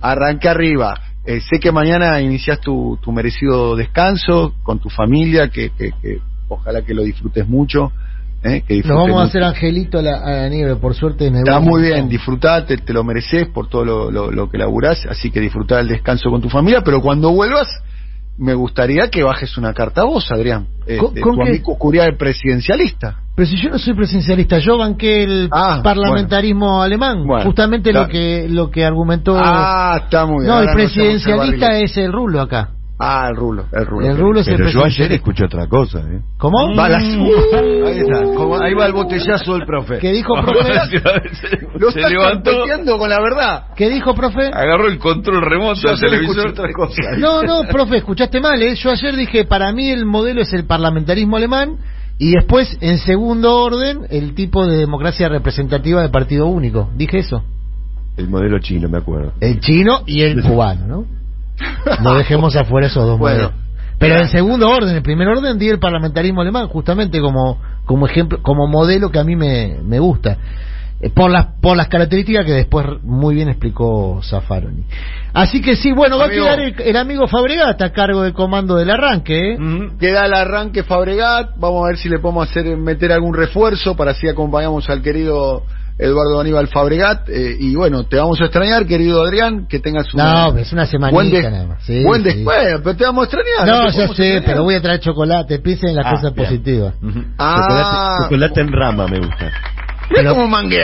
arranqué 0.00 0.48
arriba. 0.48 1.00
sé 1.24 1.58
que 1.60 1.72
mañana 1.72 2.20
inicias 2.20 2.60
tu, 2.60 2.96
tu 3.02 3.10
merecido 3.10 3.74
descanso 3.74 4.54
con 4.62 4.78
tu 4.78 4.88
familia, 4.90 5.48
que, 5.48 5.70
que, 5.70 5.90
ojalá 6.48 6.82
que 6.82 6.94
lo 6.94 7.02
disfrutes 7.02 7.48
mucho. 7.48 7.90
¿Eh? 8.42 8.62
Que 8.66 8.82
Nos 8.82 8.96
vamos 8.96 9.20
a 9.20 9.24
hacer 9.24 9.42
angelito 9.42 9.98
a 9.98 10.02
la, 10.02 10.48
nieve, 10.48 10.76
por 10.76 10.94
suerte. 10.94 11.26
Está 11.28 11.60
muy 11.60 11.82
bien, 11.82 12.08
disfrutate, 12.08 12.76
te 12.76 12.92
lo 12.92 13.04
mereces 13.04 13.48
por 13.48 13.68
todo 13.68 13.84
lo, 13.84 14.10
lo, 14.10 14.30
lo 14.30 14.50
que 14.50 14.58
laburás, 14.58 15.06
así 15.08 15.30
que 15.30 15.40
disfrutar 15.40 15.80
el 15.80 15.88
descanso 15.88 16.30
con 16.30 16.40
tu 16.40 16.48
familia, 16.48 16.82
pero 16.84 17.00
cuando 17.00 17.30
vuelvas 17.32 17.68
me 18.38 18.54
gustaría 18.54 19.08
que 19.08 19.22
bajes 19.22 19.56
una 19.56 19.72
carta 19.72 20.02
a 20.02 20.04
vos, 20.04 20.30
Adrián. 20.30 20.66
Este, 20.86 21.20
¿Con, 21.20 21.36
tu 21.36 21.42
amigo 21.42 21.78
Curial 21.78 22.16
presidencialista. 22.16 23.16
Pero 23.34 23.48
si 23.48 23.56
yo 23.60 23.70
no 23.70 23.78
soy 23.78 23.94
presidencialista, 23.94 24.58
yo 24.58 24.78
banqué 24.78 25.24
el 25.24 25.48
ah, 25.52 25.80
parlamentarismo 25.82 26.82
alemán, 26.82 27.26
justamente 27.44 27.92
lo 27.92 28.08
que 28.08 28.46
lo 28.48 28.70
que 28.70 28.84
argumentó. 28.84 29.36
Ah, 29.38 30.00
está 30.04 30.26
muy 30.26 30.44
bien. 30.44 30.48
No, 30.48 30.60
el 30.60 30.72
presidencialista 30.72 31.78
es 31.78 31.96
el 31.96 32.12
rulo 32.12 32.40
acá. 32.40 32.70
Ah, 32.98 33.28
el 33.30 33.36
rulo, 33.36 33.66
el 33.72 33.86
rulo. 33.86 34.06
El 34.06 34.16
rulo 34.16 34.40
es 34.40 34.46
Pero 34.46 34.70
yo 34.70 34.82
ayer 34.82 35.12
escuché 35.12 35.44
otra 35.44 35.66
cosa, 35.66 35.98
¿eh? 35.98 36.22
¿Cómo? 36.38 36.74
Va 36.74 36.88
las... 36.88 37.02
ahí 37.02 37.98
está, 37.98 38.20
ahí 38.64 38.74
va 38.74 38.86
el 38.86 38.92
botellazo 38.94 39.52
del 39.52 39.66
profe. 39.66 39.98
¿Qué 39.98 40.12
dijo, 40.12 40.32
profe? 40.34 40.72
Lo 41.78 41.90
se 41.90 42.08
levantó 42.08 42.98
con 42.98 43.10
la 43.10 43.20
verdad. 43.20 43.64
¿Qué 43.76 43.90
dijo, 43.90 44.14
profe? 44.14 44.46
Agarró 44.46 44.88
el 44.88 44.98
control 44.98 45.42
remoto 45.42 45.88
del 45.88 46.00
televisor. 46.00 46.48
Otra 46.48 46.72
cosa. 46.72 47.02
No, 47.18 47.42
no, 47.42 47.62
profe, 47.68 47.96
escuchaste 47.96 48.40
mal, 48.40 48.62
¿eh? 48.62 48.74
Yo 48.76 48.90
ayer 48.90 49.16
dije, 49.16 49.44
para 49.44 49.72
mí 49.72 49.90
el 49.90 50.06
modelo 50.06 50.42
es 50.42 50.52
el 50.52 50.64
parlamentarismo 50.64 51.36
alemán 51.36 51.78
y 52.18 52.30
después, 52.32 52.78
en 52.80 52.98
segundo 52.98 53.62
orden, 53.62 54.06
el 54.10 54.34
tipo 54.34 54.66
de 54.66 54.78
democracia 54.78 55.28
representativa 55.28 56.02
de 56.02 56.08
partido 56.08 56.46
único. 56.46 56.90
Dije 56.96 57.18
eso. 57.18 57.42
El 58.16 58.28
modelo 58.28 58.58
chino, 58.58 58.88
me 58.88 58.98
acuerdo. 58.98 59.32
El 59.40 59.60
chino 59.60 60.02
y 60.06 60.22
el 60.22 60.42
cubano, 60.42 60.86
¿no? 60.86 61.04
No 62.02 62.14
dejemos 62.14 62.56
afuera 62.56 62.86
esos 62.86 63.06
dos 63.06 63.18
bueno, 63.18 63.52
Pero 63.98 64.16
en 64.16 64.28
segundo 64.28 64.68
orden, 64.68 64.96
en 64.96 65.02
primer 65.02 65.28
orden, 65.28 65.58
di 65.58 65.68
el 65.68 65.78
parlamentarismo 65.78 66.42
alemán, 66.42 66.68
justamente 66.68 67.20
como, 67.20 67.60
como 67.84 68.06
ejemplo, 68.06 68.38
como 68.42 68.66
modelo 68.66 69.10
que 69.10 69.18
a 69.18 69.24
mí 69.24 69.36
me, 69.36 69.78
me 69.82 69.98
gusta. 69.98 70.38
Eh, 70.98 71.10
por 71.10 71.30
las, 71.30 71.46
por 71.60 71.76
las 71.76 71.88
características 71.88 72.46
que 72.46 72.52
después 72.52 72.86
muy 73.02 73.34
bien 73.34 73.48
explicó 73.50 74.20
Zaffaroni. 74.22 74.84
Así 75.34 75.60
que 75.60 75.76
sí, 75.76 75.92
bueno, 75.92 76.16
va 76.16 76.26
a 76.26 76.30
quedar 76.30 76.58
el, 76.58 76.96
amigo 76.96 77.28
Fabregat 77.28 77.80
a 77.82 77.92
cargo 77.92 78.22
del 78.22 78.32
comando 78.32 78.76
del 78.76 78.90
arranque. 78.90 79.52
¿eh? 79.52 79.58
Queda 80.00 80.24
el 80.24 80.32
arranque 80.32 80.84
Fabregat, 80.84 81.50
vamos 81.58 81.84
a 81.84 81.88
ver 81.88 81.98
si 81.98 82.08
le 82.08 82.18
podemos 82.18 82.48
hacer 82.48 82.76
meter 82.78 83.12
algún 83.12 83.34
refuerzo 83.34 83.94
para 83.94 84.12
así 84.12 84.26
acompañamos 84.26 84.88
al 84.88 85.02
querido 85.02 85.64
Eduardo 85.98 86.40
Aníbal 86.40 86.68
Fabregat. 86.68 87.28
Eh, 87.28 87.56
y 87.58 87.74
bueno, 87.74 88.04
te 88.04 88.16
vamos 88.16 88.40
a 88.40 88.44
extrañar, 88.44 88.86
querido 88.86 89.22
Adrián, 89.22 89.66
que 89.66 89.80
tengas 89.80 90.12
una. 90.14 90.50
No, 90.50 90.58
es 90.58 90.72
una 90.72 90.86
semanita 90.86 91.50
nada 91.50 91.66
más. 91.66 91.82
Sí, 91.84 92.02
buen 92.04 92.22
pero 92.22 92.96
te 92.96 93.04
vamos 93.04 93.22
a 93.22 93.24
extrañar. 93.24 93.66
No, 93.66 93.90
ya 93.90 94.08
sé, 94.14 94.42
pero 94.44 94.62
voy 94.64 94.74
a 94.74 94.82
traer 94.82 95.00
chocolate. 95.00 95.58
Piensen 95.60 95.90
en 95.90 95.96
las 95.96 96.06
ah, 96.06 96.10
cosas 96.12 96.32
positivas. 96.32 96.94
ah, 97.38 98.18
chocolate 98.22 98.60
en 98.60 98.72
rama 98.72 99.06
me 99.08 99.18
gusta. 99.18 99.52
Pero, 100.08 100.36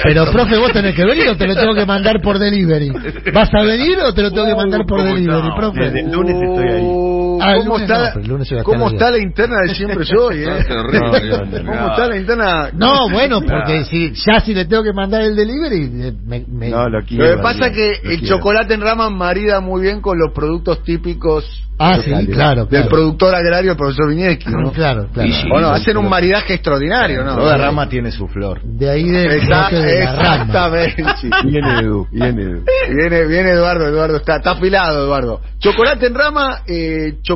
pero, 0.03 0.33
profe, 0.33 0.59
vos 0.59 0.73
tenés 0.73 0.97
que 0.97 1.05
venir 1.05 1.29
o 1.29 1.37
te 1.37 1.47
lo 1.47 1.55
tengo 1.55 1.75
que 1.75 1.87
mandar 1.87 2.21
por 2.21 2.39
delivery. 2.39 2.91
¿Vas 3.33 3.51
a 3.55 3.63
venir 3.63 3.99
o 3.99 4.13
te 4.13 4.23
lo 4.23 4.33
tengo 4.33 4.47
que 4.47 4.55
mandar 4.57 4.85
por 4.85 5.03
delivery, 5.03 5.49
profe? 5.57 6.01
el 6.01 6.11
lunes 6.11 6.37
estoy 6.43 6.69
ahí. 6.69 7.22
Ah, 7.45 7.55
¿Cómo, 7.59 7.79
está, 7.79 8.15
¿cómo 8.63 8.89
está 8.91 9.11
la 9.11 9.19
interna 9.19 9.57
de 9.67 9.75
siempre 9.75 10.05
soy? 10.05 10.45
Eh? 10.53 10.65
¿Cómo 10.69 11.91
está 11.91 12.09
la 12.09 12.17
interna? 12.17 12.71
No, 12.73 13.09
bueno, 13.11 13.41
porque 13.41 13.85
si 13.85 14.13
ya 14.13 14.41
si 14.41 14.55
le 14.55 14.65
tengo 14.65 14.83
que 14.83 14.93
mandar 14.93 15.23
el 15.23 15.35
delivery, 15.35 15.91
eh, 16.03 16.13
me, 16.25 16.45
me... 16.47 16.71
No, 16.71 16.89
lo, 16.89 17.03
quiero, 17.05 17.27
lo 17.27 17.37
que 17.37 17.43
pasa 17.43 17.67
es 17.67 17.73
que 17.73 18.01
el 18.05 18.23
chocolate 18.23 18.75
en 18.75 18.81
rama 18.81 19.11
marida 19.11 19.61
muy 19.61 19.83
bien 19.83 20.01
con 20.01 20.19
los 20.19 20.33
productos 20.33 20.83
típicos 20.83 21.45
Ah, 21.79 21.99
sí, 22.01 22.13
claro, 22.27 22.67
Del 22.67 22.87
productor 22.87 23.35
agrario, 23.35 23.73
el 23.73 23.77
profesor 23.77 24.09
Viñeski, 24.09 24.51
¿no? 24.51 24.71
Claro, 24.73 25.09
claro. 25.13 25.31
bueno, 25.51 25.71
hacen 25.71 25.97
un 25.97 26.09
maridaje 26.09 26.55
extraordinario, 26.55 27.25
¿no? 27.25 27.35
Toda 27.35 27.57
rama 27.57 27.89
tiene 27.89 28.13
su 28.13 28.29
flor. 28.29 28.61
De 28.63 28.89
ahí 28.89 29.09
de, 29.09 29.37
Exactamente. 29.37 31.03
Viene 31.45 31.81
Edu, 31.81 32.07
viene 32.11 32.43
Edu. 32.43 32.65
Viene, 32.89 33.27
viene 33.27 33.51
Eduardo, 33.51 33.89
Eduardo, 33.89 34.17
está, 34.17 34.37
está 34.37 34.53
afilado 34.53 35.05
Eduardo. 35.05 35.41
Chocolate 35.59 36.07
en 36.07 36.15
rama, 36.15 36.63
eh, 36.67 37.15
chocolate, 37.23 37.32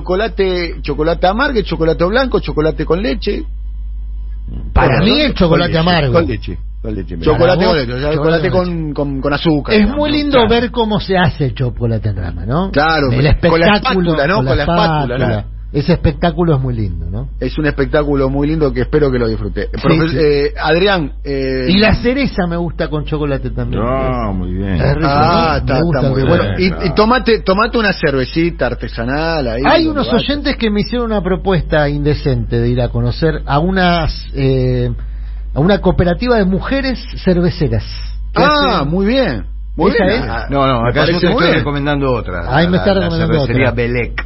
chocolate 0.83 1.27
amargo, 1.27 1.61
chocolate 1.63 2.05
blanco, 2.05 2.41
chocolate 2.41 2.85
con 2.85 3.03
leche. 3.03 3.45
Para 4.73 5.01
mí 5.01 5.21
el 5.21 5.35
chocolate 5.35 5.77
amargo. 5.77 6.13
Con 6.13 6.27
leche. 6.27 6.59
Con 6.81 6.95
leche. 6.95 7.19
Chocolate 7.19 7.39
Para 7.39 7.55
con 7.57 7.65
vos, 7.67 7.77
leche, 7.77 7.93
o 7.93 7.99
sea, 8.01 8.13
chocolate 8.13 8.49
chocolate 8.49 8.51
con, 8.51 8.95
con, 8.95 9.21
con 9.21 9.33
azúcar. 9.33 9.75
Es 9.75 9.81
digamos, 9.81 9.99
muy 9.99 10.11
lindo 10.13 10.33
Claro. 10.39 10.49
ver 10.49 10.71
cómo 10.71 11.01
se 11.01 11.17
hace 11.19 11.47
el 11.47 11.55
chocolate 11.55 12.09
en 12.11 12.17
rama, 12.17 12.47
¿no? 12.47 12.71
Claro, 12.71 13.09
el 13.11 13.15
con 13.17 13.25
la 13.25 13.31
espectáculo 13.31 14.13
espátula, 14.13 14.27
¿no? 14.27 14.37
Con 14.37 14.57
la 14.57 14.63
espátula, 14.63 15.19
¿no? 15.19 15.56
Ese 15.73 15.93
espectáculo 15.93 16.55
es 16.55 16.61
muy 16.63 16.75
lindo, 16.75 17.07
¿no? 17.11 17.29
Es 17.41 17.59
un 17.59 17.67
espectáculo 17.67 18.31
muy 18.31 18.47
lindo 18.47 18.73
que 18.73 18.83
espero 18.83 19.11
que 19.11 19.19
lo 19.19 19.27
disfrute. 19.29 19.69
Sí, 19.75 19.81
Profe- 19.83 20.09
sí. 20.11 20.17
eh, 20.19 20.55
Adrián. 20.59 21.13
Eh, 21.25 21.67
Y 21.69 21.79
la 21.79 21.95
cereza 21.97 22.47
me 22.47 22.57
gusta 22.57 22.89
con 22.89 23.05
chocolate 23.05 23.51
también. 23.51 23.83
No, 23.83 24.33
muy 24.33 24.53
bien. 24.55 24.77
Es 24.77 24.95
rico, 24.95 25.09
Ah, 25.11 25.51
¿no? 25.53 25.57
está, 25.59 25.75
Me 25.75 25.81
gusta 25.83 25.99
está 25.99 26.11
muy 26.11 26.21
el 26.23 26.29
bueno. 26.29 26.45
Y, 26.87 26.95
tomate, 26.95 27.41
tomate 27.41 27.79
una 27.79 27.93
cervecita 27.93 28.67
artesanal 28.67 29.49
ahí. 29.49 29.63
Hay 29.67 29.87
unos 29.89 30.11
oyentes 30.13 30.57
que 30.57 30.71
me 30.71 30.81
hicieron 30.83 31.11
una 31.11 31.21
propuesta 31.23 31.89
indecente 31.89 32.59
de 32.61 32.69
ir 32.69 32.81
a 32.81 32.89
conocer 32.89 33.43
a 33.45 33.59
unas 33.59 34.27
eh, 34.35 34.91
a 35.53 35.61
una 35.61 35.81
cooperativa 35.81 36.37
de 36.37 36.45
mujeres 36.45 37.05
cerveceras. 37.25 37.85
Ah, 38.35 38.79
hacen- 38.83 38.89
muy 38.91 39.05
bien. 39.07 39.47
Ah, 39.79 40.47
No, 40.49 40.67
no, 40.67 40.87
acá 40.87 41.05
yo 41.07 41.19
te 41.21 41.27
estoy 41.31 41.53
recomendando 41.53 42.13
otra. 42.13 42.45
Ahí 42.57 42.67
me 42.69 42.79
está 42.79 42.95
recomendando 42.95 43.43
otra. 43.43 43.71
Belec. 43.73 43.75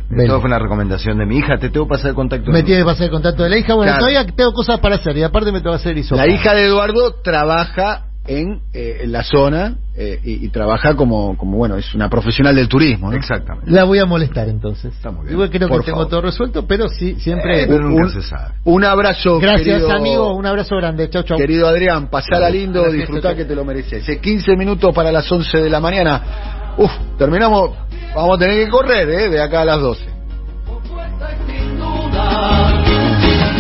Belec. 0.08 0.22
Esto 0.26 0.40
fue 0.40 0.48
una 0.48 0.58
recomendación 0.58 1.18
de 1.18 1.26
mi 1.26 1.38
hija. 1.38 1.58
Te 1.58 1.70
tengo 1.70 1.86
que 1.86 1.90
pasar 1.90 2.10
el 2.10 2.14
contacto. 2.14 2.50
Me 2.52 2.58
de- 2.58 2.64
tiene 2.64 2.82
que 2.82 2.84
pasar 2.86 3.04
el 3.04 3.10
contacto 3.10 3.42
de 3.42 3.50
la 3.50 3.58
hija. 3.58 3.74
Bueno, 3.74 3.92
todavía 3.98 4.26
tengo 4.26 4.52
cosas 4.52 4.78
para 4.80 4.94
hacer 4.96 5.16
y 5.16 5.22
aparte 5.24 5.50
me 5.52 5.60
tengo 5.60 5.72
que 5.72 5.80
hacer 5.80 5.98
hisopo. 5.98 6.16
La 6.20 6.28
hija 6.28 6.54
de 6.54 6.66
Eduardo 6.66 7.14
trabaja 7.22 8.04
en, 8.26 8.60
eh, 8.74 8.98
en 9.02 9.12
la 9.12 9.24
zona 9.24 9.76
eh, 9.96 10.20
y, 10.22 10.44
y 10.44 10.48
trabaja 10.50 10.94
como, 10.94 11.36
como, 11.36 11.56
bueno, 11.56 11.76
es 11.76 11.94
una 11.94 12.08
profesional 12.08 12.54
del 12.54 12.68
turismo. 12.68 13.10
¿no? 13.10 13.16
Exactamente. 13.16 13.70
La 13.70 13.84
voy 13.84 13.98
a 13.98 14.04
molestar 14.06 14.48
entonces. 14.48 14.94
Está 14.94 15.10
muy 15.10 15.22
bien. 15.22 15.32
Igual 15.34 15.50
creo 15.50 15.68
Por 15.68 15.80
que 15.80 15.86
tengo 15.86 15.98
favor. 15.98 16.10
todo 16.10 16.20
resuelto, 16.22 16.66
pero 16.66 16.88
sí, 16.88 17.16
siempre. 17.18 17.62
Eh, 17.62 17.66
pero 17.66 17.82
nunca 17.88 18.02
un- 18.04 18.10
se 18.10 18.22
sabe. 18.22 18.54
Un 18.64 18.84
abrazo, 18.84 19.38
Gracias, 19.40 19.64
querido, 19.64 19.90
amigo. 19.90 20.34
Un 20.36 20.46
abrazo 20.46 20.76
grande. 20.76 21.08
Chau, 21.10 21.22
chau. 21.22 21.38
querido 21.38 21.66
Adrián. 21.66 22.08
Pasala 22.08 22.50
lindo, 22.50 22.82
Gracias, 22.82 23.00
disfrutá 23.00 23.34
que 23.34 23.44
te 23.44 23.54
lo 23.54 23.64
mereces. 23.64 24.08
Eh, 24.08 24.20
15 24.20 24.54
minutos 24.56 24.94
para 24.94 25.10
las 25.10 25.30
11 25.32 25.58
de 25.58 25.70
la 25.70 25.80
mañana. 25.80 26.74
Uf, 26.76 26.90
terminamos. 27.18 27.70
Vamos 28.14 28.36
a 28.36 28.38
tener 28.38 28.64
que 28.64 28.70
correr, 28.70 29.08
¿eh? 29.08 29.28
De 29.30 29.40
acá 29.42 29.62
a 29.62 29.64
las 29.64 29.80
12. 29.80 30.04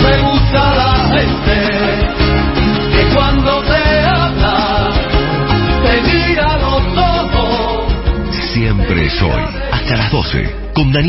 Me 0.02 0.22
gusta 0.22 0.74
la 0.74 1.08
gente 1.12 1.58
que 2.92 3.14
cuando 3.14 3.62
te 3.62 3.79
Siempre 8.52 9.08
soy. 9.10 9.42
Hasta 9.70 9.96
las 9.96 10.10
12. 10.10 10.50
Con 10.74 10.92
Daniel 10.92 11.08